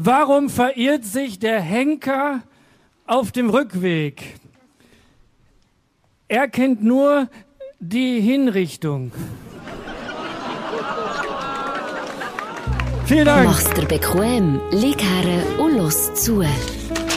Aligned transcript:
Warum 0.00 0.48
verirrt 0.48 1.04
sich 1.04 1.40
der 1.40 1.60
Henker 1.60 2.42
auf 3.04 3.32
dem 3.32 3.50
Rückweg? 3.50 4.36
Er 6.28 6.46
kennt 6.46 6.84
nur 6.84 7.28
die 7.80 8.20
Hinrichtung. 8.20 9.10
Vielen 13.06 13.24
Dank. 13.24 13.44
Mach's 13.44 13.68
dir 13.70 13.86
bequem, 13.86 14.60
lieg 14.70 15.02
her 15.02 15.58
und 15.58 15.76
los 15.76 16.14
zu. 16.14 16.44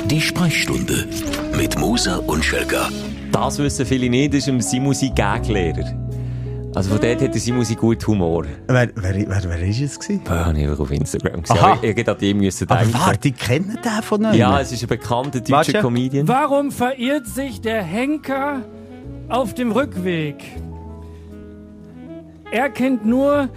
Die 0.06 0.20
Sprechstunde 0.20 1.08
mit 1.56 1.78
Musa 1.78 2.18
und 2.18 2.44
Schelga. 2.44 2.90
Das 3.32 3.60
wissen 3.60 3.86
viele 3.86 4.10
nicht, 4.10 4.34
das 4.34 4.40
ist 4.40 4.50
ein 4.50 4.60
Simon 4.60 4.96
sein 4.96 5.14
Gaglehrer. 5.14 6.11
Also 6.74 6.92
von 6.92 7.02
dort 7.02 7.22
hat 7.22 7.34
der 7.34 7.42
Simon 7.42 7.66
gut 7.76 8.08
Humor. 8.08 8.46
Wer, 8.68 8.90
wer, 8.96 9.16
wer, 9.28 9.44
wer 9.44 9.62
ist 9.62 9.82
es 9.82 10.00
gewesen? 10.00 10.22
Das 10.24 10.46
habe 10.46 10.58
ich 10.58 10.68
einfach 10.68 10.80
auf 10.80 10.92
Instagram 10.92 11.42
gesehen. 11.42 11.58
Aha. 11.58 11.72
Aber 11.74 11.84
Ich 11.84 11.96
hätte 11.98 12.12
an 12.12 12.18
die 12.18 12.34
müssen 12.34 12.70
Aber 12.70 12.80
denken. 12.80 13.00
warte, 13.00 13.28
ich 13.28 13.36
kenne 13.38 13.76
den 13.84 14.04
von 14.04 14.26
euch. 14.26 14.36
Ja, 14.36 14.60
es 14.62 14.72
ist 14.72 14.82
ein 14.84 14.88
bekannter 14.88 15.40
deutscher 15.40 15.54
Warte. 15.54 15.80
Comedian. 15.82 16.28
Warum 16.30 16.72
verirrt 16.72 17.28
sich 17.28 17.60
der 17.60 17.84
Henker 17.84 18.62
auf 19.28 19.54
dem 19.54 19.72
Rückweg? 19.74 20.36
Er 22.52 22.70
kennt 22.70 23.06
nur 23.06 23.50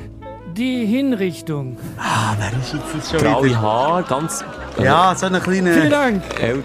die 0.56 0.84
Hinrichtung. 0.84 1.76
Ah, 1.98 2.34
wer 2.38 2.48
ist 2.60 2.72
jetzt 2.74 2.84
das 2.96 3.10
schon 3.10 3.20
Graue 3.20 3.44
wieder? 3.44 3.60
Haare, 3.62 4.02
ganz 4.04 4.44
Ja, 4.82 5.14
so 5.16 5.26
einen 5.26 5.40
Vielen 5.40 5.64
kleinen... 5.64 5.90
Dank. 5.90 6.22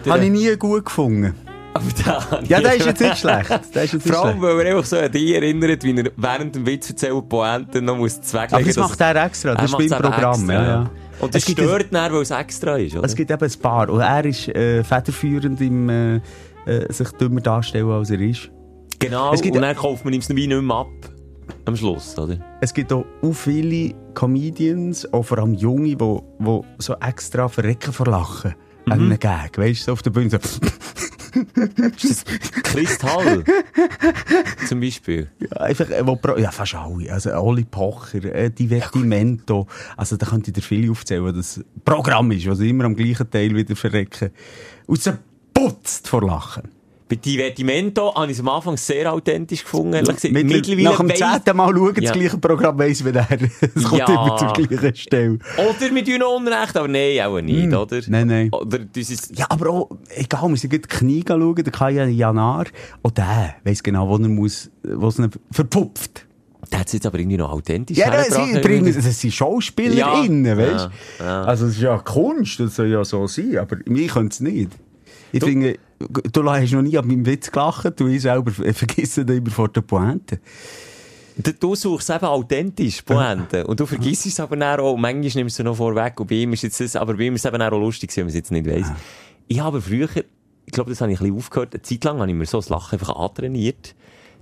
Habe 0.08 0.26
ich 0.26 0.32
nie 0.32 0.56
gut 0.58 0.86
gefunden. 0.86 1.36
Aber 1.74 2.42
Ja, 2.48 2.62
der 2.62 2.76
ist 2.76 2.86
jetzt 2.86 3.02
nicht 3.02 3.18
schlecht. 3.18 3.50
Der 3.76 3.84
ist 3.84 3.94
jetzt 3.94 4.08
Vor 4.08 4.26
allem, 4.26 4.42
weil 4.42 4.60
er 4.62 4.76
einfach 4.76 4.86
so 4.86 4.98
an 4.98 5.12
dich 5.12 5.34
erinnert, 5.34 5.84
wie 5.84 5.96
er 5.98 6.12
während 6.18 6.56
dem 6.56 6.66
Witz 6.66 6.90
erzählen 6.90 7.28
Pointe 7.28 7.82
noch 7.82 7.98
muss 7.98 8.22
zweglegen 8.22 8.56
Aber 8.56 8.66
das 8.66 8.78
macht 8.78 9.02
er 9.02 9.26
extra. 9.26 9.56
Das 9.56 9.72
ist 9.72 9.78
beim 9.78 9.88
Programm. 9.90 10.40
extra, 10.50 10.54
Ja, 10.54 10.64
ja. 10.64 10.90
Und 11.20 11.36
das 11.36 11.44
Es 11.46 11.52
stört 11.52 11.88
dann, 11.92 12.14
weil 12.14 12.22
es 12.22 12.32
extra 12.32 12.78
ist, 12.78 12.96
oder? 12.96 13.06
Es 13.06 13.16
gibt 13.16 13.30
eben 13.30 13.44
ein 13.44 13.60
paar. 13.62 13.90
Und 13.90 14.00
er 14.00 14.26
ist 14.26 14.48
äh, 14.48 14.84
federführend 14.84 15.60
im 15.62 15.90
äh, 15.90 16.16
äh, 16.66 16.92
sich 16.92 17.10
dümmer 17.12 17.42
darstellen, 17.42 17.90
als 17.90 18.10
er 18.10 18.22
ist. 18.22 18.50
genau, 19.00 19.34
es 19.34 19.42
gibt- 19.42 19.56
und 19.56 19.62
dann 19.62 19.76
kauft 19.76 20.06
man 20.06 20.14
ihm 20.14 20.22
es 20.22 20.30
wie 20.30 20.48
nicht 20.48 20.62
mehr 20.62 20.76
ab. 20.76 20.88
Am 21.66 21.76
Schluss, 21.76 22.18
oder? 22.18 22.38
Es 22.62 22.74
gibt 22.74 22.94
auch, 22.94 23.06
viele 23.34 23.94
Comedians, 24.14 25.12
auch 25.14 25.24
vor 25.24 25.40
allem 25.40 25.54
Junge, 25.54 25.96
die 25.96 26.00
wo 26.00 26.66
so 26.78 26.96
extra 26.96 27.48
verrecken 27.48 27.92
vor 27.92 28.06
Lachen. 28.08 28.56
Mhm. 28.86 28.92
An 28.92 29.00
einem 29.02 29.20
Gag. 29.20 29.58
Weißt 29.58 29.82
du, 29.82 29.86
so 29.86 29.92
auf 29.94 30.02
der 30.02 30.12
Bühne 30.12 30.30
so. 30.30 30.38
Ist 32.02 32.28
das 32.28 32.52
Kristall? 32.64 33.44
Zum 34.68 34.80
Beispiel. 34.80 35.30
Ja, 35.40 35.58
einfach, 35.58 35.90
äh, 35.90 36.06
wo, 36.06 36.18
ja, 36.38 36.52
fast 36.52 36.76
alle. 36.76 37.12
Also, 37.12 37.32
Oli 37.34 37.66
Pocher, 37.66 38.24
äh, 38.24 38.50
Divertimento. 38.50 39.68
Also, 39.98 40.18
da 40.18 40.26
könnte 40.26 40.52
ich 40.52 40.56
dir 40.56 40.62
viel 40.62 40.90
aufzählen, 40.90 41.24
was 41.24 41.36
das 41.36 41.66
Programm 41.86 42.32
ist, 42.32 42.48
was 42.48 42.60
immer 42.60 42.86
am 42.86 42.96
gleichen 42.96 43.30
Teil 43.30 43.56
wieder 43.56 43.76
verrecken. 43.76 44.32
Und 44.88 45.02
sie 45.02 45.18
putzt 45.54 46.08
vor 46.08 46.24
Lachen. 46.24 46.79
Bei 47.10 47.16
Divertimento 47.16 48.14
habe 48.14 48.28
ich 48.28 48.34
es 48.34 48.40
am 48.40 48.50
Anfang 48.50 48.78
sehr 48.78 49.12
authentisch 49.12 49.64
gefunden. 49.64 49.94
ehrlich 49.94 50.32
Mittlerweile 50.32 50.84
nach 50.84 50.98
dem 51.00 51.10
zehnten 51.16 51.58
Mal 51.58 51.74
schauen, 51.76 51.96
Ja. 51.96 52.02
das 52.02 52.12
gleiche 52.12 52.38
Programm 52.38 52.78
weiss, 52.78 53.04
wie 53.04 53.10
er. 53.10 53.28
Es 53.76 53.84
kommt 53.84 54.00
Ja. 54.00 54.06
immer 54.06 54.38
zur 54.38 54.54
gleichen 54.54 54.96
Stelle. 54.96 55.40
Oder 55.58 55.92
mit 55.92 56.06
tun 56.08 56.22
Unrecht, 56.22 56.78
aber 56.78 56.88
nein, 56.88 57.20
auch 57.22 57.42
nicht, 57.42 57.74
oder? 57.74 57.98
Hm. 57.98 58.04
Nein, 58.10 58.28
nein. 58.28 58.50
Oder 58.52 58.80
ist, 58.96 59.36
Ja, 59.36 59.48
aber 59.50 59.70
auch, 59.72 59.90
egal, 60.16 60.50
wir 60.50 60.58
sind 60.58 60.72
die 60.72 60.80
Knie 60.82 61.24
schauen, 61.28 61.56
der 61.56 61.72
Kaya 61.72 62.06
Janar, 62.06 62.66
auch 63.02 63.12
der 63.12 63.56
weiss 63.64 63.82
genau, 63.82 64.08
wo 64.08 64.16
er 64.18 64.30
muss, 64.30 64.70
wo 64.84 65.08
es 65.08 65.18
ihn 65.18 65.32
verpupft. 65.52 66.28
der 66.72 66.82
hat 66.82 66.88
es 66.88 66.94
jetzt 66.94 67.08
aber 67.08 67.18
irgendwie 67.18 67.38
noch 67.38 67.52
authentisch 67.52 67.98
Ja, 67.98 68.24
sie 68.24 68.60
bringen, 68.60 68.94
das 68.94 69.20
sind 69.20 69.34
SchauspielerInnen, 69.34 70.46
Ja. 70.46 70.58
weißt 70.58 70.90
Ja, 71.20 71.26
ja. 71.26 71.42
Also, 71.44 71.66
es 71.66 71.72
ist 71.78 71.82
ja 71.82 71.98
Kunst, 71.98 72.60
das 72.60 72.76
soll 72.76 72.88
ja 72.92 73.04
so 73.04 73.26
sein, 73.26 73.58
aber 73.58 73.78
ich 73.84 74.08
könnte 74.10 74.34
es 74.34 74.40
nicht. 74.42 74.70
Ich 75.32 75.44
finde, 75.44 75.78
du 76.00 76.50
hast 76.50 76.72
noch 76.72 76.82
nie 76.82 76.98
an 76.98 77.08
meinem 77.08 77.26
Witz 77.26 77.52
gelacht, 77.52 78.00
du 78.00 78.08
ich 78.08 78.22
selber 78.22 78.52
vergiss 78.52 79.18
ihn 79.18 79.28
immer 79.28 79.50
vor 79.50 79.70
der 79.70 79.82
Pointe. 79.82 80.40
Du, 81.60 81.74
suchst 81.74 82.10
eben 82.10 82.26
authentisch 82.26 83.02
Pointe. 83.02 83.66
Und 83.66 83.80
du 83.80 83.86
vergisst 83.86 84.26
es 84.26 84.40
aber 84.42 84.58
dann 84.58 84.80
auch. 84.80 84.98
Manchmal 84.98 85.32
nimmst 85.44 85.58
du 85.58 85.64
noch 85.64 85.76
vorweg. 85.76 86.20
Und 86.20 86.28
bei 86.28 86.36
ihm 86.36 86.52
ist 86.52 86.64
jetzt 86.64 86.82
das, 86.82 86.98
aber 86.98 87.14
bei 87.14 87.24
ihm 87.24 87.36
ist 87.36 87.46
es 87.46 87.54
eben 87.54 87.62
auch 87.62 87.72
lustig, 87.72 88.16
wenn 88.18 88.26
man 88.26 88.30
es 88.30 88.36
jetzt 88.36 88.52
nicht 88.52 88.68
weiss. 88.68 88.92
Ich 89.48 89.60
habe 89.62 89.82
früher, 89.82 90.10
ich 90.66 90.74
glaube, 90.74 90.90
das 90.90 91.00
habe 91.00 91.12
ich 91.14 91.20
ein 91.20 91.24
bisschen 91.24 91.38
aufgehört, 91.38 91.74
eine 91.74 91.82
Zeit 91.82 92.04
lang 92.04 92.20
habe 92.20 92.30
ich 92.30 92.36
mir 92.36 92.46
so 92.46 92.58
das 92.58 92.68
Lachen 92.68 93.00
einfach 93.00 93.16
antrainiert. 93.16 93.96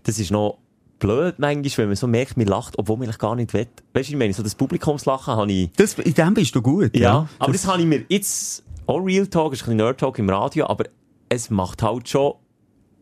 Das 0.03 0.17
ist 0.17 0.31
noch 0.31 0.57
blöd 0.99 1.35
manchmal, 1.37 1.77
wenn 1.77 1.87
man 1.87 1.95
so 1.95 2.07
merkt, 2.07 2.37
man 2.37 2.47
lacht, 2.47 2.77
obwohl 2.79 2.97
man 2.97 3.11
gar 3.11 3.35
nicht 3.35 3.53
will. 3.53 3.67
Weißt 3.93 4.09
du, 4.09 4.13
ich 4.13 4.17
meine, 4.17 4.33
so 4.33 4.41
das 4.41 4.55
Publikumslachen 4.55 5.35
habe 5.35 5.51
ich, 5.51 5.71
Das, 5.75 5.93
in 5.93 6.13
dem 6.13 6.33
bist 6.33 6.55
du 6.55 6.61
gut, 6.61 6.95
ja. 6.95 7.01
ja. 7.01 7.29
Aber 7.37 7.51
das, 7.51 7.67
habe 7.67 7.81
ich 7.81 7.87
mir 7.87 8.03
jetzt, 8.09 8.63
auch 8.87 8.99
Real 8.99 9.27
Talk, 9.27 9.53
ist 9.53 9.61
ein 9.61 9.65
bisschen 9.65 9.77
Nerd 9.77 9.99
Talk 9.99 10.17
im 10.17 10.29
Radio, 10.29 10.67
aber 10.67 10.85
es 11.29 11.49
macht 11.49 11.83
halt 11.83 12.09
schon 12.09 12.33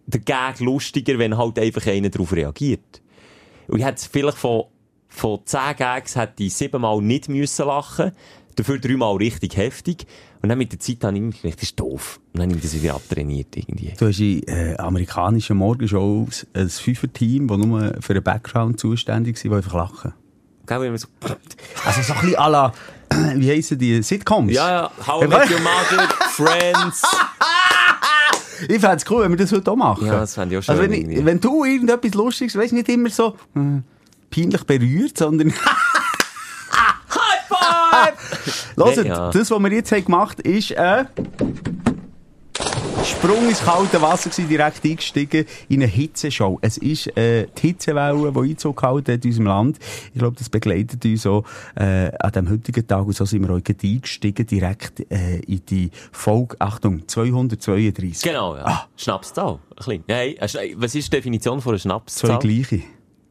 den 0.07 0.23
Gag 0.23 0.59
lustiger, 0.59 1.17
wenn 1.17 1.37
halt 1.37 1.57
einfach 1.59 1.85
einer 1.87 2.09
darauf 2.09 2.33
reagiert. 2.33 3.01
Und 3.67 3.79
ich 3.79 3.85
hätte 3.85 4.07
vielleicht 4.09 4.37
von, 4.37 4.65
von 5.07 5.39
10 5.43 5.75
Gags 5.77 6.15
hätte 6.15 6.43
ich 6.43 6.53
siebenmal 6.53 7.01
nicht 7.01 7.29
müssen 7.29 7.65
lachen 7.65 8.11
dafür 8.55 8.79
dreimal 8.79 9.15
richtig 9.17 9.57
heftig. 9.57 10.05
Und 10.41 10.49
dann 10.49 10.57
mit 10.57 10.71
der 10.71 10.79
Zeit 10.79 11.03
habe 11.03 11.17
ich 11.17 11.21
irgendwie 11.23 11.41
gedacht, 11.41 11.57
das 11.61 11.69
ist 11.69 11.79
doof. 11.79 12.19
Und 12.33 12.39
dann 12.39 12.49
habe 12.49 12.57
ich 12.57 12.63
das 12.63 12.81
wieder 12.81 12.95
abtrainiert 12.95 13.55
irgendwie. 13.55 13.93
Du 13.97 14.07
hast 14.07 14.19
in 14.19 14.43
äh, 14.47 14.75
amerikanischen 14.77 15.57
Morgenshows 15.57 16.45
ein 16.53 16.69
Fünfer-Team, 16.69 17.47
das 17.47 17.57
nur 17.57 17.95
für 17.99 18.13
den 18.13 18.23
Background 18.23 18.79
zuständig 18.79 19.37
sind, 19.37 19.51
die 19.51 19.57
einfach 19.57 19.73
lachen. 19.73 20.13
Gell, 20.67 20.81
wenn 20.81 20.89
man 20.89 20.97
so, 20.97 21.07
Also 21.85 22.01
so 22.01 22.13
ein 22.13 22.21
bisschen 22.21 22.37
à 22.37 22.49
la, 22.49 22.73
wie 23.35 23.51
heissen 23.51 23.77
die, 23.77 24.01
Sitcoms? 24.01 24.53
ja, 24.53 24.69
ja, 24.69 24.91
How 25.05 25.23
I 25.23 25.27
Met 25.27 25.51
Your 25.51 25.59
Mother, 25.59 26.09
Friends. 26.31 27.03
Ich 28.67 28.79
fände 28.79 28.97
es 28.97 29.09
cool, 29.09 29.23
wenn 29.23 29.31
wir 29.31 29.37
das 29.37 29.51
heute 29.51 29.71
auch 29.71 29.75
machen. 29.75 30.05
Ja, 30.05 30.19
das 30.19 30.33
fände 30.33 30.55
ich 30.55 30.59
auch 30.59 30.63
schön 30.63 30.79
Also 30.79 30.89
wenn, 30.89 31.11
ich, 31.11 31.25
wenn 31.25 31.39
du 31.39 31.63
irgendetwas 31.65 32.13
Lustiges, 32.13 32.57
weißt 32.57 32.73
nicht 32.73 32.89
immer 32.89 33.09
so 33.09 33.35
äh, 33.55 33.81
peinlich 34.29 34.63
berührt, 34.63 35.17
sondern... 35.17 35.53
High 37.09 37.47
Five! 37.47 38.75
Hört, 38.75 39.05
ja. 39.05 39.31
das, 39.31 39.51
was 39.51 39.59
wir 39.59 39.71
jetzt 39.71 39.91
haben 39.91 40.05
gemacht 40.05 40.37
haben, 40.39 40.53
ist 40.53 40.75
ein 40.77 41.07
Sprung 43.25 43.49
ins 43.49 43.59
kalte 43.63 43.99
Wasser 44.03 44.29
gewesen, 44.29 44.47
direkt 44.49 44.85
eingestiegen 44.85 45.45
in 45.67 45.81
eine 45.81 45.87
Hitzeshow. 45.91 46.59
Es 46.61 46.77
ist 46.77 47.07
äh, 47.17 47.47
die 47.57 47.69
Hitzewelle, 47.69 48.31
die 48.31 48.39
Einzug 48.51 48.77
gehalten 48.79 49.13
hat 49.13 49.25
in 49.25 49.31
unserem 49.31 49.47
Land. 49.47 49.79
Ich 50.13 50.19
glaube, 50.19 50.35
das 50.37 50.47
begleitet 50.47 51.03
uns 51.03 51.23
so 51.23 51.43
äh, 51.75 52.11
an 52.19 52.31
dem 52.33 52.49
heutigen 52.51 52.85
Tag. 52.85 53.03
Und 53.03 53.15
so 53.15 53.25
sind 53.25 53.41
wir 53.47 53.51
heute 53.51 53.75
eingestiegen, 53.83 54.45
direkt 54.45 55.11
äh, 55.11 55.39
in 55.39 55.59
die 55.65 55.89
Folge, 56.11 56.55
Achtung, 56.59 57.07
232. 57.07 58.21
Genau, 58.21 58.57
ja. 58.57 58.63
Ah. 58.63 58.87
Schnapszahl. 58.95 59.57
Ein 59.75 60.03
Schna- 60.47 60.75
was 60.75 60.93
ist 60.93 61.11
die 61.11 61.15
Definition 61.17 61.61
von 61.61 61.71
einer 61.71 61.79
Zwei 61.79 61.89
Schnapszahl? 61.89 62.37
gleiche. 62.39 62.81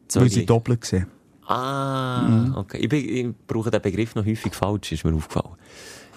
Zwei 0.08 0.22
Weil 0.22 0.28
sie 0.28 0.34
gleich. 0.40 0.46
doppelt 0.46 0.80
gesehen. 0.80 1.06
Ah, 1.46 2.22
Mhm. 2.26 2.54
okay. 2.56 2.78
Ich, 2.78 2.92
ich 2.92 3.26
brauche 3.46 3.70
den 3.70 3.80
Begriff 3.80 4.16
noch 4.16 4.26
häufig 4.26 4.54
falsch, 4.56 4.90
ist 4.90 5.04
mir 5.04 5.14
aufgefallen. 5.14 5.54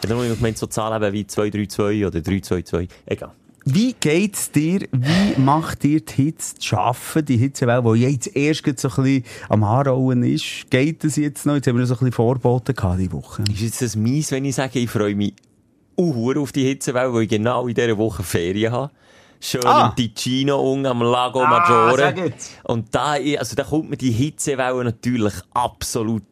Ich 0.01 0.09
habe 0.09 0.19
nur 0.25 0.35
gemeint, 0.35 0.57
so 0.57 0.65
Zahlen 0.65 1.13
wie 1.13 1.27
232 1.27 2.05
oder 2.05 2.21
322. 2.21 2.89
Egal. 3.05 3.33
Wie 3.69 3.93
geht's 3.99 4.49
dir, 4.51 4.87
wie 4.93 5.39
macht 5.41 5.83
dir 5.83 5.99
die 5.99 6.13
Hitze 6.13 6.55
zu 6.55 6.77
arbeiten, 6.77 7.25
die 7.25 7.35
Hitzewelle, 7.37 7.83
die 7.95 7.99
jetzt 8.03 8.33
erst 8.33 8.63
so 8.79 8.87
ein 8.87 9.03
bisschen 9.03 9.23
am 9.49 9.63
Anrollen 9.65 10.23
ist? 10.23 10.69
Geht 10.69 11.03
das 11.03 11.17
jetzt 11.17 11.45
noch? 11.45 11.55
Jetzt 11.55 11.67
haben 11.67 11.75
wir 11.75 11.81
noch 11.81 11.87
so 11.87 11.95
ein 11.95 11.99
bisschen 11.99 12.11
Vorboten 12.13 12.73
gehabt 12.73 12.99
diese 12.99 13.11
Woche. 13.11 13.43
Ist 13.51 13.59
jetzt 13.59 13.81
das 13.81 13.95
mies, 13.97 14.31
wenn 14.31 14.45
ich 14.45 14.55
sage, 14.55 14.79
ich 14.79 14.89
freue 14.89 15.15
mich 15.15 15.33
uhuere 15.97 16.39
auf 16.39 16.53
die 16.53 16.63
Hitzewelle, 16.63 17.13
weil 17.13 17.23
ich 17.23 17.29
genau 17.29 17.67
in 17.67 17.75
dieser 17.75 17.97
Woche 17.97 18.23
Ferien 18.23 18.71
habe. 18.71 18.91
Schön 19.41 19.65
Ah. 19.65 19.89
im 19.89 19.95
Ticino 19.95 20.59
unten 20.61 20.85
am 20.85 21.01
Lago 21.01 21.41
Ah, 21.41 21.49
Maggiore. 21.49 22.13
jetzt. 22.25 22.51
Und 22.63 22.95
da, 22.95 23.15
also 23.37 23.55
da 23.55 23.63
kommt 23.65 23.89
mir 23.89 23.97
die 23.97 24.11
Hitzewelle 24.11 24.81
natürlich 24.85 25.33
absolut, 25.53 26.23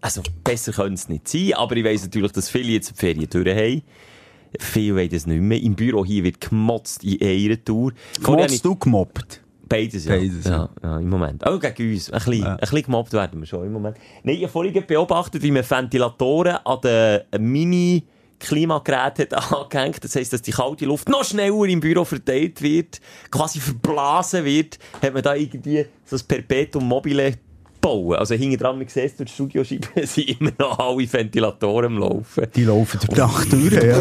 also 0.00 0.22
besser 0.44 0.72
könnte 0.72 0.94
es 0.94 1.08
nicht 1.10 1.28
sein, 1.28 1.52
aber 1.54 1.76
ich 1.76 1.84
weiss 1.84 2.02
natürlich, 2.04 2.32
dass 2.32 2.48
viele 2.48 2.70
jetzt 2.72 2.90
die 2.90 2.94
Ferien 2.94 3.28
durch 3.28 3.46
haben. 3.54 3.82
Viele 4.58 5.08
das 5.08 5.26
nicht 5.26 5.40
mehr. 5.40 5.60
Im 5.60 5.74
Büro 5.74 6.04
hier 6.04 6.24
wird 6.24 6.40
gemotzt 6.40 7.04
in 7.04 7.20
einer 7.22 7.62
Tour. 7.62 7.92
Gemotzt 8.22 8.64
du 8.64 8.76
gemobbt? 8.76 9.42
Beides, 9.68 10.06
ja. 10.06 10.16
Beides, 10.16 10.44
ja. 10.44 10.50
ja. 10.50 10.70
ja. 10.82 10.98
im 10.98 11.08
Moment. 11.08 11.46
Auch 11.46 11.60
gegen 11.60 11.92
uns. 11.92 12.10
Ein 12.10 12.18
bisschen, 12.18 12.44
ein 12.44 12.56
bisschen 12.56 12.82
gemobbt 12.82 13.12
werden 13.12 13.40
wir 13.40 13.46
schon 13.46 13.66
im 13.66 13.72
Moment. 13.72 13.96
Nein, 14.22 14.36
ich 14.36 14.42
habe 14.42 14.52
vorhin 14.52 14.84
beobachtet, 14.86 15.42
wie 15.42 15.50
man 15.50 15.68
Ventilatoren 15.68 16.56
an 16.64 16.80
den 16.80 17.20
Mini- 17.38 18.04
Klimagerät 18.38 19.18
hat 19.18 19.52
angehängt. 19.52 20.02
Das 20.02 20.14
heisst, 20.14 20.32
dass 20.32 20.42
die 20.42 20.52
kalte 20.52 20.84
Luft 20.84 21.08
noch 21.08 21.24
schneller 21.24 21.64
im 21.64 21.80
Büro 21.80 22.04
verteilt 22.04 22.62
wird, 22.62 23.00
quasi 23.30 23.60
verblasen 23.60 24.44
wird, 24.44 24.78
hat 25.02 25.12
man 25.12 25.22
da 25.22 25.34
irgendwie 25.34 25.86
so 26.04 26.16
ein 26.16 26.22
Perpetuum 26.26 26.86
mobile 26.86 27.34
bauen. 27.88 28.16
Also 28.16 28.34
hinten 28.34 28.58
dran, 28.58 28.78
man 28.78 28.88
sieht 28.88 29.04
es 29.04 29.16
durch 29.16 29.28
die 29.28 29.34
Studioscheibe, 29.34 29.88
sind 30.06 30.40
immer 30.40 30.52
noch 30.58 30.78
alle 30.78 31.12
Ventilatoren 31.12 31.92
am 31.92 31.98
Laufen. 31.98 32.46
Die 32.54 32.64
laufen 32.64 33.00
durch 33.00 33.14
die 33.14 33.20
Nacht 33.20 33.52
durch, 33.52 33.72
ja. 33.72 33.98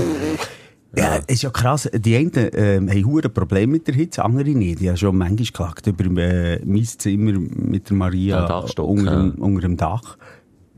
Ja, 0.96 1.16
ist 1.28 1.44
ja 1.44 1.50
krass. 1.50 1.90
Die 1.94 2.16
einen 2.16 2.32
ähm, 2.54 2.90
haben 2.90 3.06
hure 3.06 3.30
Probleme 3.30 3.74
mit 3.74 3.88
der 3.88 3.94
Hitze, 3.94 4.24
andere 4.24 4.50
nicht. 4.50 4.82
Ich 4.82 4.88
habe 4.88 4.98
schon 4.98 5.18
manchmal 5.18 5.46
geklagt 5.46 5.86
über 5.86 6.06
äh, 6.22 6.60
mein 6.66 6.86
Zimmer 6.86 7.34
mit 7.34 7.90
der 7.90 7.98
Maria 7.98 8.46
unter, 8.80 9.12
dem, 9.12 9.36
unter 9.36 9.62
dem 9.62 9.78
Dach. 9.78 10.18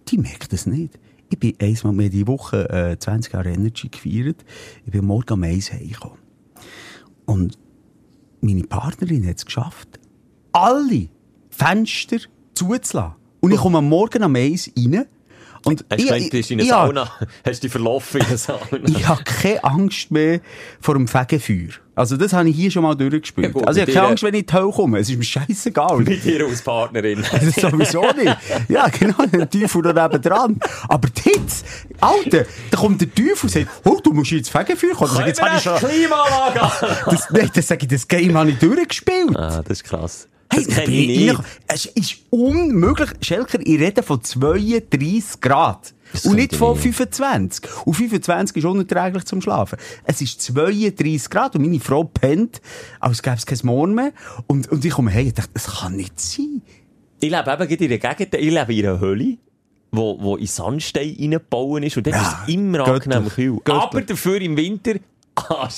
Die 0.09 0.17
merkt 0.17 0.51
das 0.51 0.65
nicht. 0.65 0.99
Ich 1.31 1.39
bin 1.39 1.53
einmal 1.61 1.93
mehr 1.93 2.09
die 2.09 2.27
Woche 2.27 2.69
äh, 2.69 2.97
20 2.97 3.33
Jahre 3.33 3.51
Energy 3.51 3.87
gefeiert. 3.87 4.43
Ich 4.85 4.91
bin 4.91 5.05
morgen 5.05 5.33
um 5.33 5.43
eins 5.43 5.71
heimgekommen. 5.71 6.17
Und 7.25 7.57
meine 8.41 8.63
Partnerin 8.63 9.27
hat 9.27 9.37
es 9.37 9.45
geschafft, 9.45 9.99
alle 10.51 11.09
Fenster 11.49 12.17
zuzulassen. 12.59 13.15
Und 13.41 13.51
ich 13.51 13.59
komme 13.59 13.77
am 13.77 13.87
Morgen 13.87 14.23
um 14.23 14.35
eins 14.35 14.69
rein. 14.77 15.05
Und 15.65 15.85
Hast 15.89 16.01
du 16.01 16.05
gedacht, 16.05 16.21
du 16.21 16.29
bist 16.29 16.51
in 16.51 16.59
einer 16.61 16.69
ja, 16.69 16.85
Sauna? 16.85 17.11
Hast 17.45 17.59
du 17.59 17.67
dich 17.67 17.71
verlaufen 17.71 18.21
in 18.21 18.27
einer 18.27 18.37
Sauna? 18.37 18.59
ich 18.85 19.07
habe 19.07 19.23
keine 19.23 19.63
Angst 19.63 20.09
mehr 20.11 20.39
vor 20.79 20.95
dem 20.95 21.07
Fegefeuer. 21.07 21.69
Also 21.95 22.15
das 22.15 22.31
habe 22.31 22.47
ich 22.47 22.55
hier 22.55 22.71
schon 22.71 22.83
mal 22.83 22.95
durchgespielt. 22.95 23.47
Ja 23.47 23.51
gut, 23.51 23.67
also 23.67 23.77
ich 23.77 23.85
habe 23.87 23.91
keine 23.91 24.07
Angst, 24.07 24.23
wenn 24.23 24.33
ich 24.33 24.41
in 24.41 24.45
die 24.45 24.53
Hölle 24.53 24.71
komme. 24.71 24.99
Es 24.99 25.09
ist 25.09 25.17
mir 25.17 25.23
scheißegal. 25.25 25.97
Mit 25.97 26.23
dir 26.23 26.45
als 26.45 26.61
Partnerin. 26.61 27.25
Das 27.31 27.43
ist 27.43 27.59
sowieso 27.59 28.05
nicht. 28.13 28.37
Ja, 28.69 28.87
genau, 28.87 29.25
der 29.25 29.49
Teufel 29.49 29.81
da 29.81 30.07
neben 30.07 30.21
dran. 30.21 30.59
Aber 30.87 31.09
Hitze, 31.21 31.65
Alter, 31.99 32.45
da 32.71 32.77
kommt 32.77 33.01
der 33.01 33.13
Teufel 33.13 33.43
und 33.43 33.49
sagt, 33.51 33.67
oh, 33.83 33.99
du 34.01 34.13
musst 34.13 34.31
ins 34.31 34.47
Fegefeuer 34.47 34.93
kommen. 34.93 35.11
Sage 35.11 35.31
ich, 35.31 35.37
Jetzt 35.37 35.55
ich 35.57 35.63
schon, 35.63 35.77
Klimaanlage 35.77 36.61
an? 36.61 36.71
das, 37.05 37.29
nein, 37.31 37.51
das 37.53 37.67
sage 37.67 37.81
ich, 37.81 37.89
das 37.89 38.07
Game 38.07 38.37
habe 38.37 38.51
ich 38.51 38.59
durchgespielt. 38.59 39.35
Ah, 39.35 39.61
das 39.61 39.79
ist 39.79 39.83
krass. 39.83 40.29
Hey, 40.51 40.63
Das 40.65 40.73
kenne 40.75 40.85
bin 40.87 40.95
ich 40.95 41.07
nicht. 41.07 41.19
reingekommen. 41.19 41.51
Es 41.67 41.85
ist 41.85 42.15
unmöglich. 42.29 43.09
Schelker, 43.21 43.59
ich 43.61 43.79
rede 43.79 44.01
von 44.03 44.23
32 44.23 45.41
Grad. 45.41 45.93
Das 46.11 46.25
Und 46.25 46.37
nicht 46.37 46.53
ich 46.53 46.57
von 46.57 46.73
nicht. 46.73 46.81
25. 46.95 47.69
Und 47.85 47.93
25 47.93 48.57
ist 48.57 48.65
unerträglich 48.65 49.25
zum 49.25 49.41
Schlafen. 49.41 49.77
Es 50.05 50.21
ist 50.21 50.41
32 50.41 51.29
Grad 51.29 51.55
und 51.55 51.61
meine 51.61 51.79
Frau 51.79 52.03
pennt, 52.03 52.61
als 52.99 53.21
gäbe 53.21 53.35
es 53.35 53.45
kein 53.45 53.59
Morgen 53.63 53.93
mehr. 53.93 54.11
Und, 54.47 54.71
und 54.71 54.83
ich 54.83 54.91
komme 54.91 55.11
her 55.11 55.23
und 55.25 55.37
dachte, 55.37 55.51
das 55.53 55.67
kann 55.67 55.95
nicht 55.95 56.19
sein. 56.19 56.63
Ich 57.21 57.29
lebe 57.29 57.51
eben 57.51 57.69
in 57.69 57.89
der 57.89 57.99
Gegend, 57.99 58.33
ich 58.33 58.51
lebe 58.51 58.73
in 58.73 58.85
einer 58.87 58.99
Höhle, 58.99 59.37
wo, 59.91 60.19
wo 60.19 60.35
in 60.37 60.47
Sandstein 60.47 61.15
reingebaut 61.19 61.83
ist 61.83 61.97
und 61.97 62.07
dort 62.07 62.15
Ja, 62.15 62.21
ist 62.23 62.37
es 62.47 62.53
immer 62.55 62.83
göttlich, 62.85 63.13
angenehm 63.15 63.29
kühl. 63.29 63.55
göttlich. 63.57 63.75
Aber 63.83 64.01
dafür 64.01 64.41
im 64.41 64.57
Winter, 64.57 64.93
ah, 65.35 65.69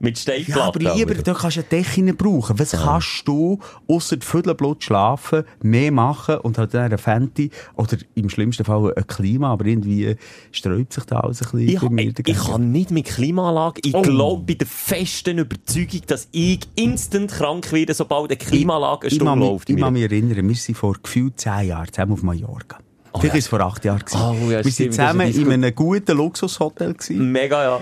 Mit 0.00 0.16
Ja, 0.18 0.22
Steinplatten. 0.22 0.86
aber 0.86 0.96
lieber, 0.96 1.12
aber. 1.12 1.22
da 1.22 1.34
kannst 1.34 1.56
du 1.56 1.60
eine 1.60 1.68
Decke 1.84 2.14
brauchen. 2.14 2.58
Was 2.58 2.72
kannst 2.72 3.22
du, 3.28 3.60
ausser 3.86 4.16
Viertelblut 4.20 4.82
schlafen, 4.82 5.44
mehr 5.62 5.92
machen 5.92 6.38
und 6.38 6.58
halt 6.58 6.74
dann 6.74 6.86
eine 6.86 6.98
Fenty 6.98 7.50
oder 7.76 7.96
im 8.16 8.28
schlimmsten 8.28 8.64
Fall 8.64 8.92
ein 8.96 9.06
Klima, 9.06 9.52
aber 9.52 9.66
irgendwie 9.66 10.16
sträubt 10.50 10.92
sich 10.92 11.04
da 11.04 11.20
alles 11.20 11.42
ein 11.42 11.50
bisschen 11.64 11.96
Ich, 11.96 12.16
ich, 12.18 12.28
ich 12.28 12.44
kann 12.44 12.72
nicht 12.72 12.90
mit 12.90 13.04
Klimaanlage. 13.06 13.80
Ich 13.84 13.94
Oh. 13.94 14.02
glaube 14.02 14.42
bei 14.44 14.54
der 14.54 14.66
festen 14.66 15.38
Überzeugung, 15.38 16.00
dass 16.08 16.26
ich 16.32 16.60
instant 16.74 17.30
krank 17.30 17.70
werde, 17.72 17.94
sobald 17.94 18.30
eine 18.30 18.36
Klimaanlage 18.36 19.02
eine 19.02 19.08
ich, 19.10 19.14
Stunde 19.14 19.34
läuft. 19.46 19.70
ich 19.70 19.76
kann 19.76 19.92
mich 19.92 20.02
erinnern, 20.02 20.48
wir 20.48 20.54
sind 20.56 20.76
vor 20.76 20.96
gefühlt 21.00 21.38
zehn 21.40 21.68
Jahren 21.68 21.92
zusammen 21.92 22.12
auf 22.14 22.22
Mallorca. 22.22 22.78
Vielleicht 23.16 23.24
ja. 23.26 23.32
war 23.32 23.38
es 23.38 23.46
vor 23.46 23.60
acht 23.60 23.84
Jahren. 23.84 24.02
Oh, 24.12 24.34
ja, 24.50 24.64
wir 24.64 24.66
ist 24.66 24.76
zusammen 24.76 25.30
in 25.32 25.52
einem 25.52 25.72
guten 25.72 26.16
Luxushotel. 26.16 26.94
Gewesen. 26.94 27.30
Mega, 27.30 27.62
ja. 27.62 27.80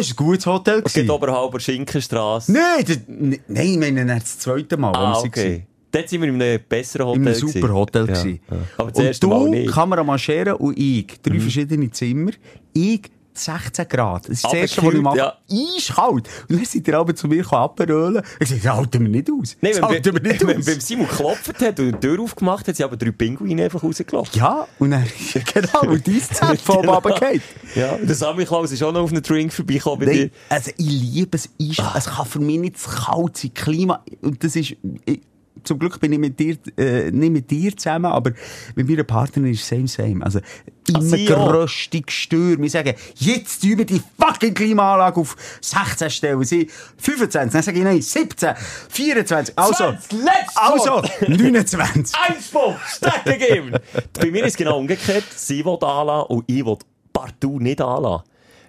Es 0.00 0.16
war 0.16 0.24
ein 0.24 0.26
gutes 0.26 0.46
Hotel. 0.46 0.82
Es 0.84 0.92
gewesen. 0.92 1.10
oberhalb 1.10 1.52
der 1.52 1.58
Schinkenstrasse. 1.60 2.52
Nein, 2.52 2.84
das, 2.86 2.96
n- 3.08 3.38
nein, 3.48 3.66
ich 3.66 3.78
meine 3.78 4.06
das 4.06 4.38
zweite 4.38 4.76
Mal. 4.76 4.92
wo 4.92 4.96
Ah, 4.98 5.12
waren. 5.14 5.26
okay. 5.26 5.66
Dort 5.90 6.08
sind 6.08 6.20
wir 6.20 6.28
in 6.28 6.42
einem 6.42 6.60
besseren 6.68 7.06
Hotel. 7.06 7.22
In 7.22 7.28
einem 7.28 7.36
super 7.36 7.72
Hotel. 7.72 8.08
Ja, 8.08 8.24
ja. 8.26 8.36
Aber 8.76 8.90
das 8.90 8.98
und 8.98 9.04
erste 9.06 9.26
Mal 9.28 9.38
du, 9.44 9.50
nicht. 9.50 9.66
Mhm. 9.66 9.70
Kamera 9.70 10.04
Maschere 10.04 10.56
und 10.58 10.78
ich, 10.78 11.06
drei 11.22 11.40
verschiedene 11.40 11.90
Zimmer, 11.90 12.32
ich 12.72 13.02
16 13.38 13.88
Grad. 13.88 14.24
Das 14.24 14.30
ist 14.30 14.44
das 14.44 14.50
Aber 14.50 14.60
erste, 14.60 14.82
was 14.82 14.94
ich 14.94 15.00
mache. 15.00 15.16
ja. 15.18 15.34
Eiskalt. 15.50 16.28
Und 16.48 16.56
dann 16.58 16.64
sind 16.64 16.86
die 16.86 16.92
aber 16.94 17.14
zu 17.14 17.28
mir 17.28 17.52
abrollen. 17.52 18.22
Ich 18.40 18.48
sage, 18.48 18.60
das 18.62 18.72
halten 18.72 19.02
wir 19.02 19.08
nicht 19.08 19.30
aus. 19.30 19.56
Nein, 19.60 19.74
wenn, 19.74 20.04
wir 20.04 20.20
nicht 20.20 20.46
wenn, 20.46 20.58
aus. 20.58 20.66
wenn 20.66 20.80
Simon 20.80 21.06
geklopft 21.08 21.60
hat 21.60 21.80
und 21.80 21.92
die 21.92 22.00
Tür 22.00 22.20
aufgemacht 22.20 22.66
hat, 22.68 22.76
sind 22.76 22.84
aber 22.84 22.96
drei 22.96 23.10
Pinguine 23.10 23.64
einfach 23.64 23.82
rausgelaufen. 23.82 24.38
ja, 24.38 24.66
und 24.78 24.90
dann, 24.90 25.04
genau, 25.54 25.92
und 25.92 26.06
dein 26.06 26.20
Zelt 26.20 26.60
von 26.60 26.76
oben 26.78 26.88
runtergefallen. 26.88 27.42
Ja, 27.74 27.96
der 27.96 28.14
Sammy 28.14 28.44
Klaus 28.44 28.72
ist 28.72 28.82
auch 28.82 28.92
noch 28.92 29.02
auf 29.02 29.12
einen 29.12 29.22
Drink 29.22 29.52
vorbeigekommen 29.52 30.00
bei 30.00 30.06
Nein, 30.06 30.16
dir. 30.16 30.30
also 30.48 30.70
ich 30.76 30.86
liebe 30.86 31.36
es. 31.36 31.48
Es 31.58 32.06
kann 32.06 32.26
für 32.26 32.40
mich 32.40 32.58
nicht 32.58 32.78
zu 32.78 32.88
kalt 32.90 33.36
sein. 33.36 33.52
Klima, 33.54 34.02
und 34.22 34.42
das 34.42 34.56
ist, 34.56 34.76
ich, 35.04 35.20
zum 35.66 35.78
Glück 35.78 36.00
bin 36.00 36.12
ich 36.12 36.18
mit 36.18 36.38
dir, 36.38 36.56
äh, 36.76 37.10
nicht 37.10 37.32
mit 37.32 37.50
dir 37.50 37.76
zusammen, 37.76 38.06
aber 38.06 38.32
mit 38.74 38.88
meiner 38.88 39.04
Partnerin 39.04 39.52
ist 39.52 39.66
same, 39.66 39.88
same. 39.88 40.24
Also, 40.24 40.40
immer 40.88 41.16
geröstig 41.16 42.10
Stür. 42.10 42.58
Wir 42.58 42.70
sagen, 42.70 42.94
jetzt 43.16 43.64
üben 43.64 43.86
die 43.86 44.00
fucking 44.18 44.54
Klimaanlage 44.54 45.20
auf 45.20 45.36
16 45.60 46.10
Stellen. 46.10 46.44
Sie 46.44 46.70
25, 46.98 47.52
dann 47.52 47.62
sage 47.62 47.78
ich 47.78 47.84
nein, 47.84 48.00
17, 48.00 48.54
24, 48.88 49.58
also, 49.58 49.74
20, 49.74 50.12
letztes 50.12 50.56
also, 50.56 51.02
29. 51.26 52.14
Einspruch, 52.28 52.78
Strecke 52.86 53.38
geben! 53.38 53.72
Bei 54.12 54.30
mir 54.30 54.44
ist 54.44 54.52
es 54.52 54.56
genau 54.56 54.78
umgekehrt. 54.78 55.24
Sie 55.34 55.64
will 55.64 55.78
anlassen 55.82 56.28
und 56.28 56.44
ich 56.46 56.64
will 56.64 56.78
partout 57.12 57.58
nicht 57.58 57.80
anlassen. 57.80 58.24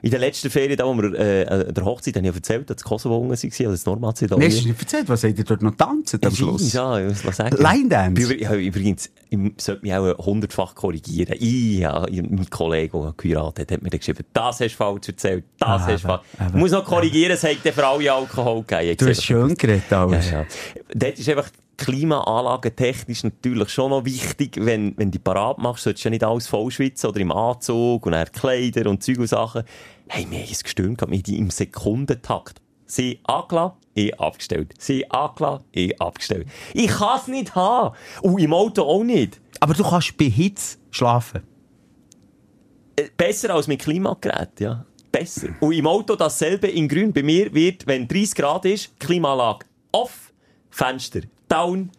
In 0.08 0.12
der 0.12 0.20
letzten 0.20 0.50
Ferien, 0.50 0.78
da 0.78 0.86
wo 0.86 0.94
wir 0.94 1.14
äh, 1.14 1.72
der 1.74 1.86
Hochzeit, 1.86 2.16
habe 2.16 2.26
ich 2.26 2.32
ja 2.32 2.36
erzählt, 2.36 2.70
dass 2.70 2.84
Kosovo 2.84 3.18
unten 3.18 3.30
waren, 3.30 3.34
also 3.34 3.48
das 3.48 3.58
Nee, 3.60 3.66
hast 3.74 3.86
Nordmazedonien. 3.86 4.50
du 4.50 4.68
nicht 4.70 4.80
erzählt, 4.82 5.10
was 5.10 5.22
seid 5.22 5.38
ihr 5.38 5.44
dort 5.44 5.62
noch 5.62 5.76
tanzen 5.76 6.20
am 6.24 6.34
Schluss? 6.36 6.74
Ja, 6.74 7.00
ich 7.00 7.08
muss 7.10 7.24
mal 7.24 7.34
sagen. 7.34 7.58
Line 7.62 7.90
Dance? 7.90 8.22
Übr- 8.22 8.42
Ja, 8.42 8.54
übrigens, 8.56 9.10
ich 9.30 9.40
sollte 9.58 9.82
mich 9.84 9.94
auch 9.94 10.26
hundertfach 10.26 10.76
korrigieren. 10.76 11.36
Ich, 11.40 11.80
ja, 11.80 12.06
mein 12.10 12.50
Kollege, 12.50 12.98
der 13.00 13.14
geheiratet 13.18 13.60
hat, 13.70 13.72
hat 13.78 13.82
mir 13.84 13.90
dann 13.90 14.00
geschrieben, 14.00 14.24
das 14.34 14.60
hast 14.60 14.62
du 14.62 14.70
falsch 14.70 15.08
erzählt, 15.10 15.44
das 15.60 15.70
Ah, 15.70 15.80
hast 15.88 16.04
du 16.04 16.08
falsch. 16.08 16.22
Ich 16.48 16.54
muss 16.54 16.72
noch 16.72 16.86
korrigieren, 16.86 17.32
es 17.34 17.44
hat 17.44 17.58
für 17.58 17.86
alle 17.88 18.12
Alkohol 18.14 18.64
gegeben. 18.64 18.92
Ich 18.92 18.98
Du 18.98 19.08
hast 19.08 19.24
schön 19.24 19.56
geredet, 19.56 19.84
ja, 19.92 20.06
alles. 20.06 20.32
ja. 20.32 20.46
Dort 20.94 21.20
ist 21.20 21.30
einfach 21.30 21.50
Klimaanlage 21.78 22.76
technisch 22.76 23.24
natürlich 23.24 23.70
schon 23.70 23.92
noch 23.92 24.04
wichtig. 24.04 24.58
Wenn, 24.60 24.94
wenn 24.98 25.10
du 25.10 25.18
die 25.18 25.20
parat 25.20 25.60
machst, 25.60 25.84
solltest 25.84 26.06
du 26.06 26.08
ja 26.08 26.12
nicht 26.12 26.24
alles 26.24 26.48
voll 26.48 26.70
schwitzen 26.72 27.08
oder 27.10 27.20
im 27.20 27.32
Anzug 27.32 28.06
und 28.06 28.34
Kleider 28.34 28.90
und 28.90 29.04
Zeug 29.04 29.20
und 29.20 29.28
Sachen. 29.28 29.64
Hey, 30.10 30.26
mir 30.26 30.44
ist 30.44 30.52
es 30.52 30.64
gestürmt, 30.64 31.08
mir 31.08 31.22
die 31.22 31.38
im 31.38 31.50
Sekundentakt. 31.50 32.62
Sie 32.86 33.20
angelassen, 33.24 33.78
ich 33.94 34.20
abgestellt. 34.20 34.74
Sie 34.80 35.10
angelassen, 35.12 35.66
ich 35.72 36.02
abgestellt. 36.02 36.48
Ich 36.74 36.88
kann 36.88 37.20
es 37.20 37.28
nicht 37.28 37.56
haben. 37.56 37.96
Und 38.22 38.40
im 38.40 38.54
Auto 38.54 38.84
auch 38.84 39.04
nicht. 39.04 39.42
Aber 39.60 39.74
du 39.74 39.84
kannst 39.84 40.18
bei 40.18 40.26
Hitze 40.26 40.78
schlafen. 40.92 41.44
Äh, 42.96 43.10
Besser 43.16 43.54
als 43.54 43.68
mit 43.68 43.82
Klimagerät, 43.82 44.60
ja. 44.60 44.86
Besser. 45.12 45.50
Und 45.60 45.74
im 45.74 45.88
Auto 45.88 46.16
dasselbe 46.16 46.68
in 46.68 46.88
grün. 46.88 47.12
Bei 47.12 47.24
mir 47.24 47.54
wird, 47.54 47.86
wenn 47.88 48.08
30 48.08 48.36
Grad 48.36 48.66
ist, 48.66 48.98
Klimaanlage 49.00 49.66
off, 49.92 50.32
Fenster 50.70 51.22
down, 51.50 51.92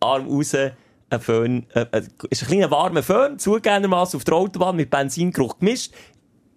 Arm 0.00 0.28
raus, 0.28 0.54
ein 0.54 1.20
Föhn, 1.20 1.66
äh, 1.74 1.86
äh, 1.92 2.02
ist 2.30 2.42
ein 2.42 2.48
kleiner 2.48 2.70
warmer 2.70 3.02
Föhn, 3.02 3.38
zugegebenermaßen 3.38 4.18
auf 4.18 4.24
der 4.24 4.34
Autobahn 4.34 4.76
mit 4.76 4.90
Benzingeruch 4.90 5.58
gemischt. 5.58 5.92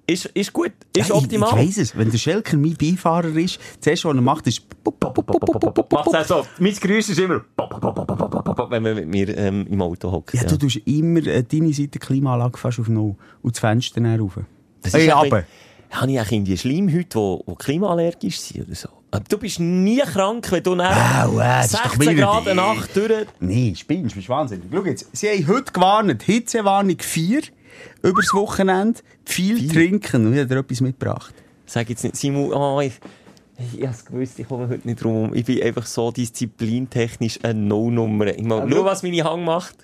Ist, 0.10 0.26
ist 0.26 0.52
gut, 0.52 0.72
ist 0.98 1.10
Ja, 1.10 1.16
optimal. 1.16 1.50
Ich, 1.50 1.56
ich 1.56 1.68
weiss 1.68 1.78
es. 1.78 1.98
Wenn 1.98 2.10
der 2.10 2.18
Schelker 2.18 2.58
mein 2.58 2.74
Beifahrer 2.74 3.36
ist, 3.36 3.60
das 3.78 3.88
erste, 3.88 4.08
was 4.08 4.16
er 4.16 4.22
macht, 4.22 4.48
ist... 4.48 4.64
Macht's 5.92 6.16
auch 6.16 6.26
so. 6.26 6.48
Mein 6.58 6.74
Geräusch 6.74 7.10
ist 7.10 7.20
immer, 7.20 7.42
wenn 8.70 8.82
man 8.82 8.96
mit 8.96 9.08
mir 9.08 9.38
ähm, 9.38 9.68
im 9.70 9.80
Auto 9.84 10.12
hockt. 10.12 10.34
Ja, 10.34 10.46
du 10.46 10.58
tust 10.58 10.78
immer 10.86 11.26
äh, 11.28 11.44
deine 11.44 11.72
Seite 11.74 12.00
Klimaanlage 12.00 12.58
fast 12.58 12.80
auf 12.80 12.90
Null 12.90 13.16
und 13.44 13.56
das 13.56 13.60
Fenster 13.60 14.02
dann 14.02 14.20
rauf. 14.20 14.40
Das 14.82 14.96
ist 14.96 15.10
aber. 15.12 15.44
Habe 15.92 16.12
ich 16.12 16.20
eigentlich 16.20 16.32
irgendwie 16.32 16.58
Schleimhäute, 16.58 17.40
die, 17.48 17.56
klimaallergisch 17.56 18.40
sind 18.40 18.66
oder 18.66 18.76
so? 18.76 18.90
Du 19.28 19.38
bist 19.40 19.60
nie 19.60 20.00
krank, 20.00 20.52
wenn 20.52 20.62
du 20.62 20.76
nach 20.76 21.28
äh, 21.28 21.68
doch 21.68 21.90
16 21.90 22.02
wieder 22.02 22.14
Grad 22.14 22.48
eine 22.48 22.62
Nacht 22.62 22.96
durch... 22.96 23.26
Nee, 23.40 23.74
spinnst, 23.76 24.16
bist 24.16 24.30
wahnsinnig. 24.30 24.68
Schau 24.72 24.86
jetzt, 24.86 25.08
sie 25.14 25.30
haben 25.30 25.48
heute 25.48 25.72
gewarnt, 25.72 26.22
Hitzewarnung 26.22 26.98
4 27.00 27.42
übers 28.04 28.34
Wochenende, 28.34 29.00
viel 29.26 29.68
trinken. 29.68 30.26
Und 30.28 30.34
ich 30.34 30.40
habe 30.40 30.50
dir 30.50 30.60
etwas 30.60 30.82
mitgebracht. 30.82 31.34
Sag 31.66 31.90
jetzt 31.90 32.04
nicht, 32.04 32.16
Simon, 32.16 32.52
oh, 32.54 32.82
ich, 32.82 32.94
ich 33.78 33.86
hab's 33.86 34.06
gewusst, 34.06 34.40
ich 34.40 34.48
komme 34.48 34.68
heute 34.70 34.88
nicht 34.88 35.04
rum. 35.06 35.34
Ich 35.36 35.46
bin 35.46 35.62
einfach 35.62 35.86
so 35.86 36.12
disziplintechnisch 36.12 37.40
eine 37.44 37.60
No-Nummer. 37.60 38.28
Ich 38.28 38.46
Aber 38.46 38.66
nur 38.66 38.86
was 38.86 39.04
meine 39.04 39.24
Hang 39.24 39.44
macht. 39.44 39.76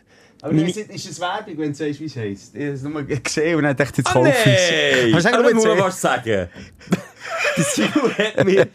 Aber 0.41 0.53
Meine- 0.53 0.69
ist, 0.69 0.77
ist 0.77 1.09
es 1.09 1.19
Werbung, 1.19 1.57
wenn 1.57 1.69
du 1.71 1.75
sagst, 1.75 1.99
wie 1.99 2.05
es 2.05 2.15
heisst? 2.15 2.55
Ich 2.55 2.61
habe 2.63 2.73
es 2.73 2.83
nur 2.83 3.03
gesehen 3.03 3.55
und 3.55 3.63
dann 3.63 3.75
dachte 3.75 3.93
ich, 3.93 3.97
jetzt 3.99 4.09
Ah, 4.09 4.13
kaufe 4.13 4.29
ich 4.29 4.45
es. 4.45 5.13
Aber 5.13 5.21
sag 5.21 5.33
Aber 5.33 5.53
nur 5.53 5.79
was 5.79 6.01
sagen. 6.01 6.49
Der 7.57 7.63
Simon 7.63 8.11
hat 8.17 8.45
mir 8.45 8.67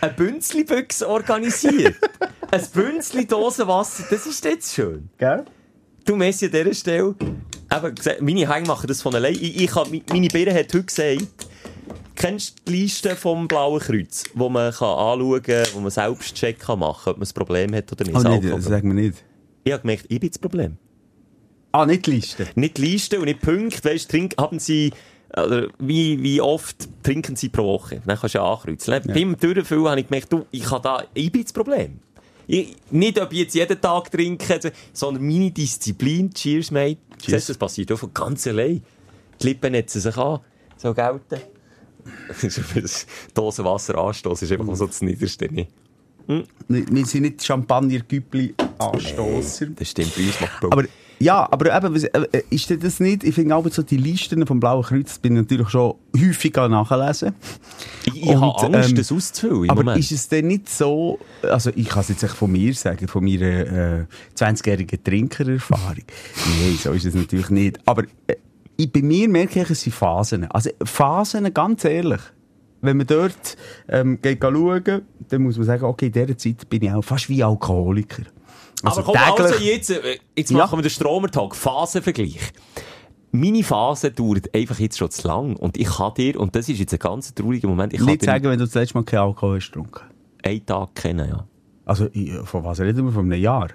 eine 0.00 0.12
Bünzli-Büchse 0.14 1.06
organisiert. 1.08 1.96
ein 2.50 2.62
Bünzli-Dosenwasser, 2.72 4.04
das 4.08 4.26
ist 4.26 4.44
jetzt 4.44 4.74
schön. 4.74 5.10
Gell? 5.18 5.44
Du 6.06 6.16
Messi 6.16 6.46
an 6.46 6.52
dieser 6.52 6.74
Stelle, 6.74 7.14
eben, 7.74 7.94
meine 8.20 8.52
Hänge 8.54 8.66
machen 8.66 8.86
das 8.86 9.02
von 9.02 9.14
allein. 9.14 9.34
Ich, 9.34 9.60
ich 9.62 9.74
hab, 9.74 9.88
meine 9.90 10.28
Birne 10.28 10.52
hat 10.54 10.72
heute 10.74 10.84
gesagt, 10.84 11.46
kennst 12.14 12.58
du 12.58 12.62
die 12.72 12.78
Liste 12.82 13.16
vom 13.16 13.48
Blauen 13.48 13.80
Kreuz, 13.80 14.24
wo 14.34 14.48
man 14.48 14.72
kann 14.72 14.88
anschauen 14.88 15.42
kann, 15.42 15.66
wo 15.74 15.80
man 15.80 15.90
selbst 15.90 16.34
Check 16.34 16.58
kann 16.60 16.78
machen 16.80 17.10
ob 17.10 17.18
man 17.18 17.28
ein 17.28 17.34
Problem 17.34 17.74
hat 17.74 17.90
oder 17.92 18.04
nicht? 18.04 18.14
Oh, 18.16 18.18
Alkohol- 18.28 18.50
das 18.56 18.64
sagen 18.64 18.88
wir 18.94 19.02
nicht. 19.02 19.22
ich 19.64 19.72
habe 19.72 19.82
gemerkt, 19.82 20.06
ich 20.08 20.20
bin 20.20 20.28
das 20.30 20.38
Problem. 20.38 20.76
Ah, 21.72 21.86
nicht 21.86 22.06
die 22.06 22.12
Liste. 22.12 22.48
Nicht 22.56 22.78
die 22.78 22.82
Liste 22.82 23.18
und 23.18 23.26
nicht 23.26 23.40
Punkte, 23.40 23.88
weißt, 23.88 24.10
trink, 24.10 24.34
haben 24.36 24.58
Sie, 24.58 24.92
oder 25.36 25.68
wie, 25.78 26.20
wie 26.20 26.40
oft 26.40 26.88
trinken 27.04 27.36
Sie 27.36 27.48
pro 27.48 27.62
Woche? 27.62 28.02
Dann 28.04 28.18
kannst 28.18 28.34
du 28.34 28.38
ja 28.38 28.44
ankreuzen. 28.52 28.92
Ja. 28.92 28.98
Beim 29.14 29.36
Durchfüllen 29.38 29.86
habe 29.88 30.00
ich 30.00 30.08
gemerkt, 30.08 30.32
du, 30.32 30.44
ich 30.50 30.68
habe 30.68 30.82
da, 30.82 31.04
ich 31.14 31.30
bin 31.30 31.42
das 31.42 31.52
Problem. 31.52 32.00
Ich, 32.52 32.74
nicht, 32.90 33.16
ob 33.20 33.32
ich 33.32 33.38
jetzt 33.38 33.54
jeden 33.54 33.80
Tag 33.80 34.10
trinke, 34.10 34.58
sondern 34.92 35.24
meine 35.24 35.52
Disziplin, 35.52 36.34
cheers, 36.34 36.72
mate. 36.72 36.98
Cheers. 37.22 37.46
Das 37.46 37.56
passiert 37.56 37.92
auch 37.92 37.98
von 37.98 38.12
ganz 38.12 38.44
allein. 38.48 38.82
Die 39.40 39.46
Lippen 39.46 39.70
netzen 39.70 40.00
sich 40.00 40.16
an. 40.16 40.40
So 40.76 40.92
gelten. 40.92 41.40
Für 42.32 42.82
das 42.82 43.06
Dosenwasser 43.34 43.96
anstoßen 43.96 44.48
ist 44.48 44.52
einfach 44.52 44.74
so 44.74 44.88
das 44.88 45.00
Niederste. 45.00 45.46
nicht? 45.52 45.70
Wir 46.66 47.06
sind 47.06 47.22
nicht 47.22 47.44
Champagner-Güppli-Anstosser. 47.44 49.66
Das 49.66 49.88
stimmt, 49.88 50.16
bei 50.16 50.22
uns 50.22 50.40
macht 50.40 50.64
Aber, 50.64 50.86
ja, 51.22 51.46
aber 51.50 51.76
eben, 51.76 51.94
äh, 51.96 52.42
ist 52.48 52.70
das 52.82 52.98
nicht, 52.98 53.24
ich 53.24 53.34
finde 53.34 53.54
auch 53.54 53.66
so 53.70 53.82
die 53.82 53.98
Listen 53.98 54.46
vom 54.46 54.58
Blauen 54.58 54.82
Kreuz, 54.82 55.18
bin 55.18 55.34
ich 55.36 55.42
natürlich 55.42 55.68
schon 55.68 55.94
häufig 56.16 56.54
nachlesen. 56.56 57.34
ich, 58.06 58.22
ich 58.22 58.34
habe 58.34 58.74
Angst, 58.76 58.90
ähm, 58.90 58.96
das 58.96 59.12
auszufüllen 59.12 59.68
Aber 59.68 59.82
Moment. 59.82 59.98
ist 59.98 60.12
es 60.12 60.28
denn 60.28 60.46
nicht 60.46 60.70
so, 60.70 61.18
also 61.42 61.70
ich 61.76 61.88
kann 61.90 62.00
es 62.00 62.08
jetzt 62.08 62.24
von 62.24 62.50
mir 62.50 62.72
sagen, 62.72 63.06
von 63.06 63.22
meiner 63.22 64.00
äh, 64.00 64.06
20-jährigen 64.34 65.04
Trinkererfahrung. 65.04 66.04
Nein, 66.58 66.78
so 66.82 66.92
ist 66.92 67.04
es 67.04 67.14
natürlich 67.14 67.50
nicht. 67.50 67.78
Aber 67.84 68.04
äh, 68.26 68.36
ich, 68.78 68.90
bei 68.90 69.02
mir 69.02 69.28
merke 69.28 69.60
ich, 69.60 69.68
es 69.68 69.82
sind 69.82 69.94
Phasen. 69.94 70.50
Also 70.50 70.70
Phasen, 70.82 71.52
ganz 71.52 71.84
ehrlich. 71.84 72.22
Wenn 72.80 72.96
man 72.96 73.06
dort 73.06 73.58
ähm, 73.90 74.22
geht 74.22 74.38
schauen, 74.40 75.02
dann 75.28 75.42
muss 75.42 75.58
man 75.58 75.66
sagen, 75.66 75.84
okay, 75.84 76.06
in 76.06 76.12
dieser 76.12 76.38
Zeit 76.38 76.70
bin 76.70 76.82
ich 76.82 76.90
auch 76.90 77.04
fast 77.04 77.28
wie 77.28 77.44
Alkoholiker. 77.44 78.22
Aber 78.82 79.02
komm, 79.02 79.16
also 79.16 79.54
jetzt, 79.62 79.90
äh, 79.90 80.18
jetzt 80.36 80.50
Ja. 80.50 80.58
machen 80.58 80.78
wir 80.78 80.82
den 80.82 80.90
Stromertag. 80.90 81.54
Phasenvergleich. 81.54 82.38
Meine 83.32 83.62
Phase 83.62 84.10
dauert 84.10 84.52
einfach 84.54 84.78
jetzt 84.80 84.98
schon 84.98 85.10
zu 85.10 85.26
lang. 85.28 85.56
Und 85.56 85.76
ich 85.78 85.86
kann 85.88 86.14
dir, 86.14 86.38
und 86.40 86.54
das 86.56 86.68
ist 86.68 86.78
jetzt 86.80 86.92
ein 86.92 86.98
ganz 86.98 87.32
trauriger 87.34 87.68
Moment, 87.68 87.92
ich 87.92 87.98
kann 88.00 88.08
nicht 88.08 88.22
dir 88.22 88.26
sagen, 88.26 88.44
wenn 88.44 88.58
du 88.58 88.64
das 88.64 88.74
letzte 88.74 88.96
Mal 88.98 89.04
keinen 89.04 89.20
Alkohol 89.20 89.56
hast 89.56 89.66
getrunken. 89.68 90.00
einen 90.42 90.66
Tag 90.66 90.94
kennen, 90.94 91.28
ja. 91.28 91.46
Also, 91.84 92.08
von 92.44 92.64
was 92.64 92.80
reden 92.80 93.04
wir? 93.04 93.12
Von 93.12 93.30
einem 93.32 93.40
Jahr? 93.40 93.68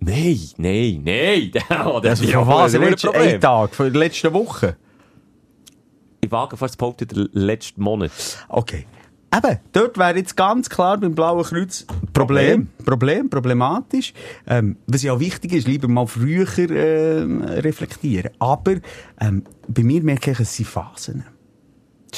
Nein, 0.00 0.38
nein, 0.56 1.02
nein. 1.04 1.50
Oh, 1.86 2.00
das 2.00 2.10
Also, 2.20 2.24
ist 2.24 2.30
ja 2.32 2.46
was? 2.46 2.72
Problem. 2.72 3.34
Ein 3.34 3.40
Tag? 3.40 3.74
Von 3.74 3.92
der 3.92 4.00
letzten 4.00 4.32
Woche? 4.32 4.76
Ich 6.22 6.30
wage 6.30 6.56
fast 6.56 6.72
zu 6.74 6.78
behaupten, 6.78 7.08
der 7.08 7.28
letzten 7.32 7.82
Monat. 7.82 8.10
Okay. 8.48 8.86
Eben, 9.36 9.58
dort 9.72 9.96
wäre 9.96 10.16
jetzt 10.16 10.36
ganz 10.36 10.68
klar 10.68 10.98
beim 10.98 11.14
Blauen 11.14 11.44
Kreuz 11.44 11.86
Problem. 12.12 12.68
Problem, 12.84 13.30
problematisch. 13.30 14.12
Ähm, 14.46 14.76
was 14.88 15.04
ja 15.04 15.12
auch 15.12 15.20
wichtig 15.20 15.52
ist, 15.52 15.68
lieber 15.68 15.86
mal 15.86 16.06
früher 16.06 16.46
ähm, 16.58 17.42
reflektieren. 17.42 18.32
Aber 18.40 18.76
ähm, 19.20 19.44
bei 19.68 19.84
mir 19.84 20.02
merke 20.02 20.32
ich, 20.32 20.40
es 20.40 20.56
sind 20.56 20.66
Phasen. 20.66 21.24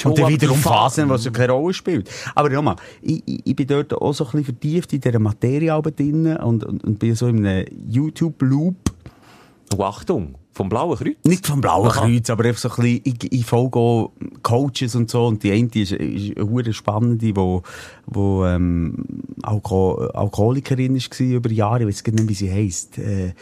Und 0.03 0.17
dann 0.17 0.25
aber 0.25 0.33
wiederum 0.33 0.57
Phasen, 0.57 1.07
was 1.09 1.25
ja 1.25 1.31
keine 1.31 1.53
Rolle 1.53 1.73
spielt. 1.73 2.09
Aber 2.33 2.49
nochmal, 2.49 2.77
ich, 3.01 3.21
ich, 3.27 3.41
ich 3.45 3.55
bin 3.55 3.67
dort 3.67 3.93
auch 3.93 4.13
so 4.13 4.25
ein 4.25 4.31
bisschen 4.31 4.45
vertieft 4.45 4.93
in 4.93 5.01
dieser 5.01 5.19
Materie 5.19 5.79
drin 5.81 6.35
und, 6.37 6.63
und, 6.63 6.83
und 6.83 6.99
bin 6.99 7.13
so 7.13 7.27
in 7.27 7.45
einem 7.45 7.67
YouTube-Loop. 7.87 8.82
Oh, 9.75 9.83
Achtung, 9.83 10.35
vom 10.53 10.69
Blauen 10.69 10.97
Kreuz. 10.97 11.15
Nicht 11.23 11.47
vom 11.47 11.61
Blauen 11.61 11.87
Aha. 11.87 12.01
Kreuz, 12.01 12.29
aber 12.29 12.45
einfach 12.45 12.61
so 12.61 12.69
ein 12.69 12.75
bisschen, 12.75 13.01
ich, 13.05 13.33
ich 13.33 13.45
folge 13.45 13.79
auch 13.79 14.11
Coaches 14.43 14.95
und 14.95 15.09
so, 15.09 15.25
und 15.25 15.43
die 15.43 15.51
eine 15.51 15.69
ist, 15.73 15.91
ist 15.91 16.37
eine 16.37 16.73
spannende, 16.73 17.35
wo, 17.35 17.63
wo, 18.05 18.45
ähm, 18.45 19.03
Alko 19.41 19.95
Alkoholikerin 19.95 20.95
ist 20.95 21.09
gewesen 21.09 21.35
über 21.35 21.49
Jahre, 21.49 21.81
ich 21.81 21.87
weiß 21.87 22.03
gar 22.03 22.13
nicht, 22.13 22.29
wie 22.29 22.33
sie 22.33 22.51
heisst, 22.51 22.99
äh, 22.99 23.33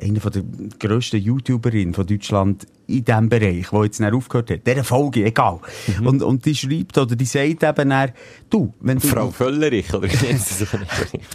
eine 0.00 0.20
von 0.20 0.32
der 0.32 0.44
grössten 0.78 1.20
YouTuberinnen 1.20 1.92
von 1.92 2.06
Deutschland 2.06 2.66
in 2.86 3.04
diesem 3.04 3.28
Bereich, 3.28 3.72
wo 3.72 3.82
jetzt 3.82 4.00
nicht 4.00 4.14
aufgehört 4.14 4.50
hat, 4.50 4.66
dieser 4.66 4.84
Folge, 4.84 5.24
egal. 5.24 5.58
Mhm. 5.98 6.06
Und, 6.06 6.22
und 6.22 6.46
die 6.46 6.54
schreibt, 6.54 6.96
oder 6.96 7.16
die 7.16 7.24
sagt 7.24 7.62
eben 7.62 7.90
dann, 7.90 8.12
du, 8.48 8.72
wenn 8.80 8.98
du... 8.98 9.08
Frau 9.08 9.30
Völlerich, 9.30 9.92
oder 9.92 10.10
wie 10.10 10.26
nennt 10.26 10.40
sie 10.40 10.54
sich? 10.54 10.68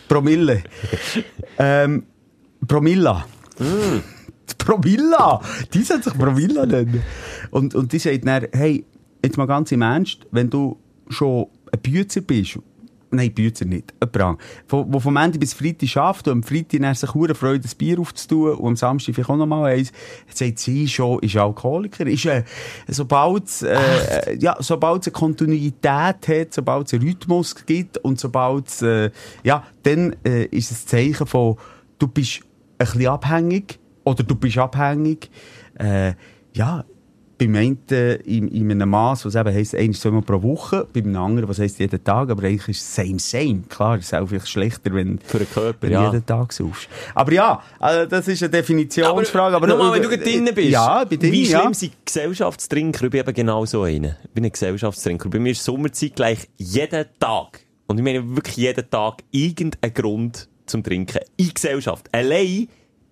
Promille. 0.07 0.63
ähm, 1.59 2.03
Promilla. 2.65 3.25
Mm. 3.59 4.18
Promilla! 4.57 5.41
Die 5.73 5.83
soll 5.83 6.03
sich 6.03 6.13
Promilla 6.13 6.65
nennen. 6.65 7.01
Und, 7.51 7.75
und 7.75 7.91
die 7.91 7.99
sagt 7.99 8.25
dann, 8.25 8.47
hey, 8.51 8.85
jetzt 9.23 9.37
mal 9.37 9.45
ganz 9.45 9.71
im 9.71 9.81
Ernst, 9.81 10.25
wenn 10.31 10.49
du 10.49 10.77
schon 11.09 11.47
ein 11.71 11.79
Bützer 11.81 12.21
bist, 12.21 12.59
Nein, 13.11 13.33
Bützer 13.33 13.65
nicht. 13.65 13.93
Jemand 13.93 14.15
anderes. 14.17 14.45
Wo, 14.67 14.85
wo 14.87 14.99
vom 14.99 15.17
Ende 15.17 15.39
bis 15.39 15.53
Freitag 15.53 15.89
schafft 15.89 16.27
und 16.27 16.33
am 16.33 16.43
Freitag 16.43 16.81
dann 16.81 16.93
sich 16.93 17.13
hure 17.13 17.33
freut, 17.33 17.63
ein 17.63 17.77
Bier 17.77 17.99
aufzutun 17.99 18.53
und 18.55 18.67
am 18.67 18.75
Samstag 18.75 19.15
vielleicht 19.15 19.29
auch 19.29 19.35
noch 19.35 19.47
mal 19.47 19.71
eins, 19.71 19.91
sagt 20.31 20.59
sie 20.59 20.87
schon, 20.87 21.19
ist 21.19 21.35
Alkoholiker. 21.35 22.05
Ist, 22.05 22.25
äh, 22.25 22.43
sobald 22.87 23.45
es, 23.45 23.63
äh, 23.63 24.37
ja, 24.39 24.55
sobald 24.59 25.01
es 25.01 25.07
eine 25.07 25.13
Kontinuität 25.13 26.27
hat, 26.27 26.53
sobald 26.53 26.87
es 26.87 26.93
einen 26.93 27.07
Rhythmus 27.07 27.55
gibt 27.65 27.97
und 27.97 28.19
sobald 28.19 28.67
es, 28.67 28.81
äh, 28.81 29.09
ja, 29.43 29.63
dann 29.83 30.15
äh, 30.23 30.45
ist 30.45 30.71
es 30.71 30.83
ein 30.83 30.87
Zeichen 30.87 31.25
von, 31.25 31.57
du 31.97 32.07
bist 32.07 32.41
ein 32.77 32.85
bisschen 32.85 33.07
abhängig 33.07 33.79
oder 34.09 34.23
du 34.23 34.35
bist 34.35 34.57
abhängig. 34.57 35.29
Äh, 35.75 36.13
ja, 36.53 36.83
beim 37.39 37.55
einen 37.55 37.79
äh, 37.91 38.15
in, 38.15 38.49
in 38.49 38.71
einem 38.71 38.89
Maß, 38.89 39.25
was 39.25 39.35
eben 39.35 39.53
heisst, 39.53 39.73
ein, 39.73 39.93
zweimal 39.93 40.21
pro 40.21 40.43
Woche, 40.43 40.87
beim 40.93 41.15
anderen, 41.15 41.47
was 41.47 41.59
heisst 41.59 41.79
jeden 41.79 42.03
Tag, 42.03 42.29
aber 42.29 42.43
eigentlich 42.43 42.67
ist 42.67 42.81
es 42.81 42.95
same, 42.95 43.17
same. 43.17 43.61
Klar, 43.69 43.97
es 43.97 44.05
ist 44.05 44.13
auch 44.13 44.27
vielleicht 44.27 44.49
schlechter, 44.49 44.93
wenn 44.93 45.19
Für 45.19 45.39
den 45.39 45.49
Körper, 45.49 45.81
wenn 45.81 45.91
ja. 45.91 46.05
jeden 46.11 46.25
Tag 46.25 46.51
saufst. 46.51 46.89
Aber 47.15 47.31
ja, 47.31 47.63
also 47.79 48.05
das 48.05 48.27
ist 48.27 48.43
eine 48.43 48.49
Definitionsfrage. 48.49 49.55
Aber, 49.55 49.67
nochmal, 49.67 49.93
wenn 49.93 50.09
du 50.09 50.17
drinnen 50.17 50.53
bist. 50.53 50.69
Ja, 50.69 51.03
bin 51.05 51.19
drin, 51.19 51.31
Wie 51.31 51.45
schlimm 51.45 51.61
ja. 51.61 51.73
sind 51.73 51.93
Gesellschaftstrinker? 52.05 53.05
Ich 53.05 53.11
bin 53.11 53.21
eben 53.21 53.33
genau 53.33 53.65
so 53.65 53.83
einer. 53.83 54.17
Ich 54.23 54.29
bin 54.31 54.43
ein 54.43 54.51
Gesellschaftstrinker. 54.51 55.29
Bei 55.29 55.39
mir 55.39 55.51
ist 55.51 55.63
Sommerzeit 55.63 56.15
gleich 56.15 56.49
jeden 56.57 57.05
Tag. 57.19 57.61
Und 57.87 57.97
ich 57.97 58.03
meine 58.03 58.35
wirklich 58.35 58.57
jeden 58.57 58.89
Tag 58.89 59.23
irgendein 59.31 59.93
Grund 59.93 60.49
zum 60.65 60.83
Trinken. 60.83 61.19
In 61.37 61.53
Gesellschaft. 61.53 62.07
Allein 62.11 62.67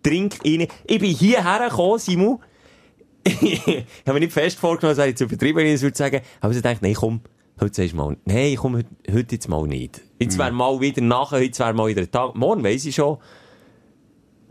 trink 0.08 0.36
ich. 0.44 0.68
Ich 0.86 1.00
bin 1.00 1.12
hierher 1.12 1.70
gekommen, 1.70 2.00
Simon. 2.00 2.40
ich 3.24 3.60
habe 4.06 4.14
mir 4.14 4.20
nicht 4.22 4.34
fest 4.34 4.58
vorgenommen, 4.58 4.92
das 4.92 4.98
wäre 4.98 5.10
jetzt 5.10 5.22
übertrieben, 5.22 5.60
ich 5.60 5.74
das 5.74 5.82
würde 5.82 5.98
sagen. 5.98 6.22
Aber 6.40 6.54
ich 6.54 6.62
dachte, 6.62 6.80
nein, 6.82 6.94
komm, 6.94 7.22
heute 7.60 7.76
sagst 7.76 7.94
du 7.94 7.98
mal, 7.98 8.18
nein, 8.26 8.56
komm, 8.56 8.78
heute, 8.78 8.90
heute 9.12 9.36
jetzt 9.36 9.50
mal 9.50 9.68
nicht. 9.68 10.02
Jetzt 10.20 10.38
wäre 10.38 10.52
mal 10.52 10.80
wieder 10.80 11.02
nachher, 11.02 11.40
heute 11.40 11.60
wäre 11.60 11.74
mal 11.74 11.88
wieder 11.88 12.02
ein 12.02 12.12
Tag. 12.12 12.36
Morgen 12.36 12.64
weiss 12.64 12.86
ich 12.86 12.96
schon. 12.96 13.18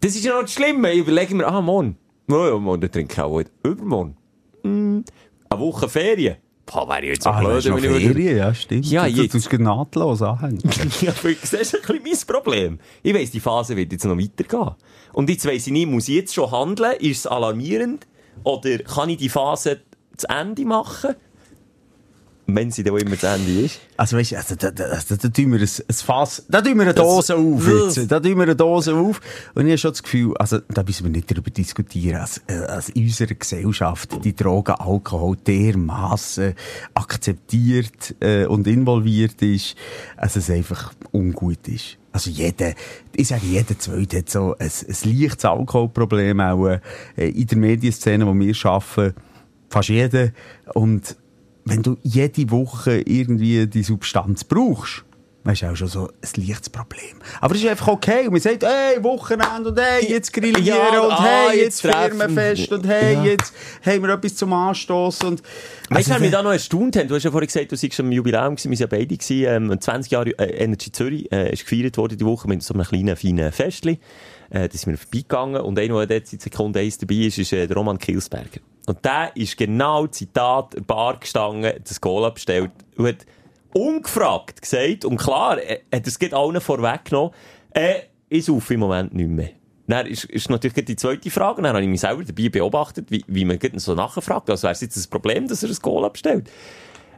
Das 0.01 0.15
ist 0.15 0.25
ja 0.25 0.35
noch 0.35 0.43
das 0.43 0.53
Schlimme. 0.53 0.93
Ich 0.93 0.99
überlege 0.99 1.35
mir, 1.35 1.47
ah, 1.47 1.63
morgen. 1.63 1.97
Ja, 2.29 2.49
ja, 2.49 2.59
morgen 2.59 2.91
trinke 2.91 3.13
ich 3.13 3.21
auch 3.21 3.31
heute. 3.31 3.51
Übermorgen. 3.63 4.17
Hm. 4.63 5.05
Eine 5.49 5.61
Woche 5.61 5.89
Ferien. 5.89 6.37
Boah, 6.67 6.89
wäre 6.89 7.03
ich 7.03 7.09
jetzt 7.11 7.23
so 7.25 7.31
Ah, 7.31 7.39
blöd, 7.41 7.51
das 7.53 7.65
ist 7.65 7.71
noch 7.71 7.81
wenn 7.83 7.97
ich 7.97 8.07
Ferien, 8.09 8.37
ja, 8.39 8.53
stimmt. 8.55 8.87
Ja, 8.87 9.07
du, 9.07 9.15
du 9.15 9.23
jetzt. 9.23 9.33
tust 9.33 9.53
nahtlos 9.53 10.21
anhängen. 10.23 10.59
ja, 11.01 11.13
aber 11.17 11.33
das 11.33 11.53
ist 11.53 11.75
ein 11.75 11.81
bisschen 11.81 12.03
mein 12.03 12.43
Problem. 12.43 12.79
Ich 13.03 13.15
weiss, 13.15 13.31
die 13.31 13.41
Phase 13.41 13.77
wird 13.77 13.93
jetzt 13.93 14.05
noch 14.05 14.19
weitergehen. 14.19 14.75
Und 15.13 15.31
jetzt 15.31 15.47
weiss 15.47 15.67
ich 15.67 15.73
nicht, 15.73 15.89
muss 15.89 16.09
ich 16.09 16.17
jetzt 16.17 16.35
schon 16.35 16.51
handeln? 16.51 16.93
Ist 16.99 17.19
es 17.21 17.27
alarmierend? 17.27 18.07
Oder 18.43 18.79
kann 18.79 19.09
ich 19.09 19.19
die 19.19 19.29
Phase 19.29 19.81
zu 20.17 20.29
Ende 20.29 20.65
machen? 20.65 21.15
Wenn 22.49 22.71
sie 22.71 22.85
dann 22.85 22.97
immer 22.97 23.19
zu 23.19 23.27
Ende 23.27 23.61
ist. 23.63 23.81
Also 23.97 24.17
weißt 24.17 24.33
du, 24.33 24.37
also, 24.37 24.55
da, 24.55 24.71
da, 24.71 24.85
also, 24.85 25.17
da 25.17 25.29
tun 25.29 25.53
wir 25.53 25.59
ein, 25.59 25.69
ein 25.89 25.95
Fass, 25.95 26.45
da 26.49 26.61
tun 26.61 26.77
wir 26.77 26.83
eine 26.83 26.95
Dose 26.95 27.35
auf 27.35 27.67
jetzt. 27.67 28.11
Da 28.11 28.21
tun 28.21 28.37
wir 28.37 28.43
eine 28.45 28.55
Dose 28.55 28.95
auf. 28.95 29.21
Und 29.55 29.67
ich 29.67 29.73
habe 29.73 29.79
schon 29.79 29.91
das 29.91 30.03
Gefühl, 30.03 30.37
also 30.37 30.61
da 30.69 30.83
müssen 30.85 31.05
wir 31.05 31.11
nicht 31.11 31.31
darüber 31.31 31.51
diskutieren, 31.51 32.21
als, 32.21 32.41
äh, 32.47 32.55
als 32.55 32.91
in 32.91 33.05
unserer 33.05 33.35
Gesellschaft 33.35 34.25
die 34.25 34.37
Drogen 34.37 34.77
Alkohol 34.77 35.37
dermassen 35.37 36.55
akzeptiert 36.95 38.15
äh, 38.21 38.47
und 38.47 38.67
involviert 38.67 39.43
ist, 39.43 39.75
dass 40.17 40.37
es 40.37 40.49
einfach 40.49 40.93
ungut 41.13 41.67
ist. 41.67 41.99
Also 42.13 42.31
jeder, 42.31 42.73
ich 43.15 43.29
sage, 43.29 43.45
jeder 43.45 43.79
Zweite 43.79 44.19
hat 44.19 44.31
so 44.31 44.57
ein, 44.59 44.71
ein 44.71 45.21
leichtes 45.21 45.45
Alkoholproblem 45.45 46.41
auch 46.41 46.67
äh, 46.69 46.81
in 47.29 47.47
der 47.47 47.59
Medienszene, 47.59 48.27
wo 48.27 48.33
wir 48.33 48.55
arbeiten. 48.65 49.15
Fast 49.69 49.89
jeder. 49.91 50.31
Und 50.73 51.17
wenn 51.67 51.83
du 51.83 51.97
jede 52.03 52.51
Woche 52.51 53.01
irgendwie 53.05 53.67
die 53.67 53.83
Substanz 53.83 54.45
brauchst, 54.45 55.05
weißt 55.45 55.63
du 55.63 55.67
auch 55.71 55.77
schon 55.77 55.89
so 55.89 56.09
ein 56.09 56.43
leichtes 56.47 56.71
Problem. 56.71 57.21
Aber 57.41 57.55
es 57.55 57.63
ist 57.63 57.69
einfach 57.69 57.89
okay. 57.89 58.27
Und 58.27 58.33
man 58.33 58.41
sagt, 58.41 58.65
hey, 58.65 59.03
Wochenende 59.03 59.71
und 59.71 59.79
hey, 59.81 60.05
jetzt 60.09 60.33
grillieren 60.33 60.65
Ja, 60.65 61.01
und 61.01 61.13
ah, 61.13 61.23
hey, 61.23 61.59
jetzt 61.59 61.83
jetzt 61.85 61.93
treffen. 61.93 62.19
Firmenfest 62.19 62.73
und 62.73 62.87
hey, 62.87 63.15
Ja. 63.15 63.25
jetzt 63.25 63.53
haben 63.85 64.03
wir 64.03 64.09
etwas 64.15 64.35
zum 64.35 64.53
Anstoßen 64.53 65.29
und 65.29 65.43
Weißt 65.43 65.51
du, 65.89 65.95
Also, 65.97 66.11
wer 66.15 66.21
mich 66.21 66.31
da 66.33 66.43
noch 66.43 66.51
erstaunt 66.51 66.97
haben? 66.97 67.07
Du 67.07 67.15
hast 67.15 67.23
ja 67.23 67.31
vorhin 67.31 67.47
gesagt, 67.47 67.71
du 67.71 67.77
warst 67.81 68.01
am 68.01 68.11
Jubiläum 68.11 68.57
gewesen, 68.57 68.71
wir 68.73 68.79
waren 68.81 68.91
ja 68.91 68.99
beide 68.99 69.17
gewesen, 69.17 69.71
ähm, 69.73 69.81
20 69.81 70.11
Jahre 70.11 70.31
äh, 70.39 70.65
Energy 70.65 70.91
Zürich, 70.91 71.31
äh, 71.31 71.53
ist 71.53 71.65
gefeiert 71.69 71.97
worden 71.97 72.19
die 72.19 72.25
Woche 72.25 72.49
mit 72.49 72.63
so 72.65 72.75
einem 72.75 72.85
kleinen, 72.85 73.15
feinen 73.17 73.53
Festli. 73.53 74.01
Äh, 74.51 74.69
da 74.69 74.77
sind 74.77 74.93
wir 74.93 74.99
vorbeigegangen 74.99 75.61
und 75.63 75.79
einer, 75.79 76.07
der 76.07 76.19
dort 76.21 76.29
seit 76.29 76.43
Sekunde 76.43 76.81
1 76.81 76.99
dabei 76.99 77.15
ist, 77.15 77.39
ist 77.39 77.53
äh, 77.53 77.67
der 77.69 77.77
Roman 77.77 77.99
Kilsberger. 77.99 78.61
Und 78.87 79.05
der 79.05 79.33
ist 79.35 79.57
genau, 79.57 80.07
Zitat, 80.07 80.87
Bar 80.87 81.19
gestanden, 81.19 81.73
das 81.83 82.01
Cola 82.01 82.31
bestellt 82.31 82.71
und 82.97 83.09
hat 83.09 83.27
ungefragt 83.75 84.63
gesagt, 84.63 85.05
und 85.05 85.17
klar, 85.17 85.59
er 85.61 85.81
hat 85.93 86.07
es 86.07 86.19
geht 86.19 86.33
allen 86.33 86.61
vorweggenommen, 86.61 87.33
äh, 87.71 88.03
ich 88.29 88.47
saufe 88.47 88.75
im 88.75 88.81
Moment 88.81 89.13
nicht 89.13 89.29
mehr. 89.29 89.51
Dann 89.89 90.07
ist, 90.07 90.25
ist 90.25 90.51
natürlich 90.51 90.85
die 90.85 90.97
zweite 90.97 91.31
Frage. 91.31 91.63
Dann 91.63 91.75
habe 91.75 91.83
ich 91.83 91.89
mich 91.89 92.01
selber 92.01 92.25
dabei 92.25 92.49
beobachtet, 92.49 93.11
wie, 93.11 93.25
wie 93.29 93.45
man 93.45 93.59
so 93.77 93.95
nachfragt. 93.95 94.51
Also 94.51 94.65
wäre 94.65 94.73
es 94.73 94.81
jetzt 94.81 94.97
ein 94.97 95.11
Problem, 95.11 95.47
dass 95.47 95.63
er 95.63 95.69
ein 95.69 95.77
Cola 95.81 96.09
bestellt? 96.09 96.51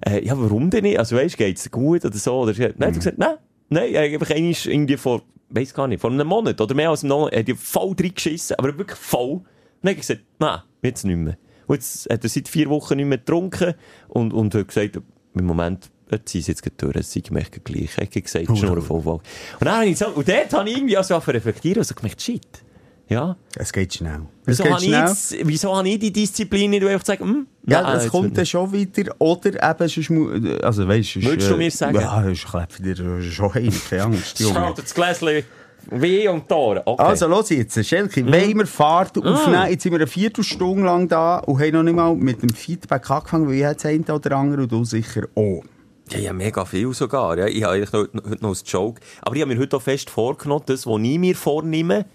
Äh, 0.05 0.25
ja, 0.25 0.35
warum 0.37 0.69
denn 0.71 0.83
nicht? 0.83 0.99
Also 0.99 1.17
weißt, 1.17 1.37
geht's 1.37 1.63
dir 1.65 1.71
gut 1.71 2.05
oder 2.05 2.17
so? 2.17 2.41
Oder, 2.41 2.53
nein, 2.77 2.91
mhm. 2.91 2.95
gesagt, 2.95 3.19
nein, 3.19 3.37
nein, 3.71 3.95
er 3.95 4.03
einfach 4.03 4.31
einmal 4.31 4.55
irgendwie 4.65 4.97
vor, 4.97 5.23
weiss 5.49 5.73
gar 5.73 5.89
nicht, 5.89 6.01
vor 6.01 6.11
einem 6.11 6.27
Monat 6.27 6.61
oder 6.61 6.75
mehr 6.75 6.91
als 6.91 7.05
einem 7.05 7.13
Monat, 7.13 7.33
er 7.33 7.41
hat 7.41 7.49
ja 7.49 7.55
voll 7.55 7.95
drin 7.95 8.15
geschissen, 8.15 8.57
aber 8.59 8.77
wirklich 8.77 8.99
voll. 8.99 9.41
Dann 9.83 9.91
hat 9.91 9.95
er 9.95 9.95
gesagt, 9.95 10.21
nein, 10.39 10.61
jetzt 10.83 11.05
nicht 11.05 11.17
mehr. 11.17 11.39
Und 11.69 11.77
jetzt 11.77 12.09
hat 12.11 12.25
er 12.25 12.31
seit 12.31 12.49
vier 12.49 12.69
Wochen 12.69 12.97
nicht 12.97 13.07
mehr 13.07 13.19
getrunken 13.19 13.75
und, 14.09 14.33
und 14.33 14.55
hat 14.55 14.69
gesagt, 14.69 14.97
im 15.35 15.45
Moment, 15.45 15.91
jetzt 16.11 16.33
sind 16.33 16.45
sie 16.45 16.51
jetzt 16.51 16.71
durch, 16.79 16.97
es 16.97 17.13
sei 17.13 17.23
mir 17.31 17.43
gleich. 17.43 17.91
Er 17.97 18.07
hat 18.07 18.11
gesagt, 18.11 18.47
Schnurren 18.59 18.83
voll. 18.83 19.03
Und 19.07 19.23
dann 19.61 19.77
habe 19.77 19.87
ich 19.87 19.99
so, 19.99 20.09
und 20.09 20.27
dort 20.27 20.53
habe 20.53 20.69
ich 20.69 20.77
irgendwie 20.77 20.99
auch 20.99 21.05
so 21.05 21.15
angefangen 21.15 21.41
zu 21.41 21.47
reflektieren 21.47 21.79
und 21.79 21.85
so 21.85 21.95
gemerkt, 21.95 22.21
shit. 22.21 22.65
Ja. 23.09 23.37
Es 23.57 23.73
geht 23.73 23.95
schnell. 23.95 24.21
Es 24.45 24.59
Wieso 24.59 24.65
geht 24.65 24.73
habe, 24.73 24.85
ich 24.85 24.91
jetzt, 24.91 25.37
wieso 25.43 25.77
habe 25.77 25.89
ich 25.89 25.99
die 25.99 26.13
Disziplin 26.13 26.71
nicht, 26.71 26.83
wo 26.83 26.87
ich 26.89 26.93
einfach 26.93 27.07
sage, 27.07 27.25
hm, 27.25 27.47
Ja, 27.67 27.83
nein, 27.83 28.01
jetzt 28.01 28.11
kommt 28.11 28.37
dann 28.37 28.45
schon 28.45 28.71
wieder. 28.71 29.15
Oder 29.19 29.49
eben, 29.49 29.89
sonst, 29.89 30.63
also 30.63 30.87
weißt 30.87 31.17
du... 31.17 31.23
Würdest 31.23 31.51
du 31.51 31.57
mir 31.57 31.71
sagen? 31.71 31.99
Ja, 31.99 32.23
das 32.23 32.45
klebt 32.45 32.85
wieder 32.85 33.23
schon 33.23 33.53
hin, 33.55 33.73
keine 33.89 34.03
Angst. 34.05 34.43
Schaut 34.43 34.79
das 34.79 34.95
Gläschen 34.95 35.43
wie 35.91 36.29
und 36.29 36.49
Tore. 36.49 36.83
Okay. 36.85 37.03
Also, 37.03 37.27
los 37.27 37.51
jetzt, 37.51 37.85
Schelke, 37.85 38.25
wollen 38.27 38.59
wir 38.59 38.67
Fahrt 38.67 39.17
aufnehmen? 39.19 39.71
Jetzt 39.71 39.83
sind 39.83 39.93
wir 39.93 39.99
eine 39.99 40.07
Viertelstunde 40.07 40.85
lang 40.85 41.09
da 41.09 41.39
und 41.39 41.61
haben 41.61 41.73
noch 41.73 41.83
nicht 41.83 41.95
mal 41.95 42.15
mit 42.15 42.43
dem 42.43 42.51
Feedback 42.51 43.11
angefangen, 43.11 43.49
weil 43.49 43.55
ich 43.55 43.61
jetzt 43.61 43.87
ein 43.87 44.05
oder 44.05 44.37
andere 44.37 44.63
und 44.63 44.73
du 44.73 44.85
sicher 44.85 45.23
auch. 45.35 45.63
Ja, 46.11 46.19
ja, 46.19 46.33
mega 46.33 46.65
viel 46.65 46.93
sogar. 46.95 47.37
Ja. 47.39 47.47
Ich 47.47 47.63
habe 47.63 47.75
eigentlich 47.75 47.93
noch, 47.93 48.31
heute 48.31 48.43
noch 48.43 48.51
als 48.51 48.65
Joke. 48.67 49.01
Aber 49.23 49.37
ich 49.37 49.43
habe 49.43 49.55
mir 49.55 49.61
heute 49.61 49.77
auch 49.77 49.83
fest 49.83 50.09
vorgenommen, 50.11 50.65
das, 50.67 50.87
was 50.87 51.01
ich 51.03 51.19
mir 51.19 51.37
vornehme, 51.37 52.07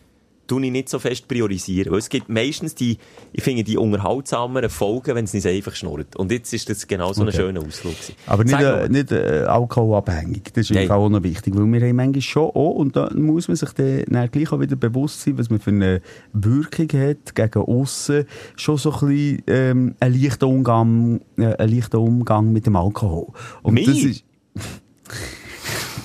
tue 0.47 0.65
ich 0.65 0.71
nicht 0.71 0.89
so 0.89 0.99
fest 0.99 1.27
priorisieren. 1.27 1.91
Weil 1.91 1.99
es 1.99 2.09
gibt 2.09 2.29
meistens 2.29 2.75
die, 2.75 2.97
ich 3.31 3.43
finde, 3.43 3.63
die 3.63 3.77
unterhaltsameren 3.77 4.69
Folgen, 4.69 5.15
wenn 5.15 5.25
es 5.25 5.33
nicht 5.33 5.47
einfach 5.47 5.75
schnurrt. 5.75 6.15
Und 6.15 6.31
jetzt 6.31 6.53
ist 6.53 6.69
das 6.69 6.87
genau 6.87 7.13
so 7.13 7.21
ein 7.21 7.29
Okay. 7.29 7.37
schöner 7.37 7.61
Ausflug. 7.61 7.95
Aber 8.27 8.43
nicht, 8.43 8.59
äh, 8.59 8.89
nicht 8.89 9.11
äh, 9.11 9.45
alkoholabhängig. 9.47 10.43
Das 10.53 10.69
ist 10.69 10.91
auch 10.91 11.09
noch 11.09 11.23
wichtig, 11.23 11.55
weil 11.55 11.65
wir 11.65 11.87
haben 11.87 11.95
manchmal 11.95 12.21
schon 12.21 12.49
auch, 12.49 12.75
und 12.75 12.95
da 12.95 13.09
muss 13.13 13.47
man 13.47 13.55
sich 13.57 13.71
dann, 13.71 14.03
dann 14.07 14.31
gleich 14.31 14.51
auch 14.51 14.59
wieder 14.59 14.75
bewusst 14.75 15.21
sein, 15.21 15.37
was 15.37 15.49
man 15.49 15.59
für 15.59 15.71
eine 15.71 16.01
Wirkung 16.33 16.87
hat 16.93 17.35
gegen 17.35 17.59
aussen, 17.63 18.25
schon 18.55 18.77
so 18.77 18.91
ein 18.93 19.07
bisschen 19.07 19.43
ähm, 19.47 19.95
ein 19.99 20.21
leichter 20.21 20.47
Umgang, 20.47 21.21
äh, 21.37 21.55
ein 21.55 21.69
leichter 21.69 21.99
Umgang 21.99 22.51
mit 22.51 22.65
dem 22.65 22.75
Alkohol. 22.75 23.27
Und 23.61 23.75
Mir? 23.75 23.85
das 23.85 23.97
ist... 23.97 24.23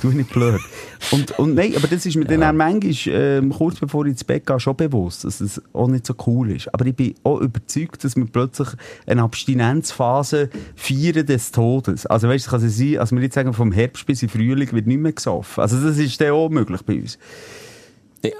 Du 0.00 0.10
nicht 0.10 0.30
blöd. 0.30 0.60
Und, 1.10 1.38
und 1.38 1.54
nein, 1.54 1.72
aber 1.76 1.88
das 1.88 2.04
ist 2.04 2.16
mir 2.16 2.24
dann 2.26 2.42
auch 2.42 2.52
manchmal, 2.52 3.14
ähm, 3.14 3.50
kurz 3.50 3.78
bevor 3.80 4.04
ich 4.04 4.10
ins 4.12 4.24
Bett 4.24 4.44
gehe, 4.46 4.60
schon 4.60 4.76
bewusst, 4.76 5.24
dass 5.24 5.40
es 5.40 5.60
auch 5.72 5.88
nicht 5.88 6.06
so 6.06 6.14
cool 6.26 6.50
ist. 6.52 6.72
Aber 6.74 6.84
ich 6.86 6.94
bin 6.94 7.14
auch 7.24 7.40
überzeugt, 7.40 8.04
dass 8.04 8.14
wir 8.16 8.26
plötzlich 8.26 8.68
eine 9.06 9.22
Abstinenzphase 9.22 10.50
feiern 10.76 11.24
des 11.26 11.50
Todes. 11.52 12.06
Also 12.06 12.28
weißt 12.28 12.46
du, 12.46 12.50
kann 12.50 12.64
es 12.64 12.76
sein, 12.76 12.98
also 12.98 13.16
wir 13.16 13.22
jetzt 13.22 13.34
sagen, 13.34 13.52
vom 13.54 13.72
Herbst 13.72 14.04
bis 14.06 14.22
in 14.22 14.28
Frühling 14.28 14.70
wird 14.72 14.86
nicht 14.86 15.00
mehr 15.00 15.12
gesoffen. 15.12 15.62
Also 15.62 15.80
das 15.80 15.96
ist 15.98 16.20
dann 16.20 16.32
auch 16.32 16.48
möglich 16.50 16.82
bei 16.82 17.00
uns. 17.00 17.18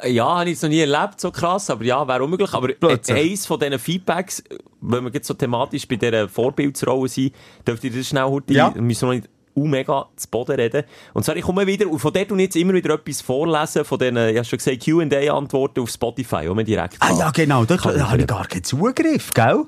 Ja, 0.05 0.39
habe 0.41 0.45
ich 0.47 0.51
jetzt 0.57 0.63
noch 0.63 0.71
nie 0.71 0.81
erlebt, 0.81 1.21
so 1.21 1.31
krass, 1.31 1.71
aber 1.71 1.85
ja, 1.85 2.07
wäre 2.09 2.23
auch 2.25 2.29
möglich. 2.29 2.53
Aber 2.53 2.69
äh, 2.69 2.75
Plötzlich. 2.75 3.17
eins 3.33 3.47
von 3.47 3.61
diesen 3.61 3.79
Feedbacks, 3.79 4.43
wenn 4.81 5.05
wir 5.05 5.13
jetzt 5.13 5.29
so 5.29 5.35
thematisch 5.35 5.87
bei 5.87 5.95
dieser 5.97 6.29
Vorbildsrolle 6.29 7.09
sind, 7.09 7.33
dürft 7.67 7.85
ihr 7.85 7.93
das 7.93 8.09
schnell 8.09 8.25
heute, 8.25 8.53
Ja. 8.53 8.73
müssen 8.77 9.03
wir 9.03 9.07
noch 9.07 9.15
nicht 9.15 9.29
mega 9.67 10.07
zu 10.17 10.29
Boden 10.29 10.57
reden. 10.57 10.85
Und 11.15 11.25
zwar, 11.25 11.37
ich 11.37 11.43
komme 11.43 11.67
wieder, 11.67 11.89
und 11.89 11.99
von 11.99 12.13
dort 12.13 12.31
und 12.33 12.39
jetzt 12.41 12.57
immer 12.57 12.75
wieder 12.75 12.95
etwas 12.95 13.21
vorlesen, 13.21 13.85
von 13.85 13.99
diesen, 13.99 14.17
ich 14.17 14.37
habe 14.37 14.45
schon 14.45 14.59
gesagt, 14.59 14.85
Q&A-Antworten 14.85 15.81
auf 15.81 15.91
Spotify, 15.91 16.49
wo 16.49 16.55
man 16.55 16.65
direkt 16.65 16.97
Ah 17.01 17.13
ja, 17.19 17.31
genau, 17.31 17.65
da, 17.65 17.79
habe 17.83 18.19
ich 18.19 18.27
gar 18.27 18.47
keinen 18.47 18.65
Zugriff, 18.65 19.33
gell? 19.35 19.65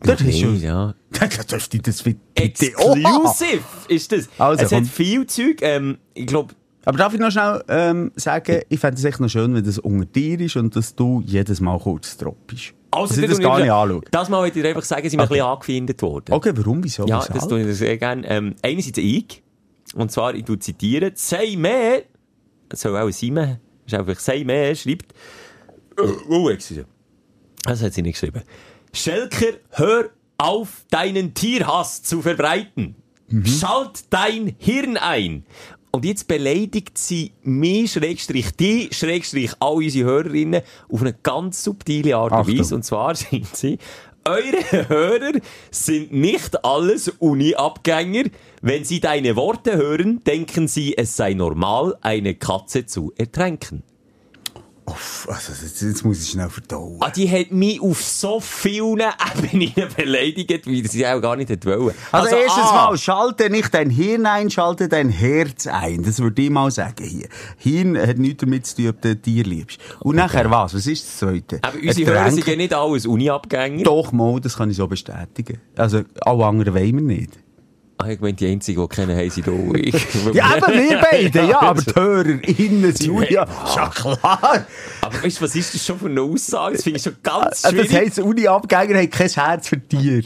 Das 0.00 0.20
ist 0.20 0.40
schon... 0.40 0.60
ja. 0.60 0.94
Da 1.18 1.26
dürfte 1.28 1.78
das 1.78 2.02
bitte. 2.02 2.20
Exclusive 2.34 3.62
ist 3.88 4.12
das. 4.12 4.28
Also, 4.38 4.64
es 4.64 4.72
hat 4.72 4.86
viel 4.86 5.26
Zeug, 5.26 5.58
ähm, 5.60 5.98
ich 6.14 6.26
glaube, 6.26 6.54
Aber 6.84 6.98
darf 6.98 7.14
ich 7.14 7.20
noch 7.20 7.30
schnell 7.30 7.62
ähm, 7.68 8.12
sagen, 8.16 8.62
ich 8.68 8.80
fände 8.80 8.98
es 8.98 9.04
echt 9.04 9.20
noch 9.20 9.28
schön, 9.28 9.54
wenn 9.54 9.64
das 9.64 9.78
unter 9.78 10.04
dir 10.04 10.40
ist 10.40 10.56
und 10.56 10.74
dass 10.74 10.94
du 10.94 11.22
jedes 11.24 11.60
Mal 11.60 11.78
kurz 11.78 12.16
droppst. 12.16 12.74
dass 12.90 13.16
ich 13.16 13.28
das 13.28 13.38
gar 13.38 13.60
nicht 13.60 13.70
anschaue. 13.70 14.02
Das 14.10 14.28
Mal 14.28 14.38
wollte 14.38 14.58
ich 14.58 14.62
dir 14.62 14.68
einfach 14.68 14.82
sagen, 14.82 15.08
sind 15.08 15.18
wir 15.18 15.24
ein 15.24 15.28
bisschen 15.28 15.44
angefeindet 15.46 16.02
worden. 16.02 16.32
Okay, 16.32 16.52
warum? 16.54 16.82
Wieso? 16.82 17.06
Ja, 17.06 17.24
das 17.32 17.46
tue 17.48 17.62
ich 17.62 17.76
sehr 17.76 17.96
gerne. 17.98 18.26
Ähm, 18.28 18.54
einerseits 18.62 18.98
ich, 18.98 19.42
und 19.94 20.10
zwar, 20.10 20.34
ich 20.34 20.44
tu 20.44 20.56
zitieren, 20.56 21.12
sei 21.14 21.54
mehr, 21.56 22.02
das 22.68 22.80
soll 22.80 22.96
auch 22.96 23.10
Simon, 23.10 23.58
ist 23.86 23.94
einfach, 23.94 24.18
sei 24.18 24.42
mehr, 24.44 24.74
schreibt, 24.74 25.14
oh, 26.28 26.48
excuse. 26.48 26.84
Das 27.64 27.82
hat 27.82 27.92
sie 27.94 28.02
nicht 28.02 28.14
geschrieben. 28.14 28.42
Schelker, 28.92 29.54
hör 29.70 30.10
auf, 30.36 30.84
deinen 30.90 31.34
Tierhass 31.34 32.02
zu 32.02 32.22
verbreiten. 32.22 32.96
Schalt 33.44 34.04
dein 34.10 34.54
Hirn 34.58 34.96
ein. 34.96 35.46
Und 35.94 36.06
jetzt 36.06 36.26
beleidigt 36.26 36.96
sie 36.96 37.32
mich, 37.42 37.92
Schrägstrich, 37.92 38.56
die, 38.56 38.88
Schrägstrich, 38.92 39.52
all 39.60 39.74
unsere 39.74 40.08
Hörerinnen, 40.08 40.62
auf 40.90 41.02
eine 41.02 41.12
ganz 41.12 41.62
subtile 41.62 42.16
Art 42.16 42.32
und. 42.32 42.58
Weise. 42.58 42.74
Und 42.74 42.82
zwar 42.82 43.14
sind 43.14 43.54
sie, 43.54 43.78
eure 44.24 44.88
Hörer 44.88 45.32
sind 45.70 46.12
nicht 46.12 46.64
alles 46.64 47.08
Uni-Abgänger. 47.08 48.24
Wenn 48.62 48.84
sie 48.84 49.00
deine 49.00 49.36
Worte 49.36 49.76
hören, 49.76 50.24
denken 50.24 50.66
sie, 50.66 50.96
es 50.96 51.14
sei 51.14 51.34
normal, 51.34 51.98
eine 52.00 52.36
Katze 52.36 52.86
zu 52.86 53.12
ertränken. 53.18 53.82
Uff, 54.84 55.28
also, 55.30 55.52
jetzt, 55.52 55.80
jetzt 55.80 56.04
muss 56.04 56.22
ich 56.22 56.30
schnell 56.30 56.48
verdauen. 56.48 56.96
Ah, 57.00 57.10
die 57.10 57.30
hat 57.30 57.52
mich 57.52 57.80
auf 57.80 58.02
so 58.02 58.40
vielen 58.40 59.00
Ebenen 59.44 59.72
beleidigt, 59.96 60.66
wie 60.66 60.86
sie 60.86 61.06
auch 61.06 61.20
gar 61.20 61.36
nicht 61.36 61.64
wollen. 61.64 61.94
Also, 62.10 62.34
erstens 62.34 62.64
ah, 62.64 62.90
mal, 62.90 62.98
schalte 62.98 63.48
nicht 63.48 63.72
dein 63.72 63.90
Hirn 63.90 64.26
ein, 64.26 64.50
schalte 64.50 64.88
dein 64.88 65.08
Herz 65.08 65.68
ein. 65.68 66.02
Das 66.02 66.18
würde 66.18 66.42
ich 66.42 66.50
mal 66.50 66.70
sagen 66.72 67.04
hier. 67.04 67.28
Hirn 67.58 67.96
hat 67.96 68.18
nichts 68.18 68.40
damit 68.40 68.66
zu 68.66 68.76
tun, 68.76 68.88
ob 68.88 69.00
du 69.02 69.16
Tier 69.16 69.44
liebst. 69.44 69.78
Und 70.00 70.16
nachher 70.16 70.50
was? 70.50 70.74
Was 70.74 70.86
ist 70.86 71.04
das 71.04 71.18
Zweite? 71.18 71.60
Aber 71.62 71.78
unsere 71.80 72.10
Hörer 72.10 72.30
sind 72.32 72.46
ja 72.46 72.56
nicht 72.56 72.74
alles 72.74 73.06
Uni-Abgänger. 73.06 73.84
Doch, 73.84 74.10
mal, 74.10 74.40
das 74.40 74.56
kann 74.56 74.70
ich 74.70 74.76
so 74.76 74.88
bestätigen. 74.88 75.60
Also, 75.76 76.02
alle 76.22 76.44
anderen 76.44 76.74
wollen 76.74 76.96
wir 76.96 77.02
nicht. 77.02 77.41
Ah, 78.04 78.08
ich 78.10 78.20
meine, 78.20 78.34
die 78.34 78.46
Einzigen, 78.48 78.80
die 78.82 78.88
kennen, 78.88 79.16
haben 79.16 79.30
sie 79.30 79.42
da. 79.42 79.52
Ja, 80.32 80.56
eben 80.56 80.90
wir 80.90 81.00
beide, 81.10 81.46
ja, 81.48 81.62
aber 81.62 81.82
die 81.82 81.94
HörerInnen 81.94 82.96
sind 82.96 83.30
ja, 83.30 83.44
ist 83.44 83.76
ja 83.76 83.88
klar. 83.88 84.66
Aber 85.00 85.22
weißt 85.22 85.38
du, 85.40 85.44
was 85.44 85.54
ist 85.54 85.74
das 85.74 85.86
schon 85.86 85.98
für 85.98 86.06
eine 86.06 86.20
Aussage? 86.22 86.74
Das 86.74 86.82
finde 86.84 86.96
ich 86.98 87.02
schon 87.04 87.16
ganz 87.22 87.64
Also, 87.64 87.68
schwierig. 87.76 87.90
Das 87.90 88.00
heisst, 88.00 88.18
Uni-Abgänger 88.18 88.98
haben 88.98 89.10
kein 89.10 89.28
Herz 89.28 89.68
für 89.68 89.80
Tiere. 89.80 90.24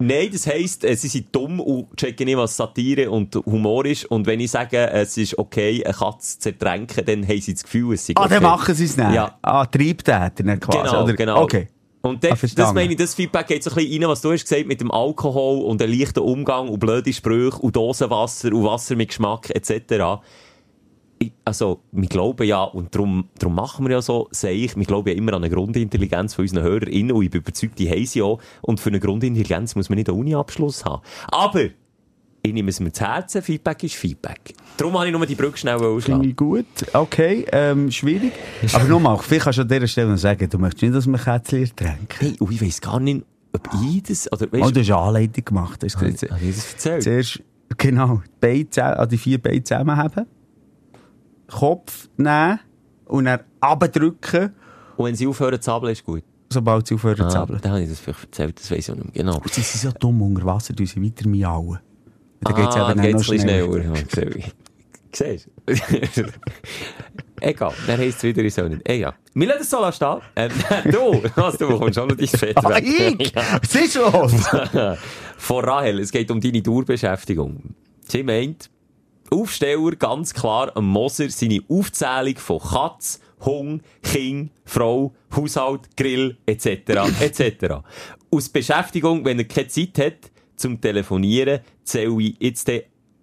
Nein, 0.00 0.28
das 0.32 0.46
heisst, 0.46 0.84
äh, 0.84 0.94
sie 0.94 1.08
sind 1.08 1.34
dumm 1.34 1.58
und 1.58 1.96
checken 1.96 2.26
nicht, 2.26 2.36
was 2.36 2.56
Satire 2.56 3.10
und 3.10 3.34
Humor 3.34 3.84
ist. 3.84 4.04
Und 4.04 4.26
wenn 4.28 4.38
ich 4.38 4.52
sage, 4.52 4.88
es 4.90 5.16
ist 5.16 5.36
okay, 5.36 5.82
eine 5.84 5.92
Katze 5.92 6.38
zu 6.38 6.48
ertränken, 6.50 7.04
dann 7.04 7.26
haben 7.26 7.40
sie 7.40 7.52
das 7.54 7.64
Gefühl, 7.64 7.94
es 7.94 8.06
sei 8.06 8.12
Ah, 8.16 8.26
okay. 8.26 8.34
dann 8.34 8.42
machen 8.44 8.74
sie 8.76 8.84
es 8.84 8.96
nicht. 8.96 9.12
Ja. 9.12 9.36
Ah, 9.42 9.66
Triebtäter 9.66 10.30
dann 10.44 10.60
quasi. 10.60 10.78
Genau, 10.88 11.02
oder? 11.02 11.12
genau. 11.14 11.42
Okay. 11.42 11.66
Und 12.00 12.24
Ah, 12.24 12.36
das, 12.40 12.74
meine 12.74 12.92
ich, 12.92 12.96
das 12.96 13.14
Feedback 13.14 13.48
geht 13.48 13.64
so 13.64 13.70
ein 13.70 13.76
bisschen 13.76 14.02
rein, 14.02 14.10
was 14.10 14.20
du 14.20 14.32
hast 14.32 14.42
gesagt 14.42 14.66
mit 14.66 14.80
dem 14.80 14.90
Alkohol 14.90 15.64
und 15.64 15.82
einem 15.82 15.98
leichten 15.98 16.20
Umgang 16.20 16.68
und 16.68 16.78
blöde 16.78 17.12
Sprüche 17.12 17.58
und 17.58 17.74
Dosenwasser 17.74 18.52
und 18.52 18.64
Wasser 18.64 18.94
mit 18.96 19.08
Geschmack 19.08 19.50
etc. 19.50 20.22
Ich, 21.18 21.32
also, 21.44 21.80
wir 21.90 22.08
glauben 22.08 22.46
ja, 22.46 22.62
und 22.62 22.94
darum, 22.94 23.28
darum 23.38 23.56
machen 23.56 23.84
wir 23.86 23.92
ja 23.92 24.02
so, 24.02 24.28
sehe 24.30 24.52
ich, 24.52 24.76
wir 24.76 24.84
glauben 24.84 25.08
ja 25.08 25.14
immer 25.14 25.32
an 25.32 25.42
eine 25.42 25.52
Grundintelligenz 25.52 26.34
von 26.34 26.44
unseren 26.44 26.62
HörerInnen 26.62 27.10
und 27.10 27.24
ich 27.24 27.30
bin 27.30 27.40
überzeugt, 27.40 27.78
die 27.80 27.90
haben 27.90 28.06
sie 28.06 28.22
auch. 28.22 28.40
Und 28.62 28.78
für 28.78 28.90
eine 28.90 29.00
Grundintelligenz 29.00 29.74
muss 29.74 29.88
man 29.88 29.96
nicht 29.96 30.08
einen 30.08 30.18
Uni-Abschluss 30.20 30.84
haben. 30.84 31.02
Aber, 31.32 31.70
ich 32.42 32.52
nehme 32.52 32.70
es 32.70 32.80
mir 32.80 32.92
zu 32.92 33.04
Herzen, 33.04 33.42
Feedback 33.42 33.82
ist 33.84 33.94
Feedback. 33.96 34.54
Darum 34.76 34.94
habe 34.96 35.06
ich 35.06 35.12
nur 35.12 35.26
die 35.26 35.34
Brücke 35.34 35.58
schnell 35.58 35.78
Finde 35.78 35.92
ausschlagen. 35.94 36.24
ich 36.24 36.36
gut. 36.36 36.66
Okay, 36.92 37.44
ähm, 37.52 37.90
schwierig. 37.90 38.32
Aber 38.72 38.84
nochmal, 38.84 39.18
vielleicht 39.18 39.44
kannst 39.44 39.58
du 39.58 39.62
an 39.62 39.68
dieser 39.68 39.86
Stelle 39.88 40.16
sagen, 40.16 40.48
du 40.48 40.58
möchtest 40.58 40.82
nicht, 40.82 40.94
dass 40.94 41.06
wir 41.06 41.18
Kätzchen 41.18 41.62
ertränken. 41.64 42.06
Hey, 42.18 42.36
und 42.38 42.52
ich 42.52 42.62
weiss 42.62 42.80
gar 42.80 43.00
nicht, 43.00 43.24
ob 43.52 43.68
ich 43.82 44.02
das, 44.04 44.30
oder 44.32 44.46
Oh, 44.52 44.58
weißt 44.60 44.76
du 44.76 44.80
hast 44.80 44.90
eine 44.90 44.98
Anleitung 45.00 45.44
gemacht. 45.44 45.82
Hast 45.84 45.94
du 45.96 46.00
habe 46.00 46.12
gesagt, 46.12 46.42
ich 46.42 46.54
das 46.54 46.72
erzählt? 46.72 47.02
Zuerst, 47.02 47.42
genau, 47.76 48.22
die, 48.42 48.64
Beine, 48.64 49.08
die 49.08 49.18
vier 49.18 49.42
Beine 49.42 49.62
zusammenheben, 49.64 50.26
Kopf 51.48 52.08
nehmen 52.16 52.60
und 53.06 53.24
dann 53.24 53.40
abdrücken, 53.60 54.52
Und 54.96 55.06
wenn 55.06 55.14
sie 55.14 55.26
aufhören 55.26 55.54
zu 55.54 55.60
zabeln, 55.60 55.92
ist 55.92 56.04
gut. 56.04 56.22
sobald 56.52 56.86
sie 56.86 56.94
aufhören 56.94 57.16
zu 57.16 57.24
Ah, 57.24 57.30
zappeln. 57.30 57.58
dann 57.62 57.72
habe 57.72 57.82
ich 57.82 57.88
das 57.88 58.00
vielleicht 58.00 58.22
erzählt, 58.24 58.58
das 58.60 58.70
weiss 58.70 58.78
ich 58.88 58.90
auch 58.92 58.96
nicht 58.96 59.14
mehr 59.14 59.24
genau. 59.24 59.42
Sie 59.50 59.60
sind 59.62 59.92
so 59.92 59.98
dumm 59.98 60.20
unter 60.22 60.44
Wasser, 60.44 60.72
du 60.74 60.84
sie 60.86 61.02
weiter 61.02 61.28
miauen. 61.28 61.78
Dann 62.40 62.54
geht's 62.54 62.76
ah, 62.76 62.90
eben 62.92 63.00
noch 63.00 63.18
ein 63.18 63.24
schneller. 63.24 64.02
schneller. 64.06 64.36
Ja, 64.38 64.46
Siehst 65.12 65.48
du? 65.66 66.24
Egal, 67.40 67.72
dann 67.86 67.98
heisst 67.98 68.18
es 68.18 68.22
wieder 68.24 68.42
in 68.42 68.50
Sonnen. 68.50 68.80
Egal. 68.84 69.14
Wir 69.34 69.46
lassen 69.48 69.62
es 69.62 69.70
so 69.70 69.92
stehen. 69.92 70.20
Ähm, 70.36 70.50
du, 70.90 71.22
was, 71.36 71.56
du 71.56 71.68
bekommst 71.68 71.94
schon 71.94 72.08
noch 72.08 72.16
dein 72.16 72.26
Fett 72.26 72.56
Ah, 72.56 72.78
ich? 72.78 73.32
Ja. 73.34 73.60
Was 73.62 73.74
ist 73.74 73.94
los? 73.94 74.32
Von 75.38 75.64
Rahel, 75.64 76.00
es 76.00 76.10
geht 76.10 76.30
um 76.30 76.40
deine 76.40 76.62
Dauerbeschäftigung. 76.62 77.74
Sie 78.08 78.22
meint, 78.22 78.70
Aufsteller 79.30 79.92
ganz 79.92 80.34
klar 80.34 80.72
am 80.76 80.88
Moser 80.88 81.30
seine 81.30 81.60
Aufzählung 81.68 82.36
von 82.36 82.58
Katz, 82.58 83.20
Hund, 83.40 83.82
Kind, 84.02 84.50
Frau, 84.64 85.14
Haushalt, 85.34 85.96
Grill 85.96 86.36
etc. 86.46 86.66
etc. 87.20 87.76
Aus 88.30 88.48
Beschäftigung, 88.48 89.24
wenn 89.24 89.38
er 89.38 89.44
keine 89.44 89.68
Zeit 89.68 89.98
hat 89.98 90.30
zum 90.58 90.80
Telefonieren, 90.80 91.60
zähle 91.84 92.22
ich 92.22 92.36
jetzt 92.40 92.70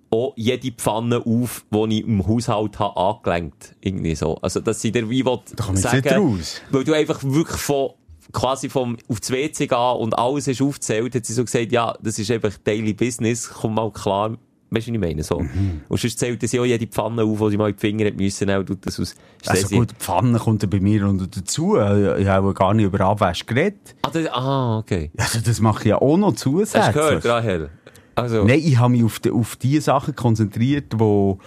auch 0.10 0.34
jede 0.36 0.72
Pfanne 0.72 1.26
auf, 1.26 1.66
die 1.72 2.00
ich 2.00 2.08
im 2.08 2.26
Haushalt 2.26 2.80
habe 2.80 2.98
angelenkt. 2.98 3.76
Irgendwie 3.82 4.16
so. 4.16 4.36
Also, 4.42 4.60
dass 4.60 4.82
sie 4.82 4.92
dir 4.92 5.10
wie 5.10 5.26
will 5.26 5.40
sagen, 5.76 6.40
weil 6.72 6.84
du 6.84 6.94
einfach 6.94 7.22
wirklich 7.24 7.60
von 7.60 7.92
quasi 8.32 8.70
vom, 8.70 8.98
auf 9.08 9.20
das 9.20 9.32
WC 9.32 9.68
gehen 9.68 9.78
und 9.78 10.18
alles 10.18 10.48
hast 10.48 10.62
aufgezählt, 10.62 11.16
hat 11.16 11.26
sie 11.26 11.34
so 11.34 11.44
gesagt, 11.44 11.72
ja, 11.72 11.96
das 12.02 12.20
ist 12.20 12.32
einfach 12.32 12.54
Daily 12.64 12.94
Business, 12.94 13.50
komm 13.50 13.76
mal 13.76 13.92
klar. 13.92 14.38
Weißt 14.72 14.88
du, 14.88 14.92
was 14.92 14.96
ich 14.96 15.00
meine? 15.00 15.24
So. 15.24 15.40
Mhm. 15.40 15.82
Und 15.88 16.00
sonst 16.00 16.20
zählt 16.20 16.42
sie 16.48 16.60
auch 16.60 16.66
jede 16.66 16.88
Pfanne 16.88 17.24
auf, 17.24 17.40
die 17.40 17.50
sie 17.52 17.58
mal 17.58 17.70
in 17.70 17.76
die 17.76 17.80
Finger 17.80 18.06
hat 18.08 18.16
müssen, 18.16 18.50
auch 18.50 18.64
tut 18.64 18.86
das 18.86 19.00
aus. 19.00 19.16
Also 19.46 19.76
gut, 19.76 19.92
die 19.92 19.96
Pfanne 19.96 20.40
kommt 20.40 20.64
ja 20.64 20.70
bei 20.70 20.80
mir 20.80 21.08
unter 21.08 21.28
dazu. 21.28 21.78
Ich 21.78 22.28
habe 22.28 22.54
gar 22.54 22.74
nicht 22.74 22.86
über 22.86 23.00
Abwäsche 23.02 23.46
geredet. 23.46 23.96
Ah, 24.02 24.10
das, 24.12 24.28
ah, 24.28 24.78
okay. 24.80 25.12
Also 25.18 25.40
das 25.40 25.60
mache 25.60 25.84
ich 25.84 25.90
ja 25.90 26.02
auch 26.02 26.18
noch 26.18 26.34
zusätzlich. 26.34 26.84
Hast 26.84 26.96
du 26.96 27.00
gehört, 27.00 27.26
Rahel? 27.26 27.70
Also, 28.16 28.46
Nein, 28.46 28.62
ich 28.64 28.78
habe 28.78 28.92
mich 28.94 29.04
auf 29.04 29.20
die, 29.20 29.32
auf 29.32 29.56
die 29.58 29.80
Sachen 29.80 30.16
konzentriert, 30.16 30.94
wo 30.98 31.38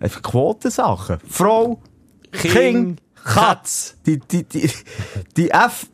einfach 0.00 0.22
Quotensachen. 0.22 1.18
Frau, 1.28 1.80
King, 2.32 2.52
King, 2.52 2.96
Katz. 3.24 3.96
Die, 4.04 4.18
die, 4.18 4.44
die, 4.44 4.70
die 5.36 5.50
F, 5.50 5.86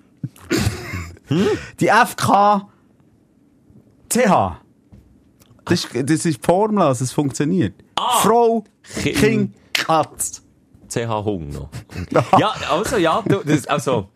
die 1.81 1.89
FK, 1.89 2.69
CH. 4.09 4.62
Das 5.65 5.85
ist, 5.85 6.11
das 6.11 6.25
ist 6.25 6.45
Formel, 6.45 6.83
also 6.83 7.05
es 7.05 7.13
funktioniert. 7.13 7.75
Frau, 8.21 8.65
King. 9.03 9.15
King, 9.15 9.55
Katz. 9.73 10.43
CH 10.89 11.25
Hung 11.25 11.49
noch. 11.49 11.71
ja, 12.39 12.55
also, 12.71 12.97
ja, 12.97 13.23
du, 13.27 13.43
das, 13.45 13.67
also, 13.67 14.09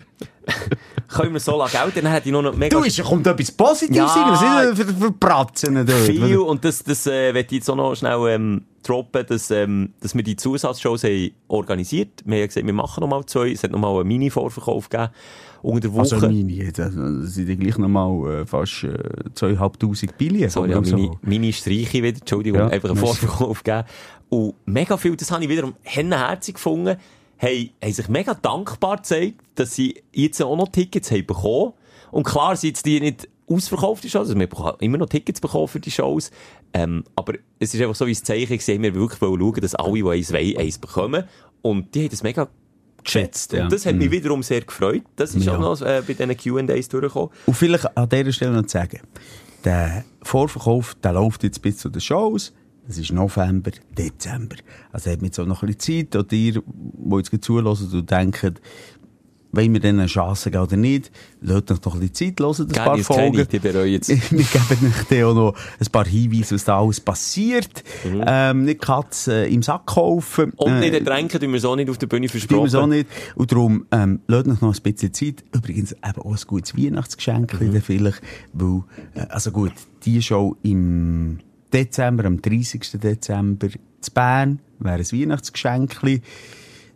können 1.09 1.33
wir 1.33 1.41
so 1.41 1.57
lange 1.59 1.71
gelten, 1.71 2.05
dann 2.05 2.13
hätte 2.13 2.29
ich 2.29 2.33
noch 2.33 2.55
mega 2.55 2.79
Du, 2.79 2.85
ist, 2.85 3.03
kommt 3.03 3.27
etwas 3.27 3.53
Positives 3.53 3.97
Ja. 3.97 4.07
rein. 4.07 4.69
Was 4.73 4.79
ist 4.79 4.87
für, 4.91 4.95
für 4.95 5.13
Pratzen 5.13 5.75
dort? 5.75 5.91
viel, 5.91 6.39
und 6.39 6.65
das, 6.65 6.83
das, 6.85 7.07
äh, 7.07 7.39
ich 7.39 7.51
jetzt 7.51 7.71
auch 7.71 7.77
noch 7.77 7.95
schnell, 7.95 8.19
ähm, 8.29 8.63
droppen, 8.83 9.25
dass, 9.27 9.51
ähm, 9.51 9.93
dass 10.01 10.15
wir 10.15 10.23
die 10.23 10.37
Zusatzshows 10.37 11.05
haben 11.05 11.31
organisiert. 11.49 12.23
Wir 12.25 12.39
haben 12.41 12.47
gesagt, 12.49 12.67
wir 12.67 12.73
machen 12.73 13.01
noch 13.01 13.09
mal 13.09 13.25
zwei. 13.27 13.51
Es 13.51 13.63
hat 13.65 13.73
noch 13.73 13.79
mal 13.79 13.99
einen 13.99 14.09
Mini-Vorverkauf 14.09 14.89
gegeben. 14.89 15.11
Unter 15.63 15.81
der 15.81 15.93
Woche. 15.95 16.01
Also 16.03 16.19
meine, 16.29 16.71
das 16.71 16.95
das 16.95 17.35
sind 17.35 17.49
ja 17.49 17.55
gleich 17.57 17.77
nochmal 17.79 18.43
äh, 18.43 18.47
fast 18.47 18.85
äh, 18.85 18.89
2'500 19.35 20.11
Billionen. 20.17 20.51
Sorry, 20.51 20.71
ja, 20.71 20.79
oder 20.79 20.91
meine, 20.91 21.07
so. 21.07 21.19
meine 21.23 21.53
Streiche 21.53 22.03
wieder, 22.03 22.19
Entschuldigung, 22.19 22.61
Ja, 22.61 22.69
einfach 22.69 22.91
einen. 22.91 22.99
Vorverkauf 22.99 23.65
gegeben. 23.65 23.85
Und 24.29 24.55
mega 24.67 24.97
viel, 24.97 25.17
das 25.17 25.31
habe 25.31 25.43
ich 25.43 25.51
wiederum 25.51 25.75
hennenherzig 25.83 26.55
gefunden, 26.55 26.97
haben, 27.39 27.71
haben 27.83 27.93
sich 27.93 28.09
mega 28.09 28.35
dankbar 28.35 28.97
gezeigt, 28.99 29.41
dass 29.55 29.75
sie 29.75 30.03
jetzt 30.13 30.41
auch 30.43 30.57
noch 30.57 30.69
Tickets 30.69 31.11
haben 31.11 31.27
bekommen. 31.27 31.73
Und 32.11 32.25
klar 32.25 32.57
sind 32.57 32.69
jetzt 32.71 32.87
die 32.87 33.01
nicht 33.01 33.29
ausverkauft, 33.49 34.03
die 34.05 34.11
Shows, 34.11 34.29
also 34.29 34.39
wir 34.39 34.49
haben 34.59 34.77
immer 34.81 34.99
noch 34.99 35.09
Tickets 35.09 35.41
bekommen 35.41 35.69
für 35.69 35.79
die 35.81 35.91
Shows, 35.91 36.31
ähm, 36.73 37.05
aber 37.15 37.35
es 37.61 37.73
ist 37.75 37.81
einfach 37.81 37.95
so 37.95 38.07
wie 38.07 38.11
ein 38.13 38.17
Zeichen 38.17 38.59
gewesen, 38.59 38.83
wir 38.83 38.95
wirklich 38.95 39.21
schauen, 39.21 39.61
dass 39.61 39.75
alle, 39.77 39.93
die 39.93 40.05
eins 40.09 40.33
wollen, 40.33 40.57
eins 40.57 40.79
bekommen. 40.79 41.25
Und 41.63 41.95
die 41.95 42.03
haben 42.05 42.11
das 42.11 42.23
mega 42.23 42.49
geschätzt. 43.05 43.53
Ja. 43.53 43.65
Und 43.65 43.73
das 43.73 43.87
hat 43.87 43.95
mich 43.97 44.09
Mhm. 44.09 44.13
wiederum 44.13 44.43
sehr 44.43 44.63
gefreut. 44.63 45.03
Das 45.17 45.35
ist 45.35 45.45
Ja. 45.47 45.57
auch 45.57 45.61
noch 45.61 45.81
äh, 45.81 46.03
bei 46.07 46.15
diesen 46.15 46.37
Q&As 46.37 46.89
durchgekommen. 46.89 47.31
Und 47.47 47.55
vielleicht 47.55 47.97
an 47.97 48.09
dieser 48.09 48.33
Stelle 48.33 48.53
noch 48.53 48.63
zu 48.67 48.79
sagen, 48.79 49.01
der 49.65 50.05
Vorverkauf, 50.23 50.95
der 51.03 51.13
läuft 51.13 51.43
jetzt 51.45 51.63
bis 51.63 51.79
zu 51.79 51.89
den 51.89 52.01
Shows. 52.01 52.53
Das 52.87 52.99
ist 52.99 53.13
November, 53.13 53.71
Dezember. 53.97 54.57
Also 54.93 55.11
hat 55.11 55.19
man 55.19 55.27
jetzt 55.27 55.39
auch 55.41 55.47
noch 55.47 55.63
ein 55.63 55.75
bisschen 55.75 56.07
Zeit, 56.09 56.17
oder 56.17 56.33
ihr, 56.33 56.53
die 56.63 57.17
jetzt 57.17 57.45
zulassen 57.45 57.91
und 57.93 58.11
denken, 58.11 58.55
wollen 59.53 59.73
wir 59.73 59.81
denen 59.81 60.01
eine 60.01 60.09
Chance 60.09 60.51
geben 60.51 60.65
oder 60.65 60.77
nicht, 60.77 61.11
lasst 61.41 61.71
euch 61.71 61.79
doch 61.79 61.95
ein 61.95 62.01
bisschen 62.01 62.37
Zeit, 62.37 62.41
hört 62.41 62.59
ein 62.61 62.69
Gerne 62.69 62.85
paar 62.91 62.99
Folgen. 62.99 63.49
die 63.51 63.59
bereuen 63.59 63.91
jetzt. 63.93 64.09
Wir 64.31 64.45
geben 64.45 64.93
euch 64.95 65.05
dann 65.09 65.23
auch 65.25 65.35
noch 65.35 65.55
ein 65.81 65.87
paar 65.91 66.05
Hinweise, 66.07 66.57
was 66.57 66.65
da 66.65 66.79
alles 66.79 67.01
passiert. 67.01 67.83
Ähm, 68.05 68.65
nicht 68.65 68.83
Katz 68.83 69.29
äh, 69.29 69.47
im 69.47 69.63
Sack 69.63 69.87
kaufen. 69.87 70.47
Mhm. 70.49 70.53
Und 70.57 70.73
Äh, 70.75 70.81
nicht 70.81 70.95
ertränken, 70.95 71.41
tun 71.41 71.53
wir 71.55 71.61
so 71.61 71.75
nicht 71.75 71.89
auf 71.89 71.97
der 71.97 72.07
Bühne 72.07 72.27
Tun 72.27 72.33
versprochen. 72.33 72.65
wir 72.65 72.71
so 72.71 72.87
nicht. 72.87 73.09
Und 73.35 73.51
darum, 73.51 73.87
ähm, 73.93 74.21
lasst 74.27 74.49
euch 74.49 74.61
noch 74.61 74.75
ein 74.77 74.83
bisschen 74.83 75.15
Zeit. 75.15 75.43
Übrigens 75.55 75.93
eben 75.93 76.21
auch 76.23 76.33
ein 76.37 76.41
gutes 76.47 76.77
Weihnachtsgeschenk 76.77 77.59
Mhm. 77.59 77.81
vielleicht, 77.81 78.21
weil, 78.53 78.83
äh, 79.15 79.21
also 79.31 79.53
gut, 79.53 79.73
die 80.05 80.21
Show 80.21 80.55
im 80.65 81.39
Dezember, 81.73 82.25
am 82.25 82.41
30. 82.41 83.01
Dezember 83.01 83.69
zu 84.01 84.11
Bern, 84.13 84.61
wäre 84.79 84.99
ein 84.99 85.13
Weihnachtsgeschenk. 85.13 86.01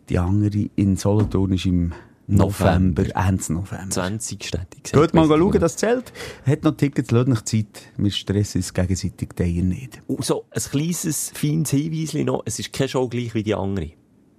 Die 0.09 0.17
andere 0.17 0.69
in 0.75 0.97
Solothurn 0.97 1.53
ist 1.53 1.65
im 1.65 1.93
November, 2.27 3.03
Ende 3.15 3.53
November. 3.53 3.89
20 3.89 4.43
Städte. 4.43 4.77
Geht 4.83 5.13
mal 5.13 5.27
schauen, 5.27 5.59
das 5.59 5.75
Zelt. 5.75 6.13
Hat 6.45 6.63
noch 6.63 6.77
Tickets, 6.77 7.11
lasst 7.11 7.29
euch 7.29 7.43
Zeit. 7.43 7.91
Wir 7.97 8.11
stressen 8.11 8.59
uns 8.59 8.73
gegenseitig 8.73 9.29
teilen 9.35 9.69
nicht. 9.69 10.01
Und 10.07 10.23
so 10.23 10.45
ein 10.49 10.61
kleines, 10.61 11.31
feines 11.33 11.71
Hinweis 11.71 12.13
noch, 12.25 12.43
es 12.45 12.59
ist 12.59 12.71
keine 12.71 12.89
Show 12.89 13.09
gleich 13.09 13.33
wie 13.33 13.43
die 13.43 13.55
andere. 13.55 13.91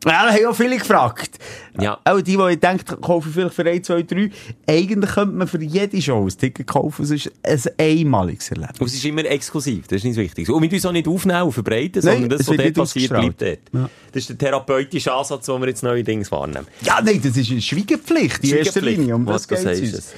Ja, 0.05 0.27
da 0.27 0.33
haben 0.33 0.47
auch 0.47 0.55
viele 0.57 0.77
gefragt. 0.79 1.39
Ja. 1.81 1.99
Auch 2.05 2.21
die, 2.21 2.37
die 2.37 2.57
denken, 2.57 3.01
kaufe 3.01 3.29
ich 3.29 3.35
vielleicht 3.35 3.55
für 3.55 3.65
1, 3.65 3.87
2, 3.87 4.03
3. 4.03 4.31
Eigentlich 4.69 5.11
könnte 5.13 5.35
man 5.37 5.47
für 5.47 5.63
jede 5.63 6.03
Show 6.03 6.25
ein 6.25 6.29
Ticket 6.29 6.67
kaufen. 6.67 7.05
Es 7.05 7.11
ist 7.13 7.31
ein 7.45 7.61
einmaliges 7.79 8.51
Und 8.51 8.63
Erlebnis. 8.63 8.91
es 8.91 8.99
ist 8.99 9.05
immer 9.05 9.25
exklusiv, 9.25 9.87
das 9.87 9.99
ist 9.99 10.05
nicht 10.05 10.17
wichtig. 10.17 10.51
Und 10.51 10.61
wir 10.63 10.73
uns 10.73 10.87
auch 10.87 10.93
nicht 10.93 11.07
aufnehmen 11.07 11.43
und 11.43 11.53
verbreiten, 11.53 12.03
Nein, 12.05 12.21
sondern 12.21 12.31
das, 12.39 12.49
was 12.49 12.57
dort 12.57 12.75
passiert, 12.75 13.11
bleibt 13.11 13.43
dort. 13.43 13.59
Ja. 13.73 13.91
Das 14.13 14.23
ist 14.23 14.31
der 14.31 14.39
therapeutische 14.39 15.13
Ansatz, 15.13 15.47
den 15.47 15.61
wir 15.61 15.69
jetzt 15.69 15.83
neuerdings 15.85 16.33
wahrnehmen. 16.33 16.67
Ja, 16.83 17.01
nein, 17.01 17.21
das 17.23 17.37
ist 17.37 17.51
eine 17.51 17.61
Schweigepflicht 17.61 18.43
in 18.43 18.57
erster 18.57 18.81
Schweigepflicht. 18.81 18.99
Linie. 18.99 19.15
Um 19.15 19.27
Was 19.27 19.47
das 19.47 19.63
sagst 19.63 19.83
es. 19.83 20.15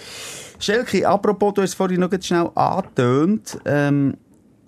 Schelke, 0.59 1.07
apropos, 1.07 1.55
du 1.55 1.63
hast 1.63 1.71
es 1.71 1.75
vorhin 1.75 2.01
noch 2.01 2.11
schnell 2.23 2.49
angetönt, 2.55 3.59
ähm, 3.67 4.17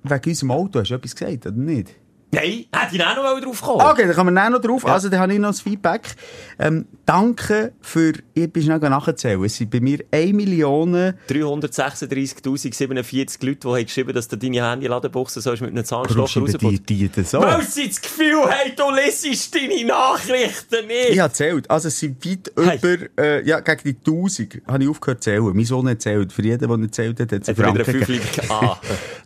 wegen 0.03 0.29
unserem 0.29 0.51
Auto. 0.51 0.81
Hast 0.81 0.91
du 0.91 0.95
etwas 0.95 1.17
gesagt, 1.17 1.47
oder 1.47 1.57
nicht? 1.57 1.95
Nein, 2.37 2.67
hätte 2.73 2.97
ich 2.97 3.05
auch 3.05 3.17
noch 3.17 3.41
drauf 3.41 3.63
kommen. 3.63 3.81
Okay, 3.81 4.07
dann 4.07 4.15
kommen 4.15 4.35
wir 4.35 4.51
noch 4.51 4.61
drauf. 4.61 4.87
Also, 4.87 5.09
dann 5.09 5.21
habe 5.21 5.33
ich 5.33 5.39
noch 5.39 5.49
das 5.51 5.63
Feedback. 5.63 6.15
Ähm, 6.59 6.87
danke 7.07 7.73
für, 7.81 8.13
ich 8.35 8.53
bin 8.53 8.63
schnell 8.63 8.79
nachzählen. 8.79 9.43
Es 9.45 9.57
sind 9.57 9.71
bei 9.71 9.81
mir 9.81 10.01
1 10.11 10.35
Million 10.35 11.15
336.047 11.29 13.45
Leute, 13.45 13.61
die 13.61 13.69
haben 13.69 13.85
geschrieben, 13.85 14.13
dass 14.13 14.29
du 14.29 14.37
deine 14.37 14.71
Handy-Ladebuchse 14.71 15.41
sollst 15.41 15.63
mit 15.63 15.71
einem 15.71 15.85
Zahnstocher 15.85 16.29
schreiben 16.29 16.85
die, 16.87 17.09
die 17.09 17.09
das? 17.09 17.33
Weil 17.33 17.63
sie 17.63 17.89
das 17.89 18.03
Gefühl 18.03 18.43
haben, 18.43 18.73
du 18.77 18.91
lesest 18.95 19.55
deine 19.55 19.85
Nachrichten 19.87 20.87
nicht. 20.87 21.11
Ich 21.11 21.19
habe 21.19 21.31
gezählt. 21.31 21.71
Also, 21.71 21.89
es 21.89 21.99
sind 21.99 22.23
weit 22.25 22.53
Hey. 22.57 22.79
über, 22.79 22.97
äh, 23.23 23.47
ja, 23.47 23.61
gegen 23.61 23.83
die 23.85 23.97
1000 24.11 24.63
habe 24.67 24.83
ich 24.85 24.91
aufgehört 24.91 25.23
zu 25.23 25.31
zählen. 25.31 25.53
Mein 25.55 25.65
Sohn 25.65 25.87
hat 25.89 25.95
gezählt. 25.97 26.33
Für 26.33 26.43
jeden, 26.43 26.69
der 26.69 26.77
nicht 26.77 26.95
zählt 26.95 27.21
hat, 27.21 27.33
hat 27.33 27.49
es 27.49 27.57
Franken 27.57 27.85
gegeben. 27.85 28.21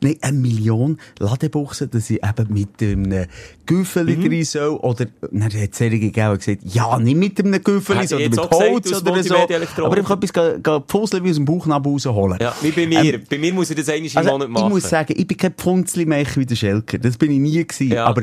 Nein, 0.03 0.17
eine 0.21 0.39
Million 0.39 1.01
Ladebuchsen, 1.19 1.91
dass 1.91 2.11
ich 2.11 2.23
eben 2.23 2.53
mit 2.53 2.81
einem 3.05 3.27
Güffeli 3.67 4.17
Mhm. 4.17 4.25
drin 4.29 4.45
soll. 4.45 4.77
Oder, 4.79 5.07
dann 5.31 5.45
hat 5.45 5.55
es 5.55 5.77
Serien 5.79 6.01
gegeben, 6.01 6.33
die 6.39 6.39
gesagt, 6.57 6.75
ja, 6.75 6.99
nicht 6.99 7.17
mit 7.17 7.39
einem 7.41 7.63
Güffeli, 7.63 8.03
ich 8.05 8.09
sondern 8.09 8.31
mit 8.31 8.39
gesagt, 8.39 8.55
Holz 8.55 8.93
aus 8.93 9.03
oder 9.03 9.23
so. 9.23 9.85
Aber 9.85 9.97
einfach 9.97 10.17
etwas 10.17 10.33
ge- 10.33 10.61
ge- 10.63 10.81
Pfuseln 10.87 11.25
wie 11.25 11.31
aus 11.31 11.37
dem 11.37 11.45
Bauchnabel 11.45 11.93
rausholen. 11.93 12.39
Ja, 12.41 12.55
wie 12.63 12.71
bei 12.71 12.87
mir. 12.87 13.21
bei 13.29 13.39
mir 13.39 13.53
muss 13.55 13.71
ich 13.71 13.77
das 13.77 13.89
im 13.89 14.05
Also, 14.17 14.31
Monat 14.31 14.49
ich 14.49 14.55
machen. 14.55 14.69
muss 14.71 14.89
sagen, 14.89 15.15
ich 15.17 15.27
bin 15.27 15.37
kein 15.37 15.53
Pfunzli-Mecher 15.55 16.37
wie 16.41 16.47
der 16.47 16.57
Schelker. 16.57 16.99
Das 16.99 17.17
bin 17.17 17.31
ich 17.33 17.39
nie 17.39 17.65
gewesen. 17.67 17.93
Ja. 17.93 18.07
Aber 18.07 18.23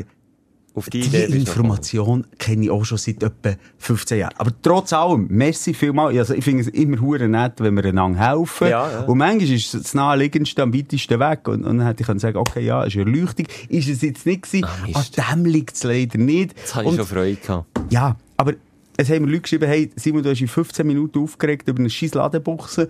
Auf 0.77 0.89
die 0.91 1.01
die 1.01 1.17
Information 1.17 2.27
kenne 2.37 2.65
ich 2.65 2.69
auch 2.69 2.85
schon 2.85 2.99
seit 2.99 3.23
etwa 3.23 3.55
15 3.79 4.19
Jahren. 4.19 4.33
Aber 4.37 4.51
trotz 4.61 4.93
allem, 4.93 5.25
merci 5.29 5.73
vielmal. 5.73 6.15
Also 6.17 6.35
ich 6.35 6.43
finde 6.43 6.61
es 6.61 6.67
immer 6.67 7.01
hure 7.01 7.27
nett, 7.27 7.53
wenn 7.57 7.75
wir 7.75 7.83
einander 7.85 8.19
helfen. 8.19 8.67
Ja, 8.69 8.89
ja. 8.91 8.99
Und 9.01 9.17
manchmal 9.17 9.49
ist 9.55 9.73
es 9.73 9.81
das 9.81 9.93
naheliegendste 9.95 10.61
am 10.61 10.73
weitesten 10.73 11.19
weg. 11.19 11.47
Und, 11.47 11.65
und 11.65 11.79
dann 11.79 11.87
hätte 11.87 12.01
ich 12.01 12.07
können 12.07 12.19
sagen, 12.19 12.37
okay, 12.37 12.63
ja, 12.63 12.83
ist 12.83 12.95
eine 12.95 13.05
Erleuchtung. 13.11 13.47
Ist 13.69 13.89
es 13.89 14.01
jetzt 14.03 14.25
nicht 14.27 14.43
gewesen. 14.43 14.65
Ah, 14.93 14.99
An 15.29 15.35
dem 15.43 15.45
liegt 15.45 15.75
es 15.75 15.83
leider 15.83 16.19
nicht. 16.19 16.55
Jetzt 16.57 16.75
habe 16.75 16.85
ich 16.85 16.91
Und- 16.91 16.97
schon 16.97 17.05
Freude 17.07 17.35
gehabt. 17.37 17.65
ja, 17.89 18.15
aber 18.37 18.53
es 18.97 19.09
haben 19.09 19.25
mir 19.25 19.31
Leute 19.31 19.41
geschrieben, 19.41 19.67
hey, 19.67 19.91
Simon, 19.95 20.21
du 20.23 20.29
hast 20.29 20.41
in 20.41 20.47
15 20.47 20.85
Minuten 20.85 21.19
aufgeregt 21.19 21.67
über 21.67 21.79
eine 21.79 21.89
scheiß 21.89 22.13
Ladebuchse. 22.13 22.89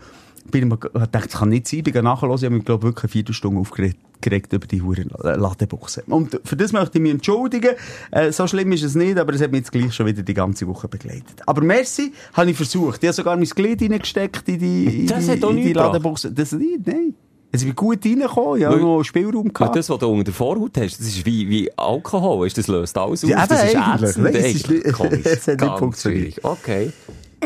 Bin 0.51 0.71
ich 0.71 0.79
gedacht, 0.79 1.13
das 1.13 1.27
kann 1.27 1.49
nicht 1.49 1.67
sein. 1.67 1.83
Bin 1.83 2.03
nachher 2.03 2.27
los. 2.27 2.41
Ich 2.41 2.45
habe 2.45 2.55
mich, 2.55 2.65
glaube 2.65 2.83
wirklich 2.83 3.05
eine 3.05 3.11
Viertelstunde 3.11 3.59
aufgeregt 3.59 3.97
geregt 4.21 4.53
über 4.53 4.67
die 4.67 4.81
hure 4.81 5.05
Ladebuchse. 5.21 6.03
Und 6.07 6.39
für 6.43 6.55
das 6.55 6.73
möchte 6.73 6.97
ich 6.97 7.01
mich 7.01 7.11
entschuldigen. 7.11 7.75
Äh, 8.11 8.31
so 8.31 8.47
schlimm 8.47 8.71
ist 8.71 8.83
es 8.83 8.95
nicht, 8.95 9.17
aber 9.17 9.33
es 9.33 9.41
hat 9.41 9.51
mich 9.51 9.59
jetzt 9.59 9.71
gleich 9.71 9.93
schon 9.93 10.05
wieder 10.05 10.23
die 10.23 10.33
ganze 10.33 10.67
Woche 10.67 10.87
begleitet. 10.87 11.41
Aber 11.45 11.61
merci, 11.61 12.11
habe 12.33 12.49
ich 12.49 12.57
versucht. 12.57 13.03
Ich 13.03 13.07
habe 13.07 13.13
sogar 13.13 13.35
mein 13.35 13.45
Glied 13.45 13.81
reingesteckt 13.81 14.47
in 14.49 14.59
die, 14.59 15.01
in 15.01 15.07
Das 15.07 15.25
die, 15.25 15.33
in 15.33 15.55
die. 15.57 15.73
Ladebuchse. 15.73 16.31
Das 16.31 16.51
nicht, 16.51 16.85
nein. 16.85 17.13
Es 17.49 17.63
bin 17.63 17.75
gut 17.75 18.03
reingekommen. 18.03 18.59
Ich 18.59 18.65
habe 18.65 18.77
noch 18.77 19.03
Spielraum 19.03 19.53
gehabt. 19.53 19.75
das, 19.75 19.89
was 19.89 19.99
du 19.99 20.07
unter 20.07 20.25
der 20.25 20.33
Vorhaut 20.33 20.77
hast, 20.77 20.99
das 20.99 21.07
ist 21.07 21.25
wie, 21.25 21.47
wie 21.49 21.71
Alkohol. 21.77 22.45
Ist 22.45 22.57
das 22.57 22.67
löst 22.67 22.97
alles 22.97 23.23
auf. 23.23 23.29
Ja, 23.29 23.47
das 23.47 23.63
ist 23.63 23.75
ätzend. 23.75 24.35
Es 24.35 24.55
ist 24.55 24.69
es 25.25 25.47
hat 25.47 25.61
nicht 25.61 25.77
funktioniert. 25.77 26.43
Okay. 26.43 26.91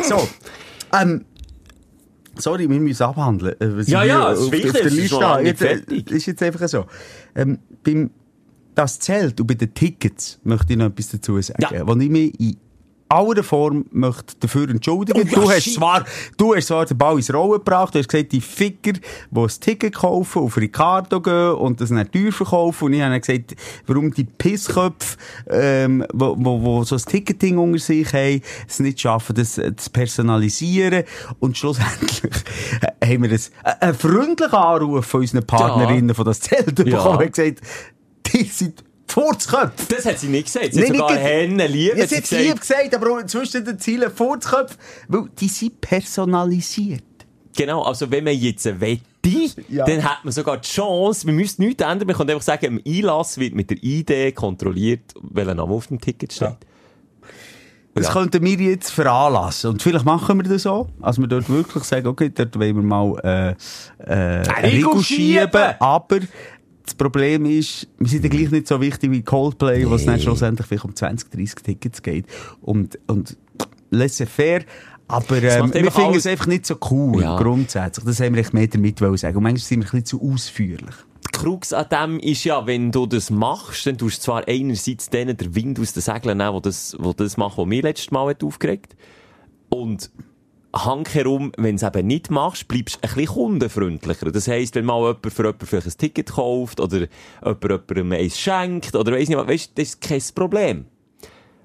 So, 0.01 0.27
ähm, 0.99 1.25
sorry, 2.37 2.69
wir 2.69 2.79
müssen 2.79 3.03
abhandeln. 3.03 3.53
äh, 3.59 3.77
was 3.77 3.87
Ja, 3.87 4.03
ja, 4.03 4.31
es 4.31 4.39
ist 4.41 4.51
wichtig, 4.51 4.71
auf 4.71 4.81
der 4.81 4.91
Liste 4.91 5.39
Jetzt, 5.43 5.61
äh, 5.61 5.67
fertig. 5.67 6.11
ist 6.11 6.25
jetzt 6.25 6.43
einfach 6.43 6.67
so. 6.67 6.85
Ähm, 7.35 7.59
beim, 7.83 8.09
das 8.75 8.99
Zelt 8.99 9.39
und 9.39 9.47
bei 9.47 9.53
den 9.55 9.73
Tickets 9.73 10.39
möchte 10.43 10.73
ich 10.73 10.79
noch 10.79 10.85
etwas 10.87 11.09
dazu 11.09 11.41
sagen. 11.41 11.61
Ja. 11.73 11.87
Wo 11.87 11.95
ich 11.95 12.09
mich 12.09 12.39
in 12.39 12.57
aller 13.11 13.43
Form 13.43 13.85
möchte 13.91 14.35
dafür 14.39 14.69
entschuldigen. 14.69 15.21
Oh 15.21 15.25
ja, 15.25 15.41
du, 15.41 15.49
hast 15.49 15.63
shit. 15.63 15.73
zwar, 15.73 16.05
du 16.37 16.55
hast 16.55 16.67
zwar 16.67 16.85
den 16.85 16.97
Ball 16.97 17.17
ins 17.17 17.33
Rollen 17.33 17.59
gebracht, 17.59 17.93
du 17.93 17.99
hast 17.99 18.07
gesagt, 18.07 18.31
die 18.31 18.41
Ficker, 18.41 18.93
die 18.93 19.39
ein 19.39 19.47
Ticket 19.59 19.95
kaufen, 19.95 20.43
auf 20.43 20.57
Ricardo 20.57 21.21
gehen 21.21 21.53
und 21.53 21.81
das 21.81 21.89
nicht 21.89 22.13
teuer 22.13 22.31
verkaufen. 22.31 22.85
Und 22.85 22.93
ich 22.93 23.01
habe 23.01 23.19
gesagt, 23.19 23.55
warum 23.85 24.13
die 24.13 24.23
Pissköpfe, 24.23 25.17
ähm, 25.49 26.05
wo, 26.13 26.35
wo, 26.37 26.61
wo 26.61 26.83
so 26.83 26.95
ein 26.95 27.01
Ticketing 27.01 27.57
unter 27.57 27.79
sich 27.79 28.13
haben, 28.13 28.41
es 28.67 28.79
nicht 28.79 29.01
schaffen, 29.01 29.35
das 29.35 29.57
äh, 29.57 29.75
zu 29.75 29.89
personalisieren. 29.89 31.03
Und 31.39 31.57
schlussendlich 31.57 32.23
äh, 33.01 33.13
haben 33.13 33.23
wir 33.23 33.29
das, 33.29 33.49
äh, 33.63 33.73
einen 33.81 33.95
freundlichen 33.95 34.53
Anruf 34.53 35.05
von 35.05 35.21
unseren 35.21 35.45
Partnerinnen 35.45 36.15
von 36.15 36.25
das 36.25 36.39
Zelt 36.39 36.75
bekommen 36.75 37.19
und 37.19 37.33
gesagt, 37.33 37.61
die 38.27 38.45
sind 38.45 38.83
Furzköpfe. 39.11 39.85
Das 39.93 40.05
hat 40.05 40.19
sie 40.19 40.27
nicht 40.27 40.45
gesagt. 40.45 40.73
Sie 40.73 40.81
hat 40.81 40.89
Nein, 40.89 40.97
sogar 40.97 41.17
Hennen 41.17 41.71
lieb. 41.71 41.95
Ja, 41.95 42.03
hat 42.03 42.09
sie 42.09 42.17
hat 42.17 42.31
lieb 42.31 42.59
gesagt, 42.59 42.95
aber 42.95 43.27
zwischen 43.27 43.65
den 43.65 43.77
Zielen 43.79 44.11
Furzköpfe, 44.11 44.75
weil 45.07 45.25
die 45.39 45.47
sind 45.47 45.79
personalisiert. 45.81 47.03
Genau, 47.55 47.83
also 47.83 48.09
wenn 48.09 48.23
man 48.23 48.33
jetzt 48.35 48.65
wette, 48.79 49.01
Ja. 49.69 49.85
dann 49.85 50.03
hat 50.03 50.23
man 50.23 50.31
sogar 50.31 50.57
die 50.57 50.67
Chance, 50.69 51.27
wir 51.27 51.33
müssen 51.33 51.63
nichts 51.63 51.83
ändern, 51.83 52.07
man 52.07 52.15
kann 52.15 52.29
einfach 52.29 52.41
sagen, 52.41 52.65
im 52.77 52.81
Einlass 52.87 53.37
wird 53.37 53.53
mit 53.53 53.69
der 53.69 53.77
ID 53.83 54.33
kontrolliert, 54.33 55.13
welcher 55.21 55.53
Name 55.55 55.73
auf 55.73 55.87
dem 55.87 55.99
Ticket 55.99 56.31
steht. 56.33 56.55
Das 57.93 58.07
Ja. 58.07 58.13
könnten 58.13 58.41
wir 58.45 58.55
jetzt 58.55 58.89
veranlassen. 58.91 59.71
Und 59.71 59.81
vielleicht 59.83 60.05
machen 60.05 60.41
wir 60.41 60.49
das 60.49 60.63
so. 60.63 60.87
Also 61.01 61.21
wir 61.21 61.27
dort 61.27 61.49
wirklich 61.49 61.83
sagen, 61.83 62.07
okay, 62.07 62.31
dort 62.33 62.57
wollen 62.57 62.75
wir 62.77 62.83
mal, 62.83 63.19
äh, 63.21 63.49
äh, 64.09 64.47
einen 64.47 64.71
Riegel 64.71 65.03
schieben. 65.03 65.75
Aber 65.79 66.19
das 66.91 66.97
Problem 66.97 67.45
ist, 67.45 67.87
wir 67.99 68.07
sind 68.07 68.23
ja 68.23 68.29
gleich 68.29 68.51
nicht 68.51 68.67
so 68.67 68.81
wichtig 68.81 69.11
wie 69.11 69.21
Coldplay, 69.21 69.89
wo 69.89 69.95
es 69.95 70.05
dann 70.05 70.19
schlussendlich 70.19 70.67
vielleicht 70.67 70.83
um 70.85 70.93
20, 70.95 71.31
30 71.31 71.55
Tickets 71.63 72.01
geht. 72.01 72.25
Und, 72.61 72.99
und 73.07 73.37
laissez-faire. 73.91 74.63
Aber 75.07 75.41
ähm, 75.41 75.73
wir 75.73 75.91
finden 75.91 76.15
es 76.15 76.25
einfach 76.25 76.47
nicht 76.47 76.65
so 76.65 76.75
cool, 76.89 77.21
Ja. 77.21 77.37
grundsätzlich. 77.37 78.05
Das 78.05 78.19
haben 78.19 78.35
wir 78.35 78.41
echt 78.41 78.53
mehr 78.53 78.67
damit 78.67 78.99
sagen. 78.99 79.37
Und 79.37 79.43
manchmal 79.43 79.57
sind 79.59 79.79
wir 79.81 79.87
ein 79.87 80.01
bisschen 80.01 80.05
zu 80.05 80.21
ausführlich. 80.33 80.95
Die 81.27 81.37
Krux 81.37 81.71
an 81.71 81.85
dem 81.91 82.19
ist 82.19 82.43
ja, 82.43 82.65
wenn 82.67 82.91
du 82.91 83.05
das 83.05 83.29
machst, 83.29 83.85
dann 83.85 83.97
tust 83.97 84.19
du 84.19 84.23
zwar 84.23 84.47
einerseits 84.47 85.09
denen 85.09 85.37
den 85.37 85.55
Wind 85.55 85.79
aus 85.79 85.93
den 85.93 86.01
Segeln 86.01 86.37
nehmen, 86.37 86.55
die 86.57 86.61
das, 86.61 86.97
das 87.17 87.37
machen, 87.37 87.57
was 87.57 87.67
mich 87.67 87.83
letztes 87.83 88.11
Mal 88.11 88.29
hat 88.29 88.43
aufgeregt 88.43 88.95
Und 89.69 90.11
handherum, 90.73 91.51
wenn 91.57 91.77
du 91.77 91.85
es 91.85 91.95
eben 91.95 92.07
nicht 92.07 92.31
machst, 92.31 92.67
bleibst 92.67 92.95
du 92.95 92.99
ein 93.07 93.15
bisschen 93.15 93.33
kundenfreundlicher. 93.35 94.31
Das 94.31 94.47
heisst, 94.47 94.75
wenn 94.75 94.85
mal 94.85 94.99
jemand 94.99 95.33
für 95.33 95.43
jemanden 95.43 95.65
vielleicht 95.65 95.87
ein 95.87 95.97
Ticket 95.97 96.31
kauft 96.31 96.79
oder 96.79 97.07
jemand 97.43 97.63
jemandem 97.63 98.11
eins 98.13 98.39
schenkt 98.39 98.95
oder 98.95 99.11
weiss 99.11 99.29
nicht 99.29 99.37
was, 99.37 99.47
weisst, 99.47 99.77
das 99.77 99.89
ist 99.89 100.01
kein 100.01 100.21
Problem. 100.35 100.85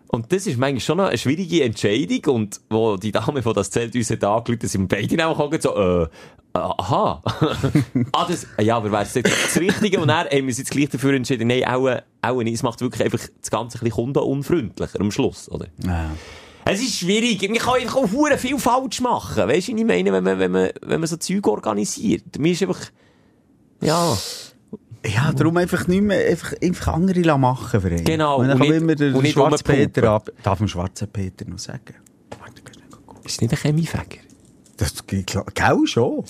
Und 0.09 0.33
das 0.33 0.47
ist 0.47 0.59
manchmal 0.59 0.81
schon 0.81 1.01
eine 1.01 1.19
schwierige 1.19 1.65
Entscheidung 1.65 2.35
und 2.37 2.61
wo 2.71 2.97
die 2.97 3.13
Dame 3.13 3.43
von 3.43 3.55
das 3.55 3.71
Zelt 3.71 3.95
uns 3.95 4.11
hat 4.11 4.23
angerufen, 4.23 4.69
sind 4.69 4.89
beide 4.89 5.27
auch 5.27 5.53
so, 5.61 5.77
äh, 5.77 6.09
aha. 6.53 7.23
ah, 8.13 8.27
das, 8.29 8.47
ja, 8.61 8.77
aber 8.77 8.93
wäre 8.93 9.03
es 9.03 9.15
jetzt 9.15 9.31
das 9.31 9.61
Richtige? 9.61 10.01
Und 10.01 10.09
dann 10.09 10.27
haben 10.27 10.31
wir 10.31 10.45
uns 10.45 10.59
jetzt 10.59 10.71
gleich 10.71 10.89
dafür 10.89 11.15
entschieden, 11.15 11.49
nein, 11.49 11.65
auch, 11.65 12.01
auch 12.23 12.43
nicht. 12.43 12.55
Es 12.55 12.63
macht 12.63 12.81
wirklich 12.81 13.05
einfach 13.05 13.19
das 13.41 13.51
Ganze 13.51 13.79
ein 13.79 13.81
bisschen 13.81 13.97
kundenunfreundlicher 13.97 15.01
am 15.01 15.11
Schluss, 15.11 15.51
oder? 15.51 15.67
Ja. 15.85 16.11
Es 16.69 16.81
ist 16.81 16.99
schwierig. 16.99 17.49
Man 17.49 17.59
kann 17.59 17.75
einfach 17.75 17.97
auch 17.97 18.11
hure 18.11 18.37
viel 18.39 18.59
falsch 18.59 19.01
machen. 19.01 19.49
Weißt 19.49 19.69
du, 19.69 19.77
ich 19.77 19.85
meine, 19.85 20.13
wenn 20.13 20.25
man, 20.25 20.39
wenn 20.39 20.51
man, 20.51 20.71
wenn 20.83 21.01
man 21.01 21.07
so 21.07 21.17
Zeug 21.17 21.47
organisiert? 21.47 22.39
Mir 22.39 22.53
ist 22.53 22.63
einfach, 22.63 22.81
ja. 23.81 24.17
Ja, 25.07 25.33
darum 25.33 25.57
einfach 25.59 25.87
nicht 25.87 26.03
mehr, 26.03 26.29
einfach, 26.29 26.55
einfach 26.61 26.95
andere 26.95 27.39
machen 27.39 27.81
für 27.81 27.91
ihn. 27.91 28.03
Genau, 28.05 28.41
Und 28.41 28.49
dann 28.49 28.59
kann 28.59 28.73
immer 28.73 28.97
der 28.97 29.13
schwarze. 29.27 29.63
Peter 29.63 30.11
ab, 30.11 30.31
darf 30.43 30.59
dem 30.59 30.67
schwarzen 30.67 31.07
Peter 31.07 31.49
noch 31.49 31.61
sagen. 31.61 31.95
Warte, 32.41 32.63
kannst 32.63 32.81
nicht 32.81 32.91
gucken. 32.91 33.21
Ist 33.25 33.41
nicht 33.41 33.53
ein 33.53 33.59
Chemiefäger? 33.59 34.23
Das 34.77 35.07
geht 35.07 35.29
klar, 35.29 35.47
gell 35.55 35.87
schon. 35.87 36.25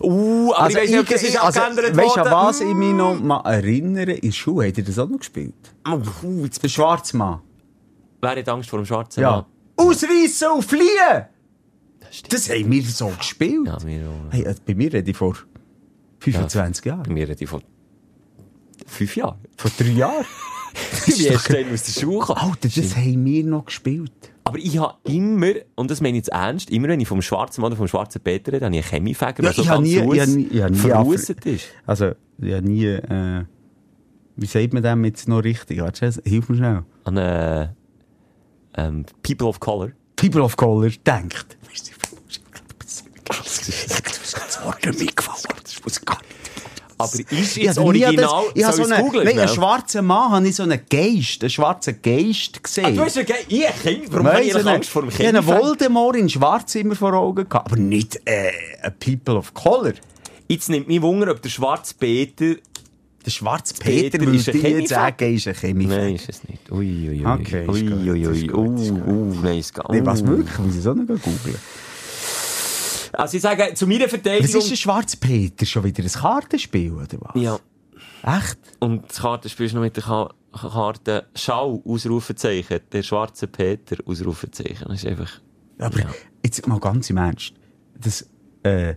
Uh, 0.00 0.52
aber 0.54 0.68
ich 0.68 0.76
weiss 0.76 0.90
nicht, 0.90 1.00
ob 1.00 1.08
das 1.08 1.22
ist 1.22 1.42
also, 1.42 1.60
abgeändert 1.60 1.96
weißt 1.96 2.16
du, 2.16 2.20
an 2.20 2.30
was 2.30 2.60
ich 2.60 2.74
mich 2.74 2.92
noch 2.92 3.18
mal 3.18 3.40
erinnere? 3.50 4.12
In 4.12 4.28
der 4.28 4.32
Schule, 4.32 4.66
habt 4.66 4.76
ihr 4.76 4.84
das 4.84 4.98
auch 4.98 5.08
noch 5.08 5.18
gespielt? 5.18 5.54
Uh, 5.88 6.44
jetzt 6.44 6.62
Der 6.62 6.68
Schwarzmann. 6.68 7.40
Wer 8.20 8.30
hat 8.36 8.48
Angst 8.48 8.68
vor 8.70 8.78
dem 8.80 8.86
schwarzen 8.86 9.20
Ja. 9.20 9.30
Mann? 9.30 9.44
Ausreißen 9.76 10.48
und 10.54 10.64
fliehen! 10.64 11.26
Das. 12.00 12.22
Das 12.28 12.50
haben 12.50 12.70
wir 12.70 12.82
so 12.82 13.08
gespielt. 13.18 13.66
Ja, 13.66 13.78
mir 13.84 14.08
auch. 14.08 14.32
Hey, 14.32 14.46
also 14.46 14.60
bei 14.66 14.74
mir 14.74 14.92
rede 14.92 15.10
ich 15.10 15.16
vor 15.16 15.36
25 16.20 16.84
Jahren. 16.84 17.14
Wir 17.14 17.28
reden 17.28 17.46
von 17.46 17.62
fünf 18.86 19.16
Jahren. 19.16 19.38
Vor 19.56 19.70
drei 19.78 19.88
Jahren. 19.90 20.24
Wie 21.06 21.26
erst 21.26 21.52
dann 21.52 21.72
aus 21.72 21.82
der 21.84 22.00
Schule 22.00 22.18
gekommen. 22.20 22.38
Alter, 22.40 22.68
das 22.68 22.96
haben 22.96 23.24
wir 23.24 23.44
noch 23.44 23.64
gespielt. 23.66 24.12
Aber 24.44 24.58
ich 24.58 24.78
habe 24.78 24.94
immer, 25.04 25.52
und 25.74 25.90
das 25.90 26.00
meine 26.00 26.16
ich 26.16 26.24
jetzt 26.24 26.28
ernst, 26.32 26.70
immer 26.70 26.88
wenn 26.88 27.00
ich 27.00 27.08
vom 27.08 27.20
schwarzen 27.20 27.60
Mann 27.60 27.72
oder 27.72 27.76
vom 27.78 27.88
schwarzen 27.88 28.20
Peter 28.22 28.52
rede, 28.52 28.64
habe 28.66 28.74
ich 28.76 28.82
einen 28.84 28.90
Chemiefäger, 28.90 29.42
Ja, 29.42 29.50
der 29.50 29.52
so 29.52 29.62
ich 29.62 29.68
habe 29.68 29.82
ganz 29.82 29.88
nie- 29.88 29.96
ich 29.96 30.02
Fuss 30.04 30.18
habe 30.20 30.30
nie- 30.30 30.48
ich 30.50 30.62
habe 30.62 30.72
nie 30.72 30.78
verrusset 30.78 31.46
ist. 31.46 31.64
Also, 31.86 32.12
ja, 32.38 32.60
nie, 32.60 32.86
äh, 32.86 33.44
wie 34.36 34.46
sagt 34.46 34.72
man 34.72 34.82
dem 34.82 35.04
jetzt 35.04 35.28
noch 35.28 35.44
richtig? 35.44 35.82
Hilf 36.24 36.48
mir 36.48 36.56
schnell. 36.56 36.82
An 37.04 37.16
äh, 37.16 37.68
ähm, 38.76 39.04
People 39.22 39.46
of 39.48 39.60
Color. 39.60 39.92
People 40.16 40.42
of 40.42 40.56
Color 40.56 40.90
denkt. 41.06 41.56
Das 43.26 44.64
Wort 44.64 44.84
mir 44.84 44.92
gefallen. 45.06 45.58
Das 45.62 45.84
muss 45.84 46.00
gar 46.04 46.18
nicht. 46.18 46.28
Aber 47.00 47.12
ist 47.14 47.56
Ich 47.56 47.62
jetzt 47.62 47.78
nie 47.78 47.84
original, 47.84 48.44
ich 48.54 48.64
habe 48.64 48.76
so 48.76 48.82
einen, 48.92 49.12
nein, 49.24 49.38
einen 49.38 49.48
schwarzen 49.48 50.04
Mann, 50.04 50.32
habe 50.32 50.48
ich 50.48 50.56
so 50.56 50.64
einen 50.64 50.80
Geist, 50.90 51.42
einen 51.42 51.50
schwarzen 51.50 52.02
Geist 52.02 52.56
Ah, 52.56 52.60
gesehen. 52.60 52.96
du 52.96 53.02
hast 53.04 53.14
ja 53.16 53.22
ge- 53.22 53.36
ich 53.46 53.64
Chemie, 53.84 54.06
warum 54.10 54.26
habe 54.26 54.42
ich 54.42 54.52
eigentlich 54.52 54.66
Angst 54.74 54.90
vor 54.90 55.02
dem 55.02 55.10
ich 55.10 55.18
habe 55.24 55.28
einen? 55.28 55.46
Voldemort 55.46 56.16
in 56.16 56.28
schwarz 56.28 56.74
immer 56.74 56.96
vor 56.96 57.12
Augen 57.14 57.48
gehabt, 57.48 57.66
aber 57.70 57.76
nicht 57.76 58.20
äh, 58.24 58.50
ein 58.82 58.94
People 58.98 59.36
of 59.36 59.54
Color. 59.54 59.92
Jetzt 60.48 60.70
nimmt 60.70 60.88
mich 60.88 61.00
Wunder, 61.00 61.30
ob 61.30 61.40
der 61.40 61.50
schwarze 61.50 61.94
Peter... 61.94 62.56
Der 63.28 63.32
schwarze 63.32 63.74
Peter 63.74 64.18
Peter, 64.18 64.32
ist 64.32 64.48
ein 64.48 64.54
Chemiefäger? 64.54 64.88
sagen, 64.88 65.34
ist 65.34 65.48
ein 65.48 65.54
Chemiefäger. 65.54 66.00
Nein, 66.02 66.14
ist 66.14 66.28
es 66.30 66.48
nicht. 66.48 66.72
Ui, 66.72 67.08
ui, 67.10 67.20
ui. 67.20 67.26
Okay, 67.26 67.62
ist 67.62 67.68
ui, 67.68 67.82
gut, 67.82 67.98
ui, 68.08 68.22
ist 68.22 68.28
ui. 68.42 68.46
gut, 68.46 68.80
ist 68.80 68.90
Uh, 68.90 68.94
gut. 68.94 69.06
uh, 69.06 69.40
nein, 69.42 69.58
ist 69.58 69.74
gar 69.74 69.92
Nee, 69.92 70.00
was 70.06 70.26
wirklich? 70.26 70.58
Muss 70.58 70.76
ich 70.76 70.82
so 70.82 70.94
nicht 70.94 71.08
googeln? 71.08 71.56
Also 73.12 73.36
ich 73.36 73.42
sage, 73.42 73.74
zu 73.74 73.86
meiner 73.86 74.04
Was 74.04 74.10
Verteidigung... 74.12 74.60
ist 74.62 74.70
ein 74.70 74.76
schwarzer 74.78 75.18
Peter? 75.18 75.66
Schon 75.66 75.84
wieder 75.84 76.02
ein 76.02 76.10
Kartenspiel, 76.10 76.92
oder 76.92 77.06
was? 77.20 77.42
Ja. 77.42 77.58
Echt? 78.22 78.58
Und 78.78 79.08
das 79.10 79.18
Kartenspiel 79.20 79.66
ist 79.66 79.74
noch 79.74 79.82
mit 79.82 79.94
der 79.96 80.04
Ka 80.04 80.30
Karte 80.52 81.26
Schau, 81.34 81.82
Ausrufezeichen, 81.84 82.80
der 82.90 83.02
schwarze 83.02 83.46
Peter, 83.46 83.96
Ausrufezeichen. 84.06 84.86
Das 84.88 85.04
ist 85.04 85.06
einfach... 85.06 85.30
Aber 85.78 85.98
Ja. 85.98 86.06
jetzt 86.42 86.66
mal 86.66 86.80
ganz 86.80 87.10
im 87.10 87.18
Ernst. 87.18 87.52
Das 88.00 88.26
äh, 88.62 88.94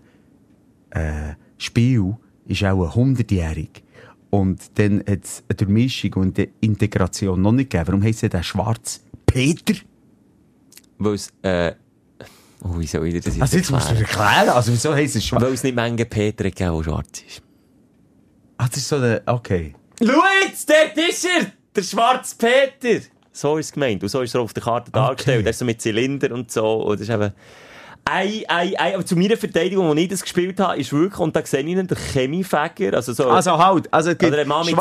äh, 0.92 1.36
Spiel 1.58 2.16
ist 2.46 2.64
auch 2.64 2.96
ein 2.96 3.16
100-jährig. 3.16 3.84
Und 4.32 4.80
dann 4.80 5.00
hat 5.02 5.26
es 5.26 5.44
eine 5.50 5.58
Durchmischung 5.58 6.14
und 6.14 6.40
eine 6.40 6.48
Integration 6.62 7.42
noch 7.42 7.52
nicht 7.52 7.70
gegeben. 7.70 7.88
Warum 7.88 8.04
heisst 8.04 8.24
der 8.24 8.42
schwarz 8.44 9.04
Peter? 9.26 9.74
Weil 10.98 11.14
es... 11.16 11.34
Äh, 11.42 11.74
oh, 12.64 12.80
wie 12.80 12.88
soll 12.88 13.08
ich 13.08 13.22
das 13.22 13.36
jetzt 13.36 13.42
Also 13.42 13.58
jetzt 13.58 13.72
musst 13.72 13.92
du 13.92 13.96
erklären? 13.96 14.28
erklären. 14.30 14.50
Also 14.56 14.72
wieso 14.72 14.94
heisst 14.94 15.18
es 15.18 15.26
schwarz? 15.26 15.44
Weil 15.44 15.54
es 15.54 15.64
nicht 15.64 15.76
Menge 15.76 16.06
Peter 16.06 16.46
gegeben 16.46 16.78
der 16.78 16.84
schwarz 16.84 17.24
ist. 17.28 17.42
Ah, 18.58 18.68
das 18.68 18.78
ist 18.78 18.88
so 18.88 19.02
der... 19.02 19.22
Okay. 19.26 19.76
Schau 20.02 20.24
jetzt, 20.46 20.70
dort 20.70 20.98
ist 21.10 21.26
er! 21.26 21.52
Der 21.76 21.84
schwarze 21.84 22.36
Peter! 22.38 23.06
So 23.34 23.58
ist 23.58 23.68
es 23.68 23.72
gemeint. 23.74 24.02
Und 24.02 24.10
so 24.10 24.22
ist 24.22 24.34
er 24.34 24.42
auf 24.42 24.54
der 24.54 24.64
Karte 24.64 24.92
dargestellt. 24.92 25.46
Der 25.46 25.52
ist 25.52 25.60
so 25.60 25.66
mit 25.66 25.82
Zylinder 25.82 26.32
und 26.34 26.52
so. 26.52 26.84
Und 26.84 27.00
das 27.00 27.08
ist 27.10 27.14
eben... 27.14 27.34
Ei, 28.04 28.44
ei, 28.48 28.74
ei. 28.78 28.96
Aber 28.96 29.06
zu 29.06 29.16
meiner 29.16 29.38
Verteidigung, 29.38 29.90
als 29.90 30.00
ich 30.00 30.08
das 30.10 30.22
gespielt 30.24 30.60
habe, 30.60 30.80
ist 30.80 30.92
wirklich, 30.92 31.20
und 31.20 31.36
da 31.36 31.46
sehe 31.46 31.62
ich 31.62 31.68
ihn, 31.68 31.86
der 31.86 31.98
Chemiefäger, 31.98 32.96
also 32.96 33.14
so... 33.14 33.30
Also 33.30 33.58
halt, 33.58 33.94
also 33.94 34.12
es 34.12 34.18
gibt 34.18 34.32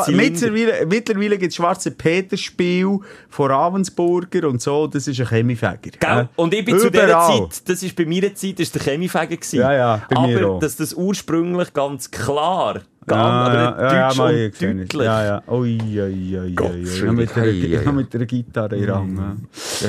mittlerweile, 0.07 0.85
mittlerweile 0.87 1.37
gibt 1.37 1.51
es 1.51 1.55
schwarze 1.55 1.91
Peter-Spiel 1.91 2.99
von 3.29 3.51
Ravensburger 3.51 4.47
und 4.47 4.61
so, 4.61 4.87
das 4.87 5.07
ist 5.07 5.19
ein 5.19 5.27
Chemiefäger. 5.27 5.91
Gell? 5.99 6.29
Und 6.35 6.53
ich 6.53 6.65
bin 6.65 6.79
zu 6.79 6.89
dieser 6.89 7.05
überall. 7.05 7.49
Zeit, 7.49 7.69
das 7.69 7.83
ist 7.83 7.95
bei 7.95 8.05
meiner 8.05 8.33
Zeit, 8.33 8.59
ist 8.59 8.73
der 8.73 8.81
Chemiefäger 8.81 9.37
gewesen. 9.37 9.59
Ja, 9.59 9.73
ja, 9.73 10.01
bei 10.09 10.17
aber 10.17 10.27
mir 10.27 10.49
auch. 10.49 10.59
dass 10.59 10.75
das 10.75 10.93
ursprünglich 10.93 11.73
ganz 11.73 12.09
klar, 12.09 12.81
ganz, 13.07 13.19
Ja, 13.19 13.27
aber 13.27 13.53
ja, 13.53 13.63
ja, 13.63 14.07
deutsch 14.09 14.61
ja, 14.61 14.69
und 14.69 14.77
deutlich. 14.79 15.01
Ja, 15.03 15.25
ja. 15.25 15.43
Ui, 15.47 15.77
ui, 15.81 15.99
ui, 16.01 16.39
ui, 16.39 16.53
Gott. 16.55 16.71
Noch 17.05 17.13
mit 17.13 17.35
der, 17.35 17.43
ei. 17.43 17.81
noch 17.85 17.93
mit 17.93 18.13
der 18.13 18.25
Gitarre 18.25 18.75
in 18.75 18.89
Rang. 18.89 19.15
Ja, 19.17 19.35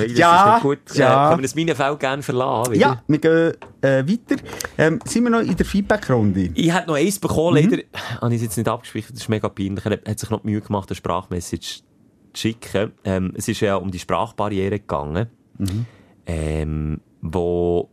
das 0.02 0.18
Ja, 0.18 0.52
nicht 0.54 0.62
gut. 0.62 0.78
ja. 0.94 1.04
Ja. 1.08 1.28
Können 1.28 1.38
wir 1.40 1.42
das 1.42 1.54
Minenfeld 1.54 2.00
gerne 2.00 2.22
verlassen? 2.22 2.72
wieder? 2.74 2.80
Ja, 2.80 3.02
wir 3.06 3.18
gehen 3.18 3.52
äh, 3.82 4.04
weiter. 4.06 4.42
Ähm, 4.78 4.98
sind 5.04 5.24
wir 5.24 5.30
noch 5.30 5.40
in 5.40 5.56
der 5.56 5.66
Feedback-Runde? 5.66 6.50
Ich 6.54 6.74
hätte 6.74 6.88
noch 6.88 6.96
eins 6.96 7.18
bekommen, 7.18 7.62
Mhm. 7.64 7.70
leider 7.70 7.82
habe 8.20 8.30
ich 8.34 8.36
es 8.36 8.42
jetzt 8.42 8.56
nicht 8.56 8.68
abgespeichert, 8.68 9.12
das 9.12 9.20
ist 9.22 9.28
mega 9.28 9.48
peinlich. 9.48 9.84
Er 9.84 9.92
hat 10.10 10.18
sich 10.18 10.30
noch 10.30 10.40
die 10.42 10.48
Mühe 10.50 10.60
gemacht, 10.60 10.88
eine 10.90 10.96
Sprachmessage 10.96 11.80
zu 12.32 12.40
schicken. 12.40 12.92
Ähm, 13.04 13.32
es 13.36 13.46
ist 13.48 13.60
ja 13.60 13.76
um 13.76 13.90
die 13.90 13.98
Sprachbarriere 13.98 14.78
gegangen, 14.80 15.26
Mhm. 15.58 15.86
ähm, 16.26 17.00
wo 17.20 17.90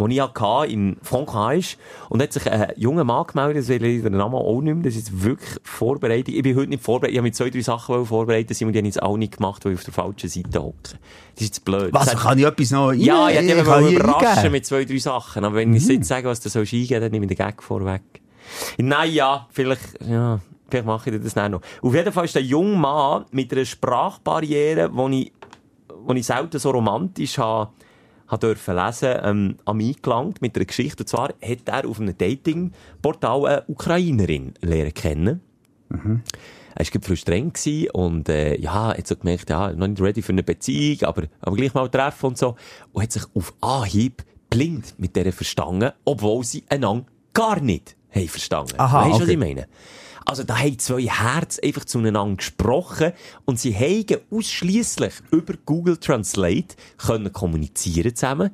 den 0.00 0.10
ich 0.10 0.20
hatte 0.20 0.66
in 0.70 0.96
Frankreich. 1.02 1.78
Und 2.08 2.22
hat 2.22 2.32
sich 2.32 2.50
ein 2.50 2.72
junger 2.76 3.04
Mann 3.04 3.26
gemeldet, 3.26 3.62
das 3.62 3.68
will 3.68 3.84
ich 3.84 4.02
den 4.02 4.12
Namen 4.16 4.34
auch 4.34 4.60
nicht 4.60 4.74
mehr. 4.74 4.84
Das 4.84 4.96
ist 4.96 5.22
wirklich 5.22 5.50
vorbereitet. 5.62 6.28
Ich 6.34 6.42
bin 6.42 6.56
heute 6.56 6.68
nicht 6.70 6.82
vorbereitet. 6.82 7.12
Ich 7.12 7.18
habe 7.18 7.26
mit 7.28 7.36
zwei, 7.36 7.50
drei 7.50 7.60
Sachen 7.60 8.06
vorbereitet, 8.06 8.56
Simon, 8.56 8.72
die 8.72 8.78
habe 8.78 8.88
ich 8.88 8.94
jetzt 8.94 9.02
auch 9.02 9.16
nicht 9.16 9.36
gemacht, 9.36 9.64
weil 9.64 9.72
ich 9.72 9.78
auf 9.78 9.84
der 9.84 9.94
falschen 9.94 10.28
Seite 10.28 10.62
hocke. 10.62 10.74
Das 10.82 10.92
ist 11.42 11.46
jetzt 11.48 11.64
blöd. 11.64 11.92
Was, 11.92 12.10
hat- 12.14 12.20
kann 12.20 12.38
ich 12.38 12.44
etwas 12.44 12.70
noch 12.72 12.88
rein? 12.88 13.00
ja, 13.00 13.28
ich 13.30 13.36
hätte 13.36 13.62
kann 13.62 13.66
mal 13.82 13.92
überraschen 13.92 14.26
eingeben. 14.28 14.52
mit 14.52 14.66
zwei, 14.66 14.84
drei 14.84 14.98
Sachen. 14.98 15.44
Aber 15.44 15.54
wenn 15.56 15.74
ich 15.74 15.86
jetzt 15.86 16.08
sage, 16.08 16.28
was 16.28 16.40
du 16.40 16.48
sollst 16.48 16.72
eingeben, 16.72 17.00
dann 17.00 17.10
nehme 17.12 17.26
ich 17.26 17.36
den 17.36 17.46
Gag 17.46 17.62
vorweg. 17.62 18.02
Nein, 18.78 19.12
ja, 19.12 19.46
vielleicht, 19.50 19.80
ja, 20.08 20.40
vielleicht 20.68 20.86
mache 20.86 21.10
ich 21.10 21.22
das 21.22 21.34
dann 21.34 21.52
noch. 21.52 21.60
Auf 21.82 21.94
jeden 21.94 22.12
Fall 22.12 22.24
ist 22.24 22.34
der 22.34 22.42
junge 22.42 22.76
Mann 22.76 23.24
mit 23.30 23.52
einer 23.52 23.64
Sprachbarriere, 23.64 24.90
die 24.90 25.22
ich, 25.22 25.32
wo 26.04 26.12
ich 26.14 26.26
selten 26.26 26.58
so 26.58 26.70
romantisch 26.70 27.38
habe, 27.38 27.70
habe 28.30 28.46
dürfen 28.46 28.76
lesen, 28.76 29.14
ähm, 29.22 29.56
an 29.64 29.76
mich 29.76 30.00
gelangt 30.02 30.40
mit 30.40 30.56
einer 30.56 30.64
Geschichte. 30.64 31.02
Und 31.02 31.08
zwar 31.08 31.28
hat 31.42 31.68
er 31.68 31.88
auf 31.88 32.00
einem 32.00 32.16
Datingportal 32.16 33.46
eine 33.46 33.64
Ukrainerin 33.66 34.54
lernen 34.60 34.94
kennen. 34.94 35.40
Er 36.74 36.86
war 36.86 37.02
früh 37.02 37.16
streng 37.16 37.52
und, 37.92 38.28
äh, 38.28 38.56
ja, 38.58 38.96
hat 38.96 39.06
so 39.06 39.16
gemerkt, 39.16 39.50
ja, 39.50 39.72
noch 39.72 39.88
nicht 39.88 40.00
ready 40.00 40.22
für 40.22 40.32
eine 40.32 40.42
Beziehung, 40.42 41.02
aber, 41.02 41.24
aber 41.40 41.56
gleich 41.56 41.74
mal 41.74 41.88
treffen 41.88 42.26
und 42.26 42.38
so. 42.38 42.54
Und 42.92 43.02
hat 43.02 43.12
sich 43.12 43.24
auf 43.34 43.52
Anhieb 43.60 44.24
blind 44.48 44.94
mit 44.98 45.16
der 45.16 45.32
verstanden, 45.32 45.90
obwohl 46.04 46.44
sie 46.44 46.64
einander 46.68 47.06
gar 47.32 47.60
nicht 47.60 47.96
haben 48.10 48.28
verstanden. 48.28 48.74
Aha, 48.78 49.06
weißt 49.06 49.18
du, 49.18 49.22
was 49.22 49.28
ich 49.28 49.38
meine? 49.38 49.66
Also, 50.24 50.44
da 50.44 50.58
haben 50.58 50.78
zwei 50.78 51.02
Herzen 51.02 51.64
einfach 51.64 51.84
zueinander 51.84 52.36
gesprochen 52.36 53.12
und 53.44 53.58
sie 53.58 53.74
haben 53.74 54.20
ausschliesslich 54.30 55.14
über 55.30 55.54
Google 55.64 55.96
Translate 55.96 56.76
können 56.98 57.32
kommunizieren 57.32 58.14
zusammen. 58.14 58.50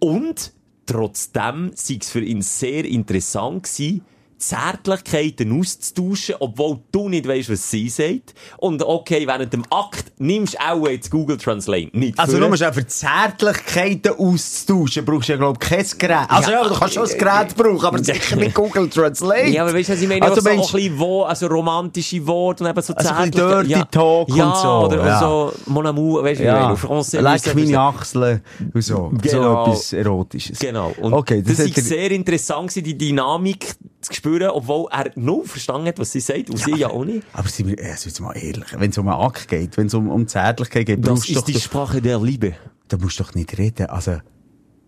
Und 0.00 0.52
trotzdem 0.86 1.70
sei 1.74 1.98
es 2.00 2.10
für 2.10 2.20
ihn 2.20 2.42
sehr 2.42 2.84
interessant 2.84 3.64
gewesen, 3.64 4.04
Zärtlichkeiten 4.42 5.58
auszutauschen, 5.58 6.34
obwohl 6.40 6.80
du 6.90 7.08
nicht 7.08 7.26
weißt, 7.28 7.50
was 7.50 7.70
sie 7.70 7.88
sagt. 7.88 8.34
Und 8.58 8.82
okay, 8.82 9.26
während 9.26 9.52
dem 9.52 9.64
Akt 9.70 10.12
nimmst 10.18 10.54
du 10.54 10.58
auch 10.58 10.88
jetzt 10.88 11.10
Google 11.10 11.36
Translate 11.36 11.96
nicht 11.96 12.18
Also, 12.18 12.38
nur 12.38 12.56
schon 12.56 12.72
für 12.72 12.86
Zärtlichkeiten 12.86 14.14
auszutauschen, 14.18 15.04
brauchst 15.04 15.28
du 15.28 15.32
ja, 15.32 15.38
glaub 15.38 15.62
ich, 15.62 15.68
kein 15.68 15.86
Gerät. 15.98 16.26
Also, 16.28 16.50
ja, 16.50 16.62
Ja, 16.62 16.68
du 16.68 16.74
kannst 16.74 16.94
schon 16.94 17.08
ein 17.08 17.18
Gerät 17.18 17.56
brauchen, 17.56 17.86
aber 17.86 17.98
sicher 18.02 18.36
nicht 18.36 18.54
Google 18.54 18.88
Translate. 18.88 19.48
Ja, 19.48 19.62
aber 19.62 19.74
weißt 19.74 19.88
du, 19.88 19.92
was 19.92 20.02
ich 20.02 20.08
meine? 20.08 20.22
Also, 20.22 20.34
Also, 20.34 20.40
so 20.42 20.50
ein 20.50 20.60
bisschen 20.60 20.98
Wo, 20.98 21.22
also 21.22 21.46
romantische 21.46 22.26
Worte 22.26 22.64
und 22.64 22.70
eben 22.70 22.82
so 22.82 22.94
Also 22.94 23.08
ein 23.10 23.30
bisschen 23.30 23.48
Zärtlichkeit. 23.48 23.68
Dirty 23.68 23.90
Talk 23.90 24.28
ja, 24.36 24.48
und 24.48 24.56
so, 24.56 24.68
oder 24.68 25.06
ja. 25.06 25.20
so 25.20 25.52
Mon 25.66 25.86
amour, 25.86 26.24
weißt 26.24 26.40
du, 26.40 26.44
wie 26.44 26.48
ich 26.48 27.12
meine? 27.12 27.22
Like 27.22 27.54
meine. 27.54 27.78
Achseln 27.78 28.40
und 28.74 28.82
so. 28.82 29.12
Genau. 29.22 29.64
So 29.64 29.70
etwas 29.70 29.92
Erotisches. 29.92 30.58
Genau. 30.58 30.92
Und 31.00 31.12
okay, 31.12 31.42
das, 31.42 31.56
das, 31.56 31.66
ist 31.66 31.86
sehr 31.86 32.10
interessant 32.10 32.72
die 32.74 32.96
Dynamik 32.96 33.74
zu 34.00 34.14
spüren, 34.14 34.31
obwohl 34.40 34.88
er 34.90 35.10
nur 35.14 35.44
verstanden 35.46 35.88
hat, 35.88 35.98
was 35.98 36.12
sie 36.12 36.20
sagt, 36.20 36.50
und 36.50 36.58
sie 36.58 36.76
ja 36.76 36.88
auch 36.88 37.04
nicht. 37.04 37.26
Aber 37.32 37.48
sind 37.48 37.68
wir, 37.68 37.84
also 37.84 38.08
jetzt 38.08 38.20
mal 38.20 38.32
ehrlich, 38.32 38.64
wenn 38.76 38.90
es 38.90 38.98
um 38.98 39.08
einen 39.08 39.20
Akt 39.20 39.48
geht, 39.48 39.76
wenn 39.76 39.86
es 39.86 39.94
um, 39.94 40.08
um 40.08 40.26
Zärtlichkeit 40.26 40.86
geht, 40.86 41.00
brauchst 41.00 41.28
du 41.28 41.34
doch, 41.34 41.60
Sprache 41.60 42.00
der 42.00 42.18
Liebe. 42.20 42.54
da 42.88 42.96
musst 42.96 43.18
du 43.18 43.24
doch 43.24 43.34
nicht 43.34 43.56
reden. 43.58 43.86
Also, 43.86 44.18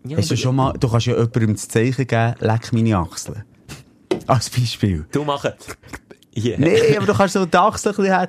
Ja, 0.07 0.17
hast 0.17 0.31
du 0.31 0.37
schon 0.37 0.55
mal, 0.55 0.73
du 0.73 0.87
kannst 0.89 1.07
ja 1.07 1.13
jemandem 1.13 1.53
das 1.53 1.67
Zeichen 1.67 2.07
geben, 2.07 2.35
leck 2.39 2.73
meine 2.73 2.97
Achseln. 2.97 3.43
Als 4.27 4.49
Beispiel. 4.49 5.05
Du 5.11 5.23
machen. 5.23 5.53
Hier. 6.33 6.59
Nee, 6.59 6.97
aber 6.97 7.05
du 7.05 7.13
kannst 7.13 7.33
so 7.33 7.45
die 7.45 7.57
ein 7.57 7.71
bisschen 7.71 8.05
her, 8.05 8.27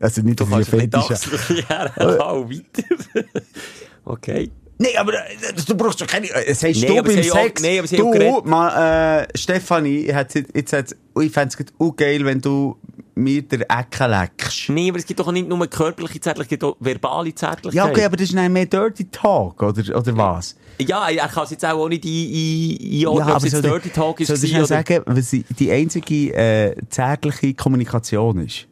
also 0.00 0.20
nicht 0.20 0.38
Du 0.38 0.46
kannst 0.46 0.68
Fetisch. 0.68 1.10
Achsel 1.10 1.62
herhauen, 1.68 2.50
weiter. 2.50 3.24
okay. 4.04 4.50
Nee, 4.78 4.96
aber 4.96 5.14
äh, 5.14 5.18
du 5.66 5.76
brauchst 5.76 6.00
doch 6.00 6.06
keine, 6.06 6.28
äh, 6.30 6.52
sagst 6.54 6.80
Nee, 6.80 6.86
du 6.88 6.94
beim 7.02 7.06
haben 7.16 7.30
auch- 7.30 7.34
Sex, 7.44 7.62
nee, 7.62 7.78
aber 7.78 7.86
sie 7.88 7.96
haben 7.98 8.06
auch 8.08 8.42
du, 8.42 8.48
ma, 8.50 9.20
äh, 9.22 9.26
Stefanie, 9.36 10.12
hat, 10.12 10.34
jetzt 10.34 10.72
hat, 10.72 10.96
ich 11.20 11.30
fänd's 11.32 11.56
grad 11.56 11.72
auch 11.78 11.94
geil, 11.94 12.24
wenn 12.24 12.40
du 12.40 12.76
mir 13.14 13.42
der 13.42 13.60
Ecke 13.70 14.06
leckst. 14.08 14.68
Nee, 14.70 14.88
aber 14.88 14.98
es 14.98 15.06
gibt 15.06 15.20
doch 15.20 15.30
nicht 15.30 15.48
nur 15.48 15.64
körperliche 15.68 16.20
Zärtlichkeit, 16.20 16.46
es 16.46 16.48
gibt 16.48 16.64
auch 16.64 16.76
verbale 16.80 17.32
Zärtlichkeit. 17.32 17.74
Ja, 17.74 17.88
okay, 17.88 18.04
aber 18.04 18.16
das 18.16 18.28
ist 18.28 18.34
dann 18.36 18.52
mehr 18.52 18.66
Dirty 18.66 19.04
Talk, 19.12 19.62
oder, 19.62 19.96
oder 19.96 20.16
was? 20.16 20.56
Ja, 20.80 21.08
er 21.08 21.28
kann 21.28 21.44
es 21.44 21.50
jetzt 21.50 21.64
auch 21.64 21.88
nicht 21.88 22.04
ein- 22.04 22.10
ein- 22.10 22.98
einordnen, 23.00 23.30
ob 23.36 23.44
es 23.44 23.52
jetzt 23.52 23.64
Dirty 23.64 23.90
Talk 23.90 24.20
ist. 24.20 24.26
soll 24.26 24.42
ich 24.42 24.56
oder- 24.56 24.66
sagen, 24.66 25.02
was 25.06 25.30
die- 25.30 25.44
die 25.56 25.70
einzige 25.70 26.34
äh, 26.34 26.74
zärtliche 26.88 27.54
Kommunikation 27.54 28.38
ist? 28.40 28.66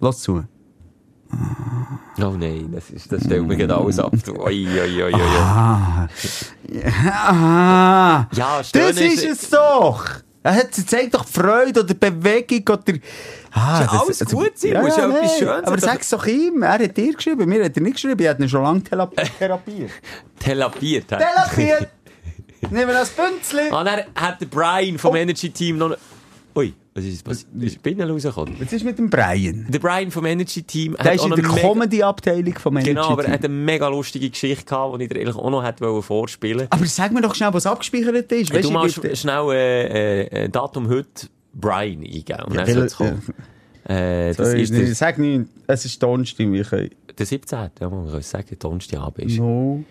Lass 0.00 0.20
zu. 0.20 0.44
Oh 2.18 2.34
nein, 2.38 2.70
das, 2.72 2.90
ist, 2.90 3.12
das 3.12 3.24
stellt 3.24 3.46
mir 3.46 3.56
gerade 3.56 3.76
alles 3.76 3.98
ab. 3.98 4.12
Oi, 4.38 4.66
oi, 4.66 5.02
oi, 5.02 5.14
oi. 5.14 5.20
Ah. 7.02 8.26
Ja, 8.32 8.64
stöhnen 8.64 8.88
Das 8.88 9.00
ist 9.00 9.24
es 9.24 9.50
doch! 9.50 10.04
Er 10.42 10.54
hat, 10.54 10.72
zeigt 10.74 11.12
doch 11.12 11.26
Freude 11.26 11.80
oder 11.80 11.94
Bewegung 11.94 12.62
oder... 12.68 12.98
Ah, 13.50 13.80
ja 13.80 14.00
alles 14.00 14.24
gut 14.24 14.56
sein, 14.56 14.72
ja, 14.72 14.82
muss 14.82 14.96
ja 14.96 15.08
ja, 15.08 15.16
etwas. 15.16 15.38
Schönes 15.38 15.64
Aber 15.64 15.78
sein. 15.78 15.90
sag's 15.90 16.10
doch 16.10 16.24
ihm. 16.26 16.62
Er 16.62 16.78
hat 16.78 16.96
dir 16.96 17.12
geschrieben, 17.14 17.48
mir 17.48 17.64
hat 17.64 17.76
er 17.76 17.82
nicht 17.82 17.94
geschrieben. 17.94 18.22
Ich 18.22 18.28
hat 18.28 18.38
ihn 18.38 18.48
schon 18.48 18.62
lange 18.62 18.82
thera 18.84 19.10
therapiert. 19.38 19.90
Therapiert. 20.38 21.10
hä? 21.10 21.16
therapiert! 21.16 21.88
Nehmen 22.70 22.88
wir 22.88 22.94
das 22.94 23.10
Bünzli! 23.10 23.70
Ah, 23.72 23.82
dann 23.82 24.02
hat 24.14 24.40
der 24.40 24.46
Brian 24.46 24.98
vom 24.98 25.16
Energy 25.16 25.50
Team 25.50 25.78
noch... 25.78 25.96
Ui, 26.54 26.72
was 26.96 27.04
ist 27.04 27.24
passiert? 27.24 27.48
Ist 27.60 27.82
Binnen 27.82 28.08
rausgekommen? 28.10 28.54
Was 28.58 28.72
ist 28.72 28.84
mit 28.84 28.98
dem 28.98 29.10
Brian? 29.10 29.66
Der 29.68 29.78
Brian 29.78 30.10
vom 30.10 30.24
Energy 30.24 30.62
Team 30.62 30.96
Der 30.96 31.12
hat 31.12 31.14
ist 31.16 31.24
in 31.24 31.30
der 31.30 31.44
Comedy-Abteilung 31.44 32.54
vom 32.58 32.76
Energy 32.78 32.90
Genau, 32.94 33.10
aber 33.10 33.22
er 33.22 33.26
Team. 33.26 33.34
hat 33.34 33.44
eine 33.44 33.54
mega 33.54 33.88
lustige 33.88 34.30
Geschichte 34.30 34.64
gehabt, 34.64 34.98
die 34.98 35.04
ich 35.04 35.10
dir 35.10 35.20
eigentlich 35.20 35.36
auch 35.36 35.50
noch 35.50 35.62
hätte 35.62 36.02
vorspielen 36.02 36.66
Aber 36.70 36.86
sag 36.86 37.12
mir 37.12 37.20
doch 37.20 37.34
schnell, 37.34 37.52
was 37.52 37.66
abgespeichert 37.66 38.32
ist. 38.32 38.52
Weisst 38.52 38.64
Du 38.64 38.70
machst 38.70 39.16
schnell 39.18 39.50
äh, 39.50 40.22
äh, 40.44 40.48
Datum 40.48 40.88
heute 40.88 41.28
Brian 41.52 42.00
eingeben. 42.00 42.42
Und 42.46 42.54
Ja, 42.54 42.64
dann 42.64 42.88
kommen. 42.88 43.22
Äh, 43.84 44.28
das 44.34 44.36
Sorry, 44.38 44.62
ist 44.62 44.72
nee, 44.72 44.84
der, 44.84 44.94
sag 44.94 45.18
nicht, 45.18 45.46
es 45.66 45.84
ist 45.84 46.02
Donnerstag, 46.02 46.90
der 47.18 47.26
17. 47.26 47.58
Ja, 47.80 47.88
man 47.88 48.10
kann 48.10 48.22
sagen, 48.22 48.56
Donnerstagabend 48.58 49.30
ist. 49.30 49.38
No. 49.38 49.84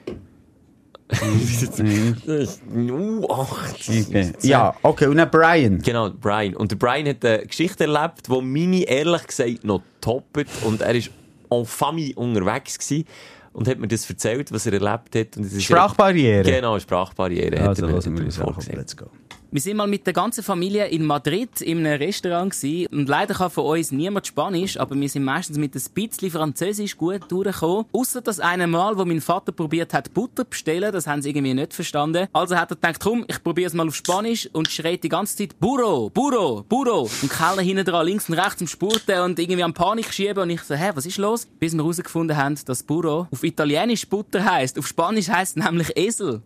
Uh, 1.12 3.28
acht. 3.32 3.90
Okay. 3.90 4.32
Ja, 4.42 4.74
okay, 4.82 5.08
und 5.08 5.18
dann 5.18 5.30
Brian. 5.30 5.80
Genau, 5.80 6.10
Brian. 6.10 6.56
Und 6.56 6.72
der 6.72 6.78
Brian 6.78 7.08
hat 7.08 7.24
eine 7.24 7.46
Geschichte 7.46 7.84
erlebt, 7.86 8.28
die 8.28 8.42
meine 8.42 8.84
ehrlich 8.84 9.28
gesagt 9.28 9.64
noch 9.64 9.82
toppt. 10.02 10.48
Und 10.64 10.82
er 10.82 10.96
war 10.96 11.60
en 11.60 11.66
famille 11.66 12.14
unterwegs 12.16 12.78
gewesen 12.80 13.06
und 13.54 13.68
hat 13.68 13.78
mir 13.80 13.88
das 13.88 14.10
erzählt, 14.10 14.52
was 14.52 14.66
er 14.66 14.74
erlebt 14.74 15.16
hat. 15.16 15.38
Und 15.38 15.46
ist 15.46 15.64
Sprachbarriere. 15.64 16.44
Genau, 16.44 16.80
Sprachbarriere. 16.80 17.60
hat 17.62 17.68
Also, 17.70 17.86
er 17.86 17.92
mir- 17.92 17.98
hat 17.98 18.06
er 18.06 18.12
mir 18.12 18.32
vorgesagt. 18.32 18.78
Let's 18.78 18.98
go. 18.98 19.06
Wir 19.52 19.62
sind 19.62 19.78
mal 19.78 19.88
mit 19.88 20.06
der 20.06 20.14
ganzen 20.14 20.44
Familie 20.44 20.88
in 20.88 21.06
Madrid 21.06 21.62
in 21.62 21.80
einem 21.80 21.98
Restaurant 22.00 22.52
gewesen. 22.52 22.88
und 22.92 23.08
leider 23.08 23.36
kann 23.36 23.50
von 23.50 23.66
uns 23.66 23.92
niemand 23.92 24.28
Spanisch, 24.28 24.78
aber 24.78 24.96
wir 24.96 25.08
sind 25.08 25.24
meistens 25.24 25.58
mit 25.58 25.76
ein 25.76 25.82
bisschen 25.94 26.32
Französisch 26.32 26.98
gut 26.98 27.22
durchgekommen. 27.30 27.86
Ausser 27.94 28.22
das 28.22 28.40
eine 28.40 28.68
Mal, 28.68 28.98
wo 28.98 29.06
mein 29.06 29.22
Vater 29.22 29.52
probiert 29.52 29.94
hat 29.94 30.14
Butter 30.14 30.44
zu 30.44 30.50
bestellen, 30.50 30.92
das 30.92 31.08
haben 31.08 31.22
sie 31.22 31.30
irgendwie 31.30 31.54
nicht 31.54 31.74
verstanden. 31.74 32.28
Also 32.34 32.58
hat 32.58 32.72
er 32.72 32.76
gedacht, 32.76 33.00
komm, 33.00 33.24
ich 33.28 33.42
probiere 33.44 33.68
es 33.68 33.74
mal 33.74 33.88
auf 33.88 33.96
Spanisch 33.96 34.50
und 34.52 34.70
schreit 34.70 35.04
die 35.04 35.10
ganze 35.10 35.38
Zeit 35.38 35.60
Burro, 35.60 36.10
Burro, 36.10 36.66
Burro. 36.68 37.10
Und 37.22 37.32
Keller 37.32 37.62
hinten 37.62 37.86
dran 37.86 38.06
links 38.06 38.28
und 38.28 38.36
rechts 38.36 38.62
am 38.62 38.68
Spurten 38.68 39.20
und 39.22 39.40
irgendwie 39.40 39.64
am 39.64 39.74
Panik 39.74 40.12
schieben 40.14 40.44
und 40.44 40.50
ich 40.50 40.62
so, 40.62 40.76
hä, 40.76 40.92
was 40.96 41.06
ist 41.06 41.18
los? 41.18 41.48
Bis 41.60 41.74
wir 41.74 41.84
herausgefunden 41.84 42.36
haben, 42.36 42.58
dass 42.66 42.84
Burro 42.84 43.28
auf 43.32 43.44
Italienisch 43.44 44.08
Butter 44.08 44.44
heisst, 44.44 44.80
auf 44.80 44.88
Spanisch 44.88 45.30
heisst 45.30 45.58
es 45.58 45.64
nämlich 45.64 45.96
Esel. 45.96 46.42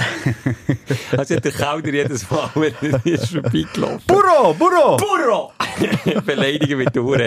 Also 1.16 1.36
hat 1.36 1.44
der 1.44 1.52
Kauder 1.52 1.92
jedes 1.92 2.30
Mal, 2.30 2.50
wenn 2.54 2.74
er 2.80 3.06
ist 3.06 3.28
vorbeigelaufen. 3.28 4.02
Burro, 4.06 4.54
Burro! 4.54 4.96
Burro! 4.96 5.52
Beleidigen 6.26 6.78
mit 6.78 6.94
der 6.94 7.02
Uhr 7.02 7.18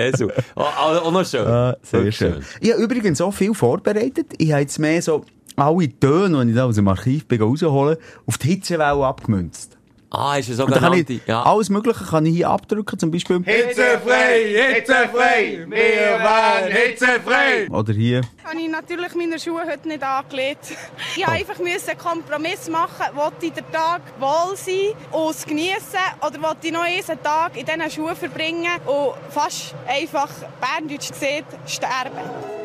Oh, 0.55 0.61
auch 0.61 1.11
noch 1.11 1.25
schön. 1.25 1.45
Ah, 1.47 1.75
sehr 1.81 1.99
Wirklich 1.99 2.17
schön. 2.17 2.43
Ich 2.59 2.71
habe 2.71 2.81
übrigens 2.83 3.17
so 3.17 3.31
viel 3.31 3.53
vorbereitet. 3.53 4.33
Ich 4.37 4.51
habe 4.51 4.61
jetzt 4.61 4.79
mehr 4.79 5.01
so 5.01 5.25
alle 5.55 5.99
Töne, 5.99 6.43
die 6.45 6.51
ich 6.51 6.55
da 6.55 6.65
aus 6.65 6.75
dem 6.75 6.87
Archiv 6.87 7.27
bin 7.27 7.41
rausholen, 7.41 7.97
auf 8.25 8.37
die 8.37 8.49
Hitzewelle 8.49 9.05
abgemünzt. 9.05 9.77
Ah, 10.15 10.37
ist 10.37 10.47
kann 10.47 10.55
sogenannte... 10.57 11.19
Ja. 11.25 11.41
alles 11.41 11.69
Mögliche 11.69 12.05
kann 12.05 12.23
ich 12.27 12.35
hier 12.35 12.47
abdrücken, 12.47 12.99
zum 12.99 13.09
Beispiel. 13.09 13.43
Hitzefrei, 13.43 14.75
hitzefrei, 14.75 15.65
wir 15.67 16.23
waren 16.23 16.71
hitzefrei. 16.71 17.67
Oder 17.71 17.93
hier. 17.93 18.21
habe 18.43 18.59
ich 18.61 18.69
natürlich 18.69 19.15
meine 19.15 19.39
Schuhe 19.39 19.63
heute 19.65 19.87
nicht 19.87 20.03
angelegt. 20.03 20.67
Ich 21.15 21.25
musste 21.25 21.31
einfach 21.31 21.59
einen 21.59 21.97
Kompromiss 21.97 22.69
machen. 22.69 23.15
Wollte 23.15 23.47
ich 23.47 23.53
den 23.53 23.65
Tag 23.71 24.01
wohl 24.19 24.55
sein 24.55 24.93
und 25.11 25.31
es 25.31 25.45
geniessen 25.45 26.05
oder 26.21 26.41
wollte 26.43 26.67
ich 26.67 26.73
noch 26.73 26.81
einen 26.81 27.23
Tag 27.23 27.57
in 27.57 27.65
diesen 27.65 27.89
Schuhen 27.89 28.15
verbringen 28.15 28.69
und 28.85 29.13
fast 29.31 29.73
einfach, 29.87 30.29
Berndeutsch 30.61 31.09
gesehen, 31.09 31.43
sterben. 31.65 32.19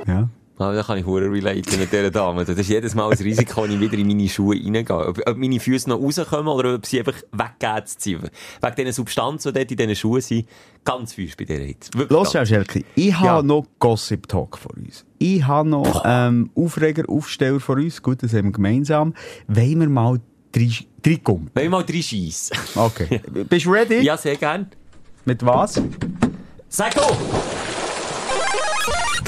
Ja. 0.06 0.28
Aber 0.58 0.74
da 0.74 0.82
kann 0.82 0.98
ich 0.98 1.06
hure 1.06 1.30
relaten 1.30 1.78
mit 1.78 1.92
dieser 1.92 2.10
Dame. 2.10 2.44
Das 2.44 2.58
ist 2.58 2.68
jedes 2.68 2.94
Mal 2.94 3.10
ein 3.10 3.16
Risiko, 3.18 3.62
wenn 3.62 3.72
ich 3.72 3.80
wieder 3.80 3.94
in 3.96 4.06
meine 4.08 4.28
Schuhe 4.28 4.56
reingehe. 4.56 4.84
Ob, 4.90 5.20
ob 5.26 5.36
meine 5.36 5.60
Füße 5.60 5.88
noch 5.88 6.00
rauskommen 6.00 6.48
oder 6.48 6.74
ob 6.74 6.84
sie 6.86 6.98
einfach 6.98 7.14
weggehen 7.32 7.86
zu 7.86 7.98
ziehen. 7.98 8.30
Wegen 8.60 8.74
diesen 8.76 8.92
Substanzen, 8.92 9.52
die 9.52 9.58
dort 9.60 9.70
in 9.70 9.76
diesen 9.76 9.96
Schuhen 9.96 10.20
sind, 10.20 10.48
ganz 10.84 11.12
fürst 11.14 11.36
bei 11.36 11.44
dieser 11.44 11.62
Hitze. 11.62 11.90
Los, 12.08 12.32
Schelke, 12.32 12.84
ich 12.94 13.14
habe 13.14 13.26
Ja. 13.26 13.42
noch 13.42 13.66
Gossip 13.78 14.26
Talk 14.28 14.58
vor 14.58 14.72
uns. 14.76 15.04
Ich 15.18 15.44
habe 15.46 15.68
noch 15.68 16.02
ähm, 16.04 16.50
Aufreger, 16.54 17.04
Aufsteller 17.08 17.60
vor 17.60 17.76
uns. 17.76 18.02
Gut, 18.02 18.22
das 18.22 18.32
haben 18.32 18.46
wir 18.46 18.52
gemeinsam. 18.52 19.14
Wollen 19.46 19.80
wir 19.80 19.88
mal 19.88 20.20
drei, 20.52 20.70
drei 21.02 21.16
kommen? 21.16 21.50
Wenn 21.54 21.64
ich 21.64 21.70
mal 21.70 21.84
drei 21.84 22.02
schiessen. 22.02 22.56
Okay. 22.74 23.20
Bist 23.48 23.66
du 23.66 23.70
ready? 23.70 24.00
Ja, 24.00 24.16
sehr 24.16 24.36
gern. 24.36 24.66
Mit 25.24 25.44
was? 25.44 25.80
Sag 26.68 26.94
doch! 26.94 27.16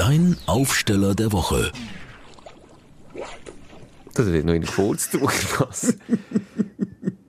Dein 0.01 0.35
Aufsteller 0.47 1.13
der 1.13 1.31
Woche. 1.31 1.71
Das 4.15 4.25
wird 4.25 4.45
noch 4.45 4.53
in 4.55 4.63
den 4.63 4.71
Kurzdruck 4.71 5.31
passen. 5.59 6.01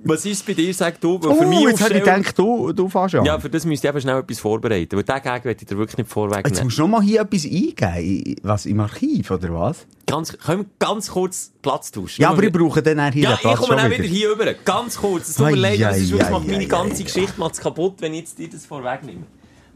Was 0.04 0.24
ist 0.24 0.46
bei 0.46 0.54
dir, 0.54 0.72
sag 0.72 0.98
du? 0.98 1.20
Oh, 1.22 1.34
für 1.34 1.44
mich 1.46 1.60
jetzt 1.60 1.82
hätte 1.82 1.98
ich 1.98 2.04
gedacht, 2.04 2.38
du, 2.38 2.72
du 2.72 2.88
fährst 2.88 3.14
an. 3.16 3.26
Ja, 3.26 3.38
für 3.38 3.50
das 3.50 3.66
müsste 3.66 3.86
ich 3.88 3.92
eben 3.92 4.00
schnell 4.00 4.18
etwas 4.20 4.38
vorbereiten. 4.40 4.96
Weil 4.96 5.02
diesen 5.04 5.22
Gag 5.22 5.44
möchte 5.44 5.62
ich 5.64 5.68
dir 5.68 5.76
wirklich 5.76 5.98
nicht 5.98 6.06
Jetzt 6.06 6.12
vorwegnehmen. 6.14 6.64
musst 6.64 6.78
du 6.78 6.82
noch 6.82 6.88
mal 6.88 7.02
hier 7.02 7.20
etwas 7.20 7.44
eingeben. 7.44 8.36
Was, 8.42 8.64
im 8.64 8.80
Archiv, 8.80 9.30
oder 9.30 9.52
was? 9.52 9.86
Ganz, 10.06 10.32
können 10.38 10.62
wir 10.62 10.66
ganz 10.78 11.10
kurz 11.10 11.52
Platz 11.60 11.90
tauschen? 11.92 12.22
Ja, 12.22 12.30
aber 12.30 12.40
wir- 12.40 12.48
ich 12.48 12.54
brauche 12.54 12.82
dann 12.82 12.98
auch 13.00 13.12
hier 13.12 13.22
Ja, 13.24 13.28
den 13.32 13.34
ich 13.36 13.40
Platz 13.42 13.58
komme 13.58 13.76
auch 13.82 13.90
wieder 13.90 14.02
hier 14.04 14.30
rüber. 14.30 14.54
Ganz 14.64 14.96
kurz. 14.96 15.28
Es 15.28 15.34
tut 15.34 15.50
mir 15.50 15.56
leid, 15.56 15.78
es 15.78 15.98
ist 15.98 16.10
wirklich, 16.12 16.30
macht 16.30 16.48
meine 16.48 16.66
ganze. 16.66 17.04
Geschichte 17.04 17.34
macht's 17.38 17.60
kaputt, 17.60 17.96
wenn 18.00 18.14
ich 18.14 18.20
jetzt 18.20 18.38
dir 18.38 18.48
das 18.48 18.64
vorwegnehme. 18.64 19.24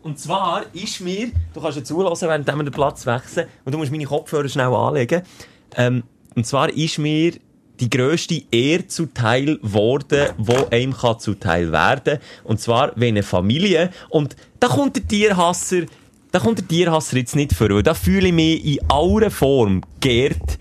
Und 0.06 0.20
zwar 0.20 0.72
ist 0.72 1.00
mir, 1.00 1.32
du 1.52 1.60
kannst 1.60 1.78
ja 1.78 1.82
zulassen, 1.82 2.28
während 2.28 2.46
wir 2.46 2.62
den 2.62 2.70
Platz 2.70 3.06
wechseln, 3.06 3.48
und 3.64 3.72
du 3.72 3.78
musst 3.78 3.90
meine 3.90 4.04
Kopfhörer 4.04 4.48
schnell 4.48 4.72
anlegen. 4.72 5.22
Ähm, 5.74 6.04
und 6.36 6.46
zwar 6.46 6.70
ist 6.70 6.98
mir 6.98 7.32
die 7.80 7.90
grösste 7.90 8.40
Ehre 8.52 8.86
zuteil 8.86 9.58
worden, 9.62 10.28
wo 10.38 10.68
einem 10.70 10.96
kann 10.96 11.18
zuteil 11.18 11.72
werden. 11.72 12.20
Und 12.44 12.60
zwar, 12.60 12.92
wenn 12.94 13.14
eine 13.14 13.24
Familie, 13.24 13.90
und 14.08 14.36
da 14.60 14.68
kommt 14.68 14.94
der 14.94 15.08
Tierhasser, 15.08 15.86
da 16.30 16.38
kommt 16.38 16.58
der 16.58 16.68
Tierhasser 16.68 17.16
jetzt 17.16 17.34
nicht 17.34 17.52
vor, 17.52 17.82
da 17.82 17.92
fühle 17.92 18.28
ich 18.28 18.32
mich 18.32 18.64
in 18.64 18.88
aller 18.88 19.32
Form 19.32 19.82
geehrt, 19.98 20.58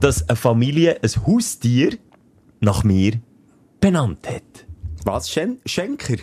dass 0.00 0.28
eine 0.28 0.34
Familie 0.34 0.98
ein 1.00 1.26
Haustier 1.28 1.96
nach 2.58 2.82
mir 2.82 3.20
benannt 3.80 4.26
hat. 4.26 4.66
Was? 5.04 5.30
Schen 5.30 5.60
Schenker? 5.64 6.16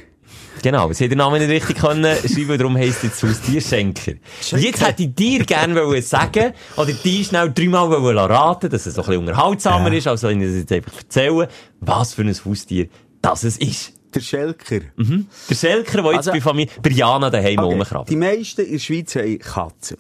Genau, 0.64 0.92
sie 0.94 1.04
hat 1.06 1.12
den 1.12 1.18
Namen 1.20 1.40
nicht 1.40 1.50
richtig 1.52 1.78
können 1.78 2.16
schreiben, 2.18 2.58
darum 2.58 2.78
heisst 2.78 3.04
jetzt 3.04 3.22
das 3.24 3.30
Haustier 3.30 3.62
Schenker. 3.62 4.14
Jetzt 4.42 4.86
hätte 4.86 5.04
ich 5.04 5.14
dir 5.16 5.46
gerne 5.46 5.76
wollen 5.76 6.02
sagen, 6.02 6.54
oder 6.76 6.92
dir 6.94 7.24
schnell 7.24 7.52
dreimal 7.54 7.90
wollen 7.90 8.18
raten, 8.18 8.70
dass 8.70 8.86
es 8.86 8.96
so 8.96 9.02
ein 9.02 9.08
bisschen 9.08 9.22
unterhaltsamer 9.28 9.92
ist, 9.94 10.08
als 10.08 10.24
wenn 10.24 10.42
ich 10.42 10.48
das 10.48 10.58
jetzt 10.58 10.72
einfach 10.72 10.98
erzähle, 10.98 11.48
was 11.80 12.14
für 12.14 12.24
ein 12.24 12.36
Haustier 12.46 12.88
das 13.22 13.44
es 13.44 13.58
ist. 13.58 13.94
Der 14.16 14.22
Schelker. 14.22 14.80
Der 14.98 15.56
Schelker, 15.56 16.02
der 16.02 16.12
jetzt 16.14 16.18
Also- 16.30 16.32
bei 16.32 16.42
Familie, 16.42 16.72
bei 16.82 16.90
Jana 16.92 17.30
daheim 17.30 17.60
Okay. 17.60 17.74
rumkrabbt. 17.74 18.10
Die 18.10 18.16
meisten 18.16 18.62
in 18.62 18.72
der 18.72 18.80
Schweiz 18.80 19.16
haben 19.16 19.38
Katzen. 19.38 19.98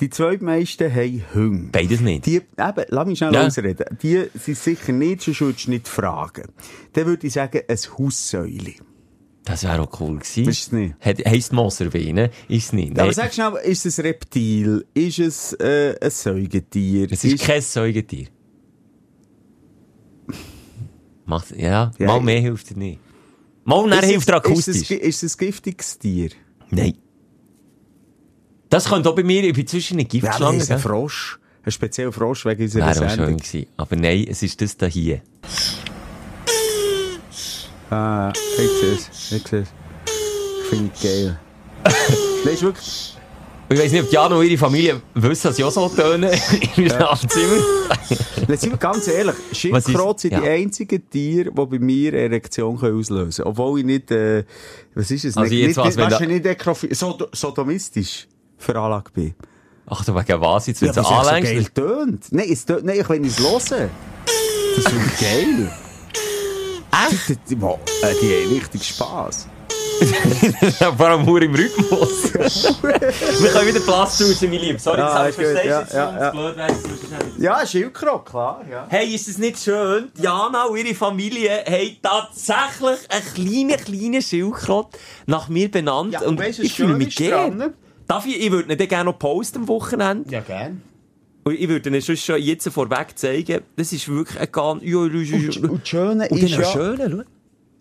Die 0.00 0.10
zweitmeisten 0.10 0.92
haben 0.92 1.24
Hunde. 1.32 1.68
Beides 1.70 2.00
nicht. 2.00 2.26
Die, 2.26 2.34
eben, 2.36 2.84
lass 2.88 3.06
mich 3.06 3.18
schnell 3.18 3.32
Ja. 3.32 3.46
ausreden. 3.46 3.84
Die 4.02 4.24
sind 4.34 4.58
sicher 4.58 4.92
nicht, 4.92 5.22
sonst 5.22 5.40
würdest 5.40 5.66
du 5.66 5.70
nicht 5.70 5.86
fragen. 5.88 6.48
Dann 6.94 7.06
würde 7.06 7.26
ich 7.28 7.32
sagen, 7.32 7.60
ein 7.68 7.78
Haussäule. 7.98 8.74
Das 9.44 9.62
wäre 9.62 9.82
auch 9.82 10.00
cool 10.00 10.18
gewesen. 10.18 10.48
Ist 10.48 10.62
es 10.62 10.72
nicht? 10.72 10.94
Hat, 11.00 11.18
heisst 11.26 11.52
Moservene? 11.52 12.30
Ist 12.48 12.64
es 12.66 12.72
nicht. 12.72 12.92
Aber 12.92 13.04
Nein, 13.06 13.12
sag 13.14 13.34
schnell, 13.34 13.52
ist 13.64 13.84
es 13.84 13.98
ein 13.98 14.06
Reptil? 14.06 14.86
Ist 14.94 15.18
es 15.18 15.52
äh, 15.60 15.94
ein 16.00 16.10
Säugetier? 16.10 17.08
es 17.12 17.24
ist 17.24 17.44
kein 17.44 17.60
Säugetier. 17.60 18.28
Macht, 21.26 21.56
ja, 21.56 21.90
Ja, 21.98 22.06
mal 22.06 22.20
mehr 22.20 22.40
hilft 22.40 22.70
er 22.70 22.76
nicht. 22.78 23.00
Mal 23.64 23.90
Ist 23.92 24.04
hilft 24.04 24.28
es- 24.28 24.34
er 24.34 24.44
ist 24.44 24.68
es, 24.68 24.68
akustisch. 24.80 24.90
ist 24.90 25.22
es 25.22 25.34
ein 25.34 25.38
giftiges 25.38 25.98
Tier? 25.98 26.30
Nein. 26.70 26.98
Das 28.68 28.86
könnte 28.88 29.08
auch 29.10 29.14
bei 29.14 29.22
mir, 29.22 29.44
ich 29.44 29.54
bin 29.54 29.66
zwischen 29.66 29.96
den 29.98 30.06
Ja, 30.10 30.20
aber 30.20 30.20
Giftschlangen. 30.28 30.60
ist 30.60 30.70
ein? 30.70 30.78
Frosch. 30.78 31.38
Ein 31.62 31.70
spezieller 31.72 32.12
Frosch 32.12 32.44
wegen 32.44 32.62
unserer 32.62 32.86
Wäre 32.86 32.90
auch 33.06 33.08
schön 33.10 33.16
Sendung. 33.18 33.36
gewesen. 33.38 33.66
Aber 33.78 33.96
nein, 33.96 34.26
es 34.28 34.42
ist 34.42 34.60
das 34.60 34.76
da 34.76 34.86
hier. 34.86 35.22
Ah, 37.90 38.32
ich 38.34 38.70
sehe 38.80 38.92
es. 38.94 39.32
Ich 39.32 39.48
sehe 39.48 39.60
es. 39.60 39.68
Ich 40.62 40.68
finde 40.68 40.90
es 40.94 41.02
geil. 41.02 41.38
Nein, 42.44 42.54
ist 42.54 42.62
wirklich... 42.62 43.10
Ich 43.66 43.78
weiss 43.80 43.92
nicht, 43.92 44.04
ob 44.04 44.12
Jana 44.12 44.36
und 44.36 44.44
ihre 44.44 44.58
Familie 44.58 45.00
wissen, 45.14 45.48
dass 45.48 45.58
ich 45.58 45.64
auch 45.64 45.70
so 45.70 45.88
töne 45.88 46.30
im 46.76 46.86
Schlafzimmer. 46.88 47.64
Jetzt 48.48 48.60
sind 48.60 48.72
wir 48.72 48.76
ganz 48.78 49.08
ehrlich, 49.08 49.34
Schildkröten 49.52 50.18
sind 50.18 50.32
ja. 50.34 50.40
die 50.40 50.48
einzigen 50.48 51.08
Tiere, 51.08 51.50
die 51.50 51.66
bei 51.66 51.78
mir 51.78 52.12
Erektion 52.12 52.78
können 52.78 52.98
auslösen 52.98 53.42
können. 53.42 53.48
Obwohl 53.48 53.80
ich 53.80 53.86
nicht, 53.86 54.10
äh, 54.10 54.44
was 54.94 55.10
ist 55.10 55.24
es? 55.24 55.36
Also 55.38 55.50
nicht, 55.50 55.62
jetzt 55.62 55.78
nicht, 55.78 55.96
weißt 55.96 56.20
nicht 56.20 56.44
nekrophi- 56.46 56.94
Sod 56.94 57.26
sodomistisch 57.32 58.28
veranlagt 58.58 59.14
bin. 59.14 59.34
Ach, 59.86 60.04
du 60.04 60.14
wegen 60.14 60.40
was 60.40 60.66
jetzt, 60.66 60.82
wenn 60.82 60.88
Ja, 60.88 60.94
so 60.94 61.00
es 61.00 61.08
so 61.08 61.14
anlängst? 61.14 61.52
geil 61.52 61.64
tönt. 61.74 62.26
Nein, 62.32 62.46
es 62.50 62.66
tönt, 62.66 62.84
nein, 62.84 63.00
ich 63.00 63.08
will 63.08 63.24
es 63.26 63.40
hören. 63.40 63.90
Das 64.76 64.84
ich 64.92 65.20
geil. 65.20 65.72
Echt? 67.10 67.28
Die, 67.28 67.36
die, 67.36 67.56
die, 67.56 67.62
äh, 67.64 68.14
die 68.20 68.44
haben 68.46 68.54
richtig 68.54 68.84
Spass. 68.88 69.46
Vor 70.96 71.06
allem 71.06 71.24
nur 71.24 71.40
im 71.40 71.54
Rhythmus. 71.54 72.34
Wir 72.82 73.50
können 73.50 73.68
wieder 73.68 73.80
Platz 73.80 74.18
tauschen, 74.18 74.50
mein 74.50 74.60
Lieb. 74.60 74.80
Sorry, 74.80 74.98
Ja, 74.98 75.18
das 75.24 75.30
ist 75.30 75.36
gut, 75.36 75.44
verstehst 75.46 75.64
ja, 75.70 75.80
jetzt 75.80 75.94
ja, 75.94 76.20
ja. 76.20 76.30
blöd 76.30 76.56
nicht- 76.56 77.38
Ja, 77.38 77.66
Schildkröte, 77.66 78.20
klar, 78.24 78.60
ja. 78.70 78.86
Hey, 78.88 79.14
ist 79.14 79.28
es 79.28 79.38
nicht 79.38 79.58
schön? 79.60 80.10
Jana 80.20 80.64
und 80.64 80.76
ihre 80.78 80.94
Familie 80.94 81.64
haben 81.64 81.96
tatsächlich 82.02 83.08
einen 83.08 83.34
kleinen, 83.68 83.84
kleinen 83.84 84.22
Schildkrott 84.22 84.88
nach 85.26 85.48
mir 85.48 85.70
benannt. 85.70 86.20
und 86.22 86.40
ich 86.40 86.74
fühle 86.74 86.94
mich 86.94 87.14
gern. 87.14 87.74
Darf 88.08 88.26
ich, 88.26 88.38
ich 88.44 88.50
würde 88.50 88.72
ihn 88.72 88.76
dann 88.78 88.88
gerne 88.88 89.10
noch 89.10 89.18
posten 89.18 89.58
am 89.60 89.68
Wochenende. 89.68 90.30
Ja, 90.30 90.40
gern. 90.40 90.82
Und 91.44 91.54
ich 91.60 91.68
würde 91.68 91.90
ihn 91.90 92.00
sonst 92.00 92.24
schon 92.24 92.40
jetzt 92.40 92.68
vorweg 92.70 93.16
zeigen. 93.16 93.60
Das 93.76 93.92
ist 93.92 94.08
wirklich 94.08 94.40
ein 94.40 94.48
ganz... 94.50 94.82
Ja, 94.82 94.96
Und, 94.98 95.14
und 95.14 95.80
das 95.80 95.88
Schöne 95.88 96.28
und 96.28 96.42
ist 96.42 96.50
ja... 96.56 96.64
schöner, 96.64 97.10
schau. 97.10 97.22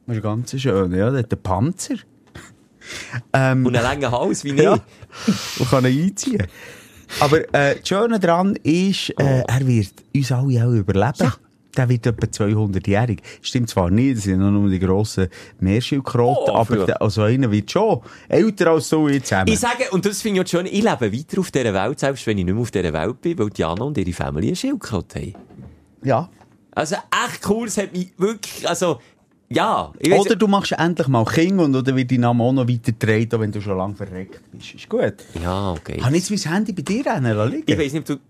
Das 0.05 0.15
ist 0.17 0.21
ganz 0.23 0.61
schön, 0.61 0.91
ja. 0.93 1.09
Der 1.09 1.19
hat 1.19 1.31
einen 1.33 1.41
Panzer. 1.41 1.95
Ähm, 3.31 3.65
Und 3.65 3.75
einen 3.75 3.83
langen 3.83 4.11
Hals, 4.11 4.43
wie 4.43 4.51
Ja. 4.61 4.75
ich. 5.27 5.59
und 5.61 5.69
kann 5.69 5.85
ihn 5.85 6.03
einziehen. 6.03 6.45
Aber 7.21 7.39
äh, 7.53 7.75
das 7.79 7.87
Schöne 7.87 8.19
daran 8.19 8.55
ist, 8.63 9.11
äh, 9.11 9.43
er 9.47 9.65
wird 9.67 9.93
uns 10.13 10.31
alle 10.31 10.65
auch 10.67 10.71
überleben. 10.73 11.31
Der 11.75 11.89
wird 11.89 12.05
etwa 12.05 12.27
200-jährig. 12.27 13.19
Stimmt 13.41 13.69
zwar 13.69 13.89
nicht, 13.89 14.17
das 14.17 14.23
sind 14.25 14.39
nur 14.39 14.69
die 14.69 14.79
grossen 14.79 15.27
Meerschildkröten, 15.59 16.35
Oh, 16.53 16.55
aber 16.55 16.85
der, 16.85 17.01
also 17.01 17.23
einer 17.23 17.51
wird 17.51 17.71
schon 17.71 18.01
älter 18.29 18.67
als 18.71 18.89
du 18.89 19.07
jetzt 19.07 19.27
zusammen. 19.27 19.51
Ich 19.51 19.59
sage, 19.59 19.85
und 19.91 20.05
das 20.05 20.21
finde 20.21 20.41
ich 20.41 20.49
schön, 20.49 20.65
ich 20.67 20.83
lebe 20.83 21.11
weiter 21.11 21.39
auf 21.39 21.49
dieser 21.49 21.73
Welt, 21.73 21.99
selbst 21.99 22.27
wenn 22.27 22.37
ich 22.37 22.45
nicht 22.45 22.53
mehr 22.53 22.61
auf 22.61 22.71
dieser 22.71 22.93
Welt 22.93 23.21
bin, 23.21 23.37
weil 23.39 23.49
Jana 23.55 23.83
und 23.83 23.97
ihre 23.97 24.13
Familie 24.13 24.49
einen 24.49 24.55
Schildkröte 24.55 25.19
haben. 25.19 25.33
ja. 26.03 26.29
Also 26.75 26.95
echt 26.95 27.47
cool, 27.47 27.67
es 27.67 27.77
hat 27.77 27.93
mich 27.93 28.11
wirklich, 28.17 28.67
also, 28.67 28.99
ja. 29.49 29.91
Oder 30.19 30.35
du 30.35 30.47
machst 30.47 30.71
endlich 30.71 31.07
mal 31.07 31.23
Kinder 31.23 31.65
und 31.65 31.75
oder 31.75 31.95
wird 31.95 32.09
dein 32.09 32.21
Name 32.21 32.43
auch 32.43 32.51
noch 32.51 32.67
weitergetragen, 32.67 33.39
wenn 33.41 33.51
du 33.51 33.61
schon 33.61 33.77
lange 33.77 33.93
verreckt 33.95 34.41
bist. 34.51 34.73
Ist 34.73 34.89
gut. 34.89 35.13
Ja, 35.39 35.73
okay. 35.73 36.01
Habe 36.01 36.17
ich 36.17 36.27
jetzt 36.27 36.45
mein 36.45 36.53
Handy 36.55 36.73
bei 36.73 36.81
dir 36.81 37.03
liegen? 37.45 37.63
Ich 37.67 37.77
weiss 37.77 37.93
nicht, 37.93 38.09
ob 38.09 38.17
du, 38.17 38.23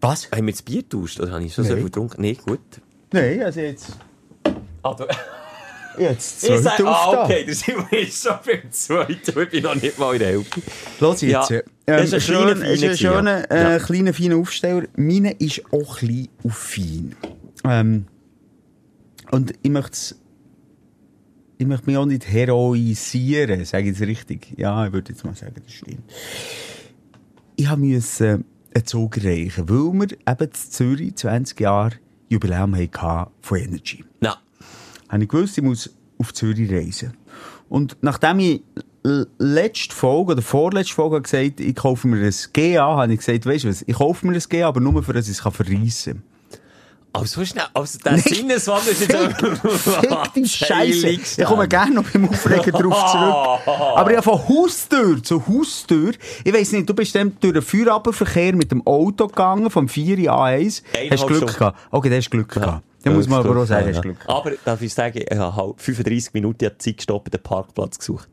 Was? 0.00 0.30
haben 0.30 0.46
wir 0.46 0.52
das 0.52 0.62
Bier 0.62 0.82
getauscht, 0.82 1.20
oder 1.20 1.32
habe 1.32 1.44
ich 1.44 1.54
schon 1.54 1.64
so 1.64 1.70
Nein. 1.70 1.78
viel 1.78 1.90
getrunken? 1.90 2.22
Nee, 2.22 2.34
gut. 2.34 2.60
Nein, 3.12 3.42
also 3.42 3.60
jetzt... 3.60 3.92
Ah, 4.82 4.94
du, 4.94 5.04
Jetzt 5.98 6.44
ich 6.44 6.58
sag, 6.60 6.76
zweite 6.76 6.88
ah, 6.88 7.24
okay, 7.24 7.44
der 7.44 7.54
Simon 7.54 7.86
ist 7.90 8.22
schon 8.22 8.38
beim 8.46 8.72
zweiten, 8.72 9.40
ich 9.40 9.50
bin 9.50 9.62
noch 9.62 9.74
nicht 9.74 9.98
mal 9.98 10.12
in 10.14 10.20
der 10.20 10.28
Hälfte. 10.28 10.62
Los 11.00 11.20
Ja, 11.20 11.46
jetzt. 11.48 11.64
das 11.84 12.12
ist 12.12 12.14
ein 12.14 12.20
kleiner, 12.20 12.66
ist 12.66 12.82
ein 12.82 12.96
feiner 12.96 12.96
schöner, 12.96 13.42
gewesen, 13.42 13.46
ja. 13.50 13.76
äh, 13.76 13.80
kleiner, 13.80 14.14
feiner 14.14 14.36
Aufsteller. 14.36 14.86
Meine 14.96 15.32
ist 15.32 15.62
auch 15.72 15.98
klein 15.98 16.28
und 16.42 16.54
fein. 16.54 17.16
Ähm, 17.64 18.06
und 19.30 19.52
ich 19.62 19.70
möchte 19.70 20.14
ich 21.58 21.66
möchte 21.66 21.86
mich 21.86 21.96
auch 21.98 22.06
nicht 22.06 22.26
heroisieren, 22.26 23.64
sage 23.66 23.90
ich 23.90 23.98
jetzt 23.98 24.08
richtig. 24.08 24.54
Ja, 24.56 24.86
ich 24.86 24.92
würde 24.92 25.12
jetzt 25.12 25.24
mal 25.24 25.34
sagen, 25.34 25.56
das 25.62 25.72
stimmt. 25.72 26.10
Ich 27.56 27.68
habe 27.68 27.82
müssen 27.82 28.44
einen 28.74 28.86
Zug 28.86 29.16
erreichen, 29.16 29.68
weil 29.68 30.00
wir 30.00 30.12
eben 30.12 30.44
in 30.44 30.52
Zürich 30.52 31.16
20 31.16 31.60
Jahre 31.60 31.92
Jubiläum 32.28 32.76
hatten 32.76 33.30
von 33.40 33.58
Energy 33.58 34.04
Na, 34.20 34.38
habe 35.08 35.22
ich 35.22 35.28
gewusst, 35.28 35.58
ich 35.58 35.64
muss 35.64 35.90
auf 36.18 36.32
Zürich 36.32 36.70
reisen. 36.70 37.16
Und 37.68 37.96
nachdem 38.00 38.38
ich 38.40 38.62
letzte 39.38 39.94
Folge 39.94 40.32
oder 40.32 40.42
vorletzte 40.42 40.94
Folge 40.94 41.22
gesagt 41.22 41.60
ich 41.60 41.74
kaufe 41.74 42.06
mir 42.06 42.24
ein 42.24 42.34
GA, 42.52 42.96
habe 42.96 43.12
ich 43.12 43.18
gesagt, 43.18 43.46
weißt 43.46 43.64
du 43.64 43.68
was, 43.68 43.82
ich 43.82 43.96
kaufe 43.96 44.26
mir 44.26 44.34
ein 44.34 44.42
GA, 44.48 44.68
aber 44.68 44.80
nur 44.80 45.02
für, 45.02 45.12
dass 45.12 45.28
ich 45.28 45.38
es 45.38 45.40
verreissen 45.40 46.14
kann. 46.14 46.29
Also 47.12 47.44
schnell, 47.44 47.64
also 47.74 47.98
der 47.98 48.18
Sinneswandel 48.18 48.92
ist 48.92 49.00
jetzt 49.00 49.16
Fick 49.16 50.32
die 50.34 50.48
Scheiße. 50.48 51.08
Ich 51.08 51.44
komme 51.44 51.66
gerne 51.66 51.94
noch 51.96 52.08
beim 52.08 52.28
Aufregen 52.28 52.72
drauf 52.72 53.10
zurück. 53.10 53.68
Aber 53.96 54.12
ja, 54.12 54.22
von 54.22 54.38
Haustür 54.48 55.22
zu 55.22 55.44
Haustür. 55.46 56.12
Ich 56.44 56.52
weiss 56.52 56.70
nicht, 56.72 56.88
du 56.88 56.94
bist 56.94 57.14
dann 57.14 57.36
durch 57.40 57.52
den 57.52 57.62
Feierabendverkehr 57.62 58.54
mit 58.54 58.70
dem 58.70 58.86
Auto 58.86 59.26
gegangen, 59.26 59.70
vom 59.70 59.88
4 59.88 60.18
A1. 60.18 60.82
Hast 60.82 60.96
Eineinhalb 60.96 61.26
Glück 61.26 61.36
Stunden. 61.38 61.58
gehabt. 61.58 61.78
Okay, 61.90 62.08
der 62.08 62.18
hast 62.18 62.30
Glück 62.30 62.48
gehabt. 62.48 62.84
Da 63.02 63.10
muss 63.10 63.28
man 63.28 63.40
aber 63.44 63.60
auch 63.60 63.66
sagen, 63.66 63.88
hast 63.92 64.02
Glück 64.02 64.20
gehabt. 64.20 64.30
Aber 64.46 64.52
darf 64.64 64.80
ich 64.82 64.92
sagen, 64.94 65.22
ich 65.28 65.38
habe 65.38 65.56
halt 65.56 65.80
35 65.80 66.34
Minuten 66.34 66.70
Zeit 66.78 66.96
gestoppt, 66.98 67.32
den 67.32 67.42
Parkplatz 67.42 67.98
gesucht. 67.98 68.28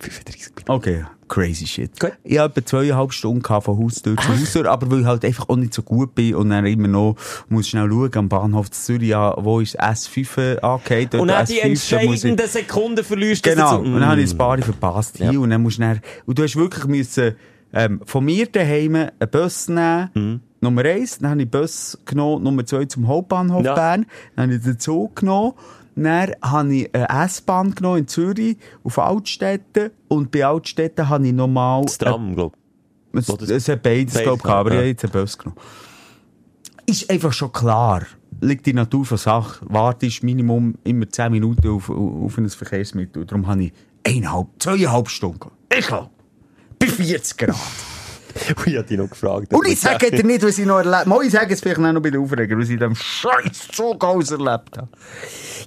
35 0.00 0.50
Minuten. 0.56 0.70
Okay, 0.72 1.04
crazy 1.28 1.66
shit. 1.66 1.98
Gut. 1.98 2.12
Ich 2.24 2.38
hatte 2.38 2.60
etwa 2.60 2.66
zweieinhalb 2.66 3.12
Stunden 3.12 3.42
von 3.42 3.78
Haustür 3.78 4.16
zu 4.16 4.28
Haustür, 4.28 4.70
aber 4.70 4.90
weil 4.90 5.00
ich 5.00 5.06
halt 5.06 5.24
einfach 5.24 5.48
auch 5.48 5.56
nicht 5.56 5.72
so 5.74 5.82
gut 5.82 6.14
bin 6.14 6.34
und 6.34 6.50
dann 6.50 6.66
immer 6.66 6.88
noch 6.88 7.16
muss 7.48 7.68
schnell 7.68 7.88
schauen 7.88 8.10
am 8.16 8.28
Bahnhof 8.28 8.70
Zürich, 8.70 9.12
wo 9.14 9.60
ist 9.60 9.80
S5 9.80 10.58
angeht. 10.58 11.14
Und 11.14 11.28
dann 11.28 11.46
die 11.46 11.60
entscheidenden 11.60 12.38
Sekunden 12.46 13.04
verlierst 13.04 13.46
du 13.46 13.50
Genau, 13.50 13.78
und 13.80 13.94
dann 13.94 14.06
habe 14.06 14.20
ich 14.20 14.30
ein 14.32 14.38
paar 14.38 14.58
verpasst. 14.58 15.18
Ja. 15.18 15.30
Und 15.30 15.50
dann 15.50 15.62
musst 15.62 15.78
du 15.78 15.82
dann, 15.82 16.00
und 16.26 16.38
du 16.38 16.42
hast 16.42 16.56
wirklich 16.56 16.84
müssen, 16.86 17.34
ähm, 17.72 18.00
von 18.04 18.24
mir 18.24 18.46
daheim 18.46 18.94
einen 18.94 19.10
Bus 19.30 19.68
nehmen, 19.68 20.10
Mhm. 20.14 20.40
Nummer 20.60 20.84
eins, 20.86 21.18
dann 21.18 21.30
habe 21.32 21.42
ich 21.42 21.50
den 21.50 21.60
Bus 21.60 21.98
genommen, 22.06 22.42
Nummer 22.42 22.64
zwei 22.64 22.86
zum 22.86 23.06
Hauptbahnhof 23.06 23.64
Ja. 23.64 23.74
Bern, 23.74 24.06
dann 24.34 24.44
habe 24.46 24.54
ich 24.56 24.62
den 24.62 24.78
Zug 24.78 25.16
genommen, 25.16 25.52
dann 25.96 26.32
habe 26.42 26.74
ich 26.74 26.94
eine 26.94 27.24
S-Bahn 27.24 27.74
genommen 27.74 27.98
in 28.00 28.08
Zürich, 28.08 28.56
auf 28.82 28.98
Altstädte, 28.98 29.92
und 30.08 30.30
bei 30.30 30.44
Altstädte 30.46 31.08
habe 31.08 31.26
ich 31.26 31.32
nochmal, 31.32 31.84
Das 31.84 31.98
Tram, 31.98 32.34
glaube 32.34 32.56
es, 33.12 33.28
Wo 33.28 33.36
das- 33.36 33.48
es 33.50 33.68
hat 33.68 33.82
beides, 33.82 34.14
Beides 34.14 34.22
glaub 34.24 34.38
ich, 34.40 34.44
aber 34.50 34.70
ich 34.72 34.76
habe 34.76 34.86
jetzt 34.88 35.04
einen 35.04 35.12
Bus 35.12 35.38
genommen. 35.38 35.60
Ist 36.86 37.08
einfach 37.10 37.32
schon 37.32 37.52
klar. 37.52 38.02
Liegt 38.40 38.66
die 38.66 38.72
Natur 38.74 39.06
von 39.06 39.16
Sache. 39.16 39.64
Wartest 39.68 40.22
Minimum 40.24 40.74
immer 40.84 41.08
10 41.08 41.30
Minuten 41.32 41.68
auf, 41.68 41.88
auf 41.88 42.36
ein 42.36 42.48
Verkehrsmittel. 42.50 43.24
Darum 43.24 43.46
habe 43.46 43.64
ich 43.64 43.72
eineinhalb, 44.06 44.48
zweieinhalb 44.58 45.08
Stunden. 45.08 45.50
Ich 45.76 45.90
habe. 45.90 46.10
Bei 46.78 46.86
40 46.88 47.38
Grad. 47.38 47.56
ich. 48.66 48.66
Ich 48.66 48.76
habe 48.76 48.86
dich 48.86 48.98
noch 48.98 49.10
gefragt. 49.10 49.52
Und 49.52 49.66
ich 49.66 49.80
sage 49.80 50.10
dir 50.10 50.24
nicht, 50.24 50.42
was 50.42 50.58
ich 50.58 50.66
noch 50.66 50.78
erlebt 50.78 51.06
habe. 51.06 51.24
Ich 51.24 51.32
sage 51.32 51.54
es 51.54 51.60
vielleicht 51.60 51.78
auch 51.78 51.92
noch 51.92 52.02
bei 52.02 52.10
den 52.10 52.20
Aufregern, 52.20 52.58
was 52.58 52.66
ich 52.68 52.74
in 52.74 52.78
diesem 52.78 52.94
scheiß 52.94 53.68
Zug 53.72 54.02
alles 54.04 54.30
erlebt 54.30 54.76
habe. 54.76 54.88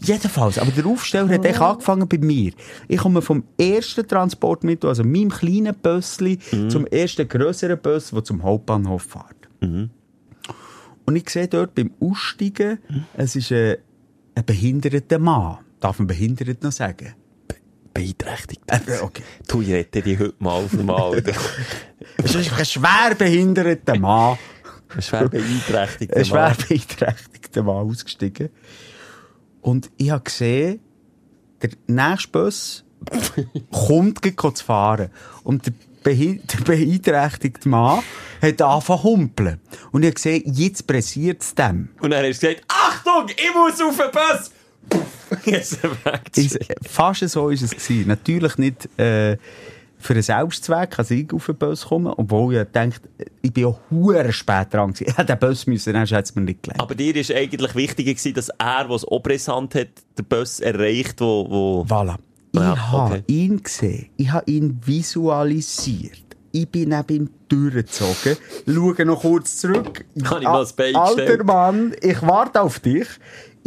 Jedenfalls, 0.02 0.60
aber 0.60 0.72
der 0.72 0.86
Aufsteller 0.86 1.30
hat 1.30 1.46
echt 1.46 1.62
angefangen 1.62 2.08
bei 2.08 2.18
mir. 2.18 2.52
Ich 2.88 2.98
komme 2.98 3.22
vom 3.22 3.44
ersten 3.58 4.08
Transportmittel, 4.08 4.90
also 4.90 5.04
meinem 5.04 5.30
kleinen 5.30 5.76
Bössli, 5.76 6.40
zum 6.70 6.86
ersten 6.88 7.28
grösseren 7.28 7.80
Bus, 7.80 8.12
der 8.12 8.24
zum 8.24 8.44
Hauptbahnhof 8.44 9.04
fährt. 9.04 9.50
Und 11.06 11.16
ich 11.16 11.30
sehe 11.30 11.48
dort 11.48 11.74
beim 11.74 11.92
Aussteigen, 12.00 12.80
es 13.16 13.36
ist 13.36 13.52
ein, 13.52 13.78
ein 14.36 14.46
behinderter 14.46 15.20
Mann. 15.20 15.60
Darf 15.80 16.00
man 16.00 16.08
behindert 16.08 16.64
noch 16.64 16.72
sagen? 16.72 17.14
Beeinträchtigt. 17.98 18.62
Äh, 18.68 19.00
okay. 19.02 19.24
Du, 19.48 19.62
ich 19.62 19.72
rette 19.72 20.04
dich 20.04 20.20
heute 20.20 20.36
mal 20.40 20.64
auf 20.64 20.74
einmal. 20.74 21.24
Es 22.24 22.36
ist 22.36 22.54
ein 22.54 22.66
schwer 22.66 23.16
behinderter 23.18 23.98
Mann. 23.98 24.38
Ein 24.96 25.02
schwer 25.02 25.28
beeinträchtigt. 25.28 26.16
ein 26.16 26.26
schwer 26.26 26.56
beeinträchtigter 26.56 27.64
Mann 27.64 27.90
ausgestiegen. 27.90 28.50
Und 29.62 29.90
ich 29.98 30.12
habe 30.12 30.24
gesehen, 30.24 30.80
der 31.62 31.72
nächste 31.88 32.30
Bus 32.30 32.86
kommt 33.72 34.20
zu 34.24 34.64
fahren. 34.64 35.10
Und 35.44 35.66
der, 35.66 35.74
behi 36.04 36.40
der 36.40 36.64
beeinträchtigte 36.64 37.68
Mann 37.68 38.04
hat 38.44 38.62
angefangen 38.62 39.00
zu 39.00 39.04
humpeln. 39.04 39.60
Und 39.92 40.04
ich 40.04 40.10
habe 40.10 40.16
gesehen, 40.16 40.44
jetzt 40.54 40.86
pressiert 40.86 41.42
es 41.42 41.56
dem. 41.56 41.90
Und 42.00 42.12
dann 42.12 42.24
hast 42.24 42.44
du 42.44 42.48
gesagt, 42.48 42.64
Achtung, 42.68 43.28
ich 43.30 43.54
muss 43.56 43.82
auf 43.82 43.98
den 43.98 44.12
Bus! 44.12 44.52
Ist, 45.46 45.80
fast 46.88 47.28
so 47.30 47.50
ist 47.50 47.62
es 47.62 47.72
gewesen. 47.72 48.08
Natürlich 48.08 48.58
nicht 48.58 48.86
äh, 48.98 49.38
für 50.00 50.14
einen 50.14 50.22
Selbstzweck, 50.22 50.98
als 51.00 51.12
ich 51.12 51.32
auf 51.34 51.48
den 51.48 51.56
Bus 51.56 51.86
komme, 51.86 52.18
obwohl 52.18 52.56
ich 52.56 52.64
denkt, 52.66 53.02
ich 53.42 53.52
bin 53.52 53.66
auch 53.66 53.80
hure 53.90 54.32
spät 54.32 54.74
dran 54.74 54.94
gewesen. 54.94 55.06
Ich 55.08 55.18
hätte 55.18 55.36
den 55.36 55.40
Bus 55.40 55.68
müssen, 55.68 55.94
dann 55.94 56.06
hätte 56.06 56.22
es 56.22 56.36
mir 56.36 56.42
nicht 56.42 56.64
gelernt. 56.64 56.82
Aber 56.82 56.96
dir 56.96 57.16
war 57.16 57.36
eigentlich 57.36 57.76
wichtiger, 57.76 58.12
gewesen, 58.12 58.34
dass 58.34 58.50
er, 58.50 58.86
der 58.86 58.96
es 58.96 59.08
Obrissant 59.08 59.76
hat, 59.76 59.90
den 60.18 60.26
Bus 60.26 60.60
erreicht, 60.60 61.20
wo... 61.20 61.46
wo 61.50 61.86
Voilà. 61.88 62.16
Ich 62.52 62.60
Ja, 62.60 62.92
habe 62.92 63.16
okay. 63.16 63.24
ihn 63.28 63.62
gesehen. 63.62 64.10
Ich 64.18 64.32
habe 64.32 64.50
ihn 64.50 64.80
visualisiert. 64.86 66.24
Ich 66.52 66.68
bin 66.70 66.90
neben 66.90 67.16
ihm 67.16 67.30
durchgezogen. 67.50 68.38
Schaue 68.66 69.06
noch 69.06 69.22
kurz 69.22 69.58
zurück. 69.58 70.06
Kann 70.24 70.42
ich 70.42 70.48
mal 70.48 70.62
das 70.62 70.74
Bein 70.74 70.96
Alter? 70.96 71.44
Mann, 71.44 71.94
ich 72.02 72.22
warte 72.22 72.62
auf 72.62 72.80
dich. 72.80 73.08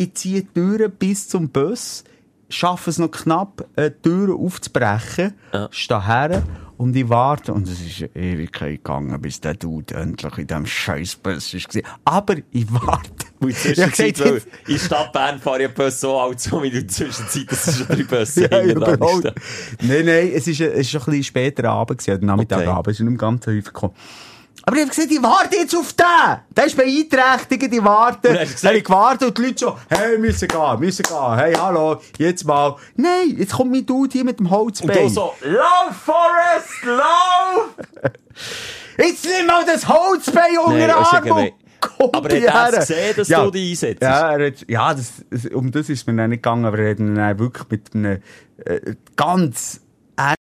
Ich 0.01 0.14
ziehe 0.14 0.40
die 0.42 0.48
Türen 0.55 0.90
bis 0.92 1.28
zum 1.28 1.51
Bus. 1.51 2.05
Schaffe 2.48 2.88
es 2.88 2.98
noch 2.98 3.11
knapp, 3.11 3.66
äh, 3.76 3.90
die 3.90 4.09
Türen 4.09 4.32
aufzubrechen. 4.34 5.34
Ja. 5.53 5.68
Stehe 5.70 6.07
her 6.07 6.42
und 6.78 6.96
ich 6.96 7.07
warte. 7.11 7.53
Und 7.53 7.68
es 7.68 7.80
ist 7.82 8.03
eine 8.14 8.24
Ewigkeit 8.24 8.76
gegangen, 8.82 9.20
bis 9.20 9.42
der 9.42 9.53
Dude 9.55 9.94
endlich 9.94 10.38
in 10.38 10.46
diesem 10.46 10.64
Scheißbus 10.64 11.53
war. 11.55 11.82
Aber 12.07 12.36
ich 12.51 12.66
warte. 12.72 13.11
Und 13.40 13.55
Zwischenzeit, 13.55 14.18
weil 14.20 14.34
jetzt- 14.36 14.48
in 14.66 14.78
Stadt 14.78 15.12
Bern 15.12 15.38
fahre 15.38 15.64
ich 15.64 15.74
Bus 15.74 16.01
so 16.01 16.18
alt, 16.18 16.40
so 16.40 16.62
wie 16.62 16.68
in 16.68 16.72
der 16.72 16.88
Zwischenzeit, 16.88 17.53
dass 17.53 17.66
es 17.68 17.76
schon 17.78 17.86
drei 17.88 18.03
Busse 18.05 18.48
Ja, 18.51 18.62
überhaupt. 18.64 19.24
Nein, 19.82 20.07
nein, 20.07 20.30
es 20.34 20.46
ist, 20.48 20.61
es 20.62 20.78
ist 20.88 20.94
ein 20.94 21.05
bisschen 21.05 21.24
später 21.24 21.68
Abend 21.70 21.98
gewesen, 21.98 22.16
oder 22.16 22.26
Nachmittag 22.26 22.59
Okay. 22.61 22.68
Abend, 22.68 22.86
es 22.88 22.94
ist 22.94 23.01
nicht 23.01 23.11
mehr 23.11 23.18
ganz 23.18 23.46
häufig 23.46 23.64
gekommen. 23.64 23.94
Aber 24.64 24.76
ich 24.76 24.82
habe 24.82 24.90
gesagt, 24.90 25.11
ich 25.11 25.22
warte 25.22 25.56
jetzt 25.56 25.74
auf 25.74 25.92
den! 25.92 26.06
Der 26.50 26.66
ist 26.66 26.76
beeinträchtigt, 26.76 27.72
ich 27.72 27.84
warte. 27.84 28.28
Und 28.28 28.40
hast 28.40 28.64
habe 28.64 28.76
ich 28.78 28.84
gewartet 28.84 29.28
und 29.28 29.38
die 29.38 29.42
Leute 29.42 29.58
so, 29.58 29.76
hey, 29.88 30.18
müssen 30.18 30.48
gehen, 30.48 30.80
müssen 30.80 31.02
gehen, 31.02 31.34
hey, 31.36 31.54
hallo, 31.54 32.00
jetzt 32.18 32.44
mal. 32.44 32.76
Nein, 32.96 33.34
jetzt 33.38 33.52
kommt 33.54 33.72
mein 33.72 33.86
Dude 33.86 34.12
hier 34.12 34.24
mit 34.24 34.38
dem 34.38 34.46
Und 34.46 34.52
Holzbein. 34.52 34.98
du 35.04 35.08
so, 35.08 35.34
Lauf, 35.42 35.96
Forrest, 36.04 36.84
lauf! 36.84 37.68
Jetzt 38.98 39.24
nimm 39.24 39.46
mal 39.46 39.64
das 39.64 39.88
Holzbein 39.88 40.58
unter 40.58 40.78
den 40.78 40.90
Arm 40.90 41.26
ja 41.26 41.34
und 41.34 41.52
Aber 42.14 42.24
hat 42.24 42.32
er 42.32 42.38
hierher. 42.38 42.70
gesehen, 42.72 43.14
dass 43.16 43.28
du 43.28 43.50
dich 43.50 43.70
einsetzt? 43.70 44.02
Ja, 44.02 44.36
er 44.36 44.46
hat, 44.48 44.64
ja 44.68 44.94
das, 44.94 45.12
um 45.54 45.70
das 45.70 45.88
ist 45.88 46.06
mir 46.06 46.12
nicht 46.28 46.42
gegangen, 46.42 46.66
aber 46.66 46.78
er 46.78 46.90
hat 46.90 46.98
ihn 46.98 47.16
wirklich 47.16 47.68
mit 47.70 47.94
einem 47.94 48.22
äh, 48.64 48.94
ganz 49.16 49.80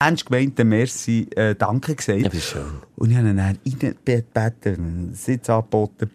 ernst 0.01 0.27
gemeinten 0.27 0.69
Merci 0.69 1.29
äh, 1.37 1.55
Danke 1.55 1.95
gesagt. 1.95 2.21
Ja, 2.21 2.41
schön. 2.41 2.63
Und 2.97 3.11
ich 3.11 3.17
habe 3.17 3.29
ihn 3.29 3.37
dann 3.37 3.59
reingebeten, 3.65 4.75
einen 4.75 5.15
Sitz 5.15 5.49
angeboten. 5.49 6.11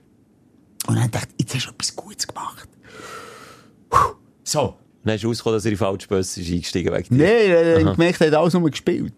Und 0.87 0.95
dann 0.95 1.09
dachte 1.11 1.29
ich, 1.37 1.45
jetzt 1.45 1.55
hast 1.55 1.67
du 1.67 1.71
etwas 1.71 1.95
Gutes 1.95 2.27
gemacht. 2.27 2.67
Puh. 3.89 4.15
So. 4.43 4.75
Dann 5.03 5.13
hast 5.13 5.23
du 5.23 5.27
rausgekommen, 5.27 5.57
dass 5.57 5.65
er 5.65 5.71
in 5.71 5.75
den 5.75 5.79
falschen 5.79 6.07
Bus 6.07 6.37
ist 6.37 6.49
eingestiegen 6.49 6.93
wegen 6.93 7.17
Nein, 7.17 7.27
dir. 7.27 7.57
er 7.57 7.77
Aha. 7.77 7.85
hat 7.89 7.95
gemerkt, 7.97 8.21
er 8.21 8.27
hat 8.27 8.33
alles 8.35 8.53
nur 8.53 8.69
gespielt. 8.69 9.13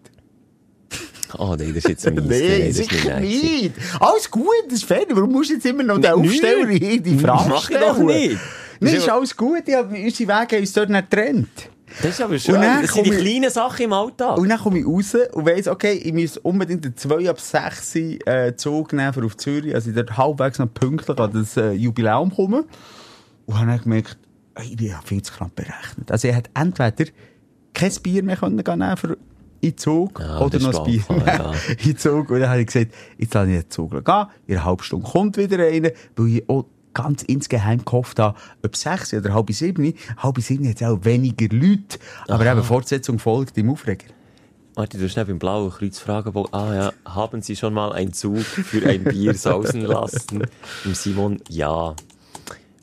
Oh 1.38 1.54
nein, 1.58 1.68
das 1.74 1.84
ist 1.84 1.88
jetzt 1.88 2.06
mies. 2.10 2.24
Nein, 2.24 2.28
das 2.68 2.78
ist 2.78 2.90
sicher 2.90 3.20
nice. 3.20 3.42
nicht. 3.42 3.72
Alles 4.00 4.30
gut, 4.30 4.46
das 4.66 4.74
ist 4.74 4.84
fertig. 4.84 5.14
Warum 5.16 5.32
musst 5.32 5.50
du 5.50 5.54
jetzt 5.54 5.66
immer 5.66 5.82
noch 5.82 6.00
den 6.00 6.20
Nicht. 6.20 6.30
Aufsteller 6.42 6.68
in 6.68 7.02
die 7.02 7.18
Frage 7.18 7.48
Mach 7.48 7.70
ich 7.70 7.76
doch 7.76 7.98
nicht. 7.98 8.38
Nein, 8.80 8.94
ist 8.94 9.08
alles 9.08 9.36
gut. 9.36 9.62
Ich 9.66 9.74
hab, 9.74 9.90
unsere 9.90 10.28
Wege 10.28 10.56
haben 10.56 10.60
uns 10.60 10.72
dort 10.72 10.90
nicht 10.90 11.10
getrennt. 11.10 11.70
Das 12.02 12.10
ist 12.12 12.20
aber 12.20 12.38
schön. 12.38 12.60
Das 12.60 12.92
sind 12.92 13.06
die 13.06 13.10
kleinen 13.10 13.50
Sachen 13.50 13.84
im 13.84 13.92
Alltag. 13.92 14.38
Und 14.38 14.48
dann 14.48 14.58
komme 14.58 14.78
ich 14.78 14.86
raus 14.86 15.16
und 15.32 15.46
weiss, 15.46 15.68
okay, 15.68 15.92
ich 15.92 16.12
muss 16.12 16.36
unbedingt 16.38 16.84
den 16.84 16.96
2 16.96 17.30
ab 17.30 17.40
6 17.40 17.96
äh, 17.96 18.56
Zug 18.56 18.92
nehmen 18.92 19.12
für 19.12 19.24
auf 19.24 19.36
Zürich. 19.36 19.74
Also 19.74 19.90
ich 19.90 19.96
dort 19.96 20.16
halbwegs 20.16 20.58
noch 20.58 20.72
pünktlich 20.72 21.18
an 21.18 21.32
das 21.32 21.56
äh, 21.56 21.72
Jubiläum 21.72 22.34
komme. 22.34 22.64
Und 23.46 23.58
habe 23.58 23.70
dann 23.70 23.80
gemerkt, 23.80 24.18
ey, 24.56 24.66
ich 24.70 24.76
bin 24.76 24.88
ja 24.88 25.00
viel 25.04 25.22
zu 25.22 25.32
knapp 25.32 25.54
berechnet. 25.54 26.10
Also 26.10 26.28
ich 26.28 26.34
hätte 26.34 26.50
entweder 26.54 27.10
kein 27.72 27.92
Bier 28.02 28.22
mehr 28.22 28.36
können 28.36 28.62
gehen 28.62 28.78
nehmen 28.78 28.96
für 28.96 29.16
in 29.60 29.76
Zug 29.76 30.20
Ja, 30.20 30.40
oder 30.40 30.58
noch 30.58 30.78
ein 30.78 30.84
Bier 30.84 31.02
ja. 31.26 31.52
in 31.84 31.96
Zug. 31.96 32.30
Und 32.30 32.40
dann 32.40 32.50
habe 32.50 32.60
ich 32.60 32.66
gesagt, 32.66 32.92
jetzt 33.18 33.34
lasse 33.34 33.50
ich 33.50 33.60
den 33.62 33.70
Zug 33.70 33.90
gehen. 33.90 34.26
In 34.46 34.56
einer 34.56 34.64
halben 34.64 34.82
Stunde 34.82 35.08
kommt 35.08 35.36
wieder 35.36 35.64
einer, 35.64 35.90
weil 36.16 36.28
ich 36.28 36.48
auch 36.48 36.66
ganz 36.96 37.22
insgeheim 37.22 37.84
gehofft 37.84 38.18
habe, 38.18 38.36
ob 38.64 38.74
sechs 38.76 39.12
oder 39.14 39.34
halb 39.34 39.50
sieben. 39.52 39.94
Halb 40.18 40.40
sieben 40.40 40.64
es 40.64 40.82
auch 40.82 40.98
weniger 41.04 41.54
Leute. 41.54 41.98
Aber 42.28 42.46
eben 42.50 42.62
Fortsetzung 42.62 43.18
folgt 43.18 43.56
im 43.58 43.70
Aufreger. 43.70 44.06
Warte, 44.74 44.98
du 44.98 45.08
schnell 45.08 45.24
beim 45.24 45.38
blauen 45.38 45.70
Kreuz 45.70 45.98
fragen, 45.98 46.34
wo, 46.34 46.46
ah 46.52 46.74
ja, 46.74 46.92
haben 47.06 47.40
Sie 47.40 47.56
schon 47.56 47.72
mal 47.72 47.92
einen 47.92 48.12
Zug 48.12 48.40
für 48.40 48.86
ein 48.86 49.04
Bier 49.04 49.32
sausen 49.34 49.80
lassen? 49.80 50.42
Im 50.84 50.94
Simon, 50.94 51.40
ja. 51.48 51.94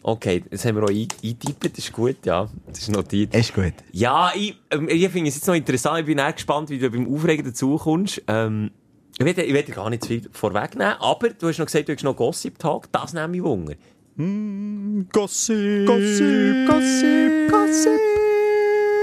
Okay, 0.02 0.44
das 0.50 0.66
haben 0.66 0.76
wir 0.76 0.84
auch 0.84 0.90
ein- 0.90 1.08
eingetippt, 1.24 1.64
das 1.78 1.86
ist 1.86 1.94
gut, 1.94 2.18
ja. 2.26 2.50
Das 2.68 2.80
ist 2.80 2.92
notiert. 2.92 3.34
Ist 3.36 3.54
gut. 3.54 3.74
Ja, 3.92 4.32
ich, 4.36 4.58
ähm, 4.72 4.90
ich 4.90 5.08
finde 5.10 5.30
es 5.30 5.36
jetzt 5.36 5.48
noch 5.48 5.54
interessant, 5.54 6.00
ich 6.00 6.06
bin 6.08 6.20
auch 6.20 6.34
gespannt, 6.34 6.70
wie 6.72 6.80
du 6.80 6.90
beim 6.90 7.08
Aufregen 7.14 7.46
dazukommst. 7.46 8.22
Ähm, 8.28 8.72
ich 9.18 9.24
will, 9.26 9.38
ich 9.40 9.54
will 9.54 9.64
dir 9.64 9.76
gar 9.76 9.90
nicht 9.92 10.02
zu 10.04 10.10
viel 10.10 10.28
vorwegnehmen, 10.32 10.96
aber 11.00 11.30
du 11.30 11.48
hast 11.48 11.60
noch 11.60 11.68
gesagt, 11.68 11.88
du 11.88 11.94
hast 11.94 12.04
noch 12.04 12.16
Gossip-Tag, 12.16 12.92
das 12.92 13.14
nehme 13.14 13.38
ich 13.38 13.44
Wunder. 13.44 13.76
Gossip, 14.16 15.88
Gossip, 15.88 16.68
Gossip, 16.68 17.50
Gossip. 17.50 18.00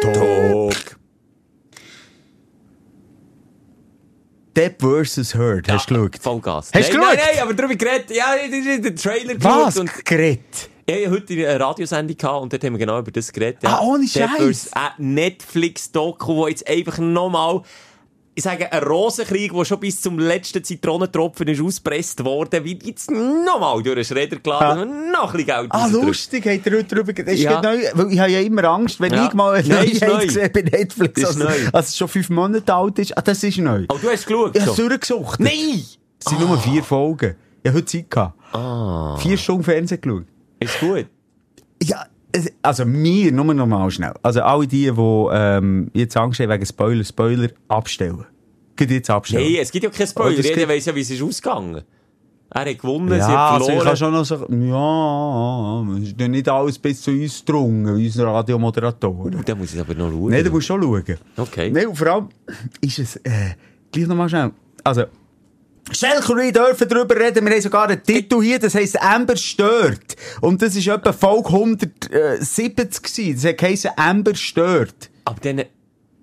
Tag. 0.03 0.97
Depp 4.55 4.81
vs. 4.81 5.35
Heard, 5.35 5.69
hast 5.69 5.91
du 5.91 5.95
geschaut? 6.09 6.23
Vollgas. 6.23 6.71
Hast 6.73 6.93
du 6.93 6.99
nein, 6.99 7.07
nein, 7.09 7.17
geschaut? 7.17 7.35
nein, 7.35 7.43
aber 7.43 7.55
darüber 7.55 7.75
geredet, 7.75 8.11
ja, 8.13 8.37
den 8.37 8.95
Trailer 8.95 9.35
Was? 9.39 9.75
geschaut 9.75 9.81
und 9.81 10.05
Geredet? 10.05 10.71
Ja, 10.89 10.97
ich 10.97 11.07
hatte 11.07 11.17
heute 11.17 11.49
eine 11.49 11.61
Radiosendung 11.61 12.17
gehabt 12.17 12.43
und 12.43 12.53
dort 12.53 12.63
haben 12.63 12.75
wir 12.75 12.79
genau 12.79 13.01
über 13.01 13.11
das 13.11 13.33
geredet. 13.33 13.65
Ja. 13.65 13.79
Ah, 13.79 13.83
ohne 13.83 14.07
Scheiß? 14.07 14.71
Ein 14.73 15.15
Netflix-Doku, 15.15 16.37
wo 16.37 16.47
jetzt 16.47 16.69
einfach 16.69 16.99
nochmal, 16.99 17.63
ich 18.41 18.45
sage, 18.45 18.73
ein 18.73 18.83
Rosenkrieg, 18.83 19.53
der 19.53 19.65
schon 19.67 19.81
bis 19.81 20.01
zum 20.01 20.19
letzten 20.19 20.65
Zitronentropfen 20.65 21.47
ist 21.49 21.61
ausgepresst 21.61 22.25
worden, 22.25 22.65
wird 22.65 22.83
jetzt 22.85 23.11
nochmal 23.11 23.83
durch 23.83 23.97
den 23.97 24.05
Schredder 24.05 24.37
geladen 24.39 24.89
und 24.89 25.13
noch 25.13 25.35
ein 25.35 25.45
bisschen 25.45 25.47
Geld 25.47 25.67
Ah, 25.71 25.87
lustig, 25.87 26.47
habt 26.47 26.67
ihr 26.67 26.79
heute 26.79 26.95
drüber 26.95 27.27
ist 27.33 27.41
Ja. 27.41 27.61
neu, 27.61 27.79
weil 27.93 28.13
ich 28.13 28.19
habe 28.19 28.31
ja 28.31 28.41
immer 28.41 28.65
Angst, 28.65 28.99
wenn 28.99 29.13
Ja. 29.13 29.27
ich 29.27 29.35
mal 29.35 29.57
eine 29.57 29.69
Nein, 29.69 29.91
Neuheit 30.01 30.29
gesehen 30.29 30.51
bei 30.55 30.63
Netflix, 30.63 31.25
also, 31.25 31.47
es 31.75 31.97
schon 31.97 32.09
fünf 32.09 32.31
Monate 32.31 32.73
alt 32.75 32.99
ist. 32.99 33.17
Ah, 33.19 33.21
das 33.21 33.45
ist 33.45 33.59
neu. 33.59 33.85
Oh, 33.91 33.99
du 34.01 34.09
hast 34.09 34.27
geschaut? 34.27 34.57
Ich 34.57 34.63
habe 34.63 34.71
es 34.71 34.77
durchgesucht. 34.77 35.41
Nein! 35.41 35.85
Es 36.19 36.31
sind 36.31 36.41
nur 36.41 36.59
vier 36.59 36.83
Folgen. 36.83 37.37
Ich 37.63 37.69
habe 37.69 37.77
heute 37.79 37.87
Zeit 37.87 38.11
gehabt. 38.11 38.39
Ah. 38.55 39.17
Vier 39.19 39.37
Stunden 39.37 39.65
Fernsehen 39.65 40.01
geschaut. 40.01 40.25
Ist 40.61 40.81
gut. 40.81 41.07
Ja, 41.83 42.07
also 42.63 42.85
mir, 42.85 43.33
nur 43.33 43.55
noch 43.55 43.67
mal 43.67 43.91
schnell. 43.91 44.15
Also 44.23 44.43
alle 44.43 44.67
die, 44.67 44.91
die 44.91 45.27
ähm, 45.33 45.91
jetzt 45.95 46.17
Angst 46.17 46.41
haben 46.41 46.51
wegen 46.51 46.67
Spoiler, 46.67 47.05
Spoiler, 47.05 47.49
abstellen. 47.69 48.27
Geht 48.77 48.91
jetzt 48.91 49.11
abstellen. 49.11 49.45
Hey, 49.45 49.59
es 49.59 49.71
gibt 49.71 49.85
ja 49.85 49.91
keinen 49.91 50.07
Spoiler. 50.07 50.39
Oh, 50.39 50.43
Jeder 50.43 50.69
weiss 50.69 50.87
ja, 50.87 50.95
wie 50.95 51.01
es 51.01 51.11
ist 51.11 51.23
ausgegangen. 51.23 51.83
Er 52.53 52.69
hat 52.69 52.79
gewonnen, 52.81 53.11
sie 53.11 53.17
ja, 53.19 53.29
hat 53.29 53.53
also 53.53 53.59
ich 53.59 53.67
verloren. 53.67 53.87
kann 53.87 53.97
schon 53.97 54.13
noch 54.13 54.25
sagen, 54.25 54.69
ja, 54.69 55.99
es 55.99 56.09
ist 56.09 56.19
nicht 56.19 56.49
alles 56.49 56.79
bis 56.81 57.01
zu 57.01 57.13
uns 57.13 57.45
gedrungen, 57.45 57.95
unsere 57.95 58.27
Radiomoderatoren. 58.33 59.41
Da 59.45 59.55
muss 59.55 59.73
ich 59.73 59.81
aber 59.81 59.95
noch 59.95 60.11
schauen. 60.11 60.31
Nein, 60.31 60.45
du 60.45 60.51
musst 60.51 60.67
schon 60.67 60.83
schauen. 60.83 61.05
Okay. 61.37 61.71
Nein, 61.71 61.87
und 61.87 61.95
vor 61.95 62.09
allem 62.09 62.29
ist 62.81 62.99
es, 62.99 63.17
äh, 63.17 63.55
gleich 63.93 64.09
noch 64.09 64.17
mal 64.17 64.29
schnell. 64.29 64.51
Also, 64.83 65.05
Schelker 65.93 66.33
und 66.33 66.41
ich 66.41 66.53
dürfen 66.53 66.89
darüber 66.89 67.17
reden. 67.17 67.45
Wir 67.47 67.53
haben 67.55 67.63
sogar 67.63 67.89
einen 67.89 68.03
Titel 68.03 68.43
hier, 68.43 68.59
das 68.59 68.75
heisst 68.75 69.01
Amber 69.01 69.37
stört. 69.37 70.17
Und 70.41 70.63
das 70.63 70.77
ist 70.77 70.87
etwa 70.87 71.13
Folge 71.13 71.49
170 71.49 73.03
gewesen. 73.03 73.43
Das 73.43 73.57
geheißen 73.57 73.91
Amber 73.97 74.35
stört. 74.35 75.11
Aber 75.25 75.41
dann, 75.41 75.65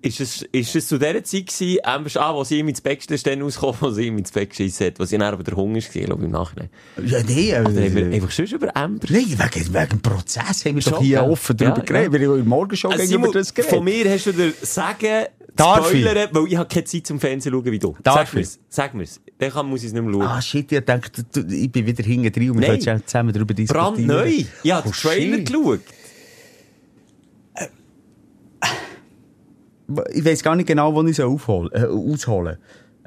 ist 0.00 0.20
es, 0.20 0.42
ist 0.52 0.76
es 0.76 0.86
zu 0.86 0.98
dieser 0.98 1.24
Zeit 1.24 1.46
gewesen, 1.48 1.78
ähm, 1.84 2.06
ah, 2.14 2.34
wo 2.34 2.44
sie 2.44 2.58
ihm 2.58 2.68
ins 2.68 2.80
Bett, 2.80 3.10
ist 3.10 3.26
dann 3.26 3.42
rausgekommen, 3.42 3.76
wo 3.80 3.90
sie 3.90 4.06
ihm 4.06 4.18
ins 4.18 4.30
Bett 4.30 4.50
geschissen 4.50 4.86
hat, 4.86 5.00
wo 5.00 5.04
sie 5.04 5.18
dann 5.18 5.34
aber 5.34 5.42
der 5.42 5.56
Hunger 5.56 5.76
war, 5.82 6.02
glaube 6.02 6.20
ich, 6.22 6.24
im 6.26 6.30
Nachhinein. 6.30 6.70
Ja, 7.04 7.22
nee, 7.26 7.50
Dann 7.50 7.66
haben 7.66 7.94
wir 7.94 8.06
äh, 8.10 8.14
einfach 8.14 8.30
sonst 8.30 8.52
über 8.52 8.74
Amber. 8.76 9.06
Nein, 9.10 9.26
wegen, 9.28 9.74
wegen 9.74 9.88
dem 9.88 10.00
Prozess 10.00 10.64
haben 10.64 10.76
wir 10.76 10.82
Schon, 10.82 10.92
doch 10.94 11.02
hier 11.02 11.24
offen 11.24 11.56
darüber 11.56 11.78
Ja, 11.78 11.84
geredet. 11.84 12.12
Wir 12.12 12.28
haben 12.28 12.38
im 12.40 12.48
Morgenshow 12.48 12.88
Also, 12.88 13.02
gegenüber 13.02 13.26
Simon, 13.26 13.32
das 13.32 13.52
geredet. 13.54 13.74
von 13.74 13.84
mir 13.84 14.10
hast 14.10 14.26
du 14.26 14.32
dir 14.32 14.52
sagen, 14.62 15.26
Darf 15.58 15.92
ich? 15.92 16.00
spoilern, 16.02 16.28
weil 16.32 16.46
ich 16.46 16.56
habe 16.56 16.68
keine 16.68 16.84
Zeit 16.84 17.06
zum 17.06 17.20
Fernsehen 17.20 17.52
schauen 17.52 17.64
wie 17.66 17.78
du. 17.78 17.96
Darf 18.02 18.14
Sag 18.16 18.26
ich? 18.28 18.34
mir's. 18.34 18.58
Sag 18.68 18.94
mir's. 18.94 19.20
Dann 19.38 19.50
kann, 19.50 19.66
muss 19.66 19.80
ich 19.80 19.86
es 19.88 19.92
nicht 19.92 20.02
mehr 20.02 20.12
schauen. 20.12 20.22
Ah, 20.22 20.40
shit, 20.40 20.70
ich 20.72 20.80
dachte, 20.84 21.24
du- 21.24 21.54
ich 21.54 21.70
bin 21.70 21.86
wieder 21.86 22.02
hinten 22.04 22.32
drin 22.32 22.50
und 22.52 22.60
wir 22.60 22.78
können 22.78 23.02
zusammen 23.06 23.32
darüber 23.32 23.54
diskutieren. 23.54 23.94
Brandneu. 24.06 24.26
Ich 24.62 24.72
habe 24.72 24.88
Oh, 24.88 24.90
den 24.90 24.92
Trailer 24.92 25.36
shit. 25.38 25.46
geschaut. 25.46 25.80
Ich 30.12 30.24
weiss 30.24 30.42
gar 30.42 30.54
nicht 30.54 30.66
genau, 30.66 30.94
wo 30.94 31.02
ich 31.04 31.10
es 31.18 31.20
aufholen, 31.20 31.70
äh, 31.72 31.86
ausholen 31.86 32.58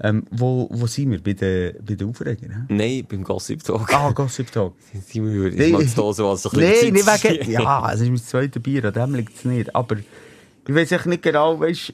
ähm, 0.04 0.24
wo, 0.32 0.68
wo 0.72 0.88
sind 0.88 1.12
wir? 1.12 1.22
Bei 1.22 1.34
den, 1.34 1.76
bei 1.86 1.94
den 1.94 2.10
Aufregern? 2.10 2.66
Nein, 2.70 3.06
beim 3.08 3.24
Gossip 3.24 3.64
Talk. 3.64 3.94
Ah, 3.94 4.12
Gossip 4.12 4.52
Talk. 4.52 4.74
Simon 5.08 5.32
würde 5.32 5.64
ich 5.64 5.72
mal 5.72 5.86
da 5.86 6.14
so 6.14 6.28
als 6.30 6.48
ein 6.48 6.60
Nein, 6.60 6.92
nicht 6.94 7.06
wegen... 7.24 7.52
Ja, 7.52 7.92
es 7.94 8.02
ist 8.02 8.08
mein 8.08 8.18
zweites 8.18 8.64
Bier, 8.64 8.84
an 8.86 8.94
dem 8.94 9.14
liegt 9.14 9.36
es 9.38 9.46
nicht. 9.46 9.76
Aber 9.76 9.98
ich 9.98 10.76
echt 10.92 11.06
nicht 11.06 11.22
genau, 11.22 11.60
weißt 11.60 11.94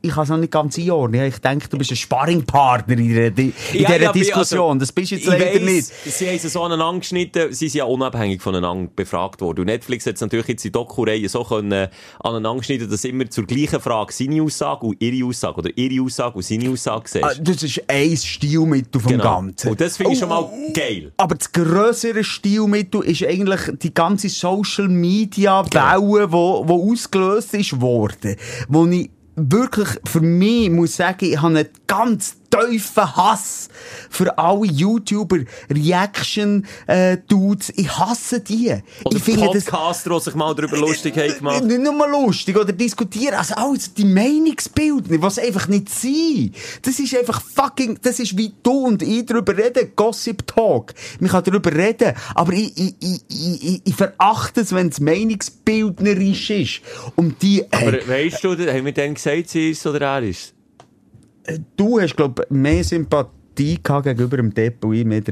ich 0.00 0.10
kann 0.12 0.22
es 0.22 0.28
noch 0.28 0.36
nicht 0.36 0.52
ganz 0.52 0.78
einordnen. 0.78 1.24
Ich 1.26 1.38
denke, 1.38 1.68
du 1.68 1.76
bist 1.76 1.90
ein 1.90 1.96
Sparringpartner 1.96 2.96
in 2.98 3.08
dieser, 3.08 3.26
in 3.38 3.52
Ja, 3.72 3.88
dieser 3.88 4.00
ja, 4.00 4.12
Diskussion. 4.12 4.68
also, 4.68 4.78
das 4.80 4.92
bist 4.92 5.10
du 5.10 5.16
jetzt 5.16 5.26
leider 5.26 5.46
weiss, 5.46 5.60
nicht. 5.62 5.86
Sie 6.16 6.28
haben 6.28 6.38
sie 6.38 6.48
so 6.48 6.62
aneinander 6.62 7.00
geschnitten, 7.00 7.52
sie 7.52 7.68
sind 7.68 7.78
ja 7.78 7.84
unabhängig 7.84 8.40
voneinander 8.40 8.90
befragt 8.94 9.40
worden. 9.40 9.60
Und 9.60 9.66
Netflix 9.66 10.06
hat 10.06 10.14
es 10.14 10.20
natürlich 10.20 10.46
jetzt 10.48 10.64
in 10.64 10.72
Doku-Reihen 10.72 11.28
so 11.28 11.42
können, 11.42 11.72
äh, 11.72 11.88
aneinander 12.20 12.58
geschnitten, 12.60 12.88
dass 12.88 13.04
immer 13.04 13.28
zur 13.28 13.44
gleichen 13.44 13.80
Frage 13.80 14.12
seine 14.12 14.40
Aussage 14.42 14.86
und 14.86 15.02
ihre 15.02 15.26
Aussage 15.26 15.58
oder 15.58 15.70
ihre 15.76 16.04
Aussage 16.04 16.36
und 16.36 16.44
seine 16.44 16.70
Aussage 16.70 17.08
siehst. 17.08 17.24
Ah, 17.24 17.34
Das 17.40 17.62
ist 17.62 17.82
ein 17.88 18.16
Stilmittel 18.16 19.00
vom 19.00 19.10
Genau. 19.12 19.24
Ganzen. 19.24 19.70
Und 19.70 19.80
das 19.80 19.96
finde 19.96 20.12
ich 20.12 20.18
Oh, 20.18 20.20
schon 20.20 20.28
mal 20.28 20.48
geil. 20.74 21.12
Aber 21.16 21.34
das 21.34 21.50
grössere 21.50 22.22
Stilmittel 22.22 23.02
ist 23.02 23.24
eigentlich 23.24 23.60
die 23.82 23.92
ganze 23.92 24.28
Social 24.28 24.88
Media 24.88 25.64
Welle, 25.72 26.30
wo, 26.30 26.62
wo 26.66 26.92
ausgelöst 26.92 27.54
ist 27.54 27.80
worden. 27.80 28.36
Wo 28.68 28.86
ich 28.86 29.10
wirklich 29.38 29.88
für 30.04 30.20
mich 30.20 30.70
muss 30.70 30.96
sagen, 30.96 31.24
ich 31.24 31.36
habe 31.40 31.58
einen 31.58 31.68
ganz 31.86 32.36
tiefen 32.50 33.16
Hass 33.16 33.68
für 34.10 34.36
alle 34.38 34.66
YouTuber 34.66 35.38
Reaction 35.70 36.66
äh, 36.86 37.18
Dudes. 37.28 37.72
Ich 37.76 37.96
hasse 37.98 38.40
die. 38.40 38.74
Oder 39.04 39.16
ich 39.16 39.22
finde 39.22 39.50
das 39.52 39.64
Podcaster, 39.64 40.10
die 40.14 40.20
sich 40.20 40.34
mal 40.34 40.54
darüber 40.54 40.76
lustig 40.78 41.16
haben 41.16 41.34
gemacht. 41.36 41.64
nicht 41.64 41.80
nur 41.80 42.08
lustig 42.08 42.56
oder 42.56 42.72
diskutieren. 42.72 43.34
Also 43.34 43.54
alles 43.54 43.92
die 43.94 44.04
Meinungsbildner, 44.04 45.20
was 45.22 45.38
einfach 45.38 45.68
nicht 45.68 45.88
sein. 45.90 46.52
Das 46.82 46.98
ist 46.98 47.14
einfach 47.16 47.40
fucking, 47.42 47.98
das 48.02 48.18
ist 48.18 48.36
wie 48.36 48.52
du 48.62 48.86
und 48.86 49.02
ich 49.02 49.26
darüber 49.26 49.56
reden. 49.56 49.92
Gossip 49.94 50.46
Talk. 50.46 50.94
Man 51.20 51.30
kann 51.30 51.44
darüber 51.44 51.72
reden. 51.72 52.14
Aber 52.34 52.52
ich, 52.52 52.72
ich, 52.76 52.94
ich, 53.00 53.20
ich, 53.28 53.64
ich- 53.64 53.82
ich 53.84 53.94
verachte 53.94 54.60
es, 54.62 54.72
wenn 54.74 54.88
es 54.88 55.00
meinungsbildnerisch 55.00 56.50
ist. 56.50 56.80
Und 57.16 57.40
die, 57.42 57.64
Aber 57.72 57.94
äh, 57.94 58.08
weißt 58.08 58.44
du, 58.44 58.50
haben 58.52 58.84
wir 58.84 58.92
dann 58.92 59.14
gesagt, 59.14 59.50
sie 59.50 59.70
ist 59.70 59.86
oder 59.86 60.00
er 60.00 60.22
ist? 60.22 60.54
Du 61.76 62.00
hast, 62.00 62.16
glaub 62.16 62.44
mehr 62.50 62.84
Sympathie 62.84 63.78
gegenüber 63.82 64.36
dem 64.36 64.52
Depp, 64.52 64.84
und 64.84 64.94
ich 64.94 65.04
mehr. 65.04 65.22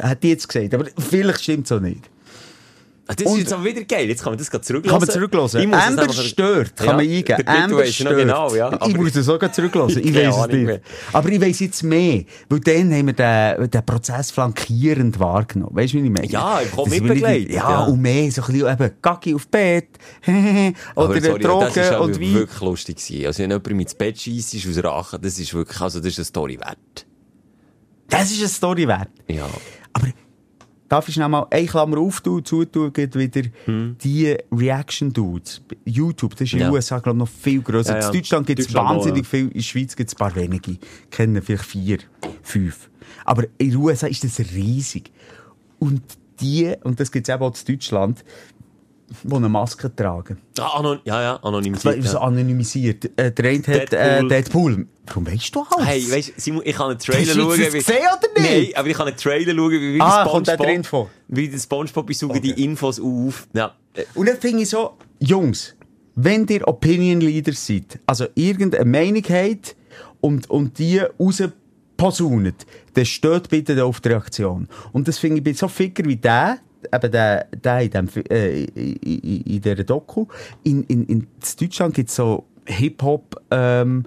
Hat 0.00 0.22
die 0.22 0.30
jetzt 0.30 0.48
gesagt. 0.48 0.74
Aber 0.74 0.86
vielleicht 0.98 1.42
stimmt 1.42 1.66
es 1.66 1.72
auch 1.72 1.80
nicht. 1.80 2.10
Ah, 3.08 3.14
Das 3.16 3.26
Und- 3.26 3.32
ist 3.32 3.38
jetzt 3.40 3.52
aber 3.52 3.64
wieder 3.64 3.82
geil. 3.82 4.08
Jetzt 4.08 4.22
kann 4.22 4.30
man 4.32 4.38
das 4.38 4.48
gerade 4.48 4.64
zurücklassen. 4.64 4.92
Kann 4.98 5.06
man 5.06 5.10
zurücklassen? 5.12 5.60
Ich 5.60 5.64
Amber 5.74 6.02
einfach- 6.02 6.22
stört, 6.22 6.76
kann 6.76 6.86
Ja, 6.86 6.92
man 6.92 7.00
eingeben. 7.00 7.48
Amber 7.48 7.84
ich 7.84 7.98
noch 8.00 8.06
stört. 8.12 8.16
genau, 8.16 8.54
ja. 8.54 8.68
ich 8.68 8.80
Aber- 8.80 8.96
muss 8.96 9.12
das 9.12 9.26
sogar 9.26 9.52
zurücklassen. 9.52 10.02
Ich 10.04 10.14
weiss 10.14 10.36
es 10.36 10.46
nicht. 10.46 10.66
mehr. 10.66 10.80
Aber 11.12 11.28
ich 11.28 11.40
weiss 11.40 11.58
jetzt 11.58 11.82
mehr. 11.82 12.24
Weil 12.48 12.60
dann 12.60 12.92
haben 12.94 13.06
wir 13.08 13.12
den, 13.12 13.70
den 13.70 13.84
Prozess 13.86 14.30
flankierend 14.30 15.18
wahrgenommen. 15.18 15.74
Weißt 15.74 15.94
du, 15.94 15.98
wie 15.98 16.06
ich 16.06 16.12
meine? 16.12 16.28
Ja, 16.28 16.60
ich 16.62 16.70
komm 16.70 16.84
Das 16.84 16.92
will 16.94 17.00
mitbegleitet, 17.02 17.50
Ja, 17.50 17.70
ja. 17.70 17.84
und 17.86 18.00
mehr 18.00 18.30
so 18.30 18.42
ein 18.42 18.52
bisschen 18.52 18.72
eben 18.72 18.90
Gacki 19.02 19.34
auf 19.34 19.48
Bett. 19.48 19.88
Oder 20.94 21.20
sorry, 21.20 21.40
Drogen 21.42 21.70
das 21.74 21.98
und 22.00 22.20
Wein. 22.20 22.34
wirklich 22.34 22.60
lustig 22.60 22.96
gewesen. 23.04 23.26
Also 23.26 23.42
wenn 23.42 23.50
jemand 23.50 23.66
mir 23.72 23.82
ins 23.82 23.94
Bett 23.96 24.20
scheisst 24.20 24.54
aus 24.68 24.84
Rache, 24.84 25.18
das 25.18 25.40
ist 25.40 25.52
wirklich, 25.52 25.80
also 25.80 25.98
das 25.98 26.08
ist 26.08 26.18
eine 26.18 26.24
Story 26.26 26.56
wert. 26.60 27.06
Das 28.08 28.30
ist 28.30 28.38
eine 28.40 28.48
Story 28.48 28.86
wert. 28.86 29.08
Ja. 29.26 29.48
Darf 30.92 31.08
ich 31.08 31.14
schnell 31.14 31.30
mal 31.30 31.46
eine 31.50 31.66
Klammer 31.66 31.96
auftun, 31.96 32.44
zutun, 32.44 32.92
geht 32.92 33.14
wieder 33.14 33.48
die 33.66 34.36
Reaction-Dudes. 34.52 35.62
YouTube, 35.86 36.32
das 36.32 36.42
ist 36.42 36.52
in 36.52 36.58
den 36.58 36.66
Hm. 36.66 36.72
Ja. 36.72 36.76
USA, 36.76 36.98
glaube 36.98 37.16
ich, 37.16 37.20
noch 37.20 37.28
viel 37.30 37.62
grösser. 37.62 37.94
Ja, 37.94 38.00
ja. 38.00 38.06
In 38.08 38.12
Deutschland 38.12 38.46
gibt 38.46 38.60
es 38.60 38.76
auch, 38.76 38.84
wahnsinnig 38.84 39.24
ja. 39.24 39.30
viel, 39.30 39.46
in 39.46 39.52
der 39.54 39.60
Schweiz 39.62 39.96
gibt 39.96 40.10
es 40.10 40.14
ein 40.14 40.18
paar 40.18 40.36
wenige. 40.36 40.76
Kennen 41.10 41.40
vielleicht 41.40 41.64
vier, 41.64 41.96
fünf. 42.42 42.90
Aber 43.24 43.44
in 43.56 43.70
den 43.70 43.76
USA 43.76 44.06
ist 44.06 44.22
das 44.22 44.38
riesig. 44.38 45.10
Und 45.78 46.02
die, 46.42 46.74
und 46.82 47.00
das 47.00 47.10
gibt 47.10 47.26
es 47.26 47.34
eben 47.34 47.42
auch 47.42 47.54
in 47.56 47.74
Deutschland, 47.74 48.22
die 49.22 49.34
eine 49.34 49.48
Maske 49.48 49.94
tragen. 49.94 50.38
Ah, 50.58 50.78
anon 50.78 50.98
ja, 51.04 51.22
ja, 51.22 51.36
anonymisiert. 51.36 52.02
so 52.04 52.16
Ja. 52.16 52.22
anonymisiert. 52.22 53.10
Äh, 53.18 53.32
der 53.32 53.50
eine 53.50 53.58
hat 53.66 53.92
äh, 53.92 54.20
Deadpool. 54.20 54.28
Deadpool. 54.28 54.86
Warum 55.06 55.26
weißt 55.26 55.54
du 55.54 55.64
alles? 55.70 55.86
Hey, 55.88 56.10
weißt 56.10 56.32
Simon, 56.36 56.62
ich 56.64 56.76
kann 56.76 56.90
einen 56.90 56.98
Trailer 56.98 57.18
Hast 57.20 57.36
du 57.36 57.40
schauen. 57.42 57.60
das 57.60 57.72
gesehen 57.72 57.96
oder 57.96 58.40
nicht? 58.42 58.50
Nein, 58.68 58.72
aber 58.76 58.88
ich 58.88 58.96
kann 58.96 59.08
einen 59.08 59.16
Trailer 59.16 59.54
schauen, 59.54 59.70
wie, 59.72 59.94
wie 59.94 60.00
Ah, 60.00 60.24
der 60.40 60.54
Spongebob, 60.54 61.08
wie 61.28 61.48
die 61.48 61.58
Spongebob, 61.58 62.10
ich 62.10 62.18
suche 62.18 62.40
die 62.40 62.64
Infos 62.64 63.00
auf. 63.00 63.48
Ja. 63.52 63.74
äh, 63.94 64.04
Und 64.14 64.26
dann 64.28 64.36
finde 64.38 64.62
ich 64.62 64.68
so, 64.70 64.92
Jungs, 65.18 65.74
wenn 66.14 66.46
ihr 66.46 66.66
Opinion 66.68 67.20
Leader 67.20 67.52
seid, 67.52 67.98
also 68.06 68.26
irgendeine 68.34 68.84
Meinung 68.84 69.22
habt 69.28 69.74
und, 70.20 70.48
und 70.50 70.78
die 70.78 71.00
rausposaunet, 71.98 72.66
dann 72.94 73.04
steht 73.04 73.48
bitte 73.48 73.84
auf 73.84 74.00
die 74.00 74.08
Reaktion. 74.10 74.68
Und 74.92 75.08
das 75.08 75.18
finde 75.18 75.38
ich 75.38 75.44
bei 75.44 75.52
so 75.52 75.68
Ficker 75.68 76.04
wie 76.04 76.16
der, 76.16 76.58
eben 76.92 77.12
der, 77.12 77.46
der 77.52 77.80
in, 77.80 77.90
dem, 77.90 78.08
äh, 78.30 78.64
in, 78.64 79.42
in 79.42 79.60
dieser 79.60 79.84
Doku, 79.84 80.26
in, 80.62 80.84
in, 80.84 81.06
in 81.06 81.26
Deutschland 81.58 81.94
gibt 81.94 82.08
es 82.08 82.16
so 82.16 82.46
Hip-Hop, 82.66 83.40
ähm, 83.50 84.04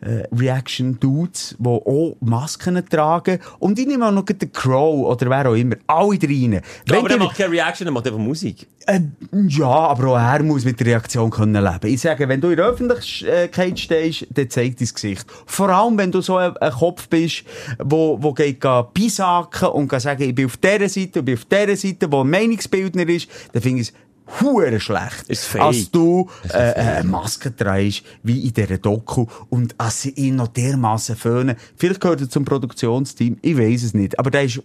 äh, 0.00 0.24
Reaction 0.34 0.98
Dudes, 1.00 1.56
die 1.58 1.66
auch 1.68 2.16
Masken 2.20 2.82
tragen. 2.88 3.38
Und 3.58 3.78
ich 3.78 3.86
nehme 3.86 4.06
auch 4.06 4.12
noch 4.12 4.24
den 4.24 4.52
Crow 4.52 5.06
oder 5.06 5.30
wer 5.30 5.48
auch 5.50 5.54
immer. 5.54 5.76
Alle 5.86 6.18
rein. 6.22 6.60
aber 6.90 7.08
der 7.08 7.16
ihr- 7.18 7.22
macht 7.24 7.36
keine 7.36 7.52
Reaction, 7.52 7.86
der 7.86 7.92
macht 7.92 8.06
einfach 8.06 8.18
Musik. 8.18 8.66
äh, 8.86 9.00
ja, 9.48 9.66
aber 9.66 10.08
auch 10.08 10.16
er 10.18 10.42
muss 10.42 10.64
mit 10.64 10.78
der 10.80 10.86
Reaktion 10.88 11.30
können 11.30 11.62
leben. 11.64 11.86
Ich 11.92 12.00
sage, 12.02 12.28
wenn 12.28 12.40
du 12.40 12.50
in 12.50 12.56
der 12.56 12.66
Öffentlichkeit 12.66 13.78
stehst, 13.78 14.26
dann 14.34 14.48
zeigt 14.50 14.80
dein 14.80 14.88
Gesicht. 14.88 15.26
Vor 15.46 15.68
allem, 15.70 15.98
wenn 15.98 16.12
du 16.12 16.20
so 16.20 16.36
ein, 16.36 16.56
ein 16.58 16.72
Kopf 16.72 17.08
bist, 17.08 17.44
wo, 17.82 18.18
wo 18.20 18.32
geht 18.32 18.62
pisaken 18.94 19.68
und 19.70 19.88
kann 19.88 20.00
sagen, 20.00 20.22
ich 20.22 20.34
bin 20.34 20.46
auf 20.46 20.56
dieser 20.56 20.88
Seite, 20.88 21.18
ich 21.20 21.24
bin 21.24 21.34
auf 21.36 21.44
dieser 21.46 21.76
Seite, 21.76 22.10
wo 22.12 22.20
ein 22.20 22.30
Meinungsbildner 22.30 23.08
ist, 23.08 23.28
dann 23.52 23.62
finde 23.62 23.82
ich 23.82 23.88
es 23.88 23.94
hure 24.40 24.80
schlecht. 24.80 25.28
Ist 25.28 25.44
fake. 25.44 25.62
Als 25.62 25.90
du 25.90 26.28
äh, 26.52 26.70
äh, 26.70 26.74
eine 26.74 27.08
Maske 27.08 27.54
trägst, 27.54 28.02
wie 28.22 28.46
in 28.46 28.52
dieser 28.52 28.78
Doku, 28.78 29.26
und 29.48 29.74
als 29.78 30.02
sie 30.02 30.10
ihn 30.10 30.36
noch 30.36 30.48
dermassen 30.48 31.16
föhnen. 31.16 31.56
Vielleicht 31.76 32.00
gehört 32.00 32.20
er 32.20 32.28
zum 32.28 32.44
Produktionsteam, 32.44 33.38
ich 33.42 33.56
weiß 33.56 33.82
es 33.82 33.94
nicht, 33.94 34.18
aber 34.18 34.30
der 34.30 34.44
ist 34.44 34.60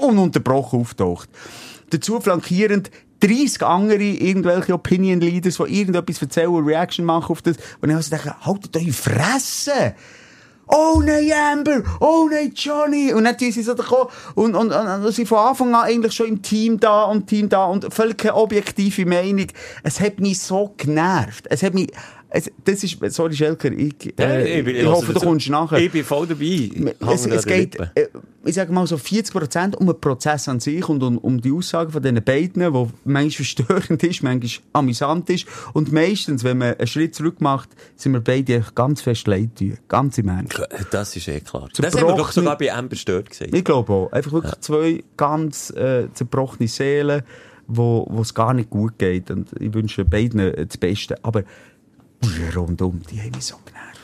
ununterbrochen 0.00 0.80
auftaucht. 0.80 1.28
dazu 1.90 2.20
flankierend 2.20 2.90
30 3.20 3.62
andere 3.62 4.02
irgendwelche 4.02 4.74
Opinion 4.74 5.20
Leaders, 5.20 5.56
die 5.56 5.80
irgendetwas 5.80 6.22
erzählen 6.22 6.48
und 6.48 6.64
Reaction 6.64 7.04
machen 7.04 7.32
auf 7.32 7.42
das. 7.42 7.56
Und 7.80 7.90
ich 7.90 7.96
also 7.96 8.10
denke, 8.10 8.34
haltet 8.44 8.76
eure 8.76 8.92
Fresse! 8.92 9.94
Oh 10.68 11.02
nein, 11.04 11.32
Amber! 11.32 11.82
Oh 12.00 12.28
nein, 12.30 12.52
Johnny! 12.54 13.12
Und 13.12 13.24
dann 13.24 13.38
tun 13.38 13.50
sie 13.50 13.62
so 13.62 13.74
gekommen 13.74 14.10
und, 14.34 14.54
und, 14.54 14.70
und, 14.72 14.86
und 14.86 15.12
sind 15.12 15.26
von 15.26 15.38
Anfang 15.38 15.74
an 15.74 15.84
eigentlich 15.84 16.12
schon 16.12 16.26
im 16.26 16.42
Team 16.42 16.78
da 16.78 17.04
und 17.04 17.26
Team 17.26 17.48
da 17.48 17.64
und 17.64 17.92
völlig 17.92 18.18
keine 18.18 18.34
objektive 18.34 19.06
Meinung. 19.06 19.46
Es 19.82 20.00
hat 20.00 20.20
mich 20.20 20.40
so 20.40 20.74
genervt. 20.76 21.46
Es 21.48 21.62
hat 21.62 21.74
mich, 21.74 21.90
es, 22.30 22.50
das 22.64 22.84
ist, 22.84 22.98
sorry 23.14 23.34
Schelker, 23.34 23.72
ich, 23.72 24.18
äh, 24.18 24.60
ich, 24.60 24.86
hoffe, 24.86 25.14
du 25.14 25.20
kommst 25.20 25.48
nachher. 25.48 25.78
Ich 25.78 25.90
bin 25.90 26.04
voll 26.04 26.26
dabei. 26.26 26.70
Es, 27.12 27.24
es 27.24 27.46
geht, 27.46 27.76
äh, 27.76 28.08
ich 28.44 28.54
sage 28.54 28.70
mal 28.70 28.86
so 28.86 28.96
40% 28.96 29.76
um 29.76 29.86
den 29.86 29.98
Prozess 29.98 30.46
an 30.48 30.60
sich 30.60 30.86
und 30.88 31.02
um, 31.02 31.16
um 31.18 31.40
die 31.40 31.52
Aussagen 31.52 31.90
von 31.90 32.02
diesen 32.02 32.22
beiden, 32.22 32.72
die 32.72 32.86
manchmal 33.04 33.30
verstörend 33.30 34.02
ist, 34.02 34.22
manchmal 34.22 34.50
amüsant 34.74 35.30
ist. 35.30 35.46
Und 35.72 35.90
meistens, 35.90 36.44
wenn 36.44 36.58
man 36.58 36.74
einen 36.74 36.86
Schritt 36.86 37.14
zurück 37.14 37.40
macht, 37.40 37.70
sind 37.96 38.12
wir 38.12 38.20
beide 38.20 38.62
ganz 38.74 39.00
fest 39.00 39.26
leid. 39.26 39.50
Ganz 39.88 40.18
im 40.18 40.28
Ernst. 40.28 40.60
Das 40.90 41.16
ist 41.16 41.28
eh 41.28 41.40
klar. 41.40 41.68
Das 41.76 41.94
haben 41.94 42.08
wir 42.08 42.16
doch 42.16 42.32
sogar 42.32 42.58
bei 42.58 42.72
Amber 42.72 42.96
stört 42.96 43.30
gesehen. 43.30 43.54
Ich 43.54 43.64
glaube 43.64 43.92
auch. 43.92 44.12
Einfach 44.12 44.32
wirklich 44.32 44.52
ja. 44.52 44.60
zwei 44.60 45.04
ganz 45.16 45.70
äh, 45.70 46.08
zerbrochene 46.12 46.68
Seelen, 46.68 47.22
wo 47.66 48.06
es 48.20 48.34
gar 48.34 48.52
nicht 48.52 48.68
gut 48.68 48.98
geht. 48.98 49.30
Und 49.30 49.50
ich 49.58 49.72
wünsche 49.72 50.04
beiden 50.04 50.68
das 50.68 50.76
Beste. 50.76 51.16
Aber 51.22 51.42
die 52.22 52.56
rundum, 52.56 53.00
die 53.10 53.20
haben 53.20 53.32
mich 53.32 53.46
so 53.46 53.56
genervt. 53.64 53.98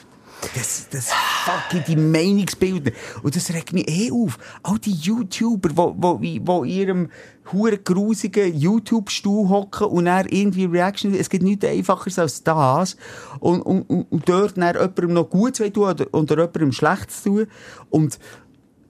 Das, 0.54 0.88
das 0.90 1.10
fucking 1.44 1.84
die 1.86 1.96
Meinungsbilder. 1.96 2.92
Und 3.22 3.34
das 3.34 3.52
regt 3.52 3.72
mich 3.72 3.88
eh 3.88 4.10
auf. 4.10 4.38
All 4.62 4.78
die 4.78 4.92
YouTuber, 4.92 5.70
wo 5.74 6.62
in 6.62 6.70
ihrem 6.70 7.10
hure 7.52 7.78
grusigen 7.78 8.54
YouTube-Stuhl 8.54 9.48
hocken 9.48 9.86
und 9.86 10.04
dann 10.04 10.26
irgendwie 10.26 10.66
Reaction, 10.66 11.14
es 11.14 11.30
gibt 11.30 11.44
nichts 11.44 11.64
einfacher 11.64 12.10
als 12.20 12.42
das. 12.42 12.96
Und, 13.40 13.62
und, 13.62 13.82
und 13.88 14.28
dort 14.28 14.56
dann 14.56 14.74
jemandem 14.74 15.14
noch 15.14 15.30
gut 15.30 15.56
zu 15.56 15.72
tun 15.72 15.84
oder, 15.84 16.06
oder 16.12 16.36
jemandem 16.36 16.72
schlecht 16.72 17.10
zu 17.10 17.22
tun. 17.22 17.46
Und 17.90 18.18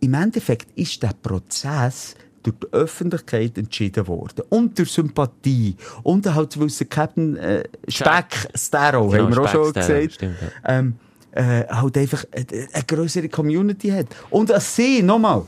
im 0.00 0.14
Endeffekt 0.14 0.76
ist 0.76 1.02
der 1.02 1.14
Prozess, 1.22 2.14
durch 2.44 2.56
die 2.60 2.72
Öffentlichkeit 2.72 3.58
entschieden 3.58 4.06
worden. 4.06 4.44
Und 4.50 4.78
durch 4.78 4.92
Sympathie. 4.92 5.76
Und 6.02 6.32
halt, 6.32 6.58
weil 6.58 6.66
es 6.66 6.84
Captain 6.88 7.36
äh, 7.36 7.64
Speck 7.88 8.48
Starrow, 8.54 9.10
genau, 9.10 9.24
haben 9.24 9.34
wir 9.34 9.42
auch 9.42 9.48
schon 9.48 9.72
gesagt, 9.72 10.12
stimmt, 10.12 10.36
ja. 10.40 10.78
ähm, 10.78 10.94
äh, 11.32 11.64
halt 11.66 11.98
einfach 11.98 12.24
eine, 12.30 12.68
eine 12.72 12.84
größere 12.84 13.28
Community 13.28 13.88
hat. 13.88 14.06
Und 14.30 14.52
als 14.52 14.76
sie, 14.76 15.02
nochmal, 15.02 15.42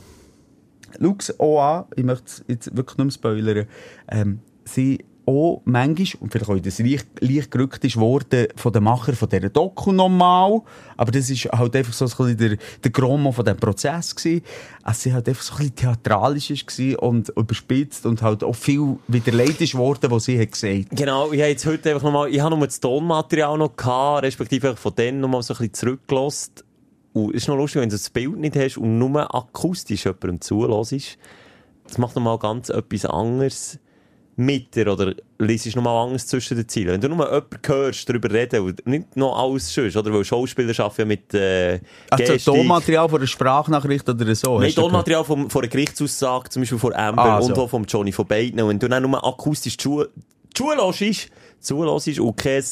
Lux 0.97 1.33
OA, 1.39 1.87
ich 1.95 2.03
möchte 2.03 2.43
jetzt 2.47 2.75
wirklich 2.75 2.97
nicht 2.97 3.23
mehr 3.23 3.33
spoilern, 3.33 3.67
ähm, 4.09 4.39
sie 4.65 5.05
auch 5.27 5.61
manchmal, 5.65 6.21
und 6.21 6.31
vielleicht 6.31 6.49
auch 6.49 6.57
das 6.57 6.79
leicht, 6.79 7.07
leicht 7.19 7.51
gerückt 7.51 7.83
ist 7.83 7.97
worden 7.97 8.47
von 8.55 8.71
den 8.71 8.83
Macher 8.83 9.13
von 9.13 9.27
dieser 9.27 9.49
Doku 9.49 9.91
nochmal, 9.91 10.61
aber 10.95 11.11
das 11.11 11.29
ist 11.29 11.45
halt 11.45 11.75
einfach 11.75 11.91
so 11.91 12.05
ein 12.05 12.09
bisschen 12.09 12.37
der, 12.37 12.57
der 12.81 12.91
Gromo 12.91 13.33
von 13.33 13.43
diesem 13.43 13.59
Prozess 13.59 14.15
gewesen, 14.15 14.41
als 14.83 15.03
sie 15.03 15.13
halt 15.13 15.27
einfach 15.27 15.43
so 15.43 15.53
ein 15.53 15.57
bisschen 15.57 15.75
theatralisch 15.75 16.49
ist 16.49 16.79
und 16.99 17.29
überspitzt 17.29 18.05
und 18.05 18.21
halt 18.21 18.43
auch 18.43 18.55
viel 18.55 18.97
wieder 19.09 19.33
leid 19.33 19.59
ist 19.59 19.75
worden, 19.75 20.09
was 20.09 20.25
sie 20.25 20.39
hat 20.39 20.53
gesagt. 20.53 20.87
Genau, 20.91 21.31
ich 21.33 21.41
habe 21.41 21.49
jetzt 21.49 21.65
heute 21.65 21.91
einfach 21.91 22.03
nochmal, 22.03 22.29
ich 22.29 22.39
habe 22.39 22.55
nur 22.55 22.65
das 22.65 22.79
Tonmaterial 22.79 23.57
noch 23.57 23.75
gehabt, 23.75 24.23
respektive 24.23 24.77
von 24.77 24.95
denen 24.95 25.19
nochmal 25.19 25.43
so 25.43 25.53
ein 25.53 25.57
bisschen 25.57 25.73
zurückgelost. 25.73 26.63
Und 27.11 27.31
es 27.31 27.43
ist 27.43 27.47
noch 27.49 27.57
lustig, 27.57 27.81
wenn 27.81 27.89
du 27.89 27.95
das 27.95 28.09
Bild 28.09 28.37
nicht 28.37 28.55
hast 28.55 28.77
und 28.77 28.97
nur 28.97 29.35
akustisch 29.35 30.05
jemandem 30.05 30.39
zulässt. 30.39 31.17
Das 31.85 31.97
macht 31.97 32.15
nochmal 32.15 32.37
ganz 32.37 32.69
etwas 32.69 33.05
anderes 33.05 33.79
mit 34.39 34.75
dir 34.75 34.93
oder 34.93 35.15
liest 35.39 35.75
nochmal 35.75 36.07
Angst 36.07 36.29
zwischen 36.29 36.57
den 36.57 36.69
Zielen. 36.69 36.89
Wenn 36.93 37.01
du 37.01 37.09
nur 37.09 37.25
jemanden 37.25 37.57
hörst, 37.65 38.07
darüber 38.07 38.29
reden 38.29 38.61
und 38.61 38.85
nicht 38.85 39.17
noch 39.17 39.35
alles 39.35 39.73
schön, 39.73 39.93
oder? 39.95 40.13
Weil 40.13 40.23
Schauspieler 40.23 40.79
arbeiten 40.79 41.01
ja 41.01 41.05
mit 41.05 41.33
äh, 41.33 41.79
Also 42.11 42.51
Tonmaterial 42.51 43.09
von 43.09 43.17
einer 43.17 43.27
Sprachnachricht 43.27 44.07
oder 44.07 44.35
so? 44.35 44.59
Nein, 44.59 44.71
Tonmaterial 44.73 45.23
von, 45.23 45.49
von 45.49 45.63
einer 45.63 45.69
Gerichtsaussage, 45.69 46.49
zum 46.49 46.61
Beispiel 46.61 46.77
von 46.77 46.93
Amber 46.93 47.23
ah, 47.23 47.39
und 47.39 47.55
so. 47.55 47.63
auch 47.63 47.69
von 47.69 47.83
Johnny, 47.85 48.11
von 48.11 48.27
beiden. 48.27 48.61
Und 48.61 48.69
wenn 48.69 48.79
du 48.79 48.87
dann 48.87 49.01
nur 49.01 49.25
akustisch 49.25 49.75
zulässt, 49.75 51.31
zulässt 51.59 52.19
und 52.19 52.37
keine, 52.37 52.63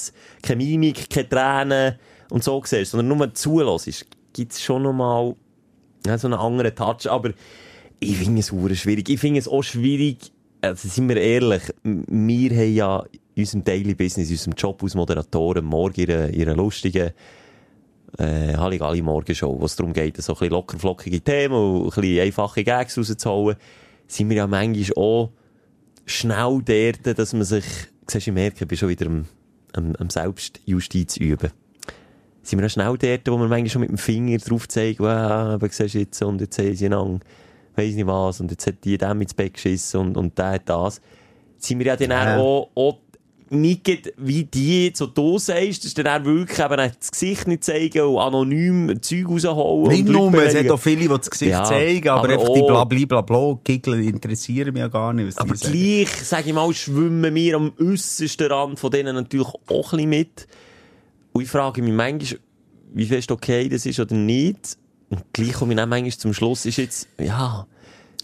keine 0.44 0.64
Mimik, 0.64 1.10
keine 1.10 1.30
Tränen 1.30 1.96
und 2.30 2.44
so 2.44 2.62
siehst, 2.64 2.92
sondern 2.92 3.18
nur 3.18 3.34
zulässt, 3.34 4.06
gibt 4.34 4.52
es 4.52 4.62
schon 4.62 4.84
nochmal 4.84 5.36
ja, 6.06 6.16
so 6.20 6.28
einen 6.28 6.36
anderen 6.36 6.76
Touch. 6.76 7.10
Aber 7.10 7.32
ich 8.00 8.18
finde 8.18 8.42
es 8.42 8.50
schwierig. 8.50 9.10
Ich 9.10 9.20
finde 9.20 9.40
es 9.40 9.48
auch 9.48 9.64
schwierig, 9.64 10.32
also 10.62 10.88
sind 10.88 11.10
wir 11.10 11.18
ehrlich, 11.18 11.64
wir 11.84 12.50
haben 12.52 12.74
ja 12.74 13.04
in 13.36 13.44
unserem 13.44 13.64
Daily 13.64 13.96
Business, 13.96 14.30
in 14.30 14.36
unserem 14.36 14.54
Job 14.54 14.82
als 14.84 14.96
Moderatoren, 14.96 15.66
morgen 15.66 16.00
ihre, 16.02 16.30
ihre 16.30 16.54
lustigen 16.54 17.12
äh, 18.18 18.56
Halligalli 18.56 19.02
Morgenshow, 19.02 19.60
wo 19.60 19.66
es 19.66 19.76
darum 19.76 19.94
geht, 19.94 20.18
so 20.18 20.34
ein 20.34 20.40
bisschen 20.40 20.52
locker 20.52 20.80
flockige 20.80 21.22
Themen 21.22 21.56
und 21.56 21.98
ein 21.98 22.02
bisschen 22.02 22.22
einfache 22.22 22.64
Gags 22.64 22.98
rauszuholen, 22.98 23.58
sind 24.08 24.30
wir 24.30 24.38
ja 24.38 24.48
manchmal 24.48 25.04
auch 25.04 25.32
schnell 26.06 26.62
dort, 26.64 27.20
dass 27.20 27.34
man 27.34 27.44
sich, 27.44 27.66
siehst 28.08 28.28
du, 28.28 28.32
ich 28.32 28.34
merke, 28.34 28.64
ich 28.64 28.68
bin 28.68 28.78
schon 28.78 28.90
wieder 28.90 29.08
am, 29.08 29.26
am, 29.74 29.96
am 29.98 30.10
Selbstjustiz 30.10 31.18
üben. 31.18 31.52
Sind 32.44 32.60
wir 32.60 32.66
auch 32.66 32.70
schnell 32.70 32.98
dort, 32.98 33.28
wo 33.28 33.38
man 33.38 33.50
manchmal 33.50 33.70
schon 33.70 33.82
mit 33.82 33.90
dem 33.90 33.98
Finger 33.98 34.38
drauf 34.38 34.68
zeigt, 34.68 35.00
wow, 35.00 35.08
aber 35.08 35.68
siehst 35.70 35.96
du 35.96 36.00
jetzt, 36.00 36.22
und 36.22 36.42
jetzt 36.42 36.56
sehen 36.56 36.76
sie 36.76 36.86
einander 36.86 37.20
weiss 37.78 37.96
nicht 37.96 38.08
was, 38.08 38.40
und 38.42 38.52
jetzt 38.52 38.68
hat 38.68 38.84
die 38.84 38.98
dem 38.98 39.22
ins 39.22 39.34
Bett 39.34 39.54
geschissen 39.54 40.00
und, 40.00 40.18
und 40.18 40.38
der 40.38 40.52
hat 40.52 40.70
das. 40.70 41.02
Sind 41.58 41.80
wir 41.80 41.88
ja 41.88 41.96
dann 41.96 42.10
ja. 42.10 42.38
auch, 42.38 42.70
auch 42.76 43.00
nicht 43.50 44.14
wie 44.18 44.44
die 44.44 44.92
so 44.94 45.06
du 45.06 45.38
sagst, 45.38 45.80
das 45.80 45.86
ist 45.86 45.98
dann 45.98 46.26
wirklich 46.26 46.60
eben 46.60 46.78
das 46.78 47.12
Gesicht 47.12 47.48
nicht 47.48 47.64
zeigen 47.64 48.02
und 48.02 48.20
anonym 48.20 49.02
Zeug 49.02 49.30
rausholen. 49.30 49.92
Nicht 49.92 50.08
nur, 50.08 50.34
es 50.44 50.56
hat 50.56 50.70
auch 50.70 50.80
viele, 50.80 51.02
die 51.02 51.08
das 51.08 51.30
Gesicht 51.30 51.52
ja, 51.52 51.64
zeigen, 51.64 52.10
aber, 52.10 52.24
aber 52.24 52.34
einfach 52.34 52.54
die 52.54 52.62
blablabla 52.62 53.60
Giggle 53.64 54.04
interessieren 54.04 54.74
mich 54.74 54.82
ja 54.82 54.88
gar 54.88 55.14
nicht. 55.14 55.38
aber 55.40 55.54
gleich, 55.54 56.10
sage 56.10 56.50
ich 56.50 56.56
mal, 56.56 56.74
schwimmen 56.74 57.34
wir 57.34 57.56
am 57.56 57.74
äußersten 57.80 58.48
Rand 58.52 58.80
von 58.80 58.92
denen 58.92 59.16
natürlich 59.16 59.48
auch 59.48 59.94
ein 59.94 59.98
bisschen 59.98 60.10
mit. 60.10 60.48
Und 61.34 61.44
ich 61.44 61.50
frage 61.50 61.82
mich 61.82 61.94
manchmal, 61.94 62.40
wie 62.94 63.06
fest 63.06 63.32
okay 63.32 63.70
das 63.70 63.86
ist 63.86 64.00
oder 64.00 64.16
nicht. 64.16 64.78
Und 65.10 65.24
gleich 65.34 65.54
komme 65.54 65.74
ich 65.74 65.78
dann 65.78 65.90
manchmal 65.90 66.12
zum 66.12 66.34
Schluss, 66.34 66.66
ist 66.66 66.78
jetzt, 66.78 67.08
ja. 67.20 67.68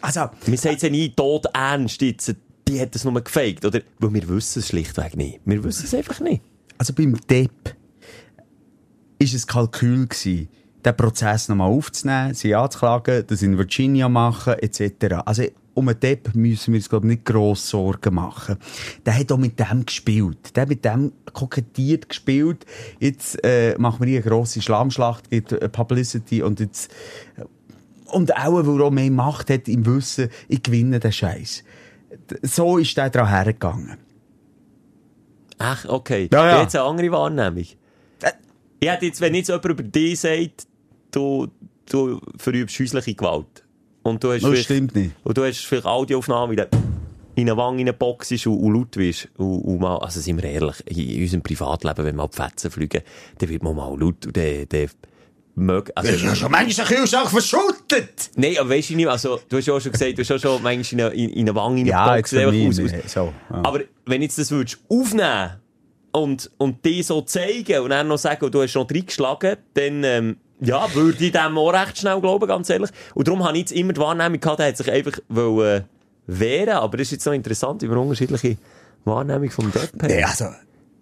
Also. 0.02 0.30
Wir 0.46 0.58
sagen 0.58 0.76
es 0.76 0.82
ja 0.82 0.90
nie 0.90 1.10
tot 1.10 1.46
ernst 1.54 2.02
jetzt, 2.02 2.36
die 2.68 2.80
hat 2.80 2.96
es 2.96 3.04
nur 3.04 3.22
gefaked, 3.22 3.66
oder? 3.66 3.82
Weil 4.00 4.14
wir 4.14 4.30
wissen 4.30 4.60
es 4.60 4.68
schlichtweg 4.68 5.16
nicht. 5.16 5.40
Wir 5.46 5.64
wissen 5.64 5.86
es 5.86 5.94
einfach 5.94 6.20
nicht. 6.20 6.42
Also 6.78 6.94
beim 6.94 7.20
Depp 7.28 7.76
ist 9.20 9.34
es 9.34 9.46
Kalkül 9.46 10.08
gewesen, 10.08 10.50
den 10.84 10.98
Prozess 10.98 11.48
nochmal 11.48 11.70
aufzunehmen, 11.70 12.34
sie 12.34 12.56
anzuklagen, 12.56 13.24
das 13.28 13.44
in 13.44 13.58
Virginia 13.58 14.10
machen, 14.10 14.54
etc. 14.54 15.18
Also 15.26 15.44
um 15.74 15.86
den 15.88 16.00
Depp 16.00 16.36
müssen 16.36 16.74
wir 16.74 16.80
uns, 16.80 16.90
glaube 16.90 17.08
ich, 17.08 17.14
nicht 17.14 17.26
gross 17.26 17.70
Sorgen 17.70 18.16
machen. 18.16 18.58
Der 19.06 19.18
hat 19.18 19.32
auch 19.32 19.38
mit 19.38 19.60
dem 19.60 19.86
gespielt. 19.86 20.56
Der 20.56 20.64
hat 20.64 20.70
mit 20.70 20.84
dem 20.84 21.12
kokettiert 21.34 22.10
gespielt. 22.10 22.66
Jetzt 23.00 23.44
äh, 23.44 23.76
machen 23.78 24.02
wir 24.02 24.08
hier 24.08 24.22
eine 24.22 24.30
grosse 24.30 24.62
Schlammschlacht, 24.62 25.30
gibt 25.30 25.58
Publicity 25.72 26.44
und 26.44 26.60
jetzt... 26.60 26.92
Äh, 27.38 27.46
und 28.12 28.36
auch, 28.36 28.66
weil 28.66 28.82
er 28.82 28.92
mehr 28.92 29.10
Macht 29.10 29.50
hat 29.50 29.70
im 29.70 29.86
Wissen, 29.86 30.30
ich 30.50 30.62
gewinne 30.62 31.00
den 31.00 31.14
Scheiß. 31.14 31.64
So 32.42 32.78
ist 32.78 32.98
der 32.98 33.10
daran 33.10 33.30
hergegangen. 33.30 33.98
Ach, 35.58 35.86
okay. 35.86 36.28
Ja, 36.34 36.50
ja. 36.50 36.62
Jetzt 36.62 36.76
eine 36.76 36.86
andere 36.86 37.12
Wahrnehmung. 37.12 37.66
Äh, 38.22 38.32
ich 38.80 38.90
hätte 38.90 39.06
jetzt, 39.06 39.22
wenn 39.22 39.36
jetzt 39.36 39.48
jemand 39.48 39.66
über 39.66 39.84
dich 39.84 40.20
sagt, 40.20 40.68
du, 41.12 41.48
du 41.90 42.20
verübst 42.38 42.80
häusliche 42.80 43.14
Gewalt, 43.14 43.64
und 44.04 44.24
du 44.24 44.32
hast 44.32 44.44
das 44.44 44.60
stimmt 44.60 44.96
nicht. 44.96 45.12
Und 45.24 45.38
du 45.38 45.44
hast 45.44 45.66
vielleicht 45.66 45.86
Audioaufnahmen, 45.86 46.58
wie 46.58 46.62
in 47.36 47.50
eine 47.50 47.58
Wange 47.58 47.82
in 47.82 47.88
eine 47.88 47.94
Box 47.94 48.32
ist 48.32 48.48
und, 48.48 48.58
und 48.58 48.74
laut 48.74 48.92
bist. 48.92 49.30
Und, 49.38 49.62
und 49.62 49.80
mal, 49.80 49.98
also 49.98 50.20
sind 50.20 50.42
wir 50.42 50.50
ehrlich, 50.50 50.76
in 50.88 51.22
unserem 51.22 51.42
Privatleben, 51.42 52.06
wenn 52.06 52.16
wir 52.16 52.24
auf 52.24 52.32
die 52.32 52.42
Fetzen 52.42 52.72
fliegen, 52.72 53.02
dann 53.38 53.50
wird 53.50 53.64
man 53.64 53.76
mal 53.76 53.90
laut 54.00 54.26
und 54.26 54.36
dann, 54.36 54.66
dann 54.70 54.90
mög, 55.56 55.92
also, 55.96 56.26
ja 56.26 56.36
schon 56.36 56.52
manchmal 56.52 56.88
ein 56.88 56.96
Kühlschrank 56.96 57.30
verschüttet! 57.30 58.32
Nein, 58.36 58.56
aber 58.60 58.70
weißt 58.70 58.92
du 58.92 58.96
nicht, 58.96 59.08
also, 59.08 59.40
du 59.48 59.58
hast 59.58 59.66
ja 59.66 59.74
auch 59.74 59.82
schon 59.82 59.92
gesagt, 59.92 60.18
du 60.18 60.22
hast 60.22 60.30
ja 60.30 60.40
schon 60.40 60.62
manchmal 60.62 61.14
in 61.14 61.30
in 61.30 61.50
eine 61.50 61.56
Wange 61.56 61.82
in 61.82 61.82
eine 61.82 61.90
ja, 61.90 62.16
Box. 62.16 62.32
Ja, 62.32 62.48
aus, 62.48 62.80
aus. 62.80 63.12
So, 63.12 63.34
ja. 63.50 63.62
Aber 63.64 63.82
wenn 64.06 64.22
jetzt 64.22 64.38
das 64.38 64.52
würdest 64.52 64.80
aufnehmen 64.90 65.60
und, 66.12 66.52
und 66.58 66.86
die 66.86 67.04
so 67.04 67.22
zeigen 67.22 67.82
und 67.82 67.90
dann 67.90 68.08
noch 68.08 68.18
sagen, 68.18 68.52
du 68.52 68.62
hast 68.62 68.76
noch 68.76 68.90
reingeschlagen, 68.90 69.58
dann, 69.74 70.04
ähm, 70.04 70.38
ja, 70.62 70.88
würde 70.94 71.26
ich 71.26 71.32
dem 71.32 71.58
auch 71.58 71.72
recht 71.74 71.98
schnell 71.98 72.20
glauben, 72.22 72.48
ganz 72.48 72.70
ehrlich. 72.70 72.90
Und 73.16 73.28
darum 73.28 73.44
habe 73.44 73.54
ich 73.58 73.62
jetzt 73.62 73.72
immer 73.74 73.94
die 73.94 74.00
Wahrnehmung 74.02 74.40
gehabt, 74.40 74.60
der 74.60 74.68
hat 74.68 74.78
sich 74.78 74.92
einfach 74.92 75.14
wollen, 75.30 75.82
äh, 75.82 75.84
wehren 76.28 76.70
Aber 76.78 76.96
es 77.00 77.08
ist 77.08 77.12
jetzt 77.12 77.26
noch 77.26 77.34
interessant, 77.34 77.82
über 77.84 77.98
unterschiedliche 78.00 78.58
Wahrnehmung 79.06 79.50
vom 79.50 79.72
Depp 79.72 79.92
Nee, 80.04 80.24
also, 80.24 80.46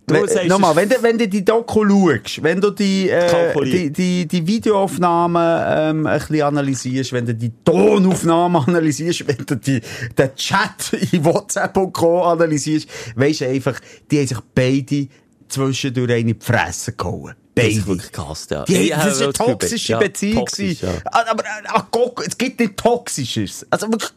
Du 0.07 0.15
Wenn, 0.15 0.47
nochmal, 0.47 0.73
das- 0.73 0.81
wenn 0.81 0.89
du, 0.89 1.03
wenn 1.03 1.17
du 1.19 1.27
die 1.27 1.45
Doku 1.45 1.85
schaust, 1.87 2.41
wenn 2.41 2.59
du 2.59 2.71
die, 2.71 3.11
äh, 3.11 3.53
die, 3.63 3.91
die, 3.93 4.27
die 4.27 4.47
Videoaufnahmen 4.47 5.61
ähm, 5.67 6.07
ein 6.07 6.17
bisschen 6.19 6.41
analysierst, 6.41 7.13
wenn 7.13 7.27
du 7.27 7.35
die 7.35 7.51
Tonaufnahmen 7.63 8.59
analysierst, 8.67 9.27
wenn 9.27 9.45
du 9.45 9.55
die, 9.55 9.79
den 10.17 10.35
Chat 10.35 10.93
in 11.11 11.23
WhatsApp 11.23 11.77
und 11.77 11.93
Co. 11.93 12.23
analysierst, 12.23 12.89
weisst 13.15 13.41
du 13.41 13.49
einfach, 13.49 13.79
die 14.09 14.17
haben 14.17 14.27
sich 14.27 14.39
beide 14.55 15.07
zwischendurch 15.47 16.11
eine 16.11 16.35
Fresse 16.39 16.93
gehauen. 16.93 17.35
Das 17.59 17.67
Beide. 17.67 17.79
ist 17.79 17.87
wirklich 17.87 18.11
gehasst, 18.11 18.51
ja. 18.51 18.63
Die, 18.65 18.89
das 18.89 19.05
ist 19.07 19.21
eine 19.21 19.33
das 19.33 19.45
toxische 19.45 19.91
ja, 19.93 19.99
Beziehung. 19.99 20.39
toxisch, 20.39 20.79
gewesen. 20.81 21.01
ja. 21.03 21.11
Ah, 21.11 21.25
Aber, 21.31 21.43
ach, 21.67 21.85
guck, 21.91 22.25
es 22.25 22.37
gibt 22.37 22.59
nicht 22.59 22.77
Toxisches. 22.77 23.65
Also 23.69 23.87
wirklich, 23.91 24.11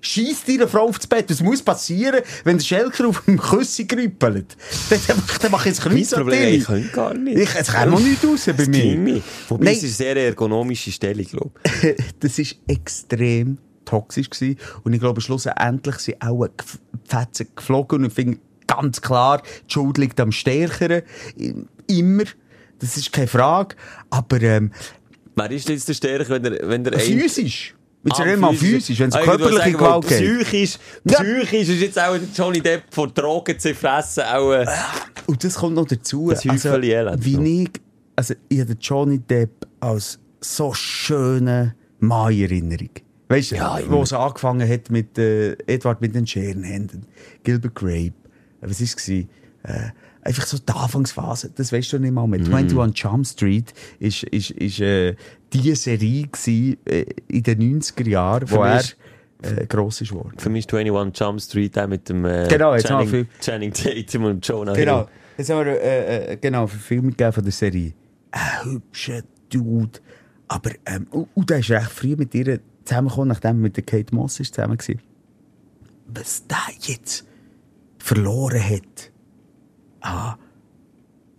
schieß 0.00 0.44
deine 0.46 0.68
Frau 0.68 0.88
aufs 0.88 1.06
Bett. 1.06 1.28
Das 1.30 1.40
muss 1.42 1.62
passieren, 1.62 2.22
wenn 2.44 2.58
der 2.58 2.64
Schelker 2.64 3.08
auf 3.08 3.22
dem 3.26 3.38
Küssi 3.38 3.84
grüppelt. 3.84 4.56
Dann, 4.90 5.00
dann, 5.06 5.22
dann 5.42 5.50
mach 5.50 5.66
ich 5.66 5.78
Mein 5.84 5.94
Kreuz 5.94 6.12
an 6.14 6.22
Problem, 6.22 6.54
ich 6.54 6.64
kann 6.64 6.90
gar 6.92 7.14
nicht. 7.14 7.38
Ich, 7.38 7.54
es 7.54 7.72
kommt 7.72 7.90
noch 7.90 8.00
nicht 8.00 8.24
raus 8.24 8.42
bei 8.46 8.52
Das 8.52 8.66
mir. 8.68 8.96
nicht. 8.96 9.22
Wobei, 9.48 9.64
Nein. 9.64 9.74
es 9.74 9.82
ist 9.82 10.00
eine 10.00 10.14
sehr 10.14 10.16
ergonomische 10.26 10.90
Stellung, 10.92 11.26
glaube 11.26 11.50
ich. 11.82 11.96
das 12.20 12.38
ist 12.38 12.56
extrem 12.66 13.58
toxisch 13.84 14.30
gewesen. 14.30 14.58
Und 14.84 14.92
ich 14.92 15.00
glaube, 15.00 15.20
schlussendlich 15.20 15.96
sind 15.96 16.20
auch 16.22 16.46
die 16.46 17.08
Fetzen 17.08 17.48
geflogen. 17.56 18.00
Und 18.00 18.06
ich 18.08 18.12
finde 18.12 18.38
ganz 18.66 19.00
klar, 19.00 19.42
die 19.68 19.72
Schuld 19.72 19.98
liegt 19.98 20.20
am 20.20 20.30
Stärkeren. 20.32 21.02
Immer. 21.86 22.24
Das 22.78 22.96
ist 22.96 23.12
keine 23.12 23.26
Frage. 23.26 23.76
Aber, 24.10 24.40
ähm, 24.42 24.70
Wer 25.34 25.50
ist 25.50 25.68
jetzt 25.68 25.88
der 25.88 25.94
Stärke, 25.94 26.28
wenn 26.30 26.42
der, 26.42 26.68
wenn 26.68 26.86
ein- 26.86 26.98
physisch. 27.00 27.74
Jetzt 28.04 28.20
Ah, 28.20 28.22
reden 28.22 28.40
mal 28.40 28.54
physisch. 28.54 28.98
Wenn 29.00 29.08
es 29.08 29.14
Ah, 29.16 29.22
körperliche 29.22 29.58
sagen, 29.58 29.72
weil 29.74 30.00
Gewalt 30.00 30.08
geht. 30.08 30.18
Psychisch, 30.44 30.78
Ja. 31.04 31.20
psychisch 31.22 31.68
ist 31.68 31.80
jetzt 31.80 31.98
auch 31.98 32.16
Johnny 32.34 32.60
Depp 32.60 32.84
von 32.90 33.12
Drogen 33.12 33.58
zu 33.58 33.74
fressen 33.74 34.22
auch, 34.24 34.52
äh, 34.52 34.66
Und 35.26 35.42
das 35.44 35.54
kommt 35.56 35.74
noch 35.74 35.86
dazu. 35.86 36.30
Das 36.30 36.44
Elend 36.44 36.64
noch. 36.64 37.24
wie 37.24 37.62
ich, 37.64 37.70
also 38.16 38.34
ich 38.48 38.60
habe 38.60 38.74
den 38.74 38.80
Johnny 38.80 39.18
Depp 39.18 39.66
als 39.80 40.18
so 40.40 40.72
schöne 40.74 41.74
Mann 41.98 42.32
in 42.32 42.42
Erinnerung. 42.42 42.90
Weißt 43.28 43.50
du, 43.50 43.56
Ja, 43.56 43.78
wo 43.88 44.02
es 44.02 44.12
angefangen 44.12 44.66
hat 44.68 44.90
mit 44.90 45.18
äh, 45.18 45.52
Edward 45.66 46.00
mit 46.00 46.14
den 46.14 46.26
Scherenhänden, 46.26 47.04
Gilbert 47.42 47.74
Grape, 47.74 48.14
was 48.60 48.80
ist 48.80 48.98
es? 49.00 49.08
Äh, 49.08 49.26
einfach 50.28 50.46
so 50.46 50.58
die 50.58 50.72
Anfangsphase, 50.72 51.50
das 51.54 51.72
weißt 51.72 51.94
du 51.94 51.98
nicht 51.98 52.12
mal. 52.12 52.26
Mhm. 52.26 52.30
Mit 52.30 52.52
21 52.52 53.02
Jump 53.02 53.26
Street 53.26 53.72
ist, 53.98 54.22
ist, 54.24 54.50
ist 54.50 54.80
äh, 54.80 55.16
die 55.52 55.74
Serie 55.74 56.26
gewesen, 56.28 56.76
äh, 56.84 57.06
in 57.28 57.42
den 57.42 57.80
90er 57.80 58.08
Jahren, 58.08 58.50
wo 58.50 58.62
er 58.62 58.82
äh, 59.42 59.66
gross 59.66 60.00
ist 60.00 60.10
geworden. 60.10 60.34
für 60.38 60.50
mich 60.50 60.66
ist 60.66 60.74
21 60.74 61.18
Jump 61.18 61.40
Street 61.40 61.78
auch 61.78 61.86
mit 61.86 62.08
dem 62.08 62.24
äh, 62.24 62.46
Genau, 62.48 62.74
jetzt 62.74 62.90
haben 62.90 63.10
wir 63.10 63.26
Channing, 63.40 63.72
Channing 63.72 64.04
Tatum 64.04 64.24
und 64.24 64.46
Jonah 64.46 64.74
Genau. 64.74 64.98
Hill. 64.98 65.08
Jetzt 65.38 65.50
haben 65.50 65.66
wir 65.66 65.80
äh, 65.80 66.32
äh, 66.32 66.36
genau, 66.36 66.66
Verfilmung 66.66 67.14
von 67.16 67.44
der 67.44 67.52
Serie. 67.52 67.92
Ein 68.32 68.64
hübscher 68.64 69.22
Dude. 69.48 70.00
Aber, 70.48 70.70
ähm, 70.86 71.06
und, 71.10 71.28
und 71.34 71.50
der 71.50 71.60
ist 71.60 71.70
recht 71.70 71.90
früh 71.90 72.16
mit 72.16 72.34
ihr 72.34 72.60
zusammengekommen, 72.84 73.28
nachdem 73.28 73.50
er 73.50 73.62
mit 73.62 73.76
der 73.76 73.84
Kate 73.84 74.14
Moss 74.14 74.40
ist 74.40 74.54
zusammen 74.54 74.78
war. 74.78 74.94
Was 76.08 76.46
der 76.46 76.56
jetzt 76.80 77.24
verloren 77.98 78.62
hat 78.62 79.12
an 80.00 80.34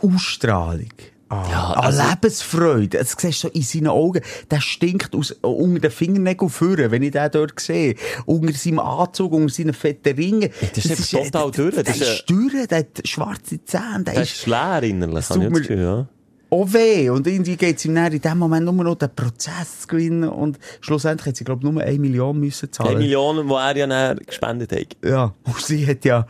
Ausstrahlung, 0.02 0.90
an, 1.30 1.50
Ja, 1.52 1.72
an 1.74 1.86
also- 1.86 2.04
Lebensfreude. 2.10 2.98
Das 3.00 3.16
siehst 3.18 3.44
du 3.44 3.48
so 3.48 3.54
in 3.54 3.62
seinen 3.62 3.88
Augen. 3.88 4.22
Der 4.50 4.62
stinkt 4.62 5.14
aus, 5.16 5.32
unter 5.42 5.80
den 5.82 5.92
Fingernägeln 5.92 6.50
führen, 6.50 6.92
wenn 6.92 7.04
ich 7.04 7.12
den 7.12 7.30
dort 7.32 7.60
sehe. 7.60 7.96
Unter 8.26 8.54
seinem 8.54 8.80
Anzug, 8.80 9.34
unter 9.34 9.54
seinen 9.54 9.74
fetten 9.74 10.16
Ringen. 10.16 10.50
das 10.76 10.86
ist 10.86 11.14
einfach 11.14 11.32
total 11.32 11.52
der, 11.52 11.64
durch. 11.64 11.76
Der 11.76 11.84
Das 11.84 11.98
ist 11.98 12.02
ist 12.10 12.30
durch, 12.30 12.68
der 12.68 12.78
hat 12.80 13.08
schwarze 13.08 13.64
Zähne, 13.66 14.04
der 14.06 14.14
Der 14.16 14.24
ist 14.24 14.32
ist 14.34 14.48
leer 14.48 14.84
innerlich, 14.84 15.30
habe 15.30 15.44
ich 15.44 15.50
das 15.52 15.62
Gefühl, 15.62 15.82
ja. 15.82 16.08
auch 16.50 16.74
weh. 16.74 17.10
Und 17.10 17.28
irgendwie 17.28 17.58
geht 17.58 17.78
es 17.78 17.86
ihm 17.86 17.94
dann 17.96 18.12
in 18.14 18.22
dem 18.22 18.38
Moment 18.38 18.66
nur 18.66 18.74
noch 18.84 18.96
den 18.96 19.14
Prozess 19.14 19.86
gewinnen. 19.88 20.30
Und 20.30 20.58
schlussendlich 20.82 21.28
hat 21.28 21.36
sie, 21.36 21.44
glaube 21.44 21.64
ich, 21.66 21.72
nur 21.72 21.82
eine 21.84 22.00
Million 22.00 22.40
müssen 22.40 22.72
zahlen. 22.72 22.92
Eine 22.92 23.00
Million, 23.00 23.46
die 23.48 23.54
er 23.54 23.78
ja 23.78 23.88
dann 23.88 24.18
gespendet 24.26 24.72
hat. 24.72 24.98
Ja. 25.04 25.34
Und 25.44 25.62
sie 25.62 25.86
hat 25.86 26.06
ja, 26.06 26.26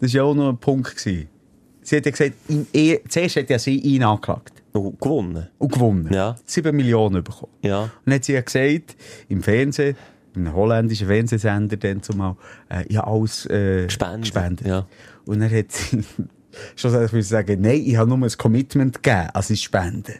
das 0.00 0.12
war 0.12 0.16
ja 0.16 0.22
auch 0.24 0.34
noch 0.34 0.48
ein 0.48 0.58
Punkt 0.58 0.96
gewesen. 0.96 1.28
Sie 1.90 1.96
hat 1.96 2.06
ja 2.06 2.12
gesagt, 2.12 2.34
ihn, 2.48 2.68
er, 2.72 3.00
zuerst 3.08 3.34
hat 3.34 3.50
ja 3.50 3.58
sie 3.58 3.76
ihn 3.76 4.04
angeklagt. 4.04 4.62
Und 4.70 5.00
gewonnen. 5.00 5.48
Und 5.58 5.72
gewonnen. 5.72 6.08
Ja. 6.14 6.36
7 6.44 6.76
Millionen 6.76 7.24
bekommen. 7.24 7.50
Ja. 7.62 7.82
Und 7.82 7.90
dann 8.04 8.14
hat 8.14 8.24
sie 8.24 8.34
ja 8.34 8.42
gesagt, 8.42 8.96
im 9.28 9.42
Fernsehen, 9.42 9.96
in 10.36 10.46
einem 10.46 10.54
holländischen 10.54 11.08
Fernsehsender, 11.08 11.76
dann 11.76 12.00
zumal, 12.00 12.36
äh, 12.68 12.84
ja, 12.92 13.02
alles, 13.02 13.44
äh, 13.46 13.86
Gespendet, 13.86 14.20
gespendet. 14.20 14.66
ja. 14.68 14.86
Und 15.26 15.40
dann 15.40 15.50
hat 15.50 15.72
sie, 15.72 16.04
schlussendlich 16.76 17.12
müssen 17.12 17.30
sagen, 17.30 17.60
nein, 17.60 17.82
ich 17.84 17.96
habe 17.96 18.08
nur 18.08 18.18
ein 18.18 18.38
Commitment 18.38 19.02
gegeben, 19.02 19.30
als 19.34 19.50
ich 19.50 19.60
spende. 19.60 20.14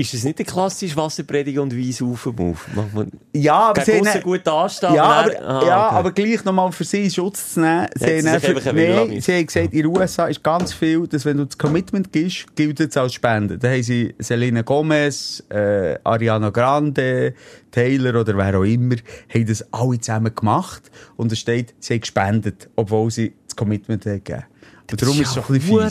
Ist 0.00 0.14
das 0.14 0.24
nicht 0.24 0.38
der 0.38 0.46
klassische 0.46 0.96
Wasserprediger 0.96 1.60
und 1.60 1.76
Weissaufen-Move? 1.76 2.56
Macht 2.74 2.94
man 2.94 3.10
Ja, 3.34 3.68
aber 3.68 3.84
sie 3.84 4.00
haben 4.00 4.22
gut 4.22 4.48
anstehen? 4.48 4.94
Ja, 4.94 5.04
aber, 5.04 5.30
dann- 5.30 5.44
Ah, 5.44 5.62
ja 5.66 5.86
okay. 5.88 5.96
aber 5.96 6.12
gleich 6.12 6.42
nochmal 6.42 6.72
für 6.72 6.84
sie 6.84 7.04
in 7.04 7.10
Schutz 7.10 7.52
zu 7.52 7.60
nehmen. 7.60 7.86
Sie, 7.96 8.06
sie 8.06 8.16
haben, 8.16 8.26
einfach 8.28 8.62
für, 8.62 8.72
nee, 8.72 9.20
sie 9.20 9.34
haben 9.36 9.46
gesagt, 9.46 9.74
in 9.74 9.82
den 9.82 9.86
USA 9.86 10.24
ist 10.28 10.42
ganz 10.42 10.72
viel, 10.72 11.06
dass 11.06 11.26
wenn 11.26 11.36
du 11.36 11.44
das 11.44 11.58
Commitment 11.58 12.10
gibst, 12.12 12.46
gilt 12.56 12.80
es 12.80 12.96
als 12.96 13.12
Spende. 13.12 13.58
Da 13.58 13.68
haben 13.68 13.82
sie 13.82 14.14
Selena 14.18 14.62
Gomez, 14.62 15.44
äh, 15.50 15.98
Ariana 16.02 16.48
Grande, 16.48 17.34
Taylor 17.70 18.18
oder 18.22 18.34
wer 18.38 18.58
auch 18.58 18.64
immer, 18.64 18.96
haben 19.28 19.46
das 19.46 19.62
alle 19.70 20.00
zusammen 20.00 20.34
gemacht. 20.34 20.90
Und 21.18 21.30
es 21.30 21.40
steht, 21.40 21.74
sie 21.78 21.92
haben 21.92 22.00
gespendet, 22.00 22.70
obwohl 22.74 23.10
sie 23.10 23.34
das 23.46 23.54
Commitment 23.54 24.06
haben 24.06 24.24
gegeben. 24.24 24.44
Und 24.90 25.02
darum 25.02 25.20
ist 25.20 25.28
es 25.28 25.34
so 25.34 25.40
ein 25.42 25.60
bisschen 25.60 25.90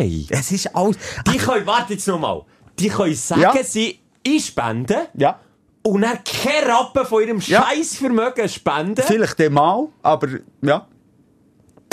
fies. 0.00 0.26
Es 0.30 0.50
ist 0.52 0.74
alles... 0.76 0.96
Die 1.32 1.38
können, 1.38 1.64
warte 1.66 1.94
jetzt 1.94 2.06
nochmal, 2.08 2.42
die 2.80 2.88
können 2.88 3.14
sagen, 3.14 3.40
Ja. 3.42 3.52
sie 3.64 3.98
ich 4.22 4.46
spende 4.46 5.08
Ja. 5.14 5.38
und 5.82 6.02
dann 6.02 6.18
kein 6.24 6.70
Rappen 6.70 7.06
von 7.06 7.22
ihrem 7.22 7.40
Ja. 7.40 7.64
Scheißvermögen 7.68 8.48
spenden. 8.48 9.02
Vielleicht 9.06 9.38
dann 9.38 9.52
mal, 9.52 9.88
aber 10.02 10.28
ja. 10.62 10.86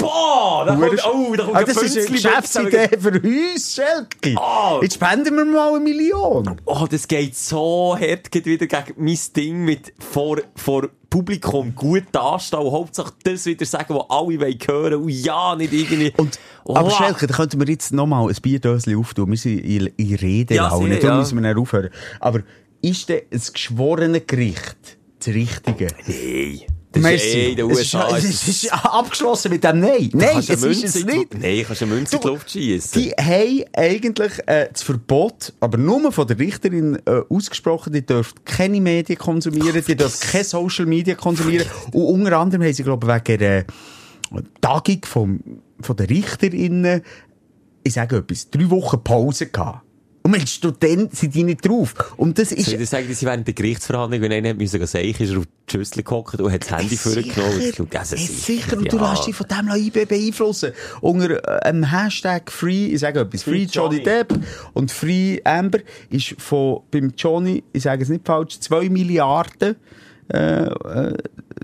Boah, 0.05 0.65
da 0.65 0.75
kommt, 0.75 0.91
Hure- 0.91 1.11
oh, 1.13 1.35
da 1.35 1.43
kommt 1.43 1.57
Ah, 1.57 1.63
das 1.63 1.77
ist 1.83 1.97
eine 1.97 2.05
Geschäftsidee 2.07 2.89
für 2.99 3.21
uns, 3.21 3.75
Schelke. 3.75 4.39
Ah. 4.39 4.79
Jetzt 4.81 4.95
spenden 4.95 5.35
wir 5.35 5.45
mal 5.45 5.69
eine 5.75 5.79
Million. 5.79 6.59
Oh, 6.65 6.85
das 6.89 7.07
geht 7.07 7.35
so 7.35 7.97
hart 7.99 8.31
geht 8.31 8.45
wieder 8.45 8.67
gegen 8.67 8.93
mein 9.03 9.19
Ding 9.35 9.65
mit 9.65 9.93
vor, 9.99 10.37
vor 10.55 10.89
Publikum 11.09 11.73
gut 11.75 12.03
dastehen 12.11 12.59
und 12.59 12.71
hauptsächlich 12.71 13.13
das 13.23 13.45
wieder 13.45 13.65
sagen, 13.65 13.95
was 13.95 14.05
alle 14.09 14.39
wollen 14.39 14.57
hören 14.67 15.03
und 15.03 15.09
ja, 15.09 15.55
nicht 15.55 15.73
irgendwie... 15.73 16.13
Und, 16.17 16.39
Oh. 16.67 16.75
aber 16.75 16.89
Schelke, 16.89 17.27
da 17.27 17.35
könnten 17.35 17.59
wir 17.59 17.67
jetzt 17.69 17.93
noch 17.93 18.07
mal 18.07 18.27
ein 18.27 18.35
Bierdöschen 18.41 18.95
auftun. 18.97 19.29
Wir 19.29 19.37
sind 19.37 19.59
in, 19.59 19.85
in 19.97 20.15
Redelaune, 20.15 20.93
sehr, 20.93 20.99
da 20.99 21.07
ja. 21.09 21.17
müssen 21.19 21.37
wir 21.39 21.47
dann 21.53 21.61
aufhören. 21.61 21.91
Aber 22.19 22.39
ist 22.81 23.07
denn 23.07 23.21
ein 23.31 23.41
geschworene 23.53 24.21
Gericht 24.21 24.97
das 25.19 25.27
Richtige? 25.27 25.87
Nein. 26.07 26.61
Das 26.95 27.03
ist 27.03 27.23
Merci. 27.23 27.37
eh 27.37 27.49
in 27.51 27.55
den 27.57 27.71
Es 27.71 27.77
USA. 27.93 28.17
ist, 28.17 28.25
es 28.25 28.47
ist 28.47 28.73
abgeschlossen 28.73 29.51
mit 29.51 29.63
dem 29.63 29.79
Nein. 29.79 30.09
Nein, 30.13 30.29
Kannst 30.31 30.49
es 30.49 30.63
ist 30.63 30.83
es 30.95 31.05
nicht. 31.05 31.33
Nein, 31.37 31.63
kannst 31.67 31.81
du 31.81 31.85
eine 31.85 31.95
Münze 31.95 32.15
in 32.15 32.21
die 32.21 32.27
Luft 32.27 32.51
schießen. 32.51 33.01
Die 33.01 33.11
haben 33.11 33.63
eigentlich 33.73 34.31
äh, 34.47 34.69
das 34.71 34.81
Verbot, 34.81 35.53
aber 35.59 35.77
nur 35.77 36.11
von 36.11 36.25
der 36.27 36.39
Richterin 36.39 36.97
äh, 37.05 37.21
ausgesprochen, 37.29 37.91
die 37.91 38.05
dürfen 38.05 38.35
keine 38.45 38.79
Medien 38.79 39.19
konsumieren, 39.19 39.83
die 39.85 39.95
dürfen 39.95 40.29
keine 40.31 40.43
Social 40.45 40.85
Media 40.85 41.15
konsumieren. 41.15 41.67
Und 41.91 42.03
unter 42.05 42.37
anderem 42.39 42.63
haben 42.63 42.73
sie, 42.73 42.83
glaube 42.83 43.05
ich, 43.07 43.29
wegen 43.29 43.39
der 43.39 43.65
Tagung 44.61 45.01
vom, 45.05 45.39
von 45.81 45.95
der 45.97 46.09
Richterinnen, 46.09 47.01
ich 47.83 47.93
sage 47.93 48.17
etwas, 48.17 48.49
drei 48.49 48.69
Wochen 48.69 49.03
Pause 49.03 49.47
gehabt. 49.47 49.84
Und 50.26 50.63
du, 50.63 50.71
dann 50.71 51.11
sind 51.11 51.36
die 51.36 51.43
nicht 51.43 51.67
drauf. 51.67 51.93
Und 52.17 52.39
das 52.39 52.51
ist... 52.51 52.65
Soll 52.65 52.73
ich 52.73 52.80
dir 52.80 52.88
sagen, 52.88 53.07
dass 53.07 53.19
sie 53.19 53.28
während 53.28 53.45
der 53.45 53.53
Gerichtsverhandlung, 53.53 54.21
wenn 54.21 54.32
einer 54.32 54.55
müssen 54.55 54.80
gehen 54.80 54.88
seichen, 54.88 55.23
ist 55.23 55.32
er 55.32 55.38
auf 55.38 55.45
die 55.45 55.71
Schüssel 55.71 56.01
gehockt 56.01 56.41
und 56.41 56.51
hat 56.51 56.63
das 56.63 56.71
Handy 56.71 56.97
vorgenommen 56.97 57.88
also 57.95 58.15
sicher. 58.17 58.76
Und 58.76 58.91
du 58.91 58.97
ja. 58.97 59.11
lässt 59.11 59.28
dich 59.28 59.36
von 59.36 59.45
dem 59.47 59.69
IB 59.69 60.05
beeinflussen. 60.05 60.71
Unter 61.01 61.47
äh, 61.47 61.67
einem 61.67 61.91
Hashtag 61.91 62.51
Free, 62.51 62.88
ich 62.88 63.01
sage 63.01 63.19
etwas, 63.19 63.43
Free, 63.43 63.67
Free 63.67 63.71
Johnny. 63.71 64.01
Depp 64.01 64.34
und 64.73 64.91
Free 64.91 65.41
Amber 65.43 65.82
ist 66.09 66.34
von, 66.39 66.82
beim 66.89 67.13
Johnny, 67.15 67.63
ich 67.71 67.84
sage 67.84 68.01
es 68.01 68.09
nicht 68.09 68.26
falsch, 68.26 68.59
2 68.61 68.89
Milliarden 68.89 69.76
äh, 70.34 70.63
äh, 70.63 71.17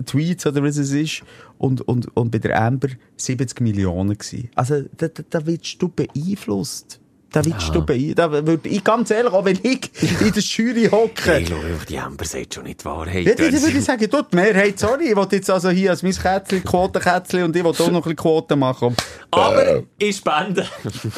Tweets 0.06 0.46
oder 0.46 0.62
was 0.62 0.76
es 0.76 0.92
ist. 0.92 1.24
Und, 1.58 1.80
und, 1.80 2.16
und 2.16 2.30
bei 2.30 2.38
der 2.38 2.62
Amber 2.62 2.90
70 3.16 3.60
Millionen 3.60 4.16
gewesen. 4.16 4.50
Also, 4.54 4.82
da, 4.96 5.08
da, 5.08 5.24
da 5.28 5.46
wirst 5.46 5.82
du 5.82 5.88
beeinflusst. 5.88 7.00
Da 7.32 7.44
wirst 7.44 7.74
du 7.74 7.84
beeinflusst. 7.84 8.18
Da 8.18 8.30
würde 8.46 8.68
ich 8.68 8.84
ganz 8.84 9.10
ehrlich, 9.10 9.32
auch 9.32 9.44
wenn 9.44 9.58
ich 9.62 9.90
in 10.20 10.32
der 10.32 10.42
Jury 10.42 10.88
hocke, 10.90 11.38
Ich 11.38 11.46
glaube, 11.46 11.64
die 11.88 11.98
Amber 11.98 12.24
sagt 12.24 12.54
schon 12.54 12.64
nicht 12.64 12.80
die 12.82 12.84
Wahrheit. 12.84 13.26
ja, 13.26 13.34
dann 13.34 13.52
würde 13.62 13.78
ich 13.78 13.84
sagen, 13.84 14.08
du, 14.10 14.22
die 14.22 14.36
Mehrheit, 14.36 14.78
sorry, 14.78 15.08
ich 15.10 15.16
will 15.16 15.26
jetzt 15.30 15.50
also 15.50 15.70
hier 15.70 15.90
als 15.90 16.02
mein 16.02 16.12
Kätzchen, 16.12 16.62
Quotenkätzchen 16.62 17.44
und 17.44 17.56
ich 17.56 17.64
will 17.64 17.70
auch 17.70 17.78
noch 17.78 17.86
ein 17.88 17.94
bisschen 18.02 18.16
Quoten 18.16 18.58
machen. 18.58 18.94
Aber 19.30 19.82
ich 19.98 20.16
spende. 20.16 20.66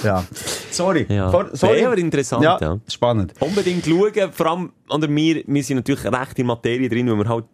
Ja. 0.03 0.25
Sorry. 0.71 1.07
Ja. 1.09 1.31
Vor- 1.31 1.51
sorry. 1.53 1.81
Nee, 1.81 1.87
aber 1.87 1.99
interessant, 1.99 2.43
ja. 2.45 2.59
ja. 2.61 2.79
Spannend. 2.89 3.33
Unbedingt 3.41 3.85
schauen, 3.87 4.33
vor 4.33 4.47
allem, 4.47 4.73
oder 4.89 5.09
wir, 5.09 5.43
wir 5.47 5.63
sind 5.65 5.77
natürlich 5.77 6.05
recht 6.05 6.39
in 6.39 6.47
Materie 6.47 6.89
drin, 6.89 7.11
weil 7.11 7.19
wir 7.19 7.29
halt 7.29 7.45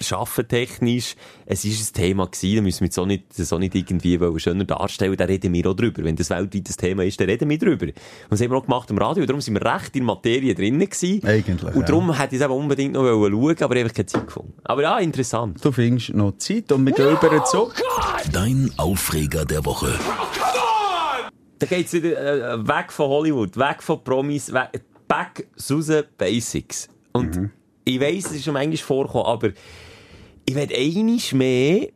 Schaffen 0.00 0.46
technisch, 0.48 1.16
es 1.46 1.64
ist 1.64 1.90
ein 1.90 2.02
Thema 2.02 2.26
gewesen, 2.26 2.56
da 2.56 2.62
müssen 2.62 2.80
wir 2.80 2.86
jetzt 2.86 2.98
auch 2.98 3.06
nicht, 3.06 3.24
das 3.38 3.52
auch 3.52 3.58
nicht 3.58 3.74
irgendwie 3.74 4.18
schöner 4.38 4.64
darstellen, 4.64 5.16
da 5.16 5.24
reden 5.24 5.52
wir 5.52 5.66
auch 5.70 5.74
drüber. 5.74 6.04
Wenn 6.04 6.16
das 6.16 6.30
weltweit 6.30 6.68
ein 6.68 6.76
Thema 6.76 7.04
ist, 7.04 7.20
dann 7.20 7.28
reden 7.28 7.48
wir 7.48 7.58
drüber. 7.58 7.86
Und 7.86 7.94
das 8.30 8.40
haben 8.40 8.50
wir 8.50 8.56
auch 8.56 8.64
gemacht 8.64 8.90
im 8.90 8.98
Radio, 8.98 9.26
darum 9.26 9.40
sind 9.40 9.54
wir 9.54 9.64
recht 9.64 9.94
in 9.96 10.04
Materie 10.04 10.54
drinnen 10.54 10.88
gewesen. 10.88 11.24
Eigentlich, 11.24 11.74
Und 11.74 11.88
darum 11.88 12.12
hätte 12.16 12.34
ich 12.34 12.40
es 12.40 12.44
eben 12.44 12.54
unbedingt 12.54 12.94
noch 12.94 13.04
schauen, 13.04 13.56
aber 13.60 13.76
einfach 13.76 13.94
keine 13.94 14.06
Zeit 14.06 14.26
gefunden. 14.26 14.54
Aber 14.64 14.82
ja, 14.82 14.98
interessant. 14.98 15.64
Du 15.64 15.72
findest 15.72 16.14
noch 16.14 16.36
Zeit 16.38 16.70
und 16.72 16.84
wir 16.86 16.92
gehen 16.92 17.10
über 17.10 17.44
zu. 17.44 17.70
Dein 18.32 18.70
Aufreger 18.76 19.44
der 19.44 19.64
Woche. 19.64 19.98
Da 21.58 21.66
geht's 21.66 21.92
wieder 21.92 22.54
äh, 22.54 22.66
weg 22.66 22.92
von 22.92 23.08
Hollywood, 23.08 23.56
weg 23.56 23.82
von 23.82 24.02
Promis, 24.02 24.52
weg, 24.52 24.82
back 25.08 25.46
zu 25.56 25.80
den 25.80 26.04
Basics. 26.18 26.88
Und 27.12 27.50
ich 27.84 28.00
weiss, 28.00 28.26
es 28.26 28.32
ist 28.32 28.44
schon 28.44 28.54
manchmal 28.54 28.76
vorgekommen, 28.76 29.26
aber 29.26 29.50
ich 30.46 30.54
werde 30.54 30.74
einiges 30.74 31.32
mehr 31.32 31.88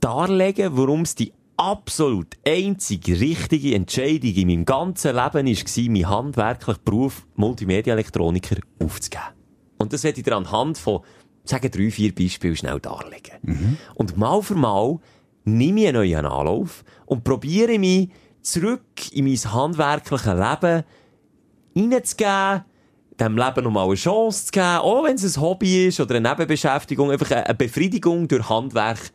darlegen, 0.00 0.76
warum 0.76 1.02
es 1.02 1.14
die 1.14 1.32
absolut 1.56 2.36
einzige 2.46 3.20
richtige 3.20 3.74
Entscheidung 3.74 4.32
in 4.32 4.46
meinem 4.46 4.64
ganzen 4.64 5.14
Leben 5.16 5.46
war, 5.46 5.82
meinen 5.90 6.08
handwerklichen 6.08 6.82
Beruf 6.84 7.26
Multimedia-Elektroniker 7.34 8.56
aufzugeben. 8.78 9.24
Und 9.78 9.92
das 9.92 10.04
werde 10.04 10.18
ich 10.18 10.24
dir 10.24 10.36
anhand 10.36 10.78
von, 10.78 11.00
sagen 11.44 11.70
drei, 11.70 11.90
vier 11.90 12.14
Beispielen 12.14 12.56
schnell 12.56 12.78
darlegen. 12.78 13.78
Und 13.94 14.16
mal 14.16 14.40
für 14.42 14.54
mal 14.54 14.98
nehme 15.44 15.80
ich 15.80 15.88
einen 15.88 15.96
neuen 15.96 16.26
Anlauf 16.26 16.84
und 17.06 17.24
probiere 17.24 17.78
mich 17.78 18.10
zurück 18.42 19.12
in 19.12 19.24
mein 19.24 19.52
handwerkliches 19.52 20.26
Leben 20.26 20.84
reinzugeben, 21.74 22.64
dem 23.20 23.36
Leben 23.36 23.64
noch 23.64 23.70
mal 23.70 23.84
eine 23.84 23.94
Chance 23.94 24.46
zu 24.46 24.52
geben, 24.52 24.78
auch 24.78 25.04
wenn 25.04 25.16
es 25.16 25.36
ein 25.36 25.42
Hobby 25.42 25.88
ist 25.88 26.00
oder 26.00 26.16
eine 26.16 26.28
Nebenbeschäftigung, 26.28 27.10
einfach 27.10 27.30
eine 27.30 27.54
Befriedigung 27.54 28.28
durch 28.28 28.48
Handwerk, 28.48 29.10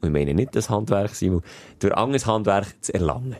und 0.00 0.08
ich 0.08 0.12
meine 0.12 0.34
nicht 0.34 0.54
das 0.54 0.68
Handwerk, 0.68 1.14
Simon, 1.14 1.42
durch 1.78 1.94
anderes 1.94 2.26
Handwerk 2.26 2.74
zu 2.82 2.92
erlangen. 2.92 3.36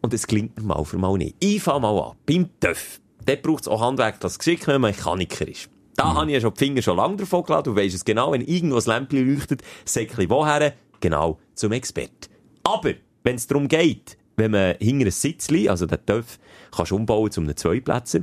Und 0.00 0.14
es 0.14 0.26
klingt 0.26 0.56
mir 0.56 0.64
mal 0.64 0.84
für 0.84 0.96
mal 0.96 1.16
nicht. 1.18 1.36
Ich 1.40 1.62
fange 1.62 1.80
mal 1.80 1.98
an, 1.98 2.16
beim 2.24 2.48
TÜV. 2.58 3.00
Dort 3.26 3.42
braucht 3.42 3.62
es 3.62 3.68
auch 3.68 3.80
Handwerk, 3.82 4.18
das 4.20 4.38
Geschick, 4.38 4.66
wenn 4.66 4.80
man 4.80 4.92
Mechaniker 4.92 5.46
ist. 5.46 5.68
Da 5.96 6.14
habe 6.14 6.26
ich 6.28 6.34
ja 6.34 6.40
schon 6.40 6.54
die 6.54 6.58
Finger 6.58 6.80
schon 6.80 6.96
lange 6.96 7.16
davon 7.16 7.42
gelassen. 7.44 7.64
Du 7.64 7.76
weisst 7.76 7.94
es 7.94 8.04
genau, 8.04 8.32
wenn 8.32 8.40
irgendwo 8.40 8.78
ein 8.78 8.84
Lämpchen 8.86 9.34
leuchtet, 9.34 9.62
Säckchen 9.84 10.30
woher? 10.30 10.72
Genau, 11.00 11.38
zum 11.54 11.72
Expert. 11.72 12.30
Aber, 12.62 12.94
wenn 13.22 13.36
es 13.36 13.46
darum 13.46 13.68
geht, 13.68 14.16
wenn 14.36 14.52
man 14.52 14.76
hinter 14.78 15.06
ein 15.06 15.10
Sitzli, 15.10 15.68
also 15.68 15.84
den 15.84 15.98
TÜV, 16.06 16.38
kannst 16.74 16.92
umbauen 16.92 17.30
zu 17.30 17.42
einem 17.42 17.54
Zweiplätzer, 17.54 18.20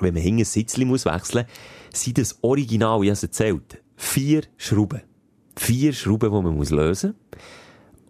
wenn 0.00 0.14
man 0.14 0.22
hinter 0.22 0.42
ein 0.42 0.44
Sitzli 0.44 0.84
muss 0.84 1.04
wechseln, 1.04 1.46
sind 1.92 2.18
das 2.18 2.38
original, 2.42 3.02
ich 3.02 3.08
habe 3.08 3.12
es 3.12 3.22
erzählt, 3.22 3.82
vier 3.96 4.42
Schrauben. 4.56 5.02
Vier 5.56 5.92
Schrauben, 5.92 6.30
die 6.30 6.42
man 6.42 6.56
muss 6.56 6.70
lösen 6.70 7.14
muss. 7.30 7.40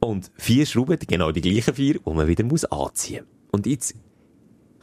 Und 0.08 0.30
vier 0.36 0.66
Schrauben, 0.66 0.98
genau 1.06 1.32
die 1.32 1.40
gleichen 1.40 1.74
vier, 1.74 1.94
die 1.94 2.10
man 2.10 2.26
wieder 2.26 2.44
muss 2.44 2.64
anziehen 2.64 3.24
muss. 3.24 3.52
Und 3.52 3.66
jetzt 3.66 3.94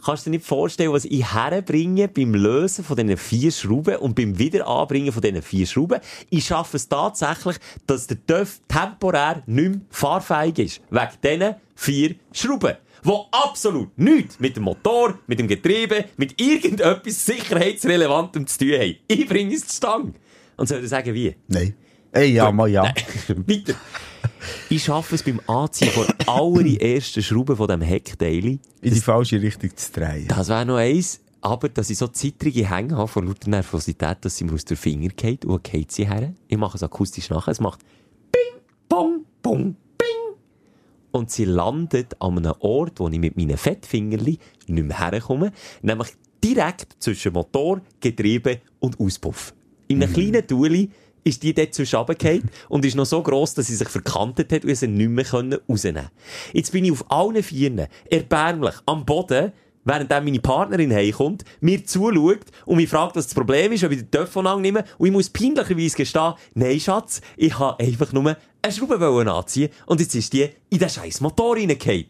kannst 0.03 0.25
du 0.25 0.29
dir 0.29 0.37
nicht 0.37 0.45
vorstellen, 0.45 0.91
was 0.91 1.05
ich 1.05 1.33
herbringe 1.33 2.07
beim 2.07 2.33
Lösen 2.33 2.83
von 2.83 2.97
diesen 2.97 3.17
vier 3.17 3.51
Schrauben 3.51 3.97
und 3.97 4.15
beim 4.15 4.37
Wiederanbringen 4.39 5.11
von 5.11 5.21
diesen 5.21 5.41
vier 5.41 5.65
Schrauben. 5.65 5.99
Ich 6.29 6.45
schaffe 6.45 6.77
es 6.77 6.89
tatsächlich, 6.89 7.57
dass 7.87 8.07
der 8.07 8.25
TÜV 8.25 8.61
temporär 8.67 9.43
nicht 9.45 9.69
mehr 9.69 9.81
fahrfähig 9.89 10.59
ist. 10.59 10.81
Wegen 10.89 11.11
diesen 11.23 11.55
vier 11.75 12.15
Schrauben. 12.31 12.77
Wo 13.03 13.27
absolut 13.31 13.97
nichts 13.97 14.39
mit 14.39 14.55
dem 14.55 14.63
Motor, 14.63 15.19
mit 15.27 15.39
dem 15.39 15.47
Getriebe, 15.47 16.05
mit 16.17 16.39
irgendetwas 16.39 17.25
sicherheitsrelevantem 17.25 18.45
zu 18.45 18.59
tun 18.59 18.73
haben. 18.73 18.95
Ich 19.07 19.27
bringe 19.27 19.55
es 19.55 19.67
zustande. 19.67 20.13
Und 20.57 20.67
soll 20.67 20.83
ich 20.83 20.89
sagen, 20.89 21.13
wie? 21.13 21.35
Nein. 21.47 21.73
Ey, 22.11 22.33
ja, 22.33 22.51
mal 22.51 22.69
ja. 22.69 22.83
Weiter. 23.27 23.73
Ich 24.69 24.83
schaffe 24.83 25.15
es 25.15 25.23
beim 25.23 25.39
Anziehen 25.47 25.91
von 25.91 26.05
allerersten 26.27 27.23
Schrauben 27.23 27.55
von 27.55 27.67
diesem 27.67 27.81
Heckteil. 27.81 28.45
In 28.45 28.59
die 28.93 28.99
falsche 28.99 29.41
Richtung 29.41 29.75
zu 29.75 29.91
drehen. 29.91 30.27
Das 30.27 30.49
wäre 30.49 30.65
noch 30.65 30.75
eins. 30.75 31.21
Aber, 31.41 31.69
dass 31.69 31.89
ich 31.89 31.97
so 31.97 32.07
zittrige 32.07 32.69
Hänge 32.69 32.95
habe 32.95 33.07
von 33.07 33.25
lauter 33.25 33.49
Nervosität, 33.49 34.17
dass 34.21 34.37
sie 34.37 34.43
mir 34.43 34.53
aus 34.53 34.65
den 34.65 34.77
Finger 34.77 35.09
geht 35.09 35.43
und 35.43 35.63
geht 35.63 35.91
sie 35.91 36.07
her. 36.07 36.33
Ich 36.47 36.57
mache 36.57 36.77
es 36.77 36.83
akustisch 36.83 37.29
nachher. 37.31 37.51
Es 37.51 37.59
macht 37.59 37.79
Bing, 38.31 38.61
Bong, 38.87 39.25
Bong. 39.41 39.75
Und 41.11 41.31
sie 41.31 41.45
landet 41.45 42.15
an 42.19 42.37
einem 42.37 42.53
Ort, 42.59 42.99
wo 42.99 43.09
ich 43.09 43.19
mit 43.19 43.37
meinen 43.37 43.57
Fettfingerli 43.57 44.39
nicht 44.67 44.85
mehr 44.85 44.99
herkomme. 44.99 45.51
Nämlich 45.81 46.09
direkt 46.43 46.95
zwischen 46.99 47.33
Motor, 47.33 47.81
Getriebe 47.99 48.61
und 48.79 48.99
Auspuff. 48.99 49.53
In 49.87 50.01
einem 50.01 50.13
kleinen 50.13 50.47
Tuli 50.47 50.89
ist 51.23 51.43
die 51.43 51.53
dort 51.53 51.73
zwischen 51.73 51.97
runtergefallen 51.97 52.49
und 52.69 52.85
ist 52.85 52.95
noch 52.95 53.05
so 53.05 53.21
gross, 53.21 53.53
dass 53.53 53.67
sie 53.67 53.75
sich 53.75 53.89
verkantet 53.89 54.51
hat 54.51 54.65
und 54.65 54.75
sie 54.75 54.87
nicht 54.87 55.09
mehr 55.09 55.25
rausnehmen 55.29 55.61
konnte. 55.67 56.11
Jetzt 56.53 56.71
bin 56.71 56.85
ich 56.85 56.91
auf 56.91 57.11
allen 57.11 57.43
Vieren, 57.43 57.87
erbärmlich, 58.09 58.75
am 58.85 59.05
Boden, 59.05 59.51
während 59.83 60.11
dann 60.11 60.23
meine 60.23 60.39
Partnerin 60.39 60.93
heimkommt, 60.93 61.43
mir 61.59 61.85
zuschaut 61.85 62.45
und 62.65 62.77
mich 62.77 62.89
fragt, 62.89 63.15
was 63.15 63.27
das 63.27 63.35
Problem 63.35 63.71
ist, 63.71 63.83
ob 63.83 63.91
ich 63.91 63.99
den 63.99 64.11
Telefon 64.11 64.47
annehme 64.47 64.83
und 64.97 65.07
ich 65.07 65.13
muss 65.13 65.29
peinlicherweise 65.29 65.97
gestehen, 65.97 66.33
nein, 66.53 66.79
Schatz, 66.79 67.21
ich 67.37 67.57
habe 67.57 67.83
einfach 67.83 68.13
nur 68.13 68.37
eine 68.61 68.73
Schraube 68.73 69.31
anziehen 69.31 69.69
und 69.85 69.99
jetzt 69.99 70.15
ist 70.15 70.33
die 70.33 70.49
in 70.69 70.79
den 70.79 70.89
scheiß 70.89 71.21
Motor 71.21 71.55
reingefallen. 71.55 72.05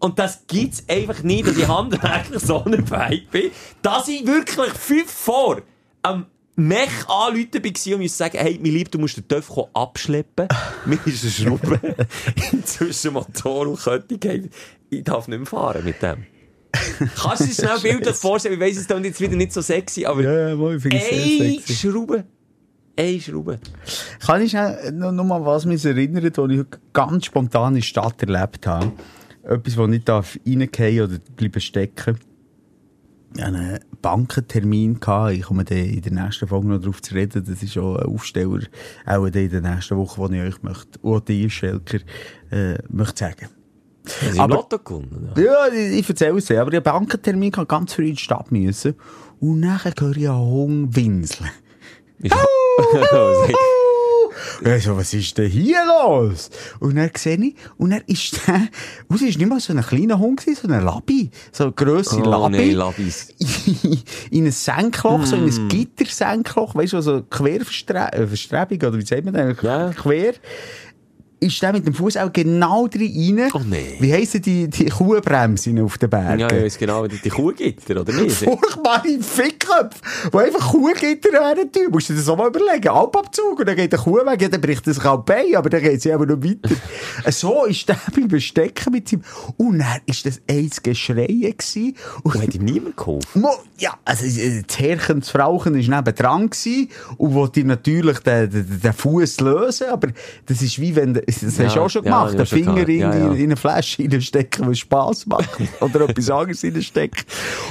Und 0.00 0.18
das 0.18 0.46
gibt's 0.46 0.84
einfach 0.88 1.22
nicht, 1.22 1.46
dass 1.46 1.56
ich 1.56 1.68
handwerklich 1.68 2.42
so 2.42 2.58
unfähig 2.58 3.28
bin, 3.30 3.50
dass 3.80 4.08
ich 4.08 4.26
wirklich 4.26 4.72
fünf 4.72 5.10
vor 5.10 5.62
am 6.02 6.26
Mech 6.56 6.90
anrufen 7.08 7.64
war 7.64 7.94
und 7.94 8.00
musste 8.02 8.18
sagen, 8.18 8.38
hey, 8.38 8.58
mein 8.62 8.72
Lieb, 8.72 8.90
du 8.90 8.98
musst 8.98 9.16
den 9.16 9.26
Töpf 9.26 9.50
abschleppen. 9.72 10.46
Mir 10.84 10.98
ist 11.06 11.22
eine 11.22 11.32
Schraube 11.58 11.96
zwischen 12.64 13.12
Motor 13.14 13.68
und 13.68 13.80
Kette. 14.20 14.50
Ich 14.90 15.02
darf 15.04 15.26
nicht 15.26 15.38
mehr 15.38 15.46
fahren 15.46 15.84
mit 15.84 16.00
dem. 16.02 16.26
Kannst 17.16 17.42
du 17.42 17.46
dir 17.46 17.54
schnell 17.54 17.78
bildlich 17.82 18.16
vorstellen? 18.16 18.54
Ich 18.54 18.60
weiss, 18.60 18.76
es 18.76 18.86
klingt 18.86 19.04
jetzt 19.04 19.20
wieder 19.20 19.36
nicht 19.36 19.52
so 19.52 19.60
sexy, 19.60 20.04
aber 20.04 20.22
Ja, 20.22 20.48
ja, 20.50 20.78
sexy. 20.78 21.62
Schraube. 21.74 22.24
Eine 22.96 23.20
Schraube. 23.20 23.58
Kann 24.24 24.42
ich 24.42 24.52
noch, 24.54 25.10
noch 25.12 25.24
mal 25.24 25.44
was 25.44 25.64
mich 25.64 25.84
erinnern, 25.84 26.22
was 26.22 26.50
ich 26.50 26.58
heute 26.58 26.78
ganz 26.92 27.26
spontan 27.26 27.74
in 27.74 27.80
der 27.80 27.82
Stadt 27.82 28.22
erlebt 28.22 28.66
habe? 28.66 28.92
Etwas, 29.42 29.74
das 29.76 29.88
nicht 29.88 30.08
reingehen 30.08 31.04
oder 31.04 31.18
bleiben 31.36 31.60
stecken. 31.60 32.18
Ich 33.36 33.42
hatte 33.42 33.56
einen 33.58 33.80
Bankentermin. 34.00 35.00
Gehabt. 35.00 35.32
Ich 35.32 35.42
komme 35.42 35.64
in 35.68 36.00
der 36.02 36.12
nächsten 36.12 36.46
Folge 36.46 36.68
noch 36.68 36.78
darauf 36.78 37.02
zu 37.02 37.14
reden. 37.14 37.44
Das 37.44 37.62
ist 37.62 37.72
schon 37.72 37.96
ein 37.96 38.06
Aufsteller, 38.06 38.60
auch 39.06 39.24
in 39.26 39.32
der 39.32 39.60
nächsten 39.60 39.96
Woche, 39.96 40.18
wo 40.18 40.28
ich 40.28 40.40
euch 40.40 40.62
möchte, 40.62 40.98
und 41.00 41.28
die 41.28 41.50
Schelker, 41.50 41.98
äh, 42.52 42.78
möchte 42.88 43.18
sagen. 43.24 43.48
Im 44.32 44.38
Aber- 44.40 44.54
Lotto 44.56 44.78
gewonnen? 44.78 45.30
oder? 45.32 45.42
Ja, 45.42 45.66
ich, 45.72 45.98
ich 45.98 46.08
erzähle 46.08 46.38
es 46.38 46.44
dir. 46.46 46.60
Aber 46.60 46.70
ich 46.72 46.76
habe 46.76 46.90
einen 46.92 47.00
Bankentermin 47.00 47.50
gehabt, 47.50 47.68
ganz 47.70 47.92
früh 47.94 48.06
in 48.08 48.14
die 48.14 48.22
Stadt 48.22 48.52
müssen. 48.52 48.94
Und 49.40 49.60
nachher 49.60 49.92
höre 49.98 50.16
ich 50.16 50.28
einen 50.28 50.38
Hund 50.38 50.94
winseln. 50.96 51.50
Ist- 52.24 52.34
Ja, 54.64 54.78
so, 54.80 54.96
was 54.96 55.12
ist 55.14 55.36
denn 55.38 55.48
hier 55.50 55.78
los? 55.86 56.48
Und 56.80 56.96
dann 56.96 57.10
sehe 57.16 57.36
ich, 57.36 57.54
und 57.76 57.90
dann 57.90 58.02
ist 58.06 58.46
der, 58.46 58.54
und 59.08 59.16
es 59.16 59.22
ist 59.22 59.38
nicht 59.38 59.48
mal 59.48 59.60
so 59.60 59.72
ein 59.72 59.82
kleiner 59.82 60.18
Hund 60.18 60.40
gewesen, 60.40 60.68
so 60.68 60.72
ein 60.74 60.84
Labi. 60.84 61.30
So 61.52 61.64
eine 61.64 61.72
grosse 61.72 62.16
Oh, 62.20 62.28
Labi. 62.30 62.56
nein, 62.58 62.70
Labis. 62.72 63.28
in 64.30 64.46
ein 64.46 64.52
Senkloch, 64.52 65.26
so 65.26 65.36
in 65.36 65.44
ein 65.44 65.68
Gittersenkloch, 65.68 66.74
weißt 66.74 66.94
du, 66.94 67.00
so 67.00 67.22
Querverstrebung, 67.22 68.78
oder 68.88 68.98
wie 68.98 69.04
sagt 69.04 69.24
man 69.24 69.34
das? 69.34 69.56
Ja. 69.62 69.90
Quer. 69.92 70.34
Ist 71.44 71.60
der 71.60 71.72
mit 71.72 71.86
dem 71.86 71.92
Fuß 71.92 72.16
auch 72.16 72.32
genau 72.32 72.88
drin 72.88 73.38
rein? 73.38 73.50
Oh, 73.52 73.60
nee. 73.68 73.96
Wie 74.00 74.12
heissen 74.12 74.40
die, 74.40 74.68
die 74.68 74.86
Kuhbremsen 74.86 75.78
auf 75.80 75.98
den 75.98 76.08
Bergen? 76.08 76.40
Ja, 76.40 76.50
ich 76.50 76.62
weiss 76.62 76.78
genau, 76.78 77.06
die 77.06 77.28
Kuhgitter, 77.28 78.00
oder 78.00 78.12
nicht? 78.14 78.36
Furchtbare 78.36 79.18
Fickköpfe, 79.20 80.00
die 80.32 80.38
einfach 80.38 80.70
Kuhgitter 80.70 81.32
werden 81.32 81.70
tun. 81.70 81.88
Musst 81.90 82.08
du 82.08 82.14
dir 82.14 82.20
das 82.20 82.28
auch 82.30 82.38
mal 82.38 82.48
überlegen. 82.48 82.88
Alpabzug, 82.88 83.60
und 83.60 83.68
dann 83.68 83.76
geht 83.76 83.92
der 83.92 83.98
Kuh 83.98 84.16
weg, 84.24 84.40
ja, 84.40 84.48
dann 84.48 84.60
bricht 84.60 84.86
er 84.86 84.94
sich 84.94 85.04
auch 85.04 85.18
Beine, 85.18 85.58
aber 85.58 85.68
dann 85.68 85.82
geht 85.82 86.00
sie 86.00 86.12
aber 86.12 86.24
noch 86.24 86.42
weiter. 86.42 86.74
so 87.30 87.66
ist 87.66 87.88
der 87.88 87.98
bleiben 88.12 88.40
stecken 88.40 88.92
mit 88.92 89.08
seinem, 89.08 89.22
und 89.58 89.80
dann 89.80 90.00
ist 90.06 90.24
das 90.24 90.40
eins 90.48 90.82
Geschreien 90.82 91.28
gewesen. 91.28 91.94
Und 92.22 92.34
Und 92.34 92.42
hat 92.42 92.54
ihm 92.54 92.64
niemand 92.64 92.96
geholfen? 92.96 93.44
Ja, 93.78 93.98
also, 94.04 94.24
äh, 94.24 94.62
das 94.66 94.78
Herrchen, 94.78 95.20
das 95.20 95.30
Frauchen 95.30 95.74
war 95.74 95.96
nebendran 95.96 96.48
gewesen 96.48 96.88
und 97.18 97.34
wollte 97.34 97.60
ihm 97.60 97.66
natürlich 97.66 98.18
den, 98.20 98.50
den, 98.50 98.80
den 98.80 98.92
Fuß 98.92 99.40
lösen, 99.40 99.88
aber 99.88 100.08
das 100.46 100.62
ist 100.62 100.80
wie 100.80 100.96
wenn, 100.96 101.20
das 101.40 101.58
hast 101.58 101.76
du 101.76 101.80
auch 101.80 101.88
schon 101.90 102.04
ja, 102.04 102.10
gemacht, 102.10 102.32
ja, 102.32 102.38
den 102.38 102.46
Finger 102.46 102.88
in, 102.88 102.98
Ja, 103.00 103.14
ja. 103.16 103.26
in, 103.26 103.36
in 103.36 103.42
eine 103.44 103.56
Flasche 103.56 104.02
reinstecken, 104.02 104.66
was 104.66 104.78
Spass 104.78 105.26
macht, 105.26 105.50
oder 105.80 106.08
etwas 106.08 106.30
anderes 106.30 106.64
reinstecken. 106.64 107.24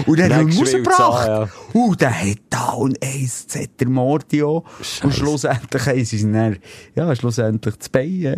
Und 0.06 0.20
dann 0.20 0.30
Dann 0.30 0.42
ihn 0.42 0.48
geschwillt 0.48 0.88
rausgebracht. 0.88 1.30
an, 1.30 1.50
Und 1.74 2.02
der 2.02 2.22
hat 2.22 2.38
da 2.50 2.70
und 2.72 2.98
eins 3.04 3.48
Zetter 3.48 3.88
Mordio. 3.90 4.64
Und 5.04 5.14
schlussendlich 5.14 5.86
haben 5.86 6.06
sie 6.06 6.32
dann, 6.32 6.58
ja, 6.96 7.16
schlussendlich 7.16 7.76
das 7.76 7.90
Bein, 7.90 8.36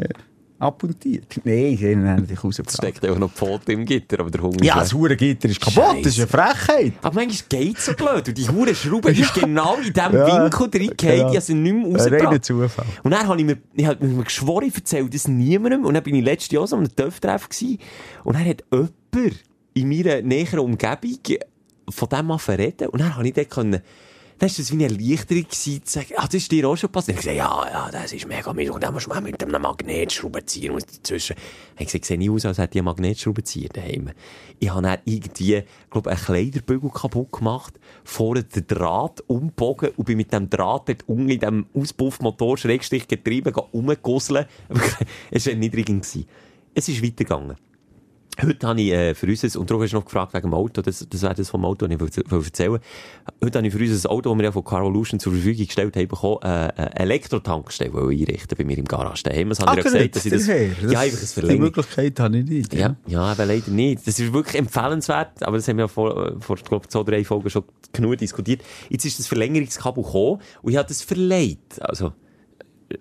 äh, 0.60 0.64
abmontiert. 0.64 1.26
Nein, 1.44 1.78
sie 1.78 1.86
haben 1.92 1.92
ihn 1.92 2.04
natürlich 2.04 2.32
Es 2.38 2.44
rausgebracht. 2.44 2.78
steckt 2.78 3.06
einfach 3.06 3.20
noch 3.20 3.32
die 3.32 3.38
Pfote 3.38 3.72
im 3.74 3.86
Gitter, 3.86 4.20
aber 4.20 4.32
der 4.32 4.42
Hunger 4.42 4.64
Ja, 4.64 4.80
das 4.80 4.94
Hurengitter 4.94 5.50
ist 5.50 5.62
kaputt, 5.62 6.06
das 6.06 6.18
ist 6.18 6.20
eine 6.20 6.28
Frechheit. 6.28 6.94
Aber 7.02 7.16
manchmal 7.16 7.48
geht 7.62 7.78
es 7.78 7.86
so 7.86 7.94
blöd. 7.94 8.28
Und 8.28 8.38
die 8.38 8.50
hure 8.50 8.76
Schraube 8.76 9.12
ist 9.18 9.34
genau 9.34 9.76
in 9.76 9.94
diesem 9.94 10.14
Ja. 10.14 10.44
Winkel 10.44 10.70
reingefallen. 10.82 11.18
Ja. 11.20 11.28
Habe 11.28 11.42
sie 11.42 11.54
nicht 11.54 11.74
mehr 11.74 11.86
Ein 11.86 11.96
reiner 11.96 12.18
rausgebracht. 12.18 12.46
Zufall. 12.46 12.86
Und 13.04 13.12
dann 13.12 13.28
habe 13.28 13.40
ich 13.40 13.46
mir, 13.46 13.58
ich 13.76 13.86
hab 13.86 14.02
mir 14.02 14.24
geschworen, 14.24 14.66
ich 14.68 14.76
erzähle 14.76 15.10
das 15.10 15.28
niemandem. 15.28 15.86
Und 15.86 15.94
dann 15.94 16.04
bin 16.04 16.16
ich 16.16 16.24
letztes 16.24 16.52
Jahr 16.52 16.66
so 16.68 16.76
an 16.76 16.84
einem 16.86 16.96
Töpftreff 16.96 17.50
gewesen. 17.50 17.80
Und 18.24 18.36
dann 18.36 18.46
hat 18.46 18.64
jemand 18.72 19.44
in 19.74 19.90
meiner 19.90 20.22
näheren 20.22 20.60
Umgebung 20.60 21.20
von 21.90 22.10
dem 22.10 22.26
mal 22.28 22.38
verreden. 22.38 22.88
Und 22.90 23.02
dann 23.02 23.16
habe 23.16 23.28
ich 23.28 23.34
dort 23.34 23.50
können, 23.50 23.82
dann 24.38 24.50
war 24.50 24.56
das 24.58 24.72
wie 24.72 24.86
eine 24.86 24.94
Erleichterung 24.94 25.44
gewesen, 25.44 25.86
zu 25.86 25.94
sagen, 25.94 26.14
ah, 26.18 26.26
das 26.26 26.36
ist 26.36 26.52
dir 26.52 26.68
auch 26.68 26.76
schon 26.76 26.92
passiert. 26.92 27.20
Ich 27.20 27.30
habe 27.30 27.38
gesagt, 27.38 27.72
ja, 27.72 27.72
ja, 27.72 27.92
das 27.92 28.12
ist 28.12 28.28
mega 28.28 28.52
mies. 28.52 28.70
Und 28.70 28.84
dann 28.84 28.94
musst 28.94 29.06
du 29.06 29.10
mal 29.10 29.22
mit 29.22 29.42
einem 29.42 29.62
Magnetschraubenzieher 29.62 30.74
und 30.74 30.86
dazwischen. 30.86 31.38
Ich 31.78 31.86
gesagt, 31.86 32.06
sehe 32.06 32.18
nicht 32.18 32.30
aus, 32.30 32.46
als 32.46 32.58
hätte 32.58 32.78
ich 32.78 32.80
einen 32.80 32.86
Magnetschraubenzieher 32.86 33.70
daheim. 33.70 34.12
Ich 34.60 34.70
habe 34.70 34.82
dann 34.82 35.00
irgendwie, 35.06 35.64
glaube 35.90 36.10
einen 36.10 36.20
Kleiderbügel 36.20 36.90
kaputt 36.90 37.32
gemacht, 37.32 37.80
vorne 38.04 38.44
den 38.44 38.68
Draht 38.68 39.24
umgebogen 39.28 39.92
und 39.96 40.06
bin 40.06 40.18
mit 40.18 40.34
dem 40.34 40.50
Draht 40.50 40.90
dort 40.90 41.08
unten 41.08 41.30
in 41.30 41.40
dem 41.40 41.66
Auspuffmotor, 41.74 42.58
Schrägstrich 42.58 43.08
getrieben, 43.08 43.54
rumgegusselt. 43.56 44.48
es 45.32 45.46
war 45.46 45.54
erniedrigend. 45.54 46.04
gewesen. 46.04 46.28
Es 46.74 46.90
ist 46.90 47.02
weitergegangen. 47.02 47.56
Heute 48.42 48.68
habe 48.68 48.82
ich 48.82 48.92
äh, 48.92 49.16
für 49.16 49.28
uns, 49.28 49.56
und 49.56 49.70
darum 49.70 49.84
hast 49.84 49.92
du 49.92 49.98
noch 49.98 50.06
gefragt 50.06 50.34
wegen 50.34 50.50
dem 50.50 50.54
Auto, 50.54 50.82
das, 50.82 51.06
das 51.10 51.22
wäre 51.22 51.34
das 51.34 51.50
vom 51.50 51.64
Auto, 51.64 51.88
das 51.88 52.18
ich 52.18 52.32
erzählen 52.32 52.80
Heute 53.44 53.58
habe 53.58 53.68
ich 53.68 53.74
für 53.74 53.80
uns 53.80 54.06
ein 54.06 54.10
Auto, 54.10 54.30
das 54.30 54.38
wir 54.38 54.44
ja 54.44 54.52
von 54.52 54.64
Carvolution 54.64 55.20
zur 55.20 55.34
Verfügung 55.34 55.66
gestellt 55.66 55.96
haben, 55.96 56.08
bekommen, 56.08 56.40
äh, 56.42 56.48
eine 56.48 56.96
Elektrotankstelle 56.96 57.94
wollen 57.94 58.20
einrichten 58.20 58.58
bei 58.58 58.66
mir 58.66 58.78
im 58.78 58.86
Garage. 58.86 59.24
Daheim. 59.24 59.50
Das 59.50 59.60
habe 59.60 59.80
ich 59.80 59.86
ja 59.86 59.92
gesagt, 59.92 60.16
dass 60.16 60.26
ich 60.26 60.32
das, 60.32 60.48
ja, 60.48 61.00
einfach 61.00 61.44
ein 61.44 61.50
Die. 61.50 61.58
Möglichkeit 61.58 62.20
habe 62.20 62.38
ich 62.38 62.46
nicht. 62.46 62.74
Ja, 62.74 62.96
ja, 63.08 63.22
aber 63.22 63.46
leider 63.46 63.72
nicht. 63.72 64.06
Das 64.06 64.20
ist 64.20 64.34
wirklich 64.34 64.56
empfehlenswert, 64.56 65.44
aber 65.44 65.58
das 65.58 65.68
haben 65.68 65.78
wir 65.78 65.84
ja 65.84 65.88
vor, 65.88 66.28
äh, 66.28 66.36
vor 66.40 66.58
glaub, 66.58 66.92
zwei, 66.92 67.04
drei 67.04 67.24
Folgen 67.24 67.50
schon 67.50 67.64
genug 67.94 68.18
diskutiert. 68.18 68.62
Jetzt 68.90 69.06
ist 69.06 69.20
das 69.20 69.28
Verlängerungskabel 69.28 70.04
gekommen 70.04 70.42
und 70.62 70.72
ich 70.72 70.78
habe 70.78 70.88
das 70.88 71.02
verleiht. 71.02 71.80
Also, 71.80 72.08
äh, 72.08 72.12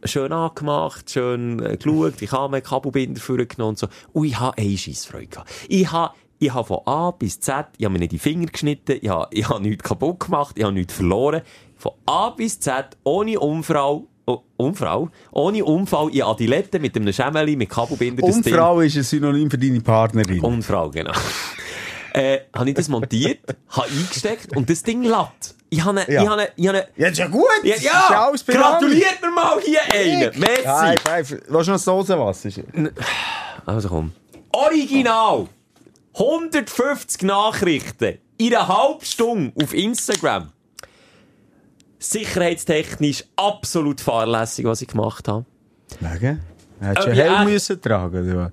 schön 0.04 0.32
angemacht, 0.32 1.10
schön 1.10 1.60
äh, 1.64 1.76
geschaut, 1.76 2.20
ich 2.20 2.32
habe 2.32 2.50
meinen 2.50 2.62
Kabelbinder 2.62 3.20
vorgenommen 3.20 3.70
und 3.70 3.78
so. 3.78 3.88
Und 4.12 4.26
ich 4.26 4.38
habe 4.38 4.56
eine 4.58 4.76
Scheissfreude 4.76 5.26
gehabt. 5.26 5.50
Ich 5.68 5.90
habe 5.90 6.14
ich 6.38 6.52
habe 6.52 6.66
von 6.66 6.80
A 6.86 7.10
bis 7.12 7.40
Z, 7.40 7.66
ich 7.78 7.84
habe 7.84 7.92
mir 7.92 8.00
nicht 8.00 8.12
die 8.12 8.18
Finger 8.18 8.46
geschnitten, 8.46 8.98
ich 9.00 9.08
habe, 9.08 9.28
ich 9.30 9.48
habe 9.48 9.62
nichts 9.62 9.84
kaputt 9.84 10.20
gemacht, 10.20 10.56
ich 10.58 10.64
habe 10.64 10.74
nichts 10.74 10.94
verloren. 10.94 11.42
Von 11.76 11.92
A 12.06 12.30
bis 12.30 12.60
Z, 12.60 12.96
ohne 13.04 13.38
Unfall, 13.38 14.02
oh, 14.26 14.42
Unfall, 14.56 15.10
ohne 15.32 15.64
Unfall 15.64 16.10
in 16.10 16.22
Adilette 16.22 16.80
mit 16.80 16.96
einem 16.96 17.12
Schemmeli, 17.12 17.56
mit 17.56 17.70
Kabelbinder. 17.70 18.24
Umfrau 18.24 18.80
ist 18.80 18.96
ein 18.96 19.04
Synonym 19.04 19.50
für 19.50 19.58
deine 19.58 19.80
Partnerin. 19.80 20.40
Unfrau, 20.40 20.90
genau. 20.90 21.12
äh, 22.12 22.40
habe 22.54 22.70
ich 22.70 22.74
das 22.74 22.88
montiert, 22.88 23.40
habe 23.68 23.88
eingesteckt 23.88 24.56
und 24.56 24.68
das 24.68 24.82
Ding 24.82 25.04
latt. 25.04 25.54
Ich 25.76 25.84
habe 25.84 26.04
Ja. 26.08 26.22
ich 26.22 26.28
habe 26.28 26.48
ich 26.56 26.68
habe 26.68 26.86
ja, 26.96 27.08
ist 27.08 27.18
ja 27.18 27.26
gut. 27.26 27.44
ja, 27.64 27.74
ist 27.74 27.82
ja 27.84 28.30
belangt. 28.46 28.80
gratuliert 28.80 29.20
mir 29.22 29.30
mal 29.30 29.60
hier 29.60 29.80
einen. 29.92 30.38
Merci. 30.38 30.64
High 30.66 31.00
five. 31.00 31.30
Willst 31.30 31.48
du 31.48 31.52
noch 31.52 31.64
das 31.66 31.84
Dosenwasser? 31.84 32.50
Also 33.66 33.88
komm. 33.88 34.12
Original. 34.52 35.48
150 36.14 37.22
Nachrichten 37.22 38.18
in 38.38 38.54
einer 38.54 38.68
halben 38.68 39.04
Stunde 39.04 39.52
auf 39.62 39.74
Instagram. 39.74 40.52
Sicherheitstechnisch 41.98 43.24
absolut 43.36 44.00
fahrlässig, 44.00 44.64
was 44.66 44.82
ich 44.82 44.88
gemacht 44.88 45.26
habe. 45.26 45.44
Wegen? 46.00 46.40
Hättest 46.80 47.06
du 47.06 47.10
Äh, 47.10 47.12
einen 47.12 47.18
ja. 47.18 47.38
Helm 47.38 47.50
müssen 47.52 47.80
tragen 47.80 48.36
was? 48.36 48.50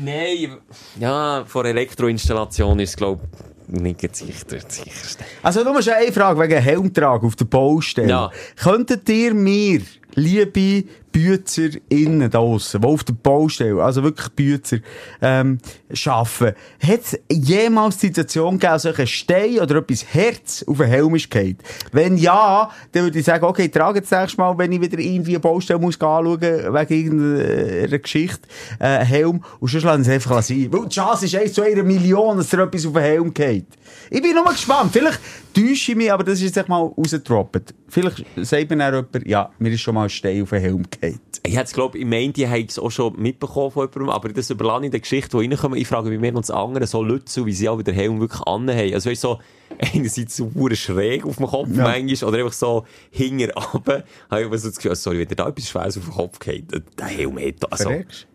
Nein. 0.00 0.56
Ja, 1.00 1.44
vor 1.46 1.64
Elektroinstallation 1.64 2.78
ist 2.80 2.90
es, 2.90 2.96
glaube 2.96 3.22
ich, 3.24 3.51
nicht 3.68 4.02
das 4.04 4.18
sicherste. 4.18 5.24
Also, 5.42 5.64
du 5.64 5.72
musst 5.72 5.88
eine 5.88 6.12
Frage 6.12 6.40
wegen 6.40 6.60
Helmtrag 6.60 7.22
auf 7.22 7.36
der 7.36 7.44
Baustelle. 7.44 8.08
Ja. 8.08 8.30
Könntet 8.56 9.08
ihr 9.08 9.34
mir, 9.34 9.80
liebe 10.14 10.84
Bützer 11.12 11.68
innen 11.88 12.30
da 12.30 12.38
draussen, 12.38 12.80
die 12.80 12.86
auf 12.86 13.04
der 13.04 13.12
Baustelle, 13.14 13.82
also 13.82 14.02
wirklich 14.02 14.28
Bützer, 14.30 14.78
ähm, 15.20 15.58
arbeiten, 16.06 16.56
hat 16.82 17.00
es 17.00 17.18
jemals 17.30 17.98
die 17.98 18.06
Situation 18.06 18.58
gegeben, 18.58 18.72
dass 18.72 18.86
ein 18.86 19.06
Stein 19.06 19.60
oder 19.60 19.76
etwas 19.76 20.04
Herz 20.12 20.64
auf 20.66 20.78
den 20.78 20.86
Helm 20.86 21.14
ist 21.14 21.30
gefallen? 21.30 21.56
Wenn 21.92 22.16
ja, 22.16 22.70
dann 22.92 23.04
würde 23.04 23.18
ich 23.18 23.24
sagen, 23.24 23.44
okay, 23.44 23.68
trage 23.68 24.00
jetzt 24.00 24.10
nächstes 24.10 24.38
Mal, 24.38 24.56
wenn 24.58 24.72
ich 24.72 24.80
wieder 24.80 24.98
irgendwie 24.98 25.32
eine 25.32 25.40
Baustelle 25.40 25.78
muss 25.78 26.00
anschauen, 26.00 26.40
wegen 26.40 26.94
irgendeiner 26.94 27.98
Geschichte, 27.98 28.48
äh, 28.78 29.04
Helm, 29.04 29.42
und 29.60 29.70
sonst 29.70 29.84
lassen 29.84 30.04
sie 30.04 30.10
es 30.10 30.14
einfach 30.14 30.42
sein. 30.42 30.68
Weil 30.70 30.88
die 30.88 30.94
Chance 30.94 31.26
ist 31.26 31.34
eins 31.36 31.52
zu 31.52 31.62
einer 31.62 31.82
Million, 31.82 32.36
dass 32.36 32.48
dir 32.48 32.62
etwas 32.62 32.86
auf 32.86 32.92
den 32.92 33.02
Helm 33.02 33.34
geht. 33.34 33.66
Ich 34.10 34.22
bin 34.22 34.34
nur 34.34 34.44
gespannt. 34.44 34.92
Vielleicht 34.92 35.20
täusche 35.54 35.92
ich 35.92 35.96
mich, 35.96 36.12
aber 36.12 36.24
das 36.24 36.40
ist 36.40 36.56
jetzt 36.56 36.68
mal 36.68 36.80
rausgedroppt. 36.80 37.74
Vielleicht 37.88 38.24
sagt 38.36 38.70
mir 38.70 38.76
dann 38.76 38.94
jemand, 38.94 39.26
ja, 39.26 39.50
mir 39.58 39.72
ist 39.72 39.80
schon 39.80 39.94
mal 39.94 40.04
ein 40.04 40.10
Stein 40.10 40.42
auf 40.42 40.50
den 40.50 40.60
Helm 40.60 40.82
gefallen. 40.90 41.01
Ich 41.44 41.54
hätte 41.56 41.64
es, 41.64 41.72
glaube 41.72 41.98
ich, 41.98 42.04
meint, 42.04 42.36
die 42.36 42.46
haben 42.48 42.64
es 42.68 42.78
auch 42.78 42.90
schon 42.90 43.20
mitbekommen 43.20 43.72
von 43.72 43.88
jemandem, 43.88 44.10
aber 44.10 44.28
das 44.28 44.48
überlasse 44.50 44.84
ich 44.84 44.90
der 44.92 45.00
Geschichte, 45.00 45.36
die 45.36 45.48
reinkommen. 45.48 45.76
Ich 45.78 45.88
frage 45.88 46.08
mich 46.08 46.20
mehr 46.20 46.30
noch 46.30 46.42
das 46.42 46.50
andere, 46.52 46.86
so 46.86 47.02
Leute, 47.02 47.44
wie 47.44 47.52
sie 47.52 47.68
auch 47.68 47.82
den 47.82 47.94
Helm 47.94 48.20
wirklich 48.20 48.40
anhaben. 48.42 48.94
Also, 48.94 49.10
weißt 49.10 49.20
so, 49.20 49.40
einerseits 49.94 50.36
so 50.36 50.50
hure 50.54 50.76
schräg 50.76 51.26
auf 51.26 51.38
dem 51.38 51.46
Kopf, 51.46 51.68
Ja. 51.74 51.82
manchmal, 51.82 52.28
oder 52.28 52.38
einfach 52.44 52.52
so 52.52 52.84
hinger 53.10 53.48
runter. 53.54 54.04
Habe 54.30 54.42
ich 54.42 54.60
so 54.60 54.68
das 54.68 54.76
Gefühl, 54.76 54.94
sorry, 54.94 55.18
wenn 55.18 55.26
dir 55.28 55.34
da 55.34 55.48
etwas 55.48 55.68
Schweres 55.68 55.98
auf 55.98 56.04
den 56.04 56.12
Kopf 56.12 56.38
geht, 56.38 56.66
der 56.70 57.06
Helm 57.06 57.36
hat, 57.38 57.72
also, 57.72 57.84
Verreckst? 57.84 58.26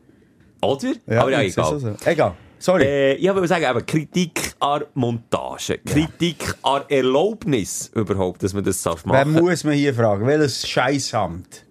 oder? 0.61 0.91
aber 1.22 1.32
ja, 1.32 1.41
jetzt 1.41 1.57
ist 1.57 1.65
egal. 1.65 1.80
so. 1.80 1.95
Egal. 2.05 2.34
Sorry. 2.59 2.84
Äh, 2.84 3.13
ich 3.13 3.30
wollte 3.30 3.47
sagen, 3.47 3.65
eben, 3.70 3.86
Kritik 3.86 4.53
an 4.59 4.84
Montage, 4.95 5.78
Kritik 5.86 6.55
an 6.63 6.82
Erlaubnis 6.89 7.91
überhaupt, 7.93 8.41
dass 8.43 8.53
man 8.53 8.63
das 8.63 8.82
darf 8.82 9.03
Wer 9.05 9.26
machen 9.26 9.45
muss 9.45 9.63
man 9.63 9.76
hier 9.76 9.93
fragen? 9.93 10.26
Welches 10.26 10.68
Scheissamt? 10.68 11.66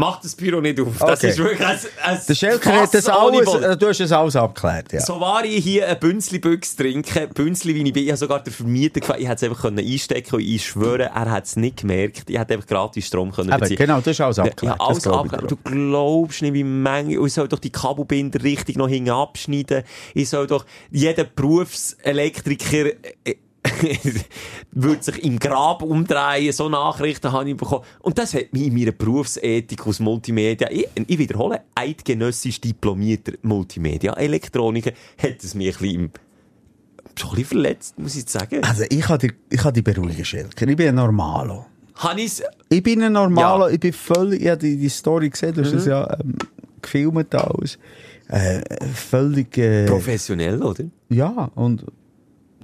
Macht 0.00 0.24
das 0.24 0.34
Büro 0.34 0.60
nicht 0.60 0.80
auf. 0.80 0.96
Das 0.98 1.18
Okay. 1.20 1.28
ist 1.30 1.38
wirklich 1.38 1.66
ein, 1.66 1.78
ein 2.04 2.18
Der 2.28 2.34
Schelker 2.34 2.72
hat 2.82 2.94
das 2.94 3.06
alles, 3.08 3.44
Boden. 3.44 3.62
äh, 3.64 3.76
du 3.76 3.88
hast 3.88 4.00
das 4.00 4.12
alles 4.12 4.34
abgeklärt, 4.34 4.92
ja. 4.92 5.00
So 5.00 5.20
war 5.20 5.44
ich 5.44 5.62
hier 5.62 5.86
ein 5.88 5.98
Bünzli-Büchs 5.98 6.74
trinken, 6.76 7.28
Bünzli 7.34 7.74
wie 7.74 7.82
ich 7.86 7.92
bin. 7.92 8.04
Ich 8.04 8.08
habe 8.10 8.16
sogar 8.16 8.42
den 8.42 8.52
Vermieter 8.52 9.00
gefragt, 9.00 9.20
ich 9.20 9.28
hätte 9.28 9.44
es 9.46 9.50
einfach 9.50 9.62
können 9.62 9.78
einstecken 9.78 10.34
und 10.36 10.40
ich 10.40 10.64
schwöre, 10.66 11.04
er 11.14 11.30
hat 11.30 11.44
es 11.44 11.56
nicht 11.56 11.78
gemerkt. 11.82 12.30
Ich 12.30 12.38
hätte 12.38 12.54
einfach 12.54 12.66
gratis 12.66 13.06
Strom 13.06 13.30
können 13.30 13.50
Aber 13.52 13.60
beziehen. 13.60 13.76
genau, 13.76 13.98
das 13.98 14.06
ist 14.08 14.20
alles 14.20 14.38
abgeklärt. 14.38 14.76
Ja, 14.80 14.86
alles 14.86 15.06
abgeklärt. 15.06 15.50
Du 15.50 15.56
glaubst 15.56 16.42
nicht, 16.42 16.54
wie 16.54 16.64
Menge. 16.64 17.18
Ich 17.24 17.32
soll 17.34 17.48
doch 17.48 17.58
die 17.58 17.70
Kabelbinder 17.70 18.42
richtig 18.42 18.76
noch 18.76 18.88
hinten 18.88 19.10
abschneiden. 19.10 19.82
Ich 20.14 20.28
soll 20.30 20.46
doch 20.46 20.64
jeden 20.90 21.26
Berufselektriker, 21.34 22.86
äh, 23.24 23.34
würde 24.72 25.02
sich 25.02 25.22
im 25.24 25.38
Grab 25.38 25.82
umdrehen. 25.82 26.52
So 26.52 26.68
Nachrichten 26.68 27.30
habe 27.32 27.50
ich 27.50 27.56
bekommen. 27.56 27.84
Und 28.00 28.18
das 28.18 28.34
hat 28.34 28.52
mich 28.52 28.66
in 28.66 28.74
meiner 28.74 28.92
Berufsethik 28.92 29.86
aus 29.86 30.00
Multimedia, 30.00 30.68
ich, 30.70 30.86
ich 31.06 31.18
wiederhole, 31.18 31.60
eidgenössisch 31.74 32.60
diplomierter 32.60 33.32
Multimedia-Elektroniker, 33.42 34.92
hat 35.22 35.42
es 35.44 35.54
mich 35.54 35.68
ein 35.68 35.72
bisschen, 35.80 35.94
im- 36.04 36.10
schon 37.18 37.30
ein 37.30 37.34
bisschen 37.36 37.44
verletzt, 37.48 37.98
muss 37.98 38.16
ich 38.16 38.28
sagen. 38.28 38.62
Also, 38.64 38.84
ich 38.88 39.00
kann 39.00 39.18
dich, 39.18 39.32
ich 39.50 39.58
kann 39.60 39.74
dich 39.74 39.84
beruhigen, 39.84 40.24
Schelker. 40.24 40.66
Ich 40.68 40.76
bin 40.76 40.88
ein 40.88 40.94
Normalo. 40.94 41.66
Habe 41.96 42.20
ich's, 42.22 42.42
Ich 42.70 42.82
bin 42.82 43.02
ein 43.02 43.12
Normalo, 43.12 43.66
Ja. 43.68 43.74
ich 43.74 43.80
bin 43.80 43.92
völlig, 43.92 44.40
ich 44.42 44.48
habe 44.48 44.58
die, 44.58 44.76
die 44.78 44.88
Story 44.88 45.28
gesehen, 45.28 45.54
du 45.54 45.62
hast 45.62 45.74
das 45.74 45.84
ja 45.86 46.08
ähm, 46.18 46.34
gefilmt 46.80 47.34
alles. 47.34 47.78
Äh, 48.28 48.62
völlig, 48.94 49.58
äh, 49.58 49.86
professionell, 49.86 50.62
oder? 50.62 50.84
ja, 51.10 51.50
und 51.56 51.84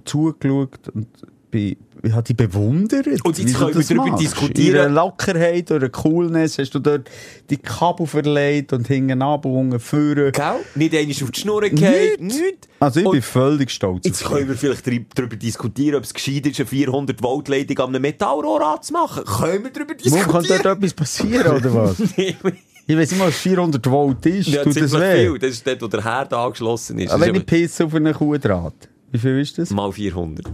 zugeschaut 0.07 0.89
und 0.95 1.07
bin, 1.51 1.77
ich 2.03 2.13
habe 2.13 2.23
dich 2.25 2.37
bewundert. 2.37 3.07
Und 3.25 3.39
jetzt 3.39 3.55
können 3.57 3.75
wir 3.75 3.83
darüber 3.83 4.07
machst. 4.09 4.23
diskutieren. 4.23 4.81
Einer 4.81 4.89
Lockerheit 4.91 5.71
oder 5.71 5.89
Coolness 5.89 6.59
hast 6.59 6.75
du 6.75 6.79
dort 6.81 7.09
die 7.49 7.57
Kabel 7.57 8.07
verleiht 8.07 8.73
und 8.73 8.87
hinten 8.89 9.23
abgewogen, 9.23 9.79
führen. 9.81 10.33
Gell? 10.33 10.45
Nicht 10.75 10.95
einmal 10.95 11.15
auf 11.23 11.31
die 11.31 11.41
Schnur 11.41 11.63
geht, 11.63 12.21
Nicht. 12.21 12.21
nicht. 12.21 12.69
Also 12.81 13.01
ich 13.01 13.07
Und 13.07 13.13
bin 13.13 13.23
völlig 13.23 13.71
stolz 13.71 14.05
Jetzt 14.05 14.25
können 14.25 14.49
wir 14.49 14.57
vielleicht 14.57 14.87
darüber 15.15 15.37
diskutieren, 15.37 15.97
ob 15.97 16.05
es 16.05 16.13
gescheit 16.13 16.47
ist, 16.47 16.59
eine 16.61 16.67
400 16.67 17.23
Volt 17.23 17.49
Leitung 17.49 17.79
an 17.79 17.89
einem 17.91 18.03
Metallrohr 18.03 18.61
anzumachen. 18.75 19.25
Können 19.25 19.65
wir 19.65 19.71
darüber 19.71 19.95
Warum 20.05 20.21
kann 20.21 20.43
diskutieren? 20.43 20.61
dort 20.65 20.77
etwas 20.79 20.95
passieren, 20.95 21.57
oder 21.57 21.75
was? 21.75 21.97
Ich 22.89 22.97
weiß 22.97 23.11
nicht 23.11 23.19
mal, 23.19 23.27
was 23.29 23.37
400 23.39 23.85
Volt 23.91 24.25
ist. 24.27 24.47
ja, 24.47 24.63
Tut 24.63 24.81
das 24.81 24.93
weh? 24.93 25.27
viel. 25.29 25.39
Das 25.41 25.51
ist 25.51 25.67
dort, 25.67 25.83
wo 25.83 25.89
der 25.89 26.05
Herd 26.05 26.33
angeschlossen 26.33 27.01
ist. 27.01 27.11
Aber 27.11 27.27
wenn 27.27 27.35
ich 27.35 27.45
pisse 27.45 27.85
auf 27.85 27.95
einen 27.97 28.15
Kuhdraht, 28.15 28.75
wie 29.13 29.19
viel 29.19 29.41
ist 29.41 29.59
das? 29.59 29.71
mal 29.71 29.93
400. 29.93 30.47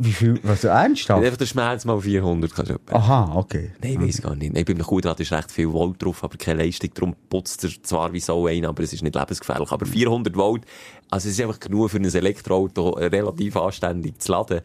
Wie 0.00 0.12
viel? 0.12 0.40
Was, 0.42 0.64
ernsthaft? 0.64 1.22
Einfach 1.22 1.36
der 1.36 1.46
Schmerz 1.46 1.84
mal 1.84 2.00
400 2.00 2.54
kannst 2.54 2.70
du. 2.70 2.78
Aha, 2.90 3.32
okay. 3.34 3.72
Nein, 3.82 3.92
ich 3.92 4.00
weiß 4.00 4.22
gar 4.22 4.34
nicht. 4.34 4.54
Nein, 4.54 4.64
bei 4.64 4.72
einem 4.72 4.86
Kuhdraht 4.86 5.20
ist 5.20 5.32
recht 5.32 5.50
viel 5.50 5.72
Volt 5.72 6.02
drauf, 6.02 6.24
aber 6.24 6.36
keine 6.38 6.64
Leistung. 6.64 6.90
Darum 6.94 7.16
putzt 7.28 7.64
er 7.64 7.70
zwar 7.82 8.12
wie 8.12 8.20
so 8.20 8.46
ein, 8.46 8.64
aber 8.64 8.82
es 8.82 8.92
ist 8.92 9.02
nicht 9.02 9.14
lebensgefährlich. 9.14 9.70
Aber 9.70 9.84
400 9.84 10.36
Volt, 10.36 10.62
also 11.10 11.28
es 11.28 11.34
ist 11.34 11.40
einfach 11.44 11.60
genug 11.60 11.90
für 11.90 11.98
ein 11.98 12.04
Elektroauto 12.04 12.96
äh, 12.96 13.06
relativ 13.06 13.56
anständig 13.56 14.18
zu 14.20 14.32
laden. 14.32 14.60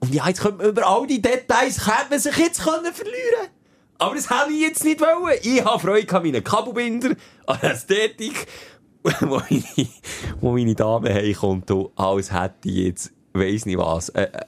Und 0.00 0.14
ja, 0.14 0.28
jetzt 0.28 0.40
könnte 0.40 0.58
man 0.58 0.68
über 0.68 0.86
all 0.86 1.06
die 1.06 1.20
Details, 1.20 1.84
könnte 1.84 2.10
man 2.10 2.18
sich 2.18 2.36
jetzt 2.36 2.62
können 2.62 2.92
verlieren 2.92 3.48
Aber 3.98 4.14
das 4.14 4.30
habe 4.30 4.52
ich 4.52 4.60
jetzt 4.60 4.84
nicht 4.84 5.00
wollen. 5.00 5.38
Ich 5.42 5.64
habe 5.64 5.78
Freude 5.80 6.16
an 6.16 6.22
meinen 6.22 6.44
Kabelbinder, 6.44 7.10
an 7.46 7.58
der 7.62 7.72
Ästhetik, 7.72 8.46
wo 9.20 9.40
meine, 9.50 9.88
wo 10.40 10.52
meine 10.52 10.74
Dame 10.74 11.12
heimkommt 11.12 11.70
und 11.70 11.90
als 11.96 12.32
hätte 12.32 12.68
ich 12.68 12.74
jetzt, 12.76 13.12
weiss 13.34 13.66
nicht 13.66 13.78
was, 13.78 14.10
eine, 14.10 14.46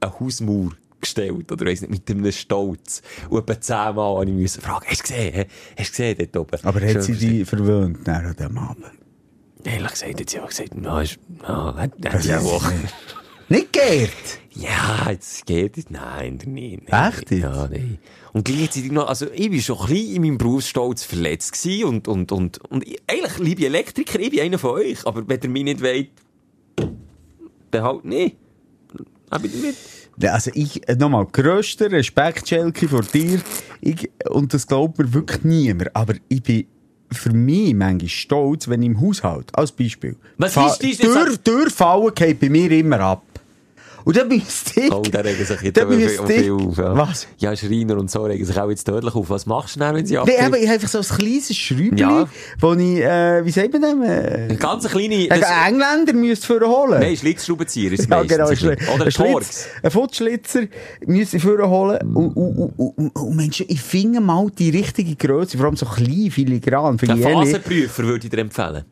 eine 0.00 0.20
Hausmauer 0.20 0.70
gestellt, 1.00 1.52
oder 1.52 1.66
weiss 1.66 1.82
nicht, 1.82 1.90
mit 1.90 2.10
einem 2.10 2.32
Stolz. 2.32 3.02
Und 3.28 3.40
etwa 3.40 3.60
zehnmal 3.60 4.16
habe 4.16 4.24
ich 4.26 4.32
müssen 4.32 4.62
fragen, 4.62 4.86
hast 4.88 5.00
du 5.00 5.12
gesehen, 5.12 5.44
hast 5.76 5.88
du 5.88 5.92
gesehen 5.92 6.16
dort 6.18 6.36
oben? 6.36 6.64
Aber 6.64 6.80
hat 6.80 7.02
sie 7.02 7.14
dich 7.14 7.48
verwöhnt 7.48 8.06
nach 8.06 8.24
an 8.24 8.36
dem 8.36 8.58
Abend? 8.58 8.90
Ehrlich 9.64 9.90
gesagt, 9.90 10.20
hat 10.20 10.30
sie 10.30 10.40
auch 10.40 10.48
gesagt, 10.48 10.70
na, 10.74 11.02
ist, 11.02 11.18
na, 11.42 11.74
hat, 11.76 11.92
hat 12.06 12.22
sie 12.22 12.34
auch. 12.34 12.64
Nicht 13.50 13.72
geehrt? 13.72 14.39
Ja, 14.52 15.10
jetzt 15.10 15.46
geht 15.46 15.78
es. 15.78 15.90
Nein, 15.90 16.40
nicht. 16.44 16.82
Echt 16.88 17.30
jetzt? 17.30 17.42
Ja, 17.42 17.68
nein. 17.70 17.98
Und 18.32 18.44
gleichzeitig 18.44 18.90
noch, 18.90 19.08
also 19.08 19.26
ich 19.32 19.50
war 19.50 19.58
schon 19.60 19.78
ein 19.78 19.86
bisschen 19.86 20.16
in 20.16 20.22
meinem 20.22 20.38
Berufsstolz 20.38 21.04
verletzt 21.04 21.52
gewesen 21.52 21.84
und, 21.84 22.08
und, 22.08 22.32
und, 22.32 22.58
und 22.70 22.86
ich, 22.86 23.00
eigentlich, 23.06 23.38
liebe 23.38 23.66
Elektriker, 23.66 24.18
ich 24.18 24.30
bin 24.30 24.40
einer 24.40 24.58
von 24.58 24.70
euch, 24.70 25.06
aber 25.06 25.26
wenn 25.28 25.40
ihr 25.40 25.48
mich 25.48 25.64
nicht 25.64 25.82
wollt, 25.82 26.10
dann 27.70 27.82
halt 27.82 28.04
nicht. 28.04 28.36
Ich 29.42 29.54
nicht. 29.54 29.78
Also 30.22 30.50
ich, 30.54 30.88
äh, 30.88 30.96
nochmal, 30.96 31.26
grösster 31.26 31.90
Respekt, 31.90 32.48
Schelke, 32.48 32.88
vor 32.88 33.02
dir. 33.02 33.40
Ich, 33.80 34.10
und 34.28 34.52
das 34.52 34.66
glaubt 34.66 34.98
mir 34.98 35.12
wirklich 35.14 35.44
niemand. 35.44 35.94
Aber 35.94 36.14
ich 36.28 36.42
bin 36.42 36.66
für 37.12 37.32
mich 37.32 37.74
manchmal 37.74 38.08
stolz, 38.08 38.68
wenn 38.68 38.82
ich 38.82 38.88
im 38.88 39.00
Haushalt, 39.00 39.56
als 39.56 39.72
Beispiel, 39.72 40.16
Was 40.36 40.56
ist 40.56 40.78
dies? 40.82 40.98
Tür, 40.98 41.42
Türfallen 41.42 42.14
geht 42.14 42.40
bei 42.40 42.48
mir 42.48 42.70
immer 42.72 43.00
ab. 43.00 43.22
Und 44.04 44.16
dann 44.16 44.28
müsste 44.28 44.80
ich... 44.80 44.92
Oh, 44.92 45.02
da 45.10 45.20
regen 45.20 45.44
sich 45.44 45.60
jetzt 45.60 45.78
aber 45.80 45.92
viel, 45.92 46.50
auf. 46.52 46.76
Ja. 46.78 46.96
Was? 46.96 47.26
Ja, 47.38 47.54
Schreiner 47.56 47.96
und 47.98 48.10
so 48.10 48.22
regen 48.24 48.44
sich 48.44 48.58
auch 48.58 48.70
jetzt 48.70 48.84
tödlich 48.84 49.14
auf. 49.14 49.28
Was 49.30 49.46
machst 49.46 49.76
du 49.76 49.80
denn, 49.80 49.94
wenn 49.94 50.06
sie 50.06 50.14
Nee, 50.14 50.18
abgehen? 50.20 50.44
aber 50.46 50.58
ich 50.58 50.64
habe 50.64 50.74
einfach 50.74 50.88
so 50.88 50.98
ein 50.98 51.18
kleines 51.18 51.56
Schräubchen, 51.56 51.96
Ja. 51.98 52.28
wo 52.60 52.72
ich, 52.74 52.98
äh, 53.00 53.44
wie 53.44 53.50
sagt 53.50 53.72
man 53.72 53.82
dem? 53.82 54.02
Äh, 54.02 54.06
Eine 54.48 54.56
ganz 54.56 54.88
kleine... 54.88 55.28
Ein 55.30 55.40
Das, 55.40 55.50
Engländer 55.66 56.12
müsste 56.14 56.46
vorholen. 56.46 57.00
nein, 57.00 57.16
Schlitzschraubenzieher 57.16 57.92
ist 57.92 58.00
es 58.00 58.06
Ja, 58.08 58.16
meistens. 58.16 58.30
genau. 58.36 58.44
ein 58.44 58.50
Ein, 58.50 58.54
bisschen. 58.54 58.70
Schli- 58.76 58.94
Oder 58.94 59.04
ein 59.06 59.10
Torx. 59.32 59.66
ein 59.82 59.90
Futzschlitzer 59.90 60.60
müsste 61.06 61.36
ich 61.36 61.42
vorholen. 61.42 61.98
Und, 62.14 62.36
und, 62.36 62.56
und, 62.76 62.96
und, 62.98 63.16
und 63.16 63.36
Menschen, 63.36 63.66
ich 63.68 63.80
finde 63.80 64.20
mal 64.20 64.46
die 64.50 64.70
richtige 64.70 65.14
Größe, 65.16 65.56
vor 65.56 65.66
allem 65.66 65.76
so 65.76 65.86
klein, 65.86 66.30
filigran, 66.30 66.98
Ein. 67.00 67.18
Phasenprüfer 67.22 68.04
würde 68.04 68.24
ich 68.26 68.30
dir 68.30 68.38
empfehlen. 68.38 68.84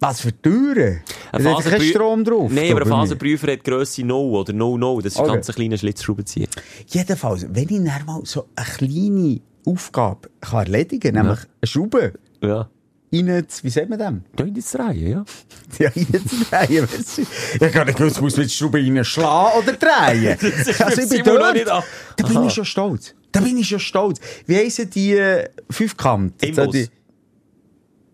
Was 0.00 0.20
für 0.20 0.32
Türen? 0.42 1.00
Ein 1.32 1.44
Da 1.44 1.56
hat 1.56 1.64
kein 1.64 1.80
Strom 1.80 2.22
drauf. 2.24 2.50
Nein, 2.52 2.70
aber 2.72 2.82
ein. 2.82 2.88
Phasenprüfer 2.88 3.52
hat 3.52 3.64
Grösse 3.64 4.04
0 4.04 4.34
oder 4.34 4.52
0,0. 4.52 5.02
Das 5.02 5.12
ist 5.14 5.18
Okay. 5.18 5.28
ein 5.30 5.34
ganz 5.36 5.46
kleiner 5.52 5.78
Schlitzschraubenzieher. 5.78 6.48
Jedenfalls, 6.88 7.46
wenn 7.50 7.62
ich 7.68 7.82
dann 7.84 8.04
mal 8.06 8.20
so 8.24 8.46
eine 8.54 8.66
kleine 8.66 9.40
Aufgabe 9.64 10.28
kann 10.40 10.66
erledigen 10.66 11.14
kann, 11.14 11.24
nämlich 11.24 11.40
eine 11.40 11.66
Schraube 11.66 12.12
Ja. 12.42 12.68
rein, 13.12 13.46
wie 13.62 13.70
sagt 13.70 13.88
man 13.88 13.98
dem? 13.98 14.22
Ja, 14.38 14.44
Reihe, 14.84 15.08
ja. 15.08 15.24
Ja, 15.78 15.88
reinzudrehen, 15.88 16.88
weißt 16.92 17.18
du. 17.18 17.22
Ich 17.66 17.72
gar 17.72 17.84
nicht 17.86 17.96
gewusst, 17.98 18.20
muss 18.20 18.34
die 18.34 18.48
Schraube 18.50 18.78
reinschlagen 18.78 19.58
oder 19.62 19.72
drehen. 19.72 20.36
Also 20.78 21.00
ich 21.02 21.08
bin 21.08 21.24
dort. 21.24 21.84
Da 22.16 22.26
bin 22.26 22.44
ich 22.44 22.52
schon 22.52 22.64
stolz. 22.66 23.14
Da 23.32 23.40
bin 23.40 23.56
ich 23.56 23.68
schon 23.68 23.80
stolz. 23.80 24.20
Wie 24.46 24.56
heissen 24.56 24.88
die 24.90 25.14
äh, 25.14 25.48
Fünfkant? 25.70 26.42
Imbus. 26.42 26.90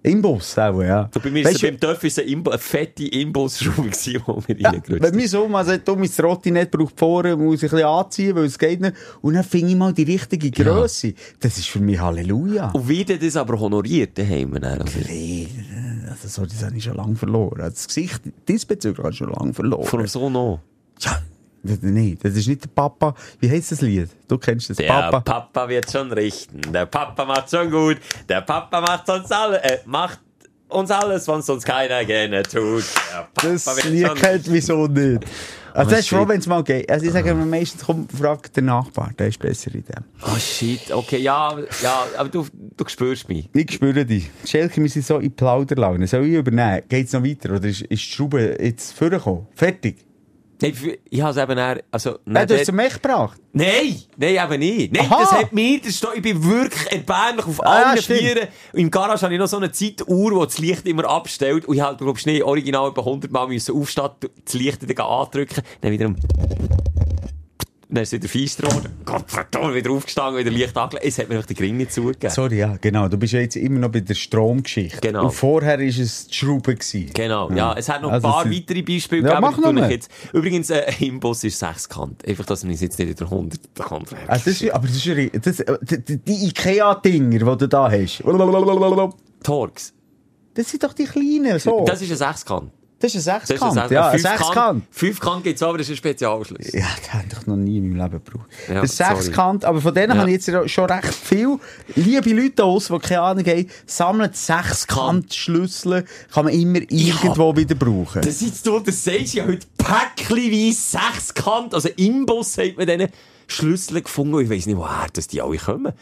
Imbus, 0.04 0.58
auch, 0.58 0.82
ja. 0.82 1.08
So, 1.14 1.20
bei 1.20 1.30
mir 1.30 1.44
Weißt 1.44 1.56
ist 1.56 1.62
beim 1.62 1.78
Töff 1.78 2.02
ist 2.02 2.18
eine, 2.18 2.28
Imbo 2.28 2.50
eine 2.50 2.58
fette 2.58 3.04
gewesen, 3.08 4.22
die 4.26 4.48
wir 4.48 4.60
ja, 4.60 4.70
reingerutscht 4.70 5.02
wenn 5.02 5.14
mein 5.14 5.28
Sohn 5.28 5.50
mal 5.50 5.64
sagt, 5.64 5.86
du, 5.86 5.94
mein 5.94 6.10
Trottinett 6.10 6.70
braucht 6.72 6.98
vorne, 6.98 7.36
muss 7.36 7.62
ich 7.62 7.70
ein 7.70 7.76
bisschen 7.76 7.86
anziehen, 7.86 8.34
weil 8.34 8.46
es 8.46 8.58
geht 8.58 8.80
nicht. 8.80 8.96
Und 9.20 9.34
dann 9.34 9.44
finde 9.44 9.68
ich 9.68 9.76
mal 9.76 9.92
die 9.92 10.02
richtige 10.02 10.50
Grösse. 10.50 11.14
Das 11.38 11.56
ist 11.56 11.68
für 11.68 11.78
mich 11.78 12.00
Halleluja. 12.00 12.70
Und 12.72 12.88
wie 12.88 13.04
der 13.04 13.18
das 13.18 13.36
aber 13.36 13.58
honoriert, 13.60 14.18
daheim. 14.18 14.54
Also, 14.54 14.98
also 16.10 16.28
so, 16.28 16.46
das 16.46 16.64
habe 16.64 16.76
ich 16.76 16.82
schon 16.82 16.96
lange 16.96 17.14
verloren. 17.14 17.58
Das 17.58 17.86
Gesicht 17.86 18.22
diesbezüglich 18.48 18.98
habe 18.98 19.12
ich 19.12 19.18
schon 19.18 19.32
lange 19.32 19.54
verloren. 19.54 19.84
von 19.84 20.00
dem 20.00 20.08
Sohn 20.08 20.34
auch. 20.34 20.60
Ja, 21.00 21.22
nee, 21.62 22.16
das 22.20 22.34
ist 22.36 22.48
nicht 22.48 22.64
der 22.64 22.68
Papa. 22.68 23.14
Wie 23.40 23.50
heißt 23.50 23.72
das 23.72 23.80
Lied? 23.80 24.08
Du 24.28 24.38
kennst 24.38 24.70
das 24.70 24.76
Der 24.76 24.88
Papa. 24.88 25.20
Papa. 25.20 25.68
wird 25.68 25.90
schon 25.90 26.12
richten. 26.12 26.60
Der 26.72 26.86
Papa 26.86 27.24
macht 27.24 27.50
schon 27.50 27.70
gut. 27.70 27.98
Der 28.28 28.40
Papa 28.40 28.80
macht 28.80 29.08
uns 29.08 29.30
alle, 29.30 29.62
äh, 29.62 29.78
macht 29.86 30.20
uns 30.68 30.90
alles, 30.90 31.28
was 31.28 31.48
uns 31.48 31.64
keiner 31.64 32.04
gerne 32.04 32.42
tut. 32.42 32.84
Das 33.42 33.84
Lied 33.84 34.14
kennt 34.16 34.50
wieso 34.50 34.86
nicht. 34.86 35.24
Also, 35.74 35.90
das 35.90 36.00
ist 36.00 36.08
froh, 36.10 36.28
wenn 36.28 36.38
es 36.38 36.46
mal 36.46 36.62
geht. 36.62 36.90
Also, 36.90 37.06
ich 37.06 37.12
sage 37.12 37.34
mir 37.34 37.46
meistens, 37.46 37.82
komm, 37.82 38.06
frag 38.06 38.52
den 38.52 38.66
Nachbar, 38.66 39.10
der 39.18 39.28
ist 39.28 39.38
besser 39.38 39.74
in 39.74 39.82
dem. 39.84 40.04
Oh 40.22 40.36
shit, 40.38 40.92
okay, 40.92 41.16
ja, 41.16 41.56
ja, 41.82 42.04
aber 42.18 42.28
du, 42.28 42.46
du 42.76 42.84
spürst 42.86 43.26
mich. 43.30 43.48
Ich 43.54 43.72
spüre 43.72 44.04
dich. 44.04 44.30
Schelke, 44.44 44.82
wir 44.82 44.90
sind 44.90 45.06
so 45.06 45.16
in 45.18 45.32
Plauderlaune. 45.32 46.06
Soll 46.06 46.26
ich 46.26 46.34
übernehmen? 46.34 46.82
Geht's 46.90 47.14
noch 47.14 47.24
weiter? 47.24 47.54
Oder 47.54 47.64
ist, 47.64 47.80
ist 47.82 47.88
die 47.90 47.96
Schraube 47.96 48.58
jetzt 48.60 48.92
vorgekommen? 48.92 49.46
Fertig? 49.54 50.04
Ich 50.62 51.20
habe 51.20 51.30
es 51.30 51.36
eben 51.36 51.80
also, 51.90 52.18
Nein, 52.24 52.46
du 52.46 52.54
hast 52.54 52.62
es 52.62 52.72
Mech 52.72 52.94
gebracht. 52.94 53.38
Nein, 53.52 54.00
nein, 54.16 54.36
eben 54.36 54.58
nicht. 54.60 54.92
Nein, 54.94 55.06
Aha. 55.10 55.18
das 55.20 55.32
hat 55.32 55.52
mir, 55.52 55.80
das 55.80 55.96
steht, 55.98 56.10
ich 56.14 56.22
bin 56.22 56.42
wirklich 56.42 56.90
erbärmlich 56.90 57.46
auf 57.46 57.64
Ah, 57.64 57.90
allen 57.90 58.02
stimmt. 58.02 58.20
Vieren. 58.20 58.48
Im 58.72 58.90
Garage 58.90 59.22
habe 59.22 59.34
ich 59.34 59.40
noch 59.40 59.46
so 59.48 59.58
eine 59.58 59.72
Zeituhr, 59.72 60.30
die 60.40 60.46
das 60.46 60.58
Licht 60.58 60.86
immer 60.86 61.04
abstellt. 61.04 61.66
Und 61.66 61.76
ich 61.76 61.82
halt, 61.82 61.98
glaubst 61.98 62.24
du 62.26 62.30
nicht, 62.30 62.42
original 62.42 62.90
etwa 62.90 63.00
100 63.00 63.30
Mal 63.30 63.48
müssen 63.48 63.76
aufstehen, 63.76 64.08
das 64.44 64.54
Licht 64.54 64.88
wieder 64.88 65.06
andrücken. 65.06 65.62
Dann 65.80 65.92
wiederum, 65.92 66.16
dann 67.94 68.02
ist 68.04 68.12
wieder 68.12 68.28
feister 68.28 68.66
geworden. 68.68 68.88
Gott 69.04 69.24
verdammt, 69.26 69.74
wieder 69.74 69.90
aufgestanden, 69.90 70.38
wieder 70.40 70.50
Licht 70.50 70.76
angelegt. 70.76 71.04
Es 71.06 71.18
hat 71.18 71.28
mir 71.28 71.34
einfach 71.36 71.46
den 71.46 71.56
Gring 71.56 71.76
nicht 71.76 71.92
zugegeben. 71.92 72.32
Sorry, 72.32 72.58
ja, 72.58 72.76
genau. 72.80 73.08
Du 73.08 73.16
bist 73.16 73.32
ja 73.32 73.40
jetzt 73.40 73.56
immer 73.56 73.78
noch 73.80 73.90
bei 73.90 74.00
der 74.00 74.14
Stromgeschichte. 74.14 75.00
Genau. 75.00 75.24
Und 75.24 75.32
vorher 75.32 75.78
war 75.78 75.84
es 75.86 76.26
die 76.28 76.34
Schraube. 76.34 76.74
Gewesen. 76.74 77.10
Genau, 77.14 77.50
ja. 77.52 77.74
Es 77.76 77.88
hat 77.88 78.02
noch 78.02 78.08
ein 78.08 78.14
Also 78.14 78.28
paar 78.28 78.46
es- 78.46 78.52
weitere 78.56 78.82
Beispiele 78.82 79.22
Ja, 79.28 79.40
gegeben. 79.40 79.60
mach 79.62 79.72
noch 79.72 79.90
jetzt. 79.90 80.10
Übrigens, 80.32 80.70
äh, 80.70 80.84
im 81.00 81.20
Bus 81.20 81.44
ist 81.44 81.58
sechskant. 81.58 82.26
Einfach, 82.26 82.46
dass 82.46 82.64
man 82.64 82.72
es 82.72 82.80
jetzt 82.80 82.98
nicht 82.98 83.08
in 83.10 83.16
der 83.16 83.30
100 83.30 83.60
kann. 83.74 84.04
Also 84.28 84.44
das 84.50 84.60
ist, 84.62 84.70
aber 84.70 84.86
das 84.86 84.96
ist 84.96 85.04
ja, 85.04 85.14
das, 85.26 85.60
äh, 85.60 85.78
die, 85.82 86.18
die 86.18 86.46
Ikea-Dinger, 86.48 87.38
die 87.38 87.58
du 87.58 87.68
da 87.68 87.90
hast. 87.90 88.22
Torx. 89.42 89.92
Das 90.54 90.70
sind 90.70 90.82
doch 90.84 90.92
die 90.92 91.04
kleinen, 91.04 91.58
so. 91.58 91.84
Das 91.86 92.02
ist 92.02 92.10
ein 92.10 92.16
Sechskant. 92.16 92.70
Das 93.02 93.14
ist 93.14 93.28
ein 93.28 93.40
Das 93.40 93.50
ist 93.50 93.58
Sechskant. 93.58 93.78
ein 93.78 93.92
ja, 93.92 94.08
ein 94.08 94.18
Fünfkant. 94.18 94.38
Sechskant. 94.38 94.84
Fünfkant 94.90 95.44
gibt 95.44 95.56
es 95.56 95.62
aber, 95.62 95.78
das 95.78 95.88
ist 95.88 95.94
ein 95.94 95.96
Spezialschluss. 95.96 96.72
Ja, 96.72 96.86
das 97.02 97.12
habe 97.14 97.24
ich 97.40 97.46
noch 97.46 97.56
nie 97.56 97.78
in 97.78 97.88
meinem 97.88 98.02
Leben 98.10 98.24
gebraucht. 98.24 98.46
Ja, 98.68 98.86
sorry. 98.86 99.22
Sechskant, 99.22 99.64
aber 99.64 99.80
von 99.80 99.92
denen 99.92 100.12
Ja. 100.14 100.18
habe 100.20 100.30
ich 100.32 100.46
jetzt 100.46 100.70
schon 100.70 100.84
recht 100.88 101.12
viel. 101.12 101.58
Liebe 101.96 102.30
Leute 102.32 102.64
aus, 102.64 102.86
die 102.88 102.98
keine 103.00 103.20
Ahnung 103.22 103.44
haben, 103.44 103.66
sammelt 103.86 104.36
Sechskant-Schlüssel, 104.36 106.04
kann 106.32 106.44
man 106.44 106.54
immer 106.54 106.78
irgendwo 106.88 107.56
wieder 107.56 107.74
brauchen. 107.74 108.22
Das 108.22 108.40
ist 108.40 108.66
du, 108.66 108.78
das 108.78 109.02
sagst 109.04 109.34
ja 109.34 109.44
heute 109.46 109.66
päckchenweise 109.76 110.72
Sechskant. 110.80 111.74
Also 111.74 111.88
im 111.96 112.24
Bus 112.26 112.56
hat 112.58 112.76
man 112.76 112.86
diesen 112.86 113.08
Schlüssel 113.48 114.00
gefunden. 114.02 114.40
Ich 114.40 114.50
weiss 114.50 114.66
nicht, 114.66 114.76
woher 114.76 115.06
das 115.12 115.26
die 115.26 115.42
alle 115.42 115.56
kommen. 115.58 115.92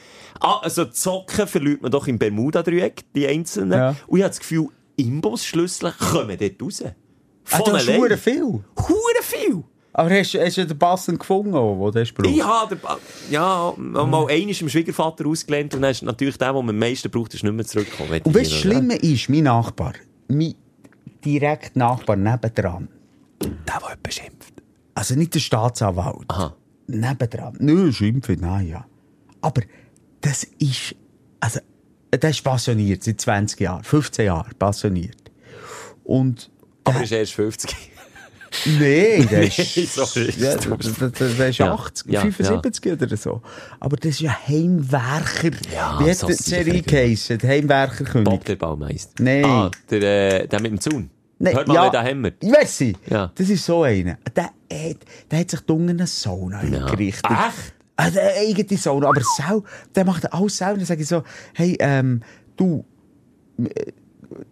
Ah, 0.41 0.59
also 0.63 0.85
die 0.85 0.95
Socken 0.97 1.47
verliert 1.47 1.83
man 1.83 1.91
doch 1.91 2.07
im 2.07 2.19
Bermuda-Dreieck, 2.19 3.05
die 3.15 3.27
einzelnen. 3.27 3.73
Ja. 3.79 3.97
Und 4.07 4.19
ich 4.19 4.23
habe 4.25 4.31
das 4.31 4.39
Gefühl, 4.41 4.69
Imbusschlüssel 5.01 5.93
kommen 5.93 6.37
dort 6.39 6.63
raus. 6.63 6.83
Ah, 6.85 6.93
Von 7.45 7.65
du 7.65 7.73
hast 7.73 7.89
allein. 7.89 8.01
verdammt 8.01 8.21
viel. 8.21 8.43
Hure 8.43 9.23
viel. 9.23 9.65
Aber 9.93 10.09
hast, 10.11 10.35
hast 10.35 10.57
du 10.57 10.67
den 10.67 10.79
passend 10.79 11.19
gefunden, 11.19 11.53
den 11.53 11.93
du 11.93 11.93
hast 12.01 12.15
gebraucht? 12.15 12.35
Ich 12.37 12.45
habe 12.45 12.77
den 12.77 13.33
ja, 13.33 13.75
mal 13.77 14.05
einmal 14.29 14.29
dem 14.55 14.69
Schwiegervater 14.69 15.27
ausgelernt 15.27 15.75
und 15.75 15.83
dann 15.83 15.91
ist 15.91 16.03
natürlich 16.03 16.39
der, 16.39 16.53
den 16.53 16.65
man 16.65 16.69
am 16.71 16.79
meisten 16.79 17.11
braucht, 17.11 17.35
ist 17.35 17.43
nicht 17.43 17.53
mehr 17.53 17.65
zurückgekommen. 17.67 18.21
Und 18.23 18.35
weißt 18.35 18.51
du, 18.51 18.55
das 18.55 18.61
Schlimme 18.61 18.95
ist, 18.97 19.29
mein 19.29 19.43
Nachbar, 19.45 19.95
mein 20.29 20.55
direkt 21.25 21.75
Nachbar 21.75 22.15
nebendran, 22.17 22.89
Der, 23.43 23.51
der 23.67 23.97
beschimpft. 24.01 24.55
also 24.95 25.17
nicht 25.17 25.35
der 25.35 25.41
Staatsanwalt, 25.41 26.25
Aha. 26.29 26.55
nebendran, 26.87 27.57
nö, 27.59 27.93
schimpfen, 27.93 28.39
nein, 28.41 28.69
ja. 28.69 28.87
Aber 29.41 29.63
das 30.21 30.45
ist, 30.61 30.95
also, 31.41 31.59
der 32.19 32.31
ist 32.31 32.43
passioniert, 32.43 33.03
seit 33.05 33.21
20 33.21 33.61
Jahren, 33.61 33.85
15 33.85 34.27
Jahren 34.27 34.51
passioniert. 34.59 35.17
Und, 36.05 36.51
Aber 36.85 36.99
er 36.99 37.03
ist 37.05 37.13
erst 37.13 37.33
50. 37.35 37.77
nee, 38.79 39.25
der 39.27 39.43
ist, 39.45 39.59
Nee, 39.77 39.85
sorry. 39.85 40.33
ja, 40.39 40.57
der, 40.57 40.77
der, 40.77 41.29
der 41.29 41.49
ist 41.51 41.59
Ja, 41.59 41.73
80, 41.73 42.13
ja, 42.13 42.21
75 42.23 42.93
oder 42.93 43.17
so. 43.17 43.43
Aber 43.79 43.97
das 43.97 44.11
ist 44.11 44.21
ja 44.21 44.37
Heimwerker. 44.49 45.51
Ja, 45.73 46.01
Wie 46.01 46.11
hat 46.11 46.17
so 46.17 46.27
die 46.27 46.33
Serie 46.35 46.83
geheissen? 46.83 47.39
Die 47.39 47.47
Heimwerkerkönig. 47.47 48.25
Bob 48.25 48.45
der 48.45 48.57
Baumeister. 48.57 49.23
Nein. 49.23 49.45
Ah, 49.45 49.71
der, 49.89 50.43
äh, 50.43 50.49
der 50.49 50.61
mit 50.61 50.73
dem 50.73 50.81
Zaun. 50.81 51.11
Nein, 51.39 51.55
Hört 51.55 51.69
mal, 51.69 51.75
ja, 51.75 51.89
den 51.91 52.03
hämmert. 52.03 52.35
Ich 52.41 52.53
weiss 52.53 52.77
sie. 52.77 52.97
Ja. 53.09 53.31
Das 53.35 53.49
ist 53.49 53.65
so 53.65 53.83
einer. 53.85 54.19
Der 54.37 54.45
hat, 54.45 54.97
der 55.31 55.39
hat 55.39 55.51
sich 55.51 55.61
dunkel 55.61 55.91
eine 55.91 56.07
Sauna 56.07 56.59
eingerichtet. 56.59 57.31
Echt? 57.31 57.75
Also 58.01 58.19
eine 58.19 58.33
eigene 58.33 58.79
Sauna. 58.79 59.09
Aber 59.09 59.21
sau, 59.37 59.63
der 59.95 60.05
macht 60.05 60.33
alles 60.33 60.57
selber. 60.57 60.77
Dann 60.77 60.87
sage 60.87 61.03
ich 61.03 61.09
so, 61.09 61.23
hey, 61.55 61.77
ähm, 61.81 62.23
du, 62.57 62.85
äh, 63.59 63.93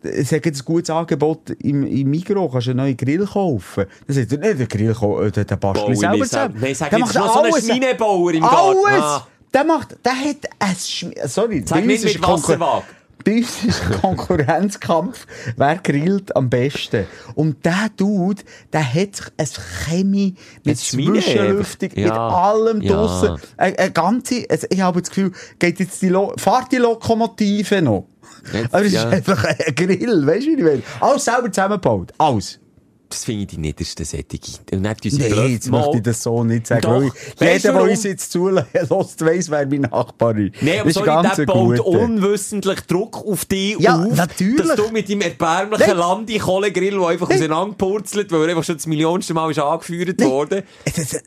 es 0.03 0.33
hat 0.33 0.45
jetzt 0.45 0.63
ein 0.63 0.65
gutes 0.65 0.91
Angebot 0.91 1.51
im, 1.63 1.87
im 1.87 2.11
Migros, 2.11 2.53
kannst 2.53 2.67
du 2.67 2.71
einen 2.73 2.79
neuen 2.79 2.97
Grill 2.97 3.25
kaufen. 3.25 3.87
Dann 4.07 4.17
sagt 4.17 4.33
er, 4.33 4.39
nee, 4.39 4.55
den 4.55 4.69
Grill, 4.69 4.91
äh, 4.91 5.31
den, 5.31 5.47
den 5.47 5.59
bastel 5.59 5.85
Baue 5.85 5.93
ich 5.93 5.99
selber 5.99 6.25
zusammen. 6.25 6.57
Nein, 6.61 6.75
sag 6.75 6.91
Der 6.91 6.99
jetzt 6.99 7.15
macht 7.15 7.27
noch 7.27 7.33
so 7.33 7.41
einen 7.41 7.53
alles. 7.53 7.67
Schweinebauer 7.67 8.33
im 8.35 8.41
Garten. 8.41 8.79
Alles! 8.87 9.03
Ah. 9.03 9.27
der 9.55 9.65
macht, 9.65 10.05
der 10.05 10.13
hat 10.13 10.37
ein 10.59 10.77
Schm 10.77 11.13
sorry, 11.25 11.63
Sag 11.65 11.87
nicht 11.87 12.05
mit 12.05 12.23
Wasserwaage. 12.23 12.85
Bei 13.25 13.37
uns 13.39 13.65
ist 13.65 13.83
ein 13.85 14.01
Konkurrenzkampf, 14.01 15.27
wer 15.57 15.77
grillt 15.79 16.35
am 16.37 16.49
besten. 16.49 17.07
Und 17.35 17.65
der 17.65 17.89
Dude, 17.97 18.43
der 18.73 18.83
hat 18.95 19.17
sich 19.17 19.27
ein 19.37 19.47
Chemie 19.87 20.35
mit 20.65 20.79
Zwischenlüftung, 20.79 21.89
einfach. 21.91 21.97
mit 21.97 22.07
Ja. 22.07 22.29
allem 22.29 22.81
Ja. 22.81 22.93
draussen. 22.95 23.41
Eine, 23.57 23.79
eine 23.79 23.91
ganze, 23.93 24.47
also 24.49 24.67
ich 24.71 24.81
habe 24.81 25.01
das 25.01 25.11
Gefühl, 25.11 25.33
geht 25.59 25.81
jetzt 25.81 26.01
die 26.03 26.09
Lo 26.09 26.33
fahrt 26.39 26.71
die 26.73 26.77
Lokomotive 26.77 27.83
noch? 27.83 28.07
Jetzt, 28.53 28.73
Aber 28.73 28.85
es 28.85 28.93
ja. 28.93 29.03
ist 29.05 29.13
einfach 29.13 29.45
ein 29.45 29.75
Grill, 29.75 30.27
weißt 30.27 30.47
du, 30.47 30.51
wie 30.51 30.55
ich 30.55 30.65
will? 30.65 30.83
Alles 31.01 31.25
selber 31.25 31.51
zusammengebaut. 31.51 32.13
Alles. 32.19 32.61
Das 33.11 33.25
finde 33.25 33.43
ich 33.43 33.47
die 33.49 33.57
niederste 33.59 34.05
Sättige. 34.05 34.47
Und 34.73 34.83
nicht 34.83 35.05
unsere 35.05 35.23
Nee, 35.23 35.29
Blöcke. 35.35 35.49
jetzt 35.53 35.71
möchte 35.71 35.97
ich 35.97 36.03
das 36.03 36.23
so 36.23 36.45
nicht 36.45 36.67
sagen. 36.67 36.83
Doch. 36.83 37.03
Jeder, 37.41 37.73
der 37.73 37.83
uns 37.83 38.03
jetzt 38.05 38.31
zulässt, 38.33 38.69
weiss, 39.25 39.51
wer 39.51 39.67
mein 39.67 39.81
Nachbar 39.81 40.37
ist. 40.37 40.55
Nein, 40.61 40.81
aber 40.81 40.91
Das 40.93 40.95
sorry, 40.95 41.29
der 41.37 41.47
baut 41.47 41.81
unwissentlich 41.81 42.81
Druck 42.83 43.17
auf 43.27 43.47
dich 43.47 43.79
Ja, 43.79 44.03
auf, 44.05 44.15
natürlich. 44.15 44.67
dass 44.67 44.77
du 44.77 44.91
mit 44.91 45.09
deinem 45.09 45.23
erbärmlichen 45.23 45.87
Nein. 45.89 45.97
Landi-Kohlegrill, 45.97 46.99
der 46.99 47.07
einfach 47.09 47.31
auseinanderpurzelt, 47.31 48.31
weil 48.31 48.43
er 48.43 48.49
einfach 48.51 48.65
schon 48.65 48.77
das 48.77 48.87
millionste 48.87 49.33
Mal 49.33 49.51
ist 49.51 49.59
angeführt 49.59 50.23
worden. 50.23 50.63
Es 50.85 50.99
ist, 50.99 51.15
äh, 51.15 51.21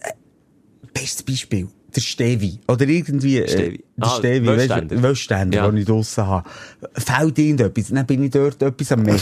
bestes 0.93 1.23
Beispiel. 1.23 1.67
Der 1.95 2.01
Stevi. 2.01 2.59
Oder 2.67 2.87
irgendwie, 2.87 3.39
äh, 3.39 3.47
Stevi. 3.47 3.83
der 3.97 4.07
Ah, 4.07 4.15
Stevi, 4.17 4.47
weißt 4.47 4.91
du, 4.91 5.03
Wöschständer, 5.03 5.57
Ja. 5.57 5.67
den 5.67 5.77
ich 5.77 5.85
draussen 5.85 6.25
habe. 6.25 6.49
Fällt 6.93 7.37
irgendetwas, 7.37 7.87
dann 7.89 8.05
bin 8.05 8.23
ich 8.23 8.31
dort 8.31 8.61
etwas 8.61 8.91
am 8.93 9.01
Mecken. 9.03 9.19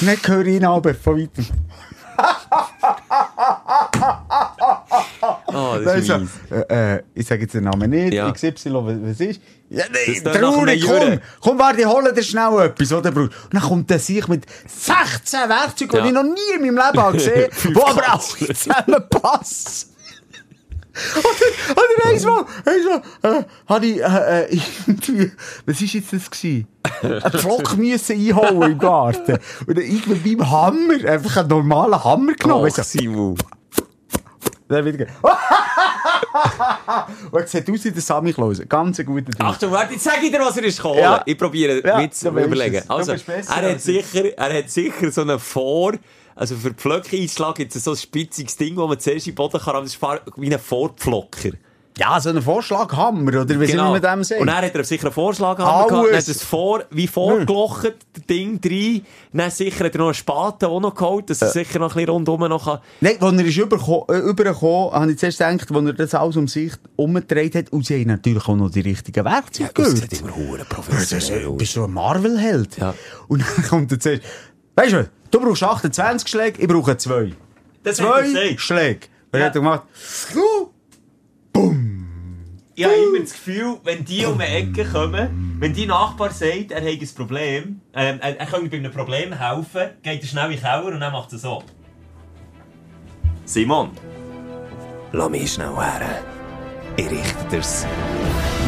dann 0.00 0.16
höre 0.24 0.46
ich 0.46 0.56
ihn 0.56 0.64
aber 0.64 0.94
von 0.94 1.20
weitem. 1.20 1.46
Oh, 5.46 5.76
das 5.84 5.96
ist 5.96 6.06
so, 6.06 6.18
mies. 6.18 6.30
äh, 6.50 6.94
äh, 6.96 7.02
ich 7.14 7.26
sage 7.26 7.42
jetzt 7.42 7.54
den 7.54 7.64
Namen 7.64 7.90
nicht, 7.90 8.14
Ja. 8.14 8.30
XY, 8.30 8.52
was, 8.74 9.18
ist? 9.20 9.40
Ja, 9.70 9.84
nee, 9.90 10.20
traurig, 10.20 10.84
komm, 10.86 11.18
komm, 11.40 11.58
warte, 11.58 11.80
ich 11.80 11.86
hole 11.86 12.12
dir 12.12 12.22
schnell 12.22 12.60
etwas, 12.66 12.92
oder, 12.92 13.10
Bruder? 13.10 13.34
Und 13.44 13.54
dann 13.54 13.62
kommt 13.62 13.90
der 13.90 13.98
sich 13.98 14.28
mit 14.28 14.44
16 14.68 15.48
Werkzeugen, 15.48 15.90
die 15.90 15.96
Ja. 15.98 16.06
ich 16.06 16.12
noch 16.12 16.22
nie 16.22 16.54
in 16.54 16.60
meinem 16.60 16.76
Leben 16.76 17.02
habe 17.02 17.16
gesehen 17.16 17.50
Fünf 17.50 17.74
die 17.78 17.82
aber 17.82 18.14
auch 18.14 18.22
zusammenpassen. 18.38 19.88
Oder, 22.22 22.40
oder 22.40 22.72
einmal, 22.72 23.02
einmal, 23.22 23.40
äh, 23.40 23.44
hatte 23.66 23.86
ich, 23.86 24.00
äh, 24.00 24.44
äh, 24.44 24.60
irgendwie, 24.86 25.32
was 25.66 25.80
ist 25.80 25.92
jetzt 25.92 26.12
das 26.12 26.30
gewesen? 26.30 26.66
Ein 27.02 27.32
Pflock 27.32 27.76
müssen 27.76 28.16
einhauen 28.16 28.72
im 28.72 28.78
Garten. 28.78 29.38
Und 29.66 29.78
dann 29.78 29.84
ich 29.84 30.06
mit 30.06 30.24
meinem 30.24 30.50
Hammer, 30.50 31.04
einfach 31.08 31.38
einen 31.38 31.48
normalen 31.48 32.04
Hammer 32.04 32.34
genommen. 32.34 32.72
Du, 32.74 32.82
Simon. 32.82 33.36
dann 34.68 34.84
wieder. 34.84 35.06
Und 37.30 37.40
er 37.40 37.46
sieht 37.46 37.70
aus 37.70 37.84
wie 37.84 37.90
der 37.90 38.02
Sammy 38.02 38.32
Klaus. 38.32 38.60
Ganz 38.68 38.98
ein 38.98 39.06
guter 39.06 39.30
Typ. 39.30 39.40
Achtung, 39.40 39.70
warte, 39.72 39.94
jetzt 39.94 40.04
sag 40.04 40.22
ich 40.22 40.30
dir, 40.30 40.40
was 40.40 40.56
er 40.56 40.64
ist 40.64 40.80
geholt. 40.80 40.98
Ja. 40.98 41.22
Ich 41.24 41.38
probiere 41.38 41.86
Ja, 41.86 41.98
mit 41.98 42.14
zu 42.14 42.28
überlegen. 42.28 42.82
Also, 42.88 43.12
er 43.12 43.18
hat, 43.48 43.76
ich. 43.76 43.82
sicher, 43.82 44.36
er 44.36 44.58
hat 44.58 44.70
sicher 44.70 45.10
so 45.10 45.22
einen 45.22 45.38
Vor... 45.38 45.94
Also 46.36 46.56
für 46.56 46.74
Pflöcke-Einschlag 46.74 47.54
gibt 47.54 47.76
es 47.76 47.84
so 47.84 47.92
ein 47.92 47.96
spitziges 47.96 48.56
Ding, 48.56 48.74
das 48.74 48.88
man 48.88 48.98
zuerst 48.98 49.26
in 49.26 49.32
den 49.32 49.36
Boden 49.36 49.60
kann, 49.60 49.76
aber 49.76 49.82
das 49.82 49.94
ist 49.94 50.02
wie 50.36 50.52
ein 50.52 50.58
Vorpflocker. 50.58 51.50
Ja, 51.96 52.18
so 52.20 52.30
ein 52.30 52.42
Vorschlaghammer, 52.42 53.42
oder 53.42 53.60
wie 53.60 53.66
genau. 53.66 53.92
man 53.92 54.02
dem 54.02 54.24
sagt. 54.24 54.40
Und 54.40 54.48
dann 54.48 54.64
hat 54.64 54.74
er 54.74 54.82
sicher 54.82 55.04
einen 55.04 55.12
Vorschlag 55.12 55.56
gehabt, 55.56 55.90
dann 55.92 55.98
hat 56.00 56.12
er 56.12 56.18
es 56.18 56.42
vor, 56.42 56.82
wie 56.90 57.06
vorgelocht, 57.06 57.94
das 58.12 58.26
Ding 58.26 58.58
rein. 58.64 59.06
Dann 59.32 59.50
sicher 59.52 59.84
hat 59.84 59.94
er 59.94 59.98
noch 59.98 60.06
einen 60.06 60.14
Spaten 60.14 60.64
auch 60.66 60.80
noch 60.80 60.94
geholt, 60.94 61.30
dass 61.30 61.40
er 61.40 61.50
sicher 61.50 61.78
noch 61.78 61.90
ein 61.92 61.94
bisschen 61.94 62.10
rundum 62.10 62.40
noch 62.48 62.64
kann. 62.64 62.80
Nein, 63.00 63.16
als 63.20 63.32
er 63.38 63.44
ist 63.44 63.56
äh, 63.58 63.60
übergekommen, 63.62 64.92
habe 64.92 65.12
ich 65.12 65.18
zuerst 65.18 65.38
gedacht, 65.38 65.70
als 65.70 65.86
er 65.86 65.92
das 65.92 66.14
alles 66.14 66.36
um 66.36 66.48
sich 66.48 66.72
umgedreht 66.96 67.54
hat, 67.54 67.72
und 67.72 67.86
sie 67.86 68.00
haben 68.00 68.08
natürlich 68.08 68.48
auch 68.48 68.56
noch 68.56 68.70
die 68.70 68.80
richtigen 68.80 69.24
Werkzeuge 69.24 69.70
Das 69.74 69.94
gehört. 69.94 70.10
sieht 70.10 70.20
immer 70.20 70.58
Das 70.58 70.68
professionell 70.68 71.50
bist 71.50 71.76
du 71.76 71.84
ein 71.84 71.92
Marvel-Held? 71.92 72.76
Ja. 72.78 72.92
Und 73.28 73.42
dann 73.42 73.64
kommt 73.68 73.92
er 73.92 74.00
zuerst, 74.00 74.22
weißt 74.74 74.92
du, 74.94 75.10
du 75.30 75.40
brauchst 75.40 75.62
28 75.62 76.28
Schläge, 76.28 76.60
ich 76.60 76.66
brauche 76.66 76.96
zwei. 76.96 77.32
Das 77.84 78.00
er 78.00 78.06
Zwei. 78.24 78.56
Schläge. 78.58 79.06
Und 79.32 79.38
Ja. 79.40 79.40
dann 79.40 79.42
hat 79.48 79.54
er 79.54 79.60
gemacht, 79.60 79.82
Ich 82.76 82.84
habe 82.84 82.94
immer 82.94 83.20
das 83.20 83.32
Gefühl, 83.32 83.76
wenn 83.84 84.04
die 84.04 84.26
um 84.26 84.36
die 84.38 84.44
Ecke 84.44 84.84
kommen, 84.84 85.56
wenn 85.60 85.72
die 85.72 85.86
Nachbar 85.86 86.30
sagt, 86.30 86.72
er 86.72 86.80
hat 86.80 87.00
ein 87.00 87.08
Problem, 87.14 87.80
ähm, 87.94 88.18
er, 88.20 88.40
er 88.40 88.46
könnte 88.46 88.68
bei 88.68 88.78
einem 88.78 88.90
Problem 88.92 89.32
helfen, 89.32 89.90
geht 90.02 90.22
er 90.22 90.26
schnell 90.26 90.46
in 90.46 90.50
den 90.52 90.60
Keller 90.60 90.86
und 90.86 90.98
dann 91.00 91.12
macht 91.12 91.32
er 91.32 91.38
so. 91.38 91.62
Simon, 93.44 93.90
lass 95.12 95.30
mich 95.30 95.52
schnell 95.52 95.74
her. 95.76 96.20
Ich 96.96 97.10
richte 97.10 97.44
dir's. 97.50 97.86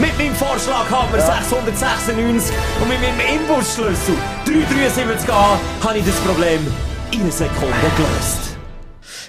Mit 0.00 0.16
meinem 0.18 0.34
Vorschlaghammer 0.34 1.18
696 1.20 2.54
und 2.82 2.88
mit 2.88 3.00
meinem 3.00 3.40
Imbusschlüssel 3.40 4.14
373a 4.44 5.58
habe 5.84 5.98
ich 5.98 6.04
das 6.04 6.16
Problem 6.20 6.60
in 7.12 7.22
einer 7.22 7.30
Sekunde 7.32 7.74
gelöst. 7.96 8.56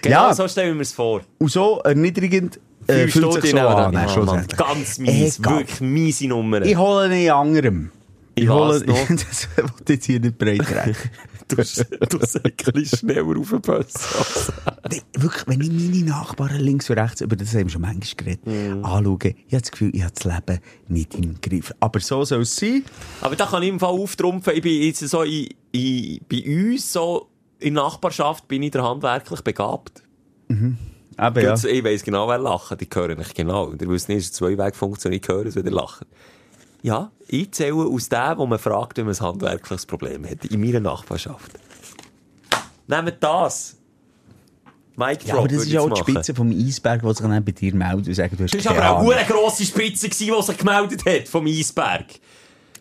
Genau 0.01 0.27
Ja. 0.27 0.33
so 0.33 0.47
stellen 0.47 0.75
wir 0.75 0.81
es 0.81 0.91
vor. 0.93 1.21
und 1.39 1.49
so 1.51 1.79
erniedrigend 1.79 2.59
äh, 2.87 3.07
fühlt 3.07 3.41
sich 3.41 3.51
so 3.51 3.57
an. 3.59 3.91
ne, 3.91 3.97
Mann, 3.99 4.09
schlussendlich. 4.09 4.57
Ganz 4.57 4.97
mies, 4.99 5.39
Egal. 5.39 5.57
wirklich 5.59 5.81
miese 5.81 6.27
Nummer. 6.27 6.61
Ich 6.61 6.75
hole 6.77 7.23
in 7.23 7.29
anderem. 7.31 7.91
Ich 8.35 8.43
Ich 8.43 8.49
hole, 8.49 8.79
noch. 8.85 9.07
das 9.09 9.47
wollte 9.57 9.93
jetzt 9.93 10.05
hier 10.05 10.19
nicht 10.19 10.37
breit. 10.37 10.61
Du, 11.49 11.55
du 11.55 12.19
bisschen 12.19 12.85
schneller 12.85 13.39
auf 13.39 13.49
den 13.51 13.61
Bus. 13.61 13.93
Nee, 14.91 15.01
wirklich, 15.13 15.47
wenn 15.47 15.61
ich 15.61 15.71
meine 15.71 16.05
Nachbarn 16.11 16.57
links 16.59 16.89
und 16.89 16.99
rechts, 16.99 17.21
über 17.21 17.37
das 17.37 17.53
haben 17.53 17.63
wir 17.63 17.69
schon 17.69 17.81
manchmal 17.83 18.15
geredet, 18.17 18.45
Mhm. 18.45 18.83
anschaue, 18.83 19.17
ich 19.23 19.53
habe 19.53 19.61
das 19.61 19.71
Gefühl, 19.71 19.91
ich 19.95 20.03
habe 20.03 20.13
das 20.13 20.25
Leben 20.25 20.59
nicht 20.89 21.15
im 21.15 21.39
Griff. 21.39 21.73
Aber 21.79 22.01
so 22.01 22.25
soll 22.25 22.41
es 22.41 22.53
sein. 22.53 22.83
Aber 23.21 23.37
da 23.37 23.45
kann 23.45 23.63
ich 23.63 23.69
im 23.69 23.79
Fall 23.79 23.91
auftrumpfen. 23.91 24.55
Ich 24.57 24.61
bin 24.61 24.81
jetzt 24.81 24.99
so 25.07 25.23
in, 25.23 25.47
in, 25.71 26.19
bei 26.29 26.43
uns, 26.73 26.91
so 26.91 27.29
in 27.59 27.75
der 27.75 27.83
Nachbarschaft, 27.85 28.45
bin 28.49 28.63
ich 28.63 28.71
der 28.71 28.83
handwerklich 28.83 29.39
begabt. 29.39 30.03
Eben, 31.19 31.43
ja. 31.43 31.55
Ich 31.55 31.83
weiss 31.83 32.03
genau, 32.03 32.27
wer 32.27 32.37
lacht. 32.37 32.79
Die 32.79 32.87
hören 32.93 33.17
nicht 33.17 33.33
genau. 33.33 33.71
Ihr 33.71 33.89
wisst 33.89 34.07
nicht, 34.07 34.19
es 34.19 34.25
ist 34.25 34.41
eine 34.41 34.55
Zwei-Weg-Funktion. 34.55 35.13
Ich 35.13 35.27
höre 35.27 35.45
es, 35.47 35.55
wenn 35.55 35.65
ihr 35.65 35.71
lacht. 35.71 36.05
Ja, 36.83 37.11
ich 37.27 37.51
zähle 37.51 37.73
aus 37.73 38.07
dem, 38.07 38.37
wo 38.37 38.45
man 38.45 38.59
fragt, 38.59 38.97
wenn 38.97 39.05
man 39.05 39.15
ein 39.15 39.19
handwerkliches 39.19 39.85
Problem 39.85 40.29
hat. 40.29 40.45
In 40.45 40.61
meiner 40.61 40.79
Nachbarschaft. 40.79 41.51
Nehmt 42.87 43.15
das. 43.19 43.77
Mike 44.95 45.27
Ja, 45.27 45.37
aber 45.37 45.47
das 45.47 45.63
ist 45.63 45.71
ja 45.71 45.81
auch 45.81 45.89
die 45.89 46.11
Spitze 46.11 46.33
vom 46.33 46.49
Eisberg, 46.49 47.01
die 47.01 47.07
sich 47.07 47.17
dann 47.17 47.45
bei 47.45 47.51
dir 47.51 47.75
meldet 47.75 48.07
und 48.07 48.13
sagt, 48.13 48.39
du 48.39 48.43
hast 48.43 48.55
Das 48.55 48.65
war 48.65 48.77
aber 48.77 48.99
auch 48.99 49.11
eine 49.11 49.25
grosse 49.25 49.63
Spitze, 49.63 50.09
die 50.09 50.15
sich 50.15 50.57
gemeldet 50.57 51.05
hat 51.05 51.27
vom 51.27 51.45
Eisberg. 51.45 52.05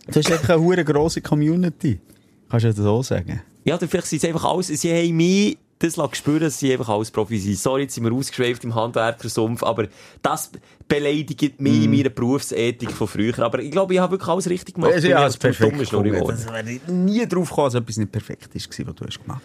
Du 0.06 0.18
hast 0.18 0.30
einfach 0.30 0.50
eine 0.50 0.62
hure 0.62 0.84
grosse 0.84 1.20
Community. 1.20 2.00
Kannst 2.48 2.64
du 2.64 2.68
das 2.68 2.76
so 2.76 3.02
sagen? 3.02 3.42
Ja, 3.64 3.76
vielleicht 3.78 4.06
sind 4.06 4.22
es 4.22 4.28
einfach 4.28 4.44
alles, 4.44 4.68
sie 4.68 4.92
haben 4.92 5.16
mich 5.16 5.58
das 5.78 5.96
spüren, 6.16 6.40
dass 6.40 6.58
sie 6.58 6.72
einfach 6.72 6.88
alles 6.88 7.10
Profis 7.10 7.44
sind. 7.44 7.58
Sorry, 7.58 7.82
jetzt 7.82 7.94
sind 7.94 8.04
wir 8.04 8.12
ausgeschweift 8.12 8.64
im 8.64 8.74
Handwerkersumpf, 8.74 9.62
aber 9.62 9.88
das 10.22 10.50
beleidigt 10.88 11.60
mich 11.60 11.84
in 11.84 11.90
meiner 11.90 12.08
Berufsethik 12.08 12.90
von 12.92 13.08
früher. 13.08 13.38
Aber 13.40 13.58
ich 13.58 13.70
glaube, 13.70 13.94
ich 13.94 14.00
habe 14.00 14.12
wirklich 14.12 14.28
alles 14.28 14.48
richtig 14.48 14.76
gemacht. 14.76 14.92
Also, 14.92 15.08
ja, 15.08 15.26
es 15.26 15.34
zum 15.34 15.40
perfekt. 15.40 15.92
Das 15.92 16.46
wäre 16.46 16.70
ich 16.70 16.86
nie 16.88 17.26
drauf 17.26 17.48
gekommen, 17.48 17.66
dass 17.66 17.74
etwas 17.74 17.96
nicht 17.98 18.12
perfekt 18.12 18.54
war, 18.54 18.86
was 18.86 18.94
du 18.94 19.06
hast 19.06 19.22
gemacht 19.22 19.42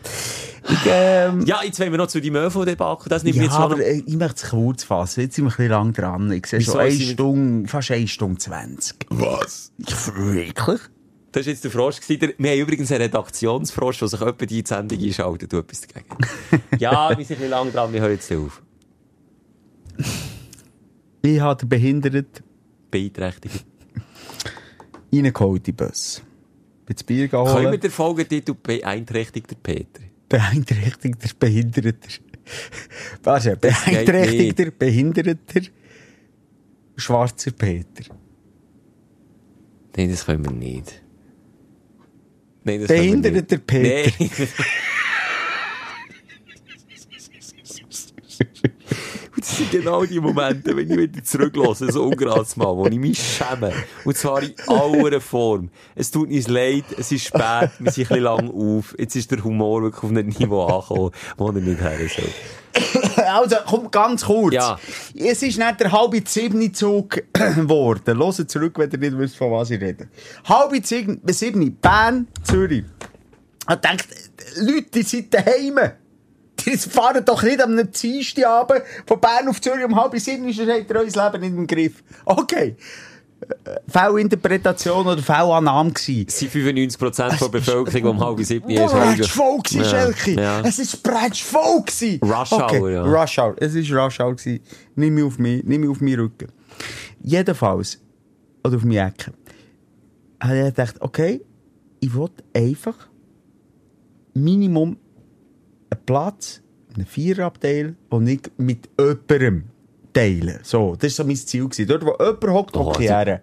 Ich, 0.69 0.77
ähm, 0.85 1.45
Ja, 1.45 1.61
jetzt 1.63 1.79
wollen 1.79 1.91
wir 1.91 1.97
noch 1.97 2.07
zu 2.07 2.21
die 2.21 2.31
Möfel-Debakel. 2.31 3.09
Das 3.09 3.23
nimmt 3.23 3.35
ja, 3.35 3.43
jetzt 3.43 3.53
noch... 3.53 3.71
aber 3.71 3.79
äh, 3.79 4.03
ich 4.05 4.15
möchte 4.15 4.45
es 4.45 4.49
kurz 4.49 4.83
fassen. 4.83 5.21
Jetzt 5.21 5.35
sind 5.35 5.45
wir 5.45 5.51
ein 5.51 5.57
bisschen 5.57 5.69
lang 5.69 5.93
dran. 5.93 6.31
Ich 6.31 6.45
sehe 6.45 6.59
Wieso 6.59 6.73
so 6.73 6.77
eine 6.77 6.91
Stunde, 6.91 7.67
fast 7.67 7.91
eine 7.91 8.07
Stunde 8.07 8.37
zwanzig. 8.37 9.05
Was? 9.09 9.71
Ja, 9.79 9.97
wirklich? 10.15 10.79
Das 11.31 11.45
war 11.45 11.51
jetzt 11.51 11.63
der 11.63 11.71
Frosch. 11.71 11.97
Wir 12.07 12.33
haben 12.51 12.59
übrigens 12.59 12.91
einen 12.91 13.03
Redaktionsfrosch, 13.03 13.99
der 13.99 14.07
sich 14.09 14.21
etwa 14.21 14.45
die 14.45 14.63
Sendung 14.65 14.99
einschaltet. 14.99 15.53
Du 15.53 15.59
etwas 15.59 15.81
dagegen. 15.81 16.17
ja, 16.79 17.09
wir 17.09 17.23
sind 17.23 17.37
ein 17.37 17.39
bisschen 17.39 17.49
lang 17.49 17.71
dran, 17.71 17.93
wir 17.93 18.01
hören 18.01 18.11
jetzt 18.11 18.31
auf. 18.33 18.61
Ich 21.21 21.39
habe 21.39 21.59
den 21.59 21.69
Behinderten 21.69 22.43
Beeinträchtigt. 22.89 23.65
reingeholt 25.13 25.67
in 25.67 25.75
den 25.75 25.87
Bus. 25.87 26.21
Bin 26.85 26.95
das 26.95 27.03
Bier 27.03 27.27
Können 27.29 27.45
wir 27.45 27.61
geholt. 27.61 27.83
den 27.83 27.91
Folgetitel 27.91 28.55
beeinträchtigter 28.61 29.55
Peter? 29.55 30.01
Beeinträchtigter, 30.27 31.29
Behinderter. 31.39 32.09
Warte, 33.23 33.51
geht 33.51 33.61
beeinträchtigter, 33.61 34.71
Behinderter, 34.71 35.61
schwarzer 36.97 37.51
Peter. 37.51 38.13
Nein, 39.95 40.09
das 40.09 40.25
können 40.25 40.43
wir 40.43 40.51
nicht. 40.51 41.01
Nein, 42.63 42.85
Behinderter. 42.85 43.57
Peter. 43.57 44.09
Nein. 44.19 44.29
Und 49.35 49.37
das 49.37 49.50
sind 49.61 49.71
genau 49.71 50.05
die 50.05 50.19
Momente, 50.19 50.75
wenn 50.75 50.89
ich 50.89 50.97
wieder 50.97 51.23
zurücklasse, 51.23 51.91
so 51.91 52.05
ungerades 52.05 52.55
Mal, 52.57 52.75
wo 52.75 52.87
ich 52.87 52.97
mich 52.97 53.19
schäme. 53.19 53.71
Und 54.03 54.17
zwar 54.17 54.41
in 54.41 54.53
aller 54.67 55.21
Form. 55.21 55.69
Es 55.95 56.09
tut 56.09 56.29
uns 56.29 56.47
leid, 56.47 56.85
es 56.97 57.11
ist 57.11 57.25
spät, 57.25 57.69
wir 57.79 57.91
sind 57.91 58.11
ein 58.11 58.17
bisschen 58.17 58.19
lang 58.23 58.49
auf. 58.49 58.95
Jetzt 58.97 59.15
ist 59.15 59.29
der 59.29 59.43
Humor 59.43 59.83
wirklich 59.83 60.03
auf 60.03 60.09
einem 60.09 60.27
Niveau 60.27 60.65
angekommen, 60.65 61.11
wo 61.37 61.47
er 61.47 61.53
nicht 61.53 61.81
her 61.81 61.97
soll. 62.09 63.23
Also, 63.23 63.57
komm, 63.67 63.91
ganz 63.91 64.25
kurz. 64.25 64.53
Ja. 64.53 64.79
Es 65.13 65.43
ist 65.43 65.57
nicht 65.57 65.79
der 65.79 65.91
halbe 65.91 66.21
siebni 66.25 66.71
Zug 66.71 67.21
geworden. 67.33 68.17
Hört 68.17 68.49
zurück, 68.49 68.79
wenn 68.79 68.89
ihr 68.91 68.97
nicht 68.97 69.17
wisst, 69.17 69.37
von 69.37 69.51
was 69.51 69.69
ich 69.69 69.81
rede. 69.81 70.07
Halbe 70.45 70.81
siebni 70.83 71.69
Bern, 71.69 72.27
Zürich. 72.43 72.85
Ich 73.69 73.75
denkt, 73.75 74.07
Leute, 74.55 74.89
die 74.93 75.03
sind 75.03 75.33
daheim. 75.33 75.77
Die 76.65 76.77
fahren 76.77 77.23
doch 77.25 77.43
nicht 77.43 77.61
am 77.61 77.91
Dienstagabend 77.91 78.83
von 79.05 79.19
Bern 79.19 79.47
auf 79.47 79.61
Zürich 79.61 79.85
um 79.85 79.95
halb 79.95 80.17
sieben, 80.19 80.47
ist 80.47 80.59
habt 80.59 80.89
ihr 80.89 80.95
euer 80.95 81.03
Leben 81.05 81.41
nicht 81.41 81.57
im 81.57 81.67
Griff. 81.67 82.03
Okay. 82.25 82.75
Äh, 83.65 83.79
Fehlinterpretation 83.87 85.07
oder 85.07 85.21
Fehlannahme 85.21 85.91
gewesen. 85.91 86.25
Es 86.27 86.39
sind 86.39 86.51
95% 86.51 87.39
der 87.39 87.49
Bevölkerung, 87.49 88.01
die 88.01 88.03
um 88.03 88.19
halb 88.19 88.39
sieben 88.41 88.69
ist. 88.69 88.91
Bratschvoll 88.91 89.57
gewesen, 89.59 89.81
Ja, 89.81 90.13
Schelke. 90.13 90.67
Es 90.67 90.97
bratschvoll 90.97 91.81
gewesen. 91.85 92.19
Rush 92.23 92.51
Hour, 92.51 92.89
ja. 92.89 93.03
Rush 93.03 93.39
Hour. 93.39 93.55
Es 93.57 93.73
ist 93.73 93.91
Rush 93.91 94.19
Hour. 94.19 94.35
Nimm 94.95 95.15
mich 95.15 95.23
auf 95.23 95.39
mich, 95.39 95.63
nimm 95.63 95.81
mich 95.81 95.89
auf 95.89 96.01
meinen 96.01 96.19
Rücken. 96.19 96.51
Jedenfalls, 97.23 97.99
oder 98.63 98.77
auf 98.77 98.83
meine 98.83 99.07
Ecke, 99.07 99.33
habe 100.41 100.57
ich 100.57 100.65
gedacht, 100.65 100.95
okay, 100.99 101.41
ich 101.99 102.13
will 102.13 102.29
einfach 102.53 102.95
Minimum 104.33 104.97
Platz, 105.95 106.61
einen 106.95 107.05
Viererabteil, 107.05 107.95
den 108.11 108.27
ich 108.27 108.41
mit 108.57 108.89
jemandem 108.99 109.63
teile. 110.13 110.59
So, 110.63 110.95
das 110.95 111.17
war 111.17 111.25
so 111.25 111.27
mein 111.27 111.35
Ziel. 111.35 111.63
Gewesen. 111.63 111.87
Dort, 111.87 112.05
wo 112.05 112.15
jemand 112.19 112.47
hockt, 112.47 112.77
Oh, 112.77 112.85
hocke 112.85 113.03
ich 113.03 113.11
also-. 113.11 113.39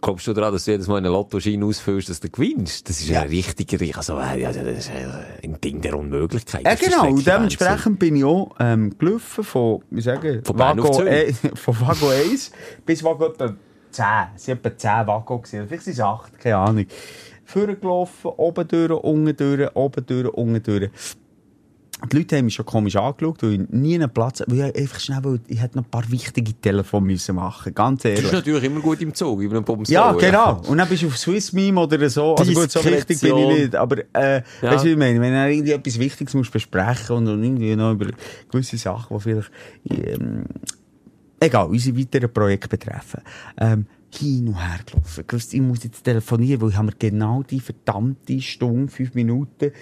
Kommst 0.00 0.26
du 0.26 0.32
daran, 0.34 0.52
dass 0.52 0.64
du 0.64 0.72
jedes 0.72 0.86
Mal 0.86 0.98
einen 0.98 1.12
Lottoschein 1.12 1.62
ausfüllst, 1.62 2.10
dass 2.10 2.20
du 2.20 2.28
gewinnst? 2.28 2.88
Das 2.88 3.00
ist 3.00 3.08
ja. 3.08 3.22
ein 3.22 3.28
richtiger, 3.28 3.78
also, 3.96 4.16
also, 4.16 4.60
das 4.60 4.76
ist 4.76 4.90
ein 4.90 5.60
Ding 5.62 5.80
der 5.80 5.96
Unmöglichkeit. 5.96 6.62
Ja, 6.64 6.72
ist 6.72 6.82
genau. 6.82 7.08
Und 7.08 7.26
dementsprechend 7.26 7.98
bin 7.98 8.16
ich 8.16 8.24
auch 8.24 8.54
ähm, 8.58 8.98
gelaufen 8.98 9.44
von, 9.44 9.82
wie 9.90 10.02
sagen, 10.02 10.42
Von 10.44 10.56
äh, 10.56 10.58
Wagon 10.58 12.10
1 12.10 12.52
bis 12.84 13.00
etwa 13.00 13.54
10. 13.92 14.04
Es 14.36 14.48
waren 14.48 14.58
etwa 14.58 14.76
10 14.76 15.06
Wagon. 15.06 15.42
gewesen. 15.42 15.68
Vielleicht 15.68 15.84
sind 15.84 15.92
es 15.94 16.00
8, 16.00 16.38
keine 16.38 16.56
Ahnung. 16.56 16.86
Vorne 17.54 17.76
gelaufen, 17.76 18.30
oben 18.36 18.66
durch, 18.68 18.90
unten 18.90 19.36
durch, 19.36 19.70
oben 19.76 20.06
durch, 20.06 20.28
unten 20.34 20.62
durch. 20.62 20.90
Die 22.10 22.16
Leute 22.18 22.36
haben 22.36 22.46
mich 22.46 22.54
schon 22.54 22.66
komisch 22.66 22.96
angeschaut, 22.96 23.42
weil 23.42 23.52
ich 23.52 23.60
nie 23.70 23.94
einen 23.94 24.10
Platz 24.10 24.42
weil 24.46 24.70
ich 24.70 24.76
einfach 24.76 25.00
schnell, 25.00 25.20
weil 25.22 25.40
ich 25.46 25.62
hätte 25.62 25.78
noch 25.78 25.84
ein 25.84 25.90
paar 25.90 26.10
wichtige 26.10 26.52
Telefone 26.52 27.06
müssen 27.06 27.36
machen, 27.36 27.72
ganz 27.72 28.04
ehrlich. 28.04 28.24
ist 28.24 28.32
natürlich 28.32 28.64
immer 28.64 28.80
gut 28.80 29.00
im 29.00 29.14
Zug, 29.14 29.40
über 29.40 29.56
einen 29.56 29.64
Bums 29.64 29.88
Ja, 29.88 30.12
genau. 30.12 30.60
Und 30.66 30.78
dann 30.78 30.88
bist 30.88 31.04
du 31.04 31.06
auf 31.06 31.16
Swiss 31.16 31.52
Meme 31.52 31.80
oder 31.80 32.10
so. 32.10 32.34
Also 32.34 32.52
gut, 32.52 32.70
so 32.70 32.80
richtig 32.80 33.20
bin 33.20 33.36
ich 33.36 33.46
nicht. 33.46 33.76
Aber, 33.76 33.98
äh, 34.12 34.42
Ja. 34.60 34.72
weißt 34.72 34.84
du, 34.84 34.88
wie 34.88 34.92
ich 34.92 34.98
meine? 34.98 35.20
Wenn 35.20 35.32
du 35.32 35.50
irgendwie 35.52 35.72
etwas 35.72 35.98
Wichtiges 35.98 36.34
musst 36.34 36.52
besprechen 36.52 37.16
und 37.16 37.26
dann 37.26 37.42
irgendwie 37.42 37.76
noch 37.76 37.92
über 37.92 38.06
gewisse 38.50 38.76
Sachen, 38.76 39.16
die 39.16 39.22
vielleicht, 39.22 39.50
ähm, 39.88 40.44
egal, 41.40 41.66
unsere 41.68 41.96
weiteren 41.96 42.32
Projekte 42.32 42.68
betreffen, 42.76 43.22
ähm, 43.56 43.86
hin 44.16 44.48
und 44.48 44.54
her 44.56 44.80
gelaufen. 44.86 45.24
Ich 45.52 45.60
muss 45.60 45.84
jetzt 45.84 46.02
telefonieren, 46.04 46.60
weil 46.62 46.70
ich 46.70 46.76
habe 46.76 46.86
mir 46.86 46.94
genau 46.98 47.42
die 47.42 47.60
verdammte 47.60 48.40
Stunde, 48.40 48.90
fünf 48.90 49.14
Minuten 49.14 49.72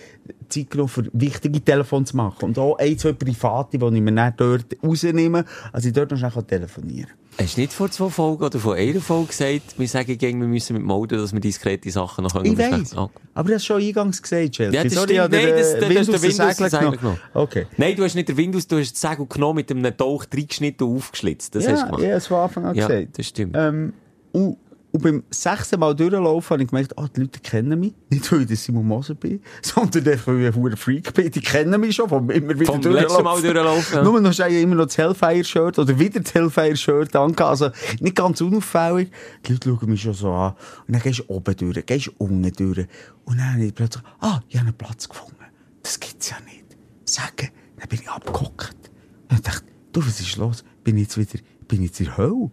Zeit 0.49 0.71
genommen, 0.71 0.89
für 0.89 1.09
wichtige 1.13 1.61
Telefone 1.65 2.05
zu 2.05 2.17
machen. 2.17 2.45
Und 2.47 2.59
auch 2.59 2.77
ein, 2.79 2.99
zwei 2.99 3.13
private, 3.13 3.79
die 3.79 3.85
ich 3.97 4.03
mir 4.03 4.13
dann 4.15 4.35
dort 4.37 4.67
rausnehme, 4.83 5.45
also 5.73 5.89
ich 5.89 5.95
dort 5.95 6.11
noch 6.11 6.43
telefonieren 6.43 7.07
kann. 7.09 7.17
Hast 7.47 7.57
du 7.57 7.61
nicht 7.63 7.73
vor 7.73 7.91
zwei 7.91 8.11
Folgen 8.11 8.45
oder 8.45 8.59
vor 8.59 8.75
einer 8.75 9.01
Folge 9.01 9.29
gesagt, 9.29 9.79
wir 9.79 9.89
sagen 9.89 10.19
gegen, 10.19 10.41
wir 10.41 10.47
müssen 10.49 10.75
mit 10.77 10.83
Mode, 10.83 11.17
dass 11.17 11.33
wir 11.33 11.41
diskrete 11.41 11.91
Sachen 11.91 12.25
noch 12.25 12.35
Ich 12.37 12.51
besprechen 12.55 12.83
weiß. 12.83 12.91
können? 12.91 13.09
Ah. 13.15 13.21
Aber 13.35 13.49
du 13.49 13.55
hast 13.55 13.65
schon 13.65 13.81
eingangs 13.81 14.21
gesagt, 14.21 14.51
Chelsea. 14.53 14.79
Ja, 14.79 14.85
das 14.85 14.93
Sorry, 14.93 15.15
stimmt. 15.15 15.35
ich 15.35 15.41
Nein, 15.41 15.55
das, 15.57 15.73
den, 15.73 15.81
das, 15.81 15.91
äh, 15.91 15.95
das, 15.95 15.99
aus 16.01 16.07
der 16.07 16.19
den 16.19 16.23
Wind 16.23 16.41
aus 16.41 16.57
den 16.57 16.69
Segeln 16.69 16.71
Segeln 16.71 16.93
genommen. 17.01 17.19
Okay. 17.33 17.67
Nein, 17.79 17.97
du 17.97 18.05
hast 18.05 18.15
nicht 18.15 18.29
den 18.29 18.37
Wind 18.37 18.57
aus, 18.57 18.67
du 18.67 18.79
hast 18.79 18.93
das 18.93 19.01
Segel 19.01 19.27
genommen, 19.27 19.57
mit 19.57 19.71
einem 19.71 19.97
Tauch 19.97 20.27
reingeschnitten 20.33 20.87
und 20.87 20.97
aufgeschlitzt. 20.99 21.55
Das 21.55 21.67
hast 21.67 21.73
du 21.73 21.79
Ja, 21.79 21.87
gemacht. 21.87 22.03
ja, 22.03 22.11
das 22.11 22.31
war 22.31 22.45
Anfang 22.45 22.67
an 22.67 22.75
Ja, 22.75 22.87
gesagt. 22.87 23.19
das 23.19 23.27
stimmt. 23.27 23.57
Ähm, 23.59 23.95
und, 24.33 24.57
und 24.93 25.03
beim 25.03 25.23
sechsten 25.31 25.81
Mal 25.81 25.95
durchlaufen 25.95 26.51
habe 26.51 26.63
ich 26.63 26.69
gemerkt, 26.69 26.99
ah, 26.99 27.09
die 27.17 27.21
Leute 27.21 27.41
kennen 27.41 27.81
mich. 27.81 27.95
Nicht, 28.11 28.31
weil 28.31 28.51
ich 28.51 28.61
Simon 28.61 28.87
Moser 28.87 29.15
bin, 29.15 29.41
sondern 29.63 30.05
weil 30.05 30.41
ich 30.41 30.55
ein 30.55 30.77
Freak 30.77 31.15
bin. 31.15 31.31
Die 31.31 31.41
kennen 31.41 31.81
mich 31.81 31.97
schon 31.97 32.11
vom 32.11 32.29
immer 32.29 32.59
wieder 32.59 32.73
Vom 32.73 32.83
letzten 32.83 33.23
Mal 33.23 33.41
durchlaufen. 33.41 34.05
Nur 34.05 34.21
noch 34.21 34.33
ich 34.33 34.63
immer 34.63 34.75
noch 34.75 34.87
das 34.87 34.99
Hellfire-Shirt 34.99 35.79
oder 35.79 35.99
wieder 35.99 36.21
das 36.21 36.35
Hellfire-Shirt 36.35 37.17
angehabt. 37.17 37.41
Also 37.41 37.71
nicht 38.01 38.17
ganz 38.17 38.41
unauffällig. 38.43 39.11
Die 39.47 39.53
Leute 39.53 39.71
schauen 39.71 39.91
mich 39.91 40.03
schon 40.03 40.15
so 40.15 40.31
an. 40.31 40.53
Und 40.87 40.93
dann 40.93 41.01
gehst 41.01 41.21
du 41.21 41.25
oben 41.29 41.57
durch, 41.57 41.87
gehst 41.87 42.09
du 42.09 42.13
unten 42.19 42.53
durch. 42.53 42.87
Und 43.25 43.39
dann 43.39 43.55
habe 43.55 43.65
ich 43.65 43.75
plötzlich, 43.75 44.05
ah, 44.21 44.41
ich 44.49 44.57
habe 44.57 44.69
einen 44.69 44.77
Platz 44.77 45.09
gefunden. 45.09 45.37
Das 45.83 45.99
gibt's 45.99 46.29
ja 46.29 46.37
nicht. 46.45 46.77
Sagen, 47.05 47.49
dann 47.79 47.89
bin 47.89 48.01
ich 48.03 48.11
abgehockt. 48.11 48.91
Und 49.31 49.37
ich 49.37 49.43
dachte, 49.43 49.65
du, 49.93 50.07
was 50.07 50.21
ist 50.21 50.37
los? 50.37 50.65
Bin 50.85 50.97
ich 50.97 51.05
jetzt 51.05 51.17
wieder, 51.17 51.43
bin 51.67 51.81
ich 51.81 51.89
jetzt 51.89 52.01
in 52.01 52.07
der 52.07 52.17
Hölle? 52.19 52.51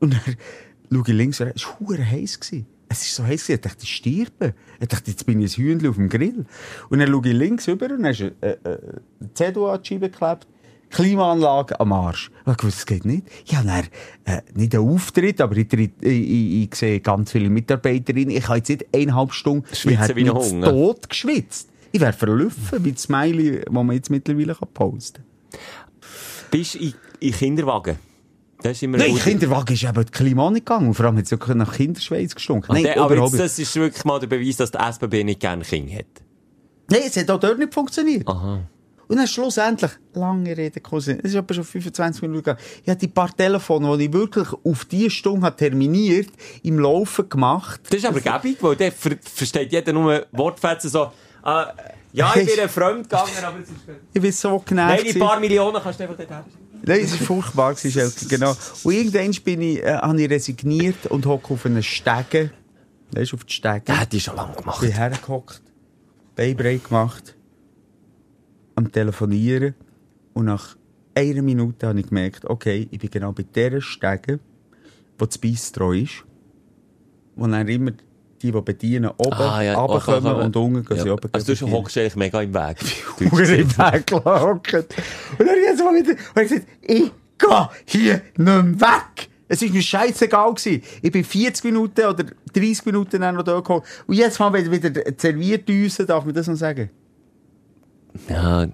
Und 0.00 0.14
dann 0.14 0.36
schaue 0.90 1.02
ich 1.06 1.14
links 1.14 1.40
es 1.40 1.64
war 1.64 1.98
heiß. 1.98 2.40
gewesen. 2.40 2.66
Es 2.90 3.18
war 3.18 3.26
so 3.26 3.30
heiß, 3.30 3.42
gewesen, 3.42 3.54
ich 3.56 3.60
dachte, 3.60 3.82
ich 3.82 3.94
sterbe. 3.94 4.54
Ich 4.80 4.88
dachte, 4.88 5.10
jetzt 5.10 5.26
bin 5.26 5.40
ich 5.40 5.58
ein 5.58 5.62
Hühnchen 5.62 5.90
auf 5.90 5.96
dem 5.96 6.08
Grill. 6.08 6.46
Und 6.88 6.98
dann 6.98 7.08
schaue 7.08 7.28
ich 7.28 7.34
links 7.34 7.68
rüber 7.68 7.86
und 7.86 8.02
dann 8.02 8.12
ist 8.12 8.22
ein 8.22 8.32
äh, 8.40 8.50
äh, 8.64 8.78
Zettel 9.34 9.64
an 9.64 9.80
die 9.82 9.88
Scheibe 9.88 10.10
geklebt. 10.10 10.46
Klimaanlage 10.90 11.78
am 11.80 11.92
Arsch. 11.92 12.30
Ich 12.40 12.46
wusste, 12.46 12.66
das 12.66 12.86
geht 12.86 13.04
nicht. 13.04 13.26
Ich 13.44 13.54
habe 13.56 13.66
dann, 13.66 13.84
äh, 14.24 14.42
nicht 14.54 14.74
einen 14.74 14.88
Auftritt, 14.88 15.40
aber 15.40 15.56
ich, 15.56 15.72
ich, 15.72 15.90
ich, 16.00 16.62
ich 16.64 16.74
sehe 16.74 17.00
ganz 17.00 17.32
viele 17.32 17.50
Mitarbeiterinnen. 17.50 18.34
Ich 18.34 18.48
habe 18.48 18.58
jetzt 18.58 18.68
nicht 18.70 18.86
eineinhalb 18.94 19.32
Stunden 19.32 19.66
Schwitzen 19.74 20.16
wie 20.16 20.30
ein 20.30 20.34
Hunger. 20.34 20.70
tot 20.70 21.08
geschwitzt. 21.08 21.68
Ich 21.92 22.00
wäre 22.00 22.12
verlaufen 22.12 22.84
wie 22.84 22.92
das 22.92 23.02
Smiley, 23.02 23.60
das 23.64 23.72
man 23.72 23.92
jetzt 23.92 24.10
mittlerweile 24.10 24.54
kann 24.54 24.68
posten 24.72 25.24
Bist 26.50 26.74
du 26.74 26.78
in, 26.78 26.94
in 27.20 27.32
Kinderwagen? 27.32 27.96
Nein, 28.62 29.16
Kinderwagen 29.16 29.72
ist 29.74 29.84
eben 29.84 30.04
die 30.04 30.10
Klima 30.10 30.50
nicht 30.50 30.66
gegangen. 30.66 30.88
Und 30.88 30.94
vor 30.94 31.06
allem 31.06 31.16
hat 31.16 31.24
es 31.24 31.30
ja 31.30 31.54
nach 31.54 31.72
Kinderschweiz 31.72 32.34
gestunken. 32.34 32.72
Nein, 32.72 32.82
der, 32.84 33.00
aber 33.00 33.16
jetzt, 33.16 33.38
das 33.38 33.58
ist 33.58 33.76
wirklich 33.76 34.04
mal 34.04 34.18
der 34.18 34.26
Beweis, 34.26 34.56
dass 34.56 34.70
die 34.72 34.78
SBB 34.78 35.24
nicht 35.24 35.40
gerne 35.40 35.64
Kinder 35.64 35.94
hat. 35.94 36.06
Nein, 36.90 37.02
es 37.06 37.16
hat 37.16 37.30
auch 37.30 37.38
dort 37.38 37.58
nicht 37.58 37.72
funktioniert. 37.72 38.26
Aha. 38.26 38.62
Und 39.08 39.16
dann 39.16 39.26
schlussendlich, 39.26 39.90
lange 40.12 40.54
Rede, 40.54 40.80
Cousin, 40.80 41.18
es 41.22 41.30
ist 41.30 41.36
etwa 41.36 41.54
schon 41.54 41.64
25 41.64 42.20
Minuten 42.22 42.44
gegangen. 42.44 42.58
Ich 42.82 42.90
habe 42.90 42.98
die 42.98 43.08
paar 43.08 43.34
Telefone, 43.34 43.96
die 43.96 44.04
ich 44.04 44.12
wirklich 44.12 44.48
auf 44.64 44.84
diese 44.84 45.10
Stunde 45.10 45.46
habe 45.46 45.56
terminiert, 45.56 46.28
im 46.62 46.78
Laufen 46.78 47.26
gemacht. 47.28 47.80
Das 47.88 47.98
ist 47.98 48.06
aber 48.06 48.20
gäbig, 48.20 48.58
weil 48.60 48.76
der 48.76 48.92
ver 48.92 49.12
versteht 49.22 49.72
jeder 49.72 49.94
nur 49.94 50.26
Wortfetzen 50.32 50.90
so, 50.90 51.10
ah, 51.42 51.72
ja, 52.12 52.34
ich 52.36 52.46
bin 52.46 52.60
ein 52.60 52.68
Fremd 52.68 53.08
gegangen, 53.08 53.30
aber 53.42 53.58
es 53.60 53.68
ist... 53.68 53.76
Ich 54.12 54.20
bin 54.20 54.32
so 54.32 54.50
Nein, 54.50 54.98
genervt. 54.98 55.14
die 55.14 55.18
paar 55.18 55.40
Millionen 55.40 55.82
kannst 55.82 56.00
du 56.00 56.04
einfach 56.04 56.16
dort 56.16 56.30
haben. 56.30 56.50
Nein, 56.82 57.00
es 57.02 57.12
war 57.12 57.26
furchtbar, 57.26 57.74
genau. 58.28 58.56
Und 58.84 58.92
irgendwann 58.94 59.32
bin 59.44 59.62
ich, 59.62 59.82
äh, 59.82 59.96
habe 59.96 60.22
ich 60.22 60.30
resigniert 60.30 61.06
und 61.06 61.26
hocke 61.26 61.54
auf 61.54 61.66
einen 61.66 61.82
Stegen. 61.82 62.50
Weißt 63.12 63.32
du, 63.32 63.36
auf 63.36 63.44
die 63.44 63.54
Stegen. 63.54 63.98
Hat 63.98 64.12
die 64.12 64.20
schon 64.20 64.36
lange 64.36 64.54
gemacht. 64.54 64.80
bin 64.80 64.90
hergehockt, 64.90 65.62
Beinbreit 66.36 66.84
gemacht, 66.84 67.36
am 68.74 68.92
Telefonieren 68.92 69.74
und 70.34 70.44
nach 70.44 70.76
einer 71.14 71.42
Minute 71.42 71.88
habe 71.88 72.00
ich 72.00 72.08
gemerkt, 72.08 72.44
okay, 72.44 72.86
ich 72.90 72.98
bin 72.98 73.10
genau 73.10 73.32
bei 73.32 73.42
dieser 73.42 73.80
Stege, 73.80 74.38
wo 75.18 75.26
das 75.26 75.38
Bistro 75.38 75.92
ist, 75.92 76.24
wo 77.34 77.46
dann 77.46 77.66
immer 77.66 77.92
die, 78.42 78.52
die 78.52 78.60
bedienen, 78.62 79.10
oben 79.16 79.32
Ah, 79.32 79.62
ja, 79.62 79.74
runterkommen 79.74 80.18
runterkommen. 80.24 80.46
und 80.46 80.56
unten 80.56 80.84
gehen 80.84 80.98
sie 81.00 81.06
Ja. 81.08 81.12
oben 81.14 81.28
Also 81.32 81.54
du 81.54 81.70
hockst 81.70 81.96
eigentlich 81.98 82.16
mega 82.16 82.40
im 82.42 82.54
Weg. 82.54 82.76
Hure 83.32 83.54
im 83.56 83.70
Weg 83.78 84.06
gehockt. 84.06 84.74
Und 84.74 85.46
dann 85.46 85.56
jetzt 85.64 85.82
mal 85.84 85.94
wieder, 85.94 86.10
und 86.34 86.42
ich 86.42 86.48
gesagt, 86.48 86.66
ich 86.82 87.10
gehe 87.38 87.68
hier 87.86 88.14
nicht 88.14 88.38
mehr 88.38 88.64
weg. 88.80 89.28
Es 89.50 89.62
war 89.62 89.68
mir 89.70 89.82
scheißegal 89.82 90.54
gewesen. 90.54 90.82
Ich 91.00 91.10
bin 91.10 91.24
40 91.24 91.64
Minuten 91.64 92.04
oder 92.04 92.24
30 92.52 92.84
Minuten 92.84 93.18
noch 93.32 93.42
da 93.44 93.54
gekommen. 93.56 93.82
Und 94.06 94.14
jetzt 94.14 94.38
mal 94.38 94.52
wieder, 94.52 94.70
wieder 94.70 95.02
serviert 95.16 95.66
darf 96.06 96.24
man 96.26 96.34
das 96.34 96.46
noch 96.48 96.56
sagen? 96.56 96.90
Ja, 98.28 98.66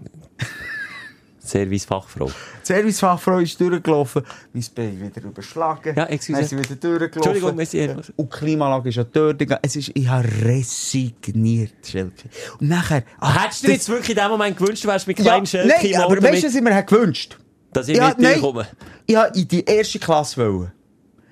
Servicefachfrau. 1.44 2.26
Die 2.26 2.32
Servicefachfrau 2.66 3.38
ist 3.38 3.60
durchgelaufen, 3.60 4.22
mein 4.52 4.64
Bein 4.74 5.00
wieder 5.00 5.22
überschlagen. 5.28 5.94
Ja, 5.96 6.04
excuse. 6.06 6.40
Dann 6.40 6.64
wieder 6.64 6.76
durchgelaufen. 6.76 7.58
Entschuldigung. 7.58 8.02
Und 8.16 8.32
die 8.32 8.36
Klimaanlage 8.38 8.88
ist 8.88 8.96
ja 8.96 9.04
dort. 9.04 9.42
Es 9.62 9.76
ist, 9.76 9.90
ich 9.94 10.08
habe 10.08 10.26
resigniert, 10.42 11.86
Schelke. 11.86 12.28
Und 12.60 12.68
nachher... 12.68 13.04
ach, 13.18 13.44
Hättest 13.44 13.62
du 13.62 13.66
dir 13.68 13.72
jetzt 13.74 13.88
wirklich 13.88 14.10
in 14.10 14.22
dem 14.22 14.30
Moment 14.30 14.56
gewünscht, 14.56 14.84
du 14.84 14.88
wärst 14.88 15.06
mit 15.06 15.18
ja, 15.18 15.24
kleinen 15.24 15.46
Schelke 15.46 15.68
Nein, 15.68 16.02
aber 16.02 16.22
weißt 16.22 16.42
du, 16.42 16.46
was 16.48 16.54
ich 16.54 16.62
mir 16.62 16.82
gewünscht 16.82 17.38
dass 17.72 17.88
ich 17.88 17.96
Ja, 17.96 18.08
mit 18.08 18.20
dir 18.20 18.38
komme? 18.38 18.66
Ich 19.04 19.16
wollte 19.16 19.40
in 19.40 19.48
die 19.48 19.64
erste 19.64 19.98
Klasse. 19.98 20.36
Wollen. 20.36 20.72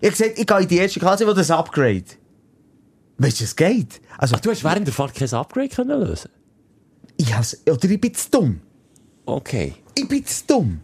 Ich 0.01 0.09
habe 0.09 0.19
gesagt, 0.19 0.39
ich 0.39 0.47
gehe 0.47 0.59
in 0.59 0.69
die 0.69 0.79
erste 0.79 1.01
Klasse, 1.01 1.23
ich 1.23 1.29
will 1.29 1.37
das 1.37 1.51
Upgrade. 1.51 2.05
Weißt 3.19 3.39
du, 3.41 3.45
es 3.45 3.55
geht? 3.55 4.01
Also, 4.19 4.37
Du 4.37 4.51
hast 4.51 4.65
während 4.65 4.87
der 4.87 4.93
Fahrt 4.93 5.15
kein 5.15 5.33
Upgrade 5.33 5.69
können 5.69 6.01
lösen 6.01 6.31
ich 7.17 7.35
has, 7.35 7.61
oder 7.69 7.85
ich 7.91 8.01
bin 8.01 8.15
zu 8.15 8.31
dumm. 8.31 8.61
Okay. 9.27 9.75
Ich 9.97 10.09
bin 10.09 10.25
zu 10.27 10.45
dumm. 10.47 10.81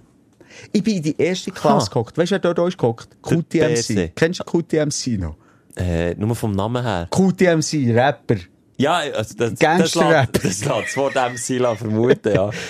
Ich 0.73 0.83
bin 0.83 0.97
in 0.97 1.03
die 1.03 1.17
erste 1.21 1.51
Klasse 1.51 1.89
gehockt. 1.91 2.17
Weißt 2.19 2.33
du, 2.33 2.43
wer 2.43 2.53
dort 2.55 2.69
ist 2.69 2.79
gehockt? 2.79 3.09
QTMC. 3.23 4.13
Kennst 4.15 4.41
du 4.41 4.45
QTMC 4.45 5.19
noch? 5.19 5.37
Äh, 5.77 6.15
nur 6.15 6.35
vom 6.35 6.53
Namen 6.53 6.83
her. 6.83 7.09
QTMC, 7.11 7.95
Rapper. 7.95 8.37
Ja, 8.77 8.95
also 8.97 9.35
das, 9.37 9.51
das, 9.51 9.59
Gangster-Rap. 9.59 10.33
lässt- 10.43 10.45
das 10.67 10.77
lässt 10.77 10.89
das 10.89 10.97
Wort 10.97 11.15
MC 11.17 11.77
vermuten, 11.79 12.35
ja. 12.35 12.51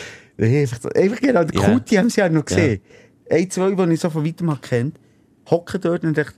Einfach, 0.40 0.84
einfach 0.94 1.20
genau, 1.20 1.42
der 1.44 1.60
Ja. 1.60 1.78
QTMC 1.78 2.18
habe 2.18 2.28
ich 2.28 2.34
noch 2.34 2.44
gesehen. 2.44 2.80
Ein, 3.28 3.50
zwei, 3.50 3.70
die 3.72 3.92
ich 3.94 4.00
so 4.00 4.08
von 4.08 4.24
weitem 4.24 4.60
kennt, 4.60 4.96
hocken 5.50 5.80
dort 5.80 6.04
und 6.04 6.16
dachte, 6.16 6.34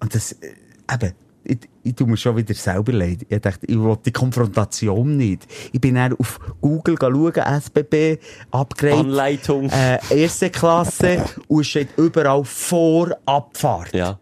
und 0.00 0.14
das, 0.14 0.32
äh, 0.32 0.52
eben, 0.92 1.12
ich, 1.44 1.58
ich 1.82 1.94
tue 1.94 2.06
mir 2.06 2.16
schon 2.16 2.36
wieder 2.36 2.54
selber 2.54 2.92
leid. 2.92 3.26
Ich 3.28 3.40
dachte, 3.40 3.66
ich 3.66 3.78
will 3.78 3.96
die 4.04 4.12
Konfrontation 4.12 5.16
nicht. 5.16 5.46
Ich 5.72 5.80
bin 5.80 5.94
dann 5.94 6.14
auf 6.14 6.38
Google 6.60 6.96
schauen, 7.00 7.32
SBB, 7.34 8.18
Upgrade, 8.50 8.94
Anleitung. 8.94 9.70
äh, 9.70 9.98
erste 10.10 10.50
Klasse, 10.50 11.24
und 11.48 11.60
es 11.60 11.66
steht 11.68 11.88
überall 11.96 12.44
vor 12.44 13.16
Abfahrt. 13.26 13.94
Ja. 13.94 14.18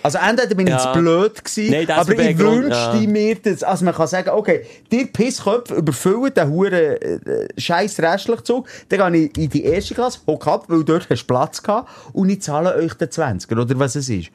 Also 0.00 0.18
entweder 0.18 0.54
bin 0.54 0.68
ich 0.68 0.72
Ja. 0.74 0.92
zu 0.92 1.00
blöd 1.00 1.44
gewesen, 1.44 1.72
Nein, 1.72 1.90
aber 1.90 2.16
ich 2.16 2.38
wünschte 2.38 2.98
ja. 2.98 3.08
mir 3.08 3.34
das. 3.34 3.64
Also 3.64 3.84
man 3.84 3.92
kann 3.94 4.06
sagen, 4.06 4.30
okay, 4.30 4.64
dir 4.92 5.06
Pissköpfe 5.08 5.74
überfüllen 5.74 6.32
den 6.32 6.48
huren 6.50 6.72
äh, 6.72 7.48
scheiß 7.56 7.98
restlich 8.00 8.42
Zug, 8.42 8.68
dann 8.90 9.12
gehe 9.12 9.24
ich 9.26 9.36
in 9.36 9.50
die 9.50 9.64
erste 9.64 9.94
Klasse, 9.94 10.20
hock 10.26 10.46
ab, 10.46 10.66
weil 10.68 10.84
dort 10.84 11.10
hast 11.10 11.22
du 11.22 11.26
Platz 11.26 11.60
gehabt 11.62 11.90
und 12.12 12.28
ich 12.28 12.42
zahle 12.42 12.76
euch 12.76 12.94
den 12.94 13.08
20er, 13.08 13.60
oder 13.60 13.76
was 13.80 13.96
es 13.96 14.08
ist. 14.08 14.28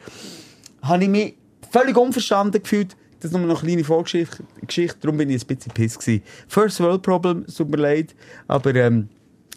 Habe 0.82 1.04
ich 1.04 1.10
mich 1.10 1.36
völlig 1.74 1.98
unverstanden 1.98 2.62
gefühlt, 2.62 2.96
das 3.20 3.32
ist 3.32 3.38
nur 3.38 3.46
noch 3.48 3.62
eine 3.64 3.70
kleine 3.72 3.84
Vorgeschichte, 3.84 4.44
Geschichte, 4.66 4.98
darum 5.02 5.18
bin 5.18 5.30
ich 5.30 5.44
ein 5.44 5.48
bisschen 5.48 5.74
piss 5.74 5.98
gewesen. 6.00 6.24
First 6.48 6.80
World 6.80 7.02
Problem, 7.02 7.44
es 7.48 7.56
tut 7.56 7.70
mir 7.70 7.78
leid, 7.78 8.16
aber 8.48 8.74
ähm, 8.76 9.10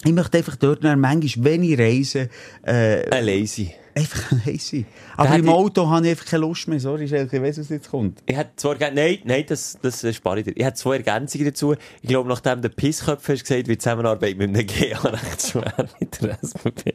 ich 0.05 0.13
möchte 0.13 0.39
einfach 0.39 0.57
dort 0.57 0.83
noch 0.83 0.95
manchmal, 0.97 1.45
wenn 1.45 1.63
ich 1.63 1.79
reise, 1.79 2.29
äh, 2.65 3.09
Ein 3.11 3.25
Lazy. 3.25 3.75
einfach 3.95 4.31
lazy. 4.47 4.85
Aber 5.17 5.31
hätte 5.31 5.39
im 5.41 5.47
ich- 5.47 5.51
Auto 5.51 5.89
habe 5.89 6.05
ich 6.07 6.11
einfach 6.11 6.27
keine 6.27 6.43
Lust 6.43 6.69
mehr. 6.69 6.79
Sorry, 6.79 7.09
Schelke, 7.09 7.37
ich 7.39 7.43
weiss, 7.43 7.59
was 7.59 7.71
jetzt 7.71 7.91
kommt. 7.91 8.23
Ich 8.27 8.37
hätte 8.37 8.51
zwei 8.57 8.73
Ergän 8.75 8.95
nein, 8.95 9.19
nein, 9.25 9.45
das, 9.49 9.79
das 9.83 10.05
äh, 10.05 10.13
spare 10.13 10.39
ich 10.41 10.45
dir. 10.45 10.53
Ich 10.57 10.65
hätte 10.65 10.77
zwei 10.77 10.99
Ergänzungen 10.99 11.47
dazu. 11.47 11.75
Ich 12.03 12.09
glaube, 12.09 12.29
nachdem 12.29 12.61
der 12.63 12.69
Pissköpfe 12.69 13.33
hast 13.33 13.43
gesagt, 13.43 13.67
wird 13.67 13.69
die 13.69 13.79
Zusammenarbeit 13.79 14.37
mit 14.37 14.51
einem 14.51 14.67
GA 14.67 14.99
recht 15.09 15.43
schwer 15.51 15.89
mit 15.99 16.23
der 16.23 16.39
SBB. 16.43 16.93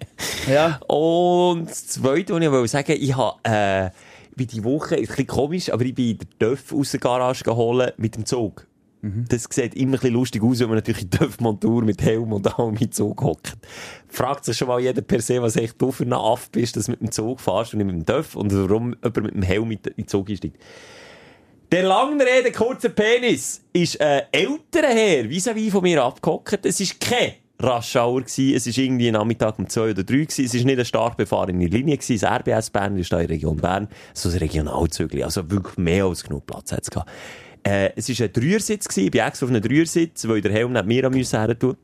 Ja. 0.48 0.78
Und 0.88 1.70
das 1.70 1.88
Zweite, 1.88 2.34
was 2.34 2.42
ich 2.42 2.52
wollte 2.52 2.68
sagen, 2.70 2.96
ich 2.98 3.16
habe, 3.18 3.40
äh, 3.44 3.90
bin 4.36 4.48
die 4.48 4.64
Woche, 4.64 4.96
ist 4.96 5.10
ein 5.10 5.16
bisschen 5.16 5.28
komisch, 5.28 5.72
aber 5.72 5.86
ich 5.86 5.96
bin 5.96 6.18
den 6.18 6.28
Döff 6.40 6.74
aus 6.74 6.92
der 6.92 7.00
Garage 7.00 7.44
geholt 7.44 7.94
mit 7.98 8.16
dem 8.16 8.26
Zug. 8.26 8.68
Das 9.04 9.48
sieht 9.50 9.74
immer 9.74 9.94
ein 9.94 10.00
bisschen 10.00 10.14
lustig 10.14 10.44
aus, 10.44 10.60
wenn 10.60 10.68
man 10.68 10.78
natürlich 10.78 11.02
in 11.02 11.10
Döff-Montur 11.10 11.84
mit 11.84 12.04
Helm 12.04 12.34
und 12.34 12.60
allem 12.60 12.78
im 12.78 12.92
Zug 12.92 13.20
hockt. 13.24 13.58
Fragt 14.08 14.46
sich 14.46 14.56
schon 14.56 14.68
mal 14.68 14.80
jeder 14.80 15.02
per 15.02 15.22
se, 15.22 15.42
was 15.42 15.56
echt 15.56 15.82
du 15.82 15.92
für 15.92 16.04
ein 16.04 16.14
Aff 16.14 16.52
bist, 16.52 16.76
dass 16.76 16.86
du 16.86 16.92
mit 16.92 17.02
dem 17.02 17.12
Zug 17.12 17.42
fährst 17.42 17.74
und 17.74 17.80
nicht 17.80 17.88
mit 17.88 17.96
dem 17.96 18.06
Döff 18.06 18.36
und 18.36 18.54
warum 18.54 18.96
jemand 19.04 19.24
mit 19.24 19.34
dem 19.34 19.42
Helm 19.42 19.68
mit 19.70 19.88
in 19.88 19.96
den 19.96 20.08
Zug 20.08 20.30
einsteigt. 20.30 20.62
Der 21.72 21.84
langen 21.84 22.22
Rede, 22.22 22.52
kurzer 22.52 22.90
Penis, 22.90 23.64
ist 23.74 24.00
ein 24.00 24.24
älterer 24.32 24.90
Herr, 24.90 25.24
vis-à-vis 25.24 25.72
von 25.72 25.82
mir 25.82 26.04
abgehockt. 26.04 26.66
Es 26.66 26.80
ist 26.80 27.00
kein 27.00 27.34
Raschauer 27.64 28.24
gsi, 28.24 28.56
es 28.56 28.66
ist 28.66 28.78
irgendwie 28.78 29.08
ein 29.08 29.14
Nachmittag 29.14 29.60
um 29.60 29.70
zwei 29.70 29.92
oder 29.92 30.04
drei 30.04 30.26
gsi, 30.26 30.46
es 30.46 30.54
ist 30.54 30.66
nicht 30.66 30.76
eine 30.76 30.86
stark 30.86 31.18
befahrene 31.18 31.68
Linie 31.68 31.98
gsi, 31.98 32.18
das 32.18 32.30
RBS 32.30 32.72
Bern 32.72 32.98
ist 32.98 33.12
da 33.12 33.20
in 33.20 33.28
der 33.28 33.36
Region 33.36 33.58
Bern, 33.58 33.88
so 34.14 34.30
ein 34.30 34.38
Regionalzügli, 34.38 35.24
also 35.24 35.50
wirklich 35.50 35.78
mehr 35.78 36.06
als 36.06 36.24
genug 36.24 36.46
Platz 36.46 36.72
hat's 36.72 36.90
gehabt. 36.90 37.10
Äh, 37.64 37.92
es 37.96 38.10
ist 38.10 38.22
ein 38.22 38.34
Dreiersitz 38.34 38.88
gsi, 38.88 39.06
ich 39.06 39.12
bin 39.12 39.22
extra 39.22 39.46
auf 39.46 39.52
einen 39.52 39.62
Dreiersitz, 39.62 40.28
weil 40.28 40.42
der 40.42 40.52
Helm 40.52 40.74
nicht 40.74 40.86
mir 40.86 41.06
an 41.06 41.14
müssen 41.14 41.40
her 41.40 41.58
tun. 41.58 41.78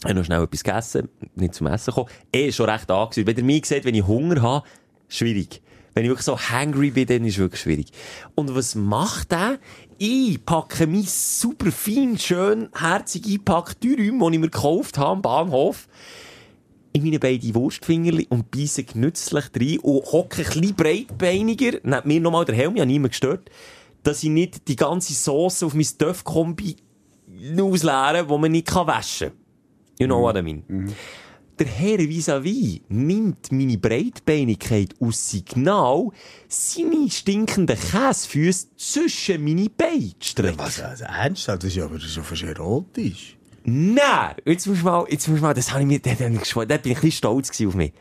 Ich 0.00 0.04
habe 0.04 0.14
noch 0.14 0.24
schnell 0.24 0.42
etwas 0.42 0.62
gegessen, 0.62 1.08
nicht 1.34 1.54
zum 1.54 1.66
Essen 1.66 1.90
gekommen. 1.90 2.08
Eh, 2.32 2.52
schon 2.52 2.70
recht 2.70 2.88
angesehen. 2.88 3.26
Wenn 3.26 3.36
ihr 3.36 3.42
mich 3.42 3.66
seht, 3.66 3.84
wenn 3.84 3.96
ich 3.96 4.06
Hunger 4.06 4.40
habe, 4.42 4.66
schwierig. 5.08 5.60
Wenn 5.92 6.04
ich 6.04 6.10
wirklich 6.10 6.24
so 6.24 6.38
hungry 6.38 6.90
bin, 6.92 7.06
dann 7.06 7.24
ist 7.24 7.34
es 7.34 7.38
wirklich 7.40 7.60
schwierig. 7.60 7.88
Und 8.36 8.54
was 8.54 8.76
macht 8.76 9.32
er? 9.32 9.58
Ich 10.00 10.44
packe 10.44 10.86
mein 10.86 11.02
super 11.02 11.72
fein, 11.72 12.16
schön, 12.16 12.68
herzig 12.72 13.26
eingepackte 13.26 13.80
Dürüm, 13.80 14.20
die 14.20 14.34
ich 14.34 14.38
mir 14.38 14.48
gekauft 14.48 14.96
habe 14.96 15.10
am 15.10 15.22
Bahnhof, 15.22 15.88
in 16.92 17.02
meine 17.02 17.18
beiden 17.18 17.52
Wurstfingerli 17.52 18.28
und 18.30 18.48
beiße 18.48 18.84
genützlich 18.84 19.46
rein 19.56 19.78
und 19.80 20.04
hocke 20.12 20.42
ein 20.42 20.46
bisschen 20.46 20.76
breitbeiniger, 20.76 21.80
neben 21.82 22.06
mir 22.08 22.20
nochmal 22.20 22.44
der 22.44 22.54
Helm, 22.54 22.76
ich 22.76 22.80
habe 22.80 22.86
niemand 22.86 23.10
gestört, 23.10 23.50
dass 24.04 24.22
ich 24.22 24.30
nicht 24.30 24.68
die 24.68 24.76
ganze 24.76 25.14
Sauce 25.14 25.64
auf 25.64 25.74
mein 25.74 25.88
Döff-Kombi 25.98 26.76
ausleere, 27.60 28.28
wo 28.28 28.38
man 28.38 28.52
nicht 28.52 28.72
waschen 28.72 29.30
kann. 29.30 29.36
You 29.98 30.06
know 30.06 30.20
what 30.20 30.36
I 30.36 30.42
mean? 30.42 30.62
Der 31.58 31.66
Herr 31.66 31.98
vis-à-vis 31.98 32.82
nimmt 32.88 33.50
meine 33.50 33.78
Breitbeinigkeit 33.78 34.94
aus 35.00 35.30
Signal, 35.30 36.10
seine 36.46 37.10
stinkenden 37.10 37.76
Käsefüße 37.76 38.68
zwischen 38.76 39.42
meine 39.42 39.68
Beine 39.68 40.12
strecken. 40.20 40.58
Was, 40.58 40.80
also, 40.80 41.04
ernsthaft? 41.04 41.64
Das 41.64 41.76
ist 41.76 41.82
aber 41.82 41.98
schon 41.98 42.22
fast 42.22 42.44
erotisch. 42.44 43.36
Nein! 43.64 44.36
Jetzt 44.44 44.68
musst 44.68 44.82
du 44.82 44.84
mal, 44.84 45.04
jetzt 45.10 45.26
musst 45.26 45.40
du 45.40 45.46
mal, 45.46 45.52
das 45.52 45.72
habe 45.72 45.82
ich 45.82 45.88
mir, 45.88 45.98
da, 45.98 46.14
bin 46.14 46.36
ich 46.36 46.54
ein 46.54 46.82
bisschen 46.82 47.10
stolz 47.10 47.50
auf 47.66 47.74
mich. 47.74 47.92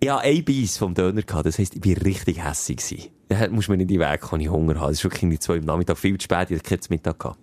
Ich 0.00 0.08
hatte 0.08 0.22
ein 0.24 0.44
Biss 0.44 0.78
vom 0.78 0.94
Döner 0.94 1.22
gehabt, 1.22 1.44
das 1.44 1.58
heisst, 1.58 1.74
ich 1.74 1.80
bin 1.82 1.98
richtig 1.98 2.42
hässig. 2.42 3.10
Da 3.28 3.48
muss 3.48 3.68
man 3.68 3.76
nicht 3.76 3.90
in 3.90 3.98
den 3.98 4.10
Weg, 4.10 4.32
wenn 4.32 4.40
ich 4.40 4.48
Hunger 4.48 4.76
habe. 4.80 4.92
Das 4.92 4.98
ist 4.98 5.04
wirklich 5.04 5.40
zwei 5.40 5.58
am 5.58 5.64
Nachmittag 5.64 5.98
viel 5.98 6.16
zu 6.16 6.24
spät, 6.24 6.50
ich 6.50 6.58
hatte 6.58 6.76
keinen 6.76 6.80
Mittag 6.88 7.18
gehabt. 7.18 7.38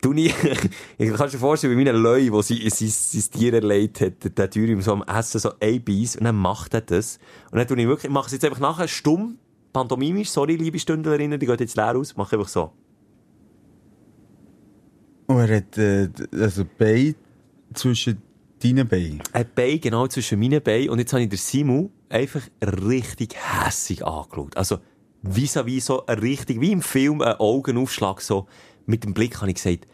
Du 0.00 0.12
nie, 0.12 0.32
ich 0.98 1.12
kannst 1.14 1.34
dir 1.34 1.38
vorstellen, 1.38 1.72
wie 1.72 1.84
meine 1.84 1.96
Leu, 1.96 2.30
wo 2.30 2.40
sie, 2.40 2.68
sein, 2.70 2.88
sein 2.88 3.30
Tier 3.32 3.54
erlegt 3.54 4.00
hat, 4.00 4.38
der 4.38 4.50
Tür 4.50 4.68
im 4.68 4.80
so 4.80 4.92
am 4.92 5.02
Essen 5.02 5.40
so 5.40 5.52
ein 5.60 5.82
Biss, 5.82 6.16
und 6.16 6.24
dann 6.24 6.36
macht 6.36 6.74
er 6.74 6.82
das. 6.82 7.18
Und 7.50 7.58
dann 7.58 7.66
tue 7.66 7.80
ich 7.80 7.86
wirklich, 7.86 8.04
ich 8.04 8.10
mache 8.10 8.26
es 8.26 8.32
jetzt 8.32 8.44
einfach 8.44 8.60
nachher 8.60 8.86
stumm, 8.86 9.38
pantomimisch, 9.72 10.30
sorry, 10.30 10.54
liebe 10.54 10.78
Stündlerinnen, 10.78 11.40
die 11.40 11.46
geht 11.46 11.60
jetzt 11.60 11.76
leer 11.76 11.96
aus, 11.96 12.16
mache 12.16 12.36
einfach 12.36 12.48
so. 12.48 12.72
Und 15.26 15.38
er 15.38 15.56
hat, 15.56 15.76
äh, 15.78 16.08
also 16.32 16.64
Bein 16.78 17.16
zwischen 17.74 18.22
deinen 18.62 18.86
Beinen. 18.86 19.22
ein 19.32 19.46
Bein 19.54 19.80
genau 19.80 20.06
zwischen 20.06 20.38
meinen 20.38 20.62
Beinen 20.62 20.90
und 20.90 21.00
jetzt 21.00 21.12
habe 21.12 21.22
ich 21.22 21.28
den 21.28 21.38
Simu 21.38 21.90
einfach 22.08 22.42
richtig 22.62 23.34
hässig 23.36 24.06
angeschaut. 24.06 24.56
Also, 24.56 24.78
vis-à-vis 25.22 25.86
so 25.86 26.06
ein 26.06 26.18
richtig, 26.18 26.60
wie 26.60 26.72
im 26.72 26.82
Film, 26.82 27.20
ein 27.20 27.34
Augenaufschlag 27.34 28.20
so. 28.20 28.46
Mit 28.88 29.04
dem 29.04 29.12
Blick 29.14 29.40
habe 29.40 29.50
ich 29.50 29.56
gesagt, 29.56 29.86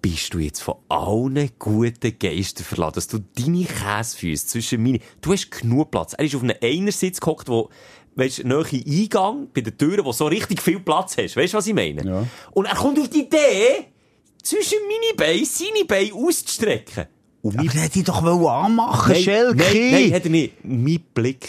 bist 0.00 0.32
du 0.32 0.38
jetzt 0.38 0.60
von 0.62 0.76
allen 0.88 1.50
guten 1.58 2.18
Geistern 2.18 2.64
verlassen, 2.64 2.94
dass 2.94 3.08
du 3.08 3.18
deine 3.38 3.64
Käsefüße 3.64 4.46
zwischen 4.46 4.82
meine, 4.82 5.00
du 5.20 5.32
hast 5.32 5.50
genug 5.50 5.90
Platz. 5.90 6.14
Er 6.14 6.24
ist 6.24 6.34
auf 6.34 6.42
einem 6.42 6.56
Einersitz 6.62 7.20
gehockt, 7.20 7.48
wo, 7.48 7.68
weißt 8.14 8.44
nahe 8.44 8.64
Eingang, 8.72 9.48
bei 9.52 9.60
der 9.60 9.76
Tür, 9.76 10.04
wo 10.04 10.12
so 10.12 10.26
richtig 10.26 10.62
viel 10.62 10.80
Platz 10.80 11.16
hast. 11.18 11.36
Weißt 11.36 11.52
du, 11.52 11.58
was 11.58 11.66
ich 11.66 11.74
meine? 11.74 12.04
Ja. 12.04 12.26
Und 12.52 12.64
er 12.66 12.74
kommt 12.76 12.98
auf 12.98 13.08
die 13.10 13.20
Idee, 13.24 13.86
zwischen 14.42 14.78
meine 14.88 15.16
Beine, 15.16 15.44
seine 15.44 15.84
Beine 15.86 16.14
auszustrecken. 16.14 17.06
Und 17.42 17.58
Aber 17.58 17.66
er 17.66 17.80
hätte 17.82 17.98
ich 17.98 18.04
doch 18.04 18.22
wohl 18.22 18.48
anmachen, 18.48 19.12
Nein, 19.12 19.22
Schelke. 19.22 19.56
nein, 19.56 19.90
nein, 19.90 20.12
er 20.12 20.28
nicht. 20.30 20.64
Mein 20.64 21.00
Blick, 21.14 21.48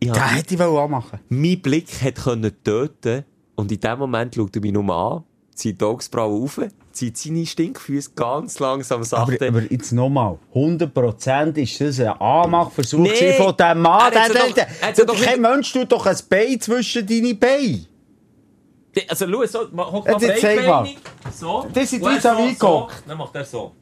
ich 0.00 0.10
hab, 0.10 0.34
hätte 0.36 0.54
ich 0.54 0.60
wohl 0.60 0.78
anmachen. 0.78 1.20
mein 1.28 1.60
Blick 1.60 1.88
hat 2.02 2.16
können 2.16 2.52
töten 2.64 3.24
und 3.54 3.70
in 3.72 3.80
dem 3.80 3.98
Moment 3.98 4.34
schaut 4.34 4.54
er 4.56 4.62
mich 4.62 4.72
nur 4.72 4.88
an, 4.92 5.24
zieht 5.54 5.80
die 5.80 5.84
Augsbrauen 5.84 6.42
auf, 6.44 6.60
zieht 6.92 7.16
seine 7.18 7.44
Stinkfüße 7.46 8.10
ganz 8.14 8.58
langsam 8.58 8.96
Aber, 8.98 9.04
sachte. 9.04 9.48
aber 9.48 9.62
jetzt 9.70 9.92
nochmal, 9.92 10.38
100% 10.54 11.56
ist 11.58 11.80
das 11.80 12.00
ein 12.00 12.08
Anmachversuch 12.20 12.98
Nee. 13.00 13.32
von 13.34 13.56
diesem 13.56 13.80
Mann. 13.82 14.12
Er 14.12 14.22
hat 14.24 14.34
Der, 14.34 14.42
der, 14.52 14.66
doch- 14.66 14.72
er 14.82 15.06
doch 15.06 15.20
kein 15.22 15.40
nicht- 15.40 15.50
Mensch 15.50 15.72
tut 15.72 15.90
doch 15.92 16.06
ein 16.06 16.16
Bein 16.28 16.60
zwischen 16.60 17.06
deine 17.06 17.34
Beine. 17.34 17.86
also, 19.08 19.26
schau, 19.26 19.46
so, 19.46 19.60
hock 19.92 20.06
Jetzt 20.08 20.20
mal 20.26 20.36
zeig 20.38 20.66
mal. 20.66 20.88
So. 21.34 21.66
Das 21.72 21.92
er 21.92 21.98
vis-à-vis 22.00 22.58
so, 22.58 22.66
so. 22.66 22.88
Dann 23.08 23.18
macht 23.18 23.34
er 23.34 23.44
so. 23.44 23.72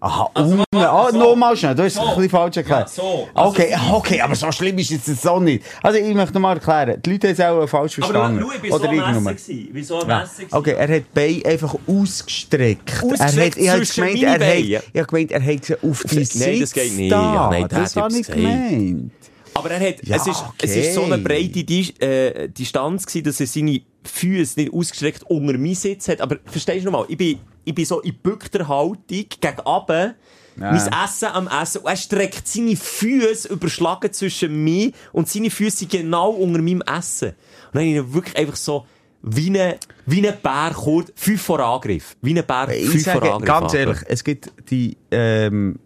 Aha, 0.00 0.30
Also, 0.32 0.54
mach- 0.54 0.64
Ah, 0.80 1.08
so. 1.10 1.18
nochmal 1.18 1.56
schnell, 1.56 1.74
du 1.74 1.82
hast 1.82 1.94
es 1.94 1.98
So. 1.98 2.02
ein 2.02 2.14
bisschen 2.14 2.30
falsch 2.30 2.56
erklärt. 2.56 2.82
Ja, 2.82 2.86
so. 2.88 3.28
Also, 3.34 3.50
okay, 3.50 3.74
okay, 3.92 4.20
aber 4.20 4.34
so 4.36 4.52
schlimm 4.52 4.78
ist 4.78 4.90
jetzt 4.90 5.08
das 5.08 5.22
so 5.22 5.40
nicht. 5.40 5.64
Also 5.82 5.98
ich 5.98 6.14
möchte 6.14 6.38
mal 6.38 6.52
erklären, 6.54 7.02
die 7.04 7.10
Leute 7.10 7.28
haben 7.28 7.34
es 7.34 7.40
auch 7.40 7.66
falsch 7.68 7.98
Aber 7.98 8.06
verstanden. 8.06 8.38
irgendjemand. 8.40 9.36
Essen 9.36 9.56
gewesen. 9.56 9.66
Ich 9.66 9.72
bin 9.72 9.84
so 9.84 10.00
Ja. 10.06 10.24
Okay, 10.52 10.74
er 10.78 10.88
hat 10.96 11.02
die 11.02 11.04
Beine 11.14 11.44
einfach 11.52 11.74
ausgestreckt. 11.86 13.02
Ausgestreckt 13.02 13.56
er 13.58 13.72
hat, 13.72 13.80
ich 13.82 13.90
habe 13.90 14.08
gemeint, 14.10 14.22
er 14.22 14.38
Beine. 14.38 14.76
hat, 14.76 14.84
ich 14.92 14.98
habe 15.00 15.06
gemeint, 15.08 15.32
er 15.32 15.42
hat 15.44 15.64
sie 15.64 15.74
auf 15.82 16.02
die 16.04 16.16
Nein, 16.16 16.24
Sitz 16.26 16.60
das 16.60 16.72
geht 16.72 16.96
nicht. 16.96 17.12
Da. 17.12 17.34
Ja, 17.34 17.50
nein, 17.50 17.66
das 17.68 17.96
hat 17.96 18.02
habe 18.04 18.18
ich 18.18 18.26
gemeint. 18.26 19.10
Aber 19.54 19.70
er 19.72 19.80
hat, 19.88 19.96
Ja, 20.06 20.16
es 20.16 20.26
ist, 20.28 20.44
es 20.62 20.76
ist 20.76 20.94
so 20.94 21.02
eine 21.02 21.14
okay. 21.14 21.22
breite 21.24 21.64
Di 21.64 21.92
äh, 21.98 22.48
Distanz 22.48 23.04
gewesen, 23.04 23.24
dass 23.24 23.40
er 23.40 23.46
seine 23.48 23.80
Füße 24.04 24.60
nicht 24.60 24.72
ausgestreckt 24.72 25.24
unter 25.24 25.58
mein 25.58 25.74
Sitz 25.74 26.06
hat. 26.08 26.20
Aber 26.20 26.36
verstehst 26.46 26.86
du 26.86 26.90
nochmal? 26.92 27.06
Ich 27.08 27.16
bin, 27.18 27.40
ich 27.68 27.74
bin 27.74 27.84
so 27.84 28.00
in 28.00 28.14
bückter 28.18 28.66
Haltung 28.68 28.98
gegen 29.06 29.60
runter, 29.60 30.14
Ja. 30.58 30.72
mein 30.72 31.04
Essen 31.04 31.28
am 31.32 31.46
Essen. 31.48 31.82
Und 31.82 31.88
er 31.90 31.96
streckt 31.96 32.48
seine 32.48 32.74
Füße 32.76 33.48
überschlagen 33.48 34.12
zwischen 34.12 34.64
mir 34.64 34.90
und 35.12 35.28
seine 35.28 35.50
Füße 35.50 35.76
sind 35.78 35.90
genau 35.92 36.30
unter 36.30 36.60
meinem 36.62 36.82
Essen. 36.82 37.28
Und 37.28 37.74
dann 37.74 37.82
habe 37.82 37.90
ich 37.90 37.96
ihn 37.96 38.14
wirklich 38.14 38.36
einfach 38.36 38.56
so 38.56 38.86
wie 39.22 39.50
ein, 39.58 39.74
wie 40.06 40.26
ein 40.26 40.34
Bär 40.42 40.72
kurz, 40.74 41.12
fünf 41.14 41.42
vor 41.42 41.60
Angriff. 41.60 42.16
Wie 42.22 42.36
ein 42.38 42.44
Bär, 42.46 42.68
Ich 42.76 42.88
fünf 42.88 43.04
vor 43.04 43.14
sage, 43.14 43.32
Angriff. 43.32 43.48
ganz 43.48 43.74
ehrlich, 43.74 43.98
es 44.06 44.24
gibt 44.24 44.50
die, 44.70 44.96
ähm, 45.10 45.78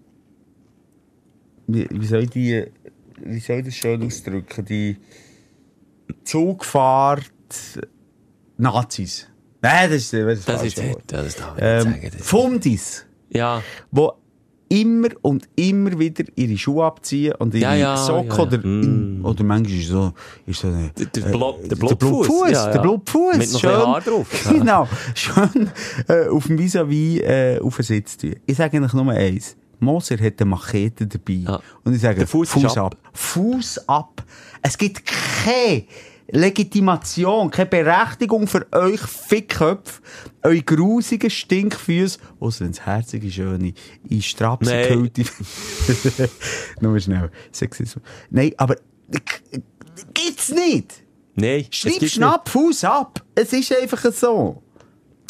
wie, 1.66 1.86
wie 1.90 2.06
soll 2.06 2.22
ich 2.24 2.30
die, 2.30 2.64
wie 3.24 3.40
soll 3.40 3.59
ich 3.60 3.64
das 3.66 3.74
schön 3.74 4.02
ausdrücken, 4.04 4.64
die 4.64 4.96
Zugfahrt 6.24 7.30
Nazis. 8.59 9.28
Nein, 9.62 9.90
das 9.90 10.02
ist, 10.02 10.12
das 10.12 10.39
ist, 10.39 10.48
Das 10.48 10.62
ist, 10.62 10.78
das 10.78 10.84
ich 10.86 10.90
nicht 10.90 11.39
ähm, 11.59 11.82
sagen. 11.84 12.10
Das- 12.18 12.26
Fundis, 12.26 13.06
Ja. 13.30 13.62
wo 13.90 14.12
immer 14.68 15.09
und 15.20 15.47
immer 15.55 15.98
wieder 15.98 16.24
ihre 16.34 16.56
Schuhe 16.56 16.84
abziehen 16.86 17.34
und 17.39 17.52
ihre 17.55 17.62
Ja, 17.62 17.74
ja, 17.74 17.97
Socken 17.97 18.30
ja, 18.30 18.39
oder, 18.39 18.59
Mm. 18.66 19.24
oder 19.24 19.44
manchmal 19.44 19.78
ist 19.78 19.89
so, 19.89 20.12
ist 20.47 20.60
so 20.60 20.68
eine, 20.68 20.90
Der, 20.98 21.06
der, 21.06 21.26
äh, 21.26 21.30
Blo 21.30 21.59
der 21.62 21.76
Blutfuß. 21.76 22.51
Der 22.51 22.78
Blutfuß. 22.80 23.36
Mit 23.36 23.52
noch 23.52 23.60
bisschen 23.60 23.70
Haar 23.86 24.01
drauf. 24.01 24.26
Genau. 24.51 24.89
Schön 25.14 25.70
äh, 26.09 26.26
auf 26.28 26.47
dem 26.47 26.59
Vis-à-vis 26.59 27.20
äh, 27.20 27.60
auf 27.62 27.76
den 27.76 27.82
Sitz 27.84 28.16
tun. 28.16 28.34
Ich 28.47 28.56
sage 28.56 28.78
eigentlich 28.78 28.94
nur 28.94 29.10
eins. 29.12 29.56
Moser 29.78 30.16
hat 30.18 30.40
eine 30.40 30.48
Machete 30.51 31.06
dabei. 31.06 31.59
Und 31.84 31.94
ich 31.94 32.01
sage, 32.01 32.26
Fuß 32.26 32.56
ist 32.56 32.78
ab. 32.78 32.94
ab. 32.94 32.97
Fuß 33.12 33.89
ab. 33.89 34.24
Es 34.62 34.78
gibt 34.78 35.02
keine 35.05 35.84
Legitimation, 36.34 37.50
keine 37.50 37.68
Berechtigung 37.68 38.46
für 38.46 38.66
euch 38.72 39.00
Fickköpfe, 39.00 40.00
eure 40.42 40.62
grusigen 40.62 41.28
Stinkfüße, 41.28 42.18
ausser 42.40 42.64
ins 42.64 42.80
herzige, 42.80 43.30
schöne, 43.30 43.74
in 44.09 44.22
Strapsen 44.22 44.72
Nein. 44.72 44.88
gehüllte. 44.88 45.24
Nur 46.80 46.98
schnell. 46.98 47.30
Sexismus. 47.52 48.02
Nein, 48.30 48.52
aber 48.56 48.76
gibt's 50.14 50.50
nicht. 50.50 51.02
Nein. 51.34 51.66
es 51.70 51.76
Schnipp, 51.76 51.98
gibt 52.00 52.12
schnapp, 52.12 52.48
Fuß 52.48 52.84
ab. 52.84 53.22
Es 53.34 53.52
ist 53.52 53.76
einfach 53.76 54.10
so. 54.10 54.62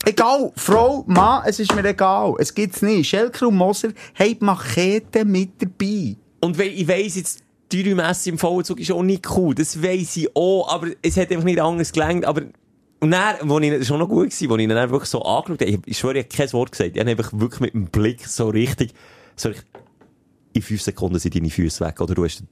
Egal, 0.04 0.52
Frau, 0.56 1.04
Mann, 1.08 1.42
es 1.46 1.58
ist 1.58 1.74
mir 1.74 1.84
egal. 1.84 2.34
Es 2.38 2.54
gibt's 2.54 2.80
nicht. 2.82 3.08
Schelker 3.08 3.48
und 3.48 3.56
Moser 3.56 3.90
haben 4.14 4.36
Machete 4.40 5.24
mit 5.24 5.60
dabei. 5.60 6.16
Und 6.40 6.58
ich 6.60 6.86
weiss 6.86 7.16
jetzt, 7.16 7.41
die 7.72 7.82
drei 7.82 7.94
Messe 7.94 8.30
im 8.30 8.38
Vollzug 8.38 8.80
ist 8.80 8.90
auch 8.92 9.02
nicht 9.02 9.28
cool. 9.36 9.54
Das 9.54 9.82
weiss 9.82 10.16
ich 10.16 10.34
auch. 10.36 10.68
Aber 10.68 10.88
es 11.02 11.16
hat 11.16 11.30
einfach 11.30 11.44
nicht 11.44 11.60
anders 11.60 11.92
gelangt. 11.92 12.24
Aber, 12.24 12.42
und 13.00 13.10
dann, 13.10 13.36
wo 13.44 13.58
ich, 13.58 13.70
das 13.70 13.80
war 13.80 13.86
schon 13.86 13.98
noch 14.00 14.08
gut 14.08 14.30
gewesen, 14.30 14.50
wo 14.50 14.56
ich 14.56 14.62
ihn 14.62 14.68
dann 14.68 14.90
wirklich 14.90 15.10
so 15.10 15.22
angeschaut 15.22 15.60
habe. 15.60 15.70
Ich, 15.70 15.78
ich 15.86 15.98
schwöre, 15.98 16.18
ich 16.18 16.24
habe 16.24 16.36
kein 16.36 16.52
Wort 16.52 16.72
gesagt. 16.72 16.90
Ich 16.94 17.00
habe 17.00 17.10
einfach 17.10 17.32
wirklich 17.32 17.60
mit 17.60 17.74
dem 17.74 17.86
Blick 17.86 18.26
so 18.26 18.48
richtig, 18.48 18.92
so 19.36 19.48
richtig, 19.48 19.66
in 20.52 20.62
fünf 20.62 20.82
Sekunden 20.82 21.18
sind 21.18 21.34
deine 21.34 21.50
Füße 21.50 21.84
weg. 21.84 22.00
Oder 22.00 22.14
du 22.14 22.24
hast 22.24 22.40
den. 22.40 22.48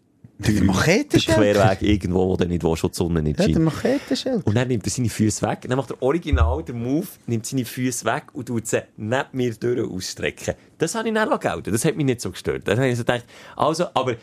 Querweg 1.35 1.83
irgendwo, 1.83 2.29
wo 2.31 2.37
du 2.37 2.47
nicht 2.47 2.65
wo 2.65 2.75
die 2.75 2.89
Sonne 2.93 3.21
nicht 3.21 3.39
Ja, 3.39 3.45
scheint. 3.45 3.59
Machetenschelker. 3.59 4.47
Und 4.47 4.55
dann 4.55 4.69
nimmt 4.69 4.87
er 4.87 4.91
seine 4.91 5.11
Füße 5.11 5.47
weg. 5.47 5.67
Dann 5.69 5.77
macht 5.77 5.91
er 5.91 6.03
original 6.03 6.63
den 6.63 6.83
Move, 6.83 7.07
nimmt 7.27 7.45
seine 7.45 7.67
Füße 7.67 8.07
weg 8.07 8.25
und 8.33 8.47
tut 8.47 8.67
sie 8.67 8.83
neben 8.97 9.29
mir 9.33 9.55
durch 9.55 9.87
ausstrecken. 9.87 10.55
Das 10.79 10.95
habe 10.95 11.09
ich 11.09 11.15
dann 11.15 11.29
gelten. 11.39 11.73
Das 11.73 11.85
hat 11.85 11.95
mich 11.95 12.07
nicht 12.07 12.23
so 12.23 12.31
gestört. 12.31 12.67
Dann 12.67 12.79
habe 12.79 12.89
ich 12.89 12.97
so 12.97 13.03
gedacht, 13.03 13.27
also, 13.55 13.87
aber 13.93 14.17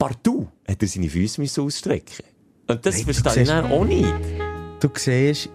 partout 0.00 0.48
hat 0.66 0.82
er 0.82 0.88
seine 0.88 1.08
Füße 1.08 1.40
müssen 1.40 1.62
ausstrecken. 1.64 2.24
Und 2.66 2.84
das 2.84 2.96
Nein, 2.96 3.14
verstehe 3.14 3.42
ich 3.42 3.48
dann 3.48 3.70
auch 3.70 3.84
nicht. 3.84 4.12
Du 4.80 4.88
siehst 4.96 5.48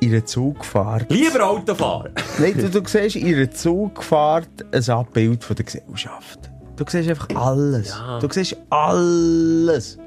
in 0.00 0.12
einer 0.12 0.24
Zugfahrt. 0.24 1.10
Lieber 1.10 1.46
Autofahren. 1.48 2.12
Nein, 2.38 2.54
du, 2.56 2.70
du 2.70 2.86
siehst 2.88 3.16
in 3.16 3.34
einer 3.34 3.50
Zugfahrt 3.50 4.48
ein 4.72 4.88
Abbild 4.90 5.42
von 5.44 5.56
der 5.56 5.64
Gesellschaft. 5.64 6.50
Du 6.76 6.84
siehst 6.88 7.08
einfach 7.08 7.28
alles. 7.34 7.88
Ja. 7.90 8.18
Du 8.20 8.28
siehst 8.30 8.56
alles. 8.70 9.98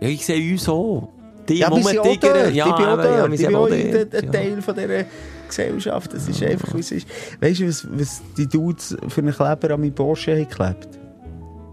Ja, 0.00 0.08
ich 0.08 0.24
sehe 0.24 0.52
uns 0.52 0.68
auch. 0.68 1.08
Die 1.48 1.58
Ja, 1.58 1.68
rumtigern. 1.68 2.18
dort. 2.20 2.54
Ja, 2.54 2.66
ich 2.68 2.74
bin 2.76 2.84
auch 2.86 2.96
dort. 2.96 3.28
wir 3.28 3.32
ich 3.32 3.40
sind 3.40 3.48
bin 3.48 3.56
auch 3.56 3.70
ein. 3.70 4.32
Teil 4.32 4.62
von 4.62 4.74
dieser 4.74 5.04
Gesellschaft. 5.46 6.12
Das 6.12 6.28
ist 6.28 6.42
einfach, 6.42 6.74
wie 6.74 6.80
es 6.80 6.90
ist. 6.90 7.06
Weißt 7.40 7.60
du, 7.60 7.68
was, 7.68 7.86
was 7.90 8.22
die 8.36 8.48
Dudes 8.48 8.96
für 9.08 9.20
einen 9.20 9.32
Kleber 9.32 9.74
an 9.74 9.80
meinem 9.80 9.94
Porsche 9.94 10.32
haben 10.32 10.48
geklebt? 10.48 10.88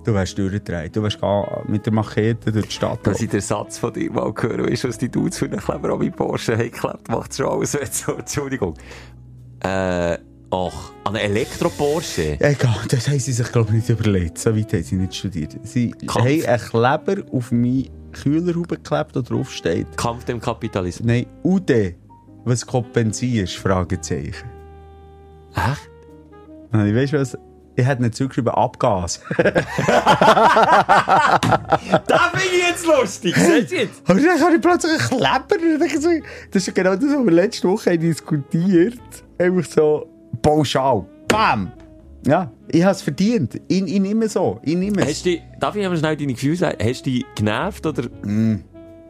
Du 0.03 0.13
wärst 0.13 0.37
durchgedreht. 0.37 0.95
Du 0.95 1.01
wärst 1.01 1.19
gar 1.21 1.63
mit 1.67 1.85
der 1.85 1.93
Machete 1.93 2.51
durch 2.51 2.67
die 2.67 2.71
Stadt. 2.71 2.99
Dass 3.03 3.21
ich 3.21 3.29
den 3.29 3.41
Satz 3.41 3.77
von 3.77 3.93
dir 3.93 4.11
mal 4.11 4.33
höre, 4.37 4.67
ist, 4.67 4.83
was 4.83 4.97
die 4.97 5.09
Dudes 5.09 5.37
für 5.37 5.45
einen 5.45 5.59
Kleber 5.59 5.93
an 5.93 5.99
meinem 5.99 6.11
Porsche 6.11 6.53
haben 6.57 6.71
geklebt, 6.71 7.07
macht 7.09 7.35
schon 7.35 7.47
alles 7.47 7.73
weh. 7.73 7.85
So, 7.89 8.13
Entschuldigung. 8.13 8.73
Äh, 9.61 10.17
ach, 10.51 10.91
an 11.05 11.15
einen 11.15 11.31
Elektro-Porsche. 11.31 12.37
Egal, 12.39 12.75
das 12.89 13.07
haben 13.07 13.19
sie 13.19 13.31
sich, 13.31 13.51
glaube 13.51 13.69
ich, 13.69 13.75
nicht 13.75 13.89
überlegt. 13.89 14.37
So 14.37 14.55
weit 14.55 14.73
haben 14.73 14.83
sie 14.83 14.95
nicht 14.95 15.15
studiert. 15.15 15.55
Sie 15.63 15.91
Kampf. 15.91 16.15
haben 16.15 16.45
einen 16.45 16.59
Kleber 16.59 17.23
auf 17.31 17.51
meinen 17.51 17.89
Kühlerhaube 18.11 18.77
geklebt, 18.77 19.15
der 19.15 19.21
drauf 19.21 19.51
steht. 19.51 19.95
Kampf 19.95 20.25
dem 20.25 20.41
Kapitalismus. 20.41 21.07
Nein, 21.07 21.25
Ude, 21.43 21.95
was 22.43 22.65
kompensierst? 22.65 23.55
Fragezeichen. 23.55 24.49
Echt? 25.55 25.89
Nein, 26.71 26.87
ich 26.87 26.95
weiss 26.95 27.13
was, 27.13 27.37
ich 27.75 27.85
hätte 27.85 28.01
nicht 28.01 28.15
zugeschrieben, 28.15 28.53
Abgas. 28.53 29.21
Da 32.07 32.31
bin 32.31 32.41
ich 32.53 32.67
jetzt 32.67 32.85
lustig. 32.85 33.35
Seht 33.35 33.71
ihr 33.71 33.79
jetzt? 33.83 34.01
Aber 34.07 34.19
dann 34.19 34.41
habe 34.41 34.55
ich 34.55 34.61
plötzlich 34.61 34.91
einen 34.91 35.47
Kleber. 35.47 35.55
Und 36.09 36.23
Das 36.51 36.67
ist 36.67 36.75
genau 36.75 36.95
das, 36.95 37.03
was 37.03 37.25
wir 37.25 37.31
letzte 37.31 37.67
Woche 37.67 37.91
haben 37.91 37.99
diskutiert 37.99 38.99
Einfach 39.37 39.65
so 39.65 40.07
pauschal. 40.41 41.05
Bam! 41.27 41.71
Ja, 42.25 42.51
ich 42.69 42.83
habe 42.83 42.93
es 42.93 43.01
verdient. 43.01 43.59
Ich, 43.67 43.81
ich 43.81 43.99
nehme 43.99 44.29
so. 44.29 44.59
Ich 44.63 44.75
nehme 44.75 45.01
es. 45.01 45.09
Hast 45.09 45.25
du, 45.25 45.37
darf 45.59 45.75
ich 45.75 45.83
einmal 45.83 45.97
schnell 45.97 46.15
deine 46.15 46.33
Gefühle 46.33 46.55
sagen? 46.55 46.77
Hast 46.81 47.05
du 47.05 47.09
dich 47.09 47.25
genervt 47.35 47.85
oder 47.85 48.03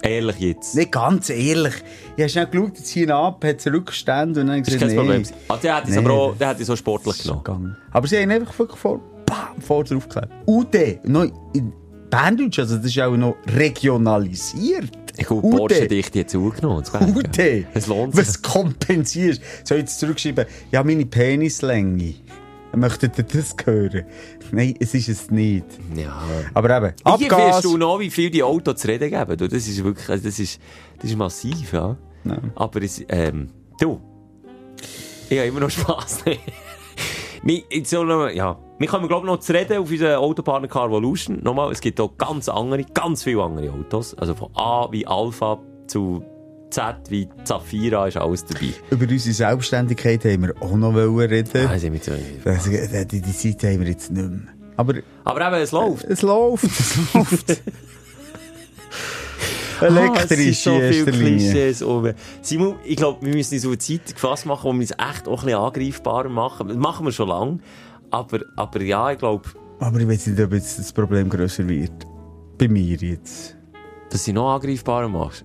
ehrlich 0.03 0.39
jetzt? 0.39 0.75
Nicht 0.75 0.91
ganz 0.91 1.29
ehrlich. 1.29 1.73
Ich 2.15 2.21
habe 2.23 2.29
schnell 2.29 2.45
geschaut, 2.47 2.77
jetzt 2.77 2.89
hier 2.89 3.15
ab, 3.15 3.43
hat 3.43 3.59
es 3.59 3.67
Rückstände 3.67 4.41
und 4.41 4.47
dann 4.47 4.59
Das 4.63 4.67
ist 4.69 4.79
gesagt, 4.79 4.81
kein 4.81 4.89
nee. 4.89 4.95
Problem. 4.95 5.23
Also, 5.47 5.61
der 5.61 5.75
hat 5.75 5.87
es 5.89 5.97
aber 5.97 6.11
auch, 6.11 6.37
der 6.37 6.47
hat 6.49 6.59
es 6.59 6.67
so 6.67 6.75
sportlich 6.75 7.21
genommen. 7.23 7.43
gegangen. 7.43 7.77
Aber 7.91 8.07
sie 8.07 8.17
haben 8.19 8.31
einfach 8.31 8.53
vor, 8.77 8.99
bam, 9.25 9.59
vor 9.59 9.83
drauf 9.83 10.07
geklebt. 10.07 10.33
Ude, 10.45 10.99
noch 11.03 11.25
in 11.53 11.73
Berndeutsch, 12.09 12.59
also 12.59 12.77
das 12.77 12.85
ist 12.85 12.99
auch 12.99 13.15
noch 13.17 13.35
regionalisiert. 13.47 14.91
Ich 15.17 15.27
glaube, 15.27 15.45
Ude. 15.45 15.57
Porsche 15.57 15.87
dicht 15.87 16.15
jetzt 16.15 16.31
zugenommen. 16.31 16.83
Ude, 17.15 17.65
Es 17.73 17.87
lohnt 17.87 18.15
sich. 18.15 18.27
was 18.27 18.41
kompensierst? 18.41 19.41
Soll 19.63 19.77
ich 19.77 19.83
jetzt 19.83 19.99
zurückschreiben, 19.99 20.45
ja, 20.71 20.83
meine 20.83 21.05
Penislänge. 21.05 22.15
Möchtet 22.75 23.17
ihr 23.19 23.23
das 23.23 23.55
hören? 23.63 24.05
Nein, 24.51 24.75
es 24.79 24.93
ist 24.95 25.07
es 25.07 25.31
nicht. 25.31 25.65
Ja. 25.95 26.21
Aber 26.53 26.77
eben, 26.77 26.93
Abgas. 27.03 27.55
weißt 27.55 27.65
du 27.65 27.77
noch, 27.77 27.99
wie 27.99 28.09
viel 28.09 28.31
die 28.31 28.41
Autos 28.41 28.81
zu 28.81 28.87
reden 28.87 29.11
geben. 29.11 29.37
Du, 29.37 29.47
das 29.47 29.67
ist 29.67 29.83
wirklich, 29.83 30.09
also 30.09 30.23
das 30.23 30.39
ist, 30.39 30.59
das 30.97 31.11
ist 31.11 31.17
massiv, 31.17 31.71
ja. 31.71 31.95
Ja. 32.25 32.37
Aber 32.55 32.81
es, 32.81 33.03
ähm, 33.09 33.49
du, 33.79 33.99
ich 35.29 35.37
habe 35.37 35.47
immer 35.47 35.59
noch 35.59 35.69
Spass. 35.69 36.23
Wir, 37.45 37.61
noch, 38.05 38.29
ja. 38.29 38.57
Wir 38.79 38.87
kommen, 38.87 39.07
glaube 39.07 39.27
ich, 39.27 39.33
noch 39.33 39.39
zu 39.39 39.53
reden 39.53 39.77
auf 39.77 39.91
unseren 39.91 40.15
Autopartner 40.15 40.69
Carvolution. 40.69 41.41
Nochmal, 41.43 41.71
es 41.73 41.81
gibt 41.81 41.99
auch 41.99 42.17
ganz 42.17 42.47
andere, 42.47 42.85
ganz 42.85 43.23
viele 43.23 43.43
andere 43.43 43.69
Autos. 43.71 44.13
Also 44.15 44.33
von 44.33 44.49
A 44.55 44.87
wie 44.91 45.05
Alpha 45.05 45.59
zu 45.87 46.23
Z 46.73 46.95
wie 47.09 47.27
Zafira 47.43 48.07
ist 48.07 48.17
alles 48.17 48.45
dabei. 48.45 48.69
Über 48.89 49.03
unsere 49.09 49.33
Selbstständigkeit 49.33 50.25
haben 50.25 50.43
wir 50.43 50.53
auch 50.61 50.75
noch 50.75 50.95
reden. 50.95 51.67
Ah, 51.67 51.77
sind 51.77 51.93
wir 51.93 52.01
zu- 52.01 52.11
Die, 52.17 53.05
die, 53.05 53.21
die 53.21 53.31
Seite 53.31 53.71
haben 53.71 53.79
wir 53.81 53.87
jetzt 53.89 54.11
nicht 54.11 54.29
mehr. 54.29 54.39
Aber 54.75 54.95
Aber 55.23 55.47
eben, 55.47 55.61
es 55.61 55.71
läuft. 55.71 56.03
es 56.05 56.21
läuft, 56.23 56.63
es 56.65 57.13
läuft. 57.13 57.61
Ah, 59.81 59.87
es 59.87 60.31
Elektrisch 60.31 60.63
sind 60.63 60.75
so 60.75 60.79
viele. 60.79 61.11
Klischees 61.11 61.81
um. 61.81 62.13
Simon, 62.41 62.75
ich 62.85 62.95
glaube, 62.95 63.25
wir 63.25 63.33
müssen 63.33 63.55
uns 63.55 63.63
so 63.63 63.69
eine 63.69 63.77
Zeit 63.79 64.13
gefasst 64.13 64.45
machen, 64.45 64.63
wo 64.63 64.71
wir 64.73 64.79
uns 64.79 64.91
echt 64.91 65.27
auch 65.27 65.41
ein 65.41 65.45
bisschen 65.45 65.59
angreifbarer 65.59 66.29
machen. 66.29 66.67
Das 66.69 66.77
machen 66.77 67.05
wir 67.05 67.11
schon 67.11 67.27
lange. 67.27 67.59
Aber, 68.11 68.39
aber 68.55 68.81
ja, 68.81 69.11
ich 69.11 69.17
glaube, 69.17 69.49
Aber 69.79 69.99
ich 69.99 70.07
weiß 70.07 70.27
nicht, 70.27 70.39
ob 70.39 70.53
jetzt 70.53 70.79
das 70.79 70.93
Problem 70.93 71.27
grösser 71.29 71.67
wird. 71.67 71.91
Bei 72.57 72.67
mir 72.67 72.95
jetzt. 72.95 73.57
dass 74.09 74.23
sie 74.23 74.31
noch 74.31 74.53
angreifbarer 74.53 75.09
machst. 75.09 75.43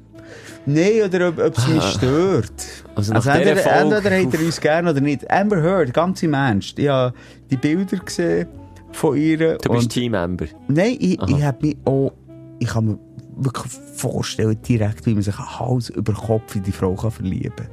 Nein, 0.69 1.03
oder 1.07 1.29
ob, 1.29 1.39
ob 1.39 1.57
es 1.57 1.67
mich 1.69 1.83
stört. 1.85 2.53
Also 2.95 3.13
nach 3.15 3.25
entweder, 3.27 3.57
Folge- 3.57 3.97
entweder 3.97 4.23
habt 4.23 4.35
ihr 4.35 4.47
uns 4.47 4.61
gern 4.61 4.87
oder 4.89 5.01
nicht. 5.01 5.31
Amber 5.31 5.63
Heard, 5.63 5.95
ganz 5.95 6.23
im 6.23 6.35
Ernst. 6.35 6.79
Ich 6.79 6.89
habe 6.89 7.15
die 7.51 7.57
Bilder 7.57 7.97
gesehen 7.97 8.47
von 8.93 9.17
ihr. 9.17 9.57
Du 9.59 9.71
bist 9.71 9.85
und- 9.85 9.89
Teammember. 9.93 10.47
Nein, 10.69 10.97
ich, 11.01 11.21
Aha. 11.21 11.29
ich 11.37 11.43
habe 11.43 11.67
mich 11.67 11.77
auch... 11.85 12.13
Ich 12.59 12.69
kann 12.69 12.87
mir 12.87 12.99
wirklich 13.37 13.73
vorstellen, 13.95 14.59
direkt, 14.63 15.07
wie 15.07 15.15
man 15.15 15.23
sich 15.23 15.39
Hals 15.39 15.91
über 15.91 16.13
Kopf 16.13 16.55
in 16.57 16.63
die 16.65 16.73
Frau 16.73 16.95
kann 16.95 17.13
verlieben 17.13 17.53
kann. 17.57 17.69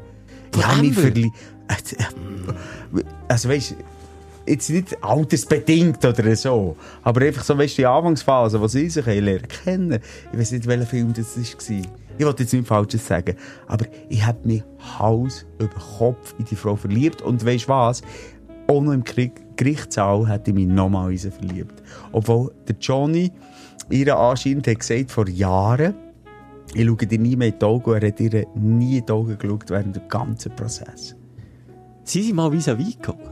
Ich 0.56 0.66
habe 0.66 0.82
mich 0.82 0.90
Amber? 0.92 1.02
verliebt. 1.02 1.36
Also 3.28 3.50
weißt 3.50 3.76
jetzt 4.48 4.70
nicht 4.70 5.04
altersbedingt 5.04 6.06
oder 6.06 6.36
so, 6.36 6.78
aber 7.02 7.22
einfach 7.26 7.44
so, 7.44 7.58
weißt 7.58 7.80
du, 7.80 7.82
die 7.82 7.86
Anfangsphase, 7.88 8.62
wo 8.62 8.68
sie 8.68 8.90
sich 8.90 9.04
kennen. 9.04 10.00
Ich 10.32 10.40
weiß 10.40 10.52
nicht, 10.52 10.68
welcher 10.68 10.86
Film 10.86 11.14
das 11.14 11.36
war. 11.36 11.82
Ich 12.18 12.26
wollte 12.26 12.44
jetzt 12.44 12.54
nichts 12.54 12.68
Falsches 12.68 13.06
sagen, 13.06 13.36
aber 13.68 13.86
ich 14.10 14.26
habe 14.26 14.40
mich 14.48 14.64
Hals 15.00 15.46
über 15.60 15.76
Kopf 15.98 16.34
in 16.38 16.46
die 16.46 16.56
Frau 16.56 16.76
verliebt 16.76 17.22
und 17.22 17.46
weißt 17.46 17.68
was? 17.68 18.02
Auch 18.68 18.82
noch 18.82 18.94
im 18.94 19.04
Krieg 19.04 19.32
Gerichtssaal 19.58 20.28
hätte 20.28 20.52
ich 20.52 20.56
mich 20.56 20.68
nochmal 20.68 21.12
in 21.12 21.18
sie 21.18 21.32
verliebt. 21.32 21.84
Obwohl 22.12 22.52
der 22.68 22.76
Johnny 22.80 23.32
ihr 23.90 24.18
anscheinend 24.18 24.68
hat 24.68 24.80
gesagt 24.80 25.12
vor 25.12 25.28
Jahren, 25.30 25.94
Ich 26.74 26.86
schaue 26.86 26.98
dir 26.98 27.20
nie 27.20 27.36
mehr 27.36 27.50
in 27.50 27.60
die 27.60 27.66
Augen 27.66 27.94
er 27.94 28.08
hat 28.08 28.20
dir 28.20 28.46
nie 28.56 28.98
in 28.98 29.06
die 29.06 29.12
Augen 29.12 29.38
geschaut 29.38 29.70
während 29.70 29.96
dem 29.96 30.08
ganzen 30.08 30.56
Prozess. 30.56 31.16
Sie 32.04 32.22
sind 32.24 32.36
mal 32.36 32.52
vis-à-vis 32.52 32.98
gekommen. 32.98 33.30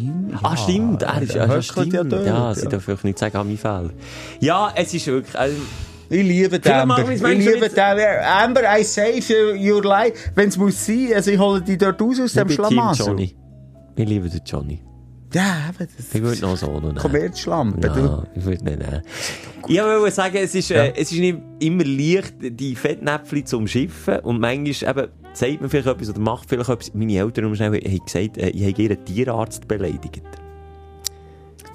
Ihm? 0.00 0.30
ah, 0.42 0.50
Ja, 0.50 0.56
stimmt. 0.56 1.02
Er 1.02 1.22
ist, 1.22 1.34
ja, 1.34 1.62
stimmt. 1.62 1.92
ja 1.92 2.02
Ja, 2.02 2.54
sie 2.54 2.64
ja. 2.64 2.68
darf 2.70 2.84
vielleicht 2.84 3.04
nicht 3.04 3.18
sagen, 3.18 3.36
an 3.36 3.46
mein 3.46 3.58
Fehler. 3.58 3.90
Ja, 4.40 4.72
es 4.74 4.94
ist 4.94 5.06
wirklich, 5.06 5.38
also, 5.38 5.56
Ich 6.08 6.22
liebe 6.22 6.58
den 6.58 6.72
Amber. 6.72 7.10
Ich 7.10 7.20
liebe 7.20 7.68
den. 7.68 7.78
Amber, 8.24 8.78
I 8.78 8.84
save 8.84 9.58
your 9.58 9.82
life. 9.82 10.30
Wenn 10.34 10.48
es 10.48 10.56
muss 10.56 10.86
sein, 10.86 11.08
also 11.14 11.30
ich 11.30 11.38
hole 11.38 11.60
dich 11.60 11.78
dort 11.78 12.00
raus 12.00 12.20
aus 12.20 12.32
dem 12.32 12.48
Schlamassel. 12.48 13.06
Johnny. 13.06 13.36
Ich 13.96 14.08
liebe 14.08 14.28
den 14.28 14.40
Johnny. 14.44 14.82
Ja, 15.32 15.68
aber 15.68 15.86
das 15.86 16.14
Ich 16.14 16.22
würde 16.22 16.40
noch 16.40 16.56
so 16.56 16.80
nehmen. 16.80 16.96
Kommerzschlampe. 16.96 17.80
du. 17.80 18.00
Ja, 18.00 18.26
ich 18.34 18.44
würde 18.44 18.64
nicht 18.64 18.78
nehmen. 18.78 19.02
Ich 19.68 19.78
wollte 19.78 20.10
sagen, 20.12 20.36
es 20.36 20.54
ist, 20.54 20.70
äh, 20.70 20.92
es 20.94 21.10
ist 21.10 21.18
nicht 21.18 21.38
immer 21.58 21.84
leicht, 21.84 22.34
die 22.40 22.76
Fettnäpfchen 22.76 23.44
zu 23.44 23.58
umschiffen. 23.58 24.20
Und 24.20 24.40
manchmal 24.40 24.98
eben, 24.98 25.08
sagt 25.32 25.60
man 25.60 25.68
vielleicht 25.68 25.88
etwas 25.88 26.10
oder 26.10 26.20
macht 26.20 26.48
vielleicht 26.48 26.70
etwas. 26.70 26.94
Meine 26.94 27.18
Eltern 27.18 27.46
haben 27.46 27.56
schnell 27.56 27.72
haben 27.72 28.04
gesagt, 28.04 28.38
äh, 28.38 28.50
ich 28.50 28.62
habe 28.62 28.82
ihren 28.82 29.04
Tierarzt 29.04 29.66
beleidigt. 29.66 30.22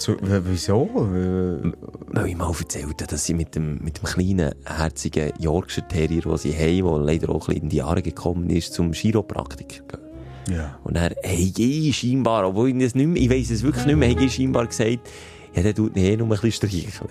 Zu, 0.02 0.18
wieso? 0.19 0.90
Weil 0.94 2.28
ich 2.28 2.36
mal 2.36 2.52
erzählt 2.57 2.86
habe, 2.86 3.06
dass 3.07 3.23
sie 3.23 3.36
mit 3.36 3.53
dem, 3.53 3.78
mit 3.84 3.99
dem 3.99 4.06
kleinen, 4.06 4.56
herzigen 4.65 5.32
Yorkshire 5.38 5.88
Terrier, 5.88 6.22
den 6.22 6.38
sie 6.38 6.53
haben, 6.53 6.88
der 6.88 7.06
leider 7.06 7.30
auch 7.30 7.48
ein 7.48 7.53
bisschen 7.53 7.64
in 7.64 7.69
die 7.69 7.78
Jahre 7.78 8.02
gekommen 8.02 8.49
ist, 8.49 8.73
zum 8.73 8.94
Chiropraktiker 8.94 9.84
gehen. 9.86 10.56
Ja. 10.57 10.80
Und 10.84 10.95
er, 10.95 11.15
hey, 11.22 11.53
ich 11.56 11.95
scheinbar, 11.95 12.48
obwohl 12.48 12.69
ich 12.69 12.80
das 12.80 12.95
nicht 12.95 13.06
mehr, 13.06 13.22
ich 13.22 13.30
weiss 13.30 13.52
es 13.52 13.61
wirklich 13.61 13.86
nicht 13.86 13.95
mehr, 13.95 14.10
ich 14.10 14.34
scheinbar 14.34 14.65
gesagt, 14.65 15.07
ja, 15.53 15.61
der 15.61 15.76
tut 15.76 15.95
nicht 15.95 16.06
eh 16.06 16.18
nur 16.18 16.26
ein 16.26 16.30
bisschen 16.32 16.52
streicheln. 16.52 17.10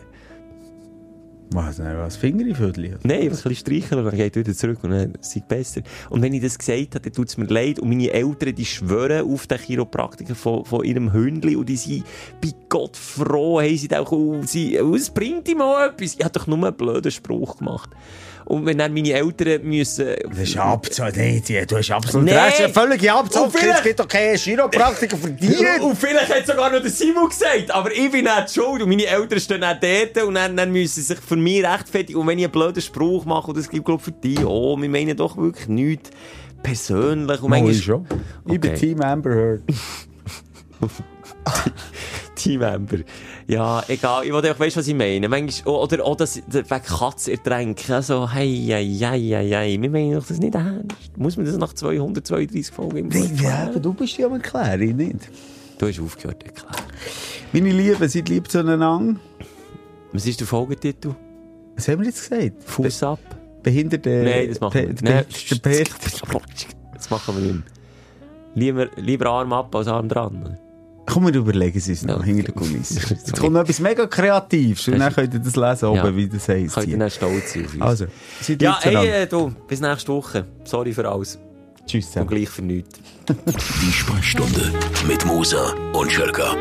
Was, 1.53 1.79
ne, 1.79 1.97
was 1.99 2.17
Fingerviertel? 2.17 2.99
Nein, 3.03 3.23
ein 3.23 3.29
bisschen 3.31 3.57
streicheln 3.57 3.99
und 3.99 4.07
dann 4.07 4.17
geht 4.17 4.37
er 4.37 4.41
wieder 4.41 4.55
zurück 4.55 4.79
und 4.83 4.91
dann 4.91 5.15
es 5.21 5.37
besser. 5.49 5.81
Und 6.09 6.23
wenn 6.23 6.33
ich 6.33 6.43
das 6.43 6.57
gesagt 6.57 6.95
habe, 6.95 7.01
dann 7.01 7.13
tut 7.13 7.29
es 7.29 7.37
mir 7.37 7.47
leid. 7.47 7.81
Und 7.81 7.89
meine 7.89 8.09
Eltern, 8.13 8.55
die 8.55 8.65
schwören 8.65 9.29
auf 9.29 9.49
den 9.49 9.59
Chiropraktiker 9.59 10.37
von, 10.37 10.65
von 10.65 10.85
ihrem 10.85 11.13
Hündli 11.13 11.57
und 11.57 11.69
die 11.69 11.77
sind 11.77 12.05
bei 12.41 12.51
Gott 12.69 12.97
froh, 12.97 13.61
haben 13.61 13.77
sie 13.77 13.97
auch, 13.97 14.45
sie, 14.45 14.77
es 14.77 15.11
bringt 15.11 15.49
ihm 15.49 15.61
auch 15.61 15.81
etwas. 15.81 16.15
Ich 16.15 16.25
habe 16.25 16.39
doch 16.39 16.47
nur 16.47 16.65
einen 16.65 16.77
blöden 16.77 17.11
Spruch 17.11 17.59
gemacht. 17.59 17.91
Und 18.51 18.67
wenn 18.67 18.79
dann 18.79 18.93
meine 18.93 19.13
Eltern 19.13 19.63
müssen... 19.63 20.07
Das 20.29 20.39
ist 20.41 20.57
absolut 20.57 21.17
nicht. 21.17 21.49
Du 21.71 21.77
hast 21.77 21.91
absolut 21.93 22.27
Nee. 22.27 22.33
recht. 22.35 22.47
Das 22.47 22.55
ist 22.55 22.65
eine 22.65 22.73
völlige 22.75 23.13
Es 23.77 23.83
gibt 23.85 24.01
doch 24.01 24.09
keinen 24.09 24.37
Chiropraktiker 24.37 25.17
für 25.17 25.37
Tiere. 25.37 25.81
Und 25.83 25.97
vielleicht 25.97 26.35
hat 26.35 26.47
sogar 26.49 26.69
noch 26.69 26.81
der 26.81 26.91
Simon 26.91 27.29
gesagt, 27.29 27.71
aber 27.71 27.93
ich 27.93 28.11
bin 28.11 28.25
nicht 28.25 28.53
schuld 28.53 28.83
und 28.83 28.89
meine 28.89 29.07
Eltern 29.07 29.39
stehen 29.39 29.63
auch 29.63 29.77
dort 29.81 30.27
und 30.27 30.35
dann, 30.35 30.57
dann 30.57 30.73
müssen 30.73 30.95
sie 30.95 31.03
sich 31.03 31.19
für 31.21 31.37
mich 31.37 31.65
rechtfertigen. 31.65 32.19
Und 32.19 32.27
wenn 32.27 32.39
ich 32.41 32.45
einen 32.47 32.53
blöden 32.53 32.83
Spruch 32.83 33.25
mache, 33.25 33.53
und 33.53 33.57
das 33.57 33.69
gibt 33.69 33.85
glaube 33.85 34.03
für 34.03 34.11
die 34.13 34.39
auch, 34.45 34.77
wir 34.81 34.89
meinen 34.89 35.17
doch 35.17 35.37
wirklich 35.37 35.69
nichts 35.69 36.11
persönlich. 36.63 37.41
Und 37.43 37.51
Mal 37.51 37.63
manchmal- 37.63 37.83
schon. 37.83 38.07
Ich 38.47 38.61
bin 38.61 38.71
Okay. 38.73 38.81
Team 38.81 39.01
Amber 39.01 39.31
Heard. 39.31 39.63
Teammember. 42.41 42.99
Ja, 43.47 43.83
egal. 43.89 44.25
Ich 44.25 44.33
wollte 44.33 44.53
auch, 44.53 44.59
weißt 44.59 44.77
was 44.77 44.89
ich 44.89 44.95
meine? 44.95 45.29
Manchmal, 45.29 45.75
oder, 45.75 46.07
oder 46.07 46.27
wegen 46.27 46.83
Katze 46.83 47.33
ertränken. 47.33 47.95
Also, 47.95 48.31
hey, 48.31 48.65
hey, 48.67 48.97
hey, 48.99 49.29
hey, 49.29 49.51
hey. 49.51 49.83
Wir 49.83 49.91
meinen 49.91 50.15
doch 50.15 50.27
das 50.27 50.39
nicht 50.39 50.55
ernst. 50.55 51.17
Muss 51.17 51.37
man 51.37 51.47
das 51.47 51.57
nach 51.57 51.73
232 51.73 52.75
Folgen 52.75 53.11
immer 53.11 53.43
Ja, 53.43 53.69
aber 53.69 53.81
du 53.81 53.93
bist 53.93 54.17
ja 54.17 54.27
am 54.27 54.35
Erklären, 54.35 54.81
ich 54.81 54.95
nicht. 54.95 55.31
Du 55.79 55.89
hast 55.89 56.01
aufgehört, 56.01 56.43
erklären. 56.45 56.75
Meine 57.53 57.73
Lieben, 57.73 58.09
seid 58.09 58.29
lieb 58.29 58.51
zueinander. 58.51 59.17
Was 60.13 60.27
ist 60.27 60.41
der 60.41 60.47
Folgetitel? 60.47 61.15
Was 61.77 61.89
haben 61.89 62.01
wir 62.01 62.07
jetzt 62.07 62.29
gesagt? 62.29 62.65
Fuß 62.65 63.03
ab? 63.03 63.21
Behinderte... 63.63 64.23
Nein, 64.25 64.49
das 64.49 64.61
machen 64.61 64.75
wir 64.75 64.89
nicht. 64.89 65.03
Nein. 65.03 65.25
Das 66.95 67.11
machen 67.11 67.37
wir 67.37 67.53
nicht. 67.53 67.65
Lieber, 68.55 68.89
lieber 68.97 69.27
Arm 69.27 69.53
ab 69.53 69.75
als 69.75 69.87
Arm 69.87 70.09
dran. 70.09 70.59
Komm, 71.13 71.27
wir 71.27 71.35
überlegen 71.35 71.77
es 71.79 71.89
uns 71.89 72.03
noch 72.05 72.19
Ja. 72.19 72.25
hinter 72.25 72.45
den 72.45 72.55
Kulissen. 72.55 72.97
Jetzt 73.09 73.37
kommt 73.39 73.53
noch 73.55 73.61
etwas 73.63 73.81
mega 73.81 74.07
Kreatives 74.07 74.87
und 74.89 74.99
dann 74.99 75.13
könnt 75.13 75.35
ihr 75.35 75.41
das 75.41 75.57
lesen, 75.57 75.87
oben, 75.89 75.97
Ja. 75.97 76.17
wie 76.17 76.29
das 76.29 76.49
heisst. 76.49 76.75
Könnt 76.75 76.89
ihr 76.89 76.99
dann 76.99 77.11
stolz 77.11 77.53
sein 77.53 77.65
auf 77.67 77.73
uns. 77.75 77.83
Also, 77.83 78.07
seid 78.41 78.63
ja, 78.63 78.79
hey, 78.81 79.23
äh, 79.23 79.27
du, 79.27 79.53
bis 79.67 79.81
nächste 79.81 80.13
Woche. 80.13 80.47
Sorry 80.65 80.93
für 80.93 81.09
alles. 81.09 81.39
Tschüss 81.87 82.05
Und 82.07 82.13
zusammen. 82.13 82.29
gleich 82.29 82.49
für 82.49 82.63
nichts. 82.63 83.01
Die 83.29 83.93
Sprechstunde 83.93 84.71
mit 85.09 85.25
Musa 85.27 85.75
und 85.93 86.13
Schelka. 86.13 86.55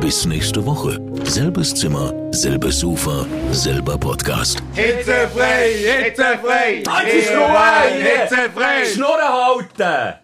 Bis 0.00 0.26
nächste 0.26 0.64
Woche. 0.66 0.98
Selbes 1.24 1.74
Zimmer, 1.74 2.12
selbes 2.32 2.80
Sofa, 2.80 3.24
selber 3.52 3.96
Podcast. 3.98 4.60
Hitzefrei, 4.74 5.70
hitzefrei. 6.04 6.82
Halt 6.88 7.06
die 7.06 7.22
Schnur 7.26 7.48
ein, 7.48 8.02
hitzefrei. 8.02 8.84
Schnurren 8.92 9.28
halten! 9.78 10.22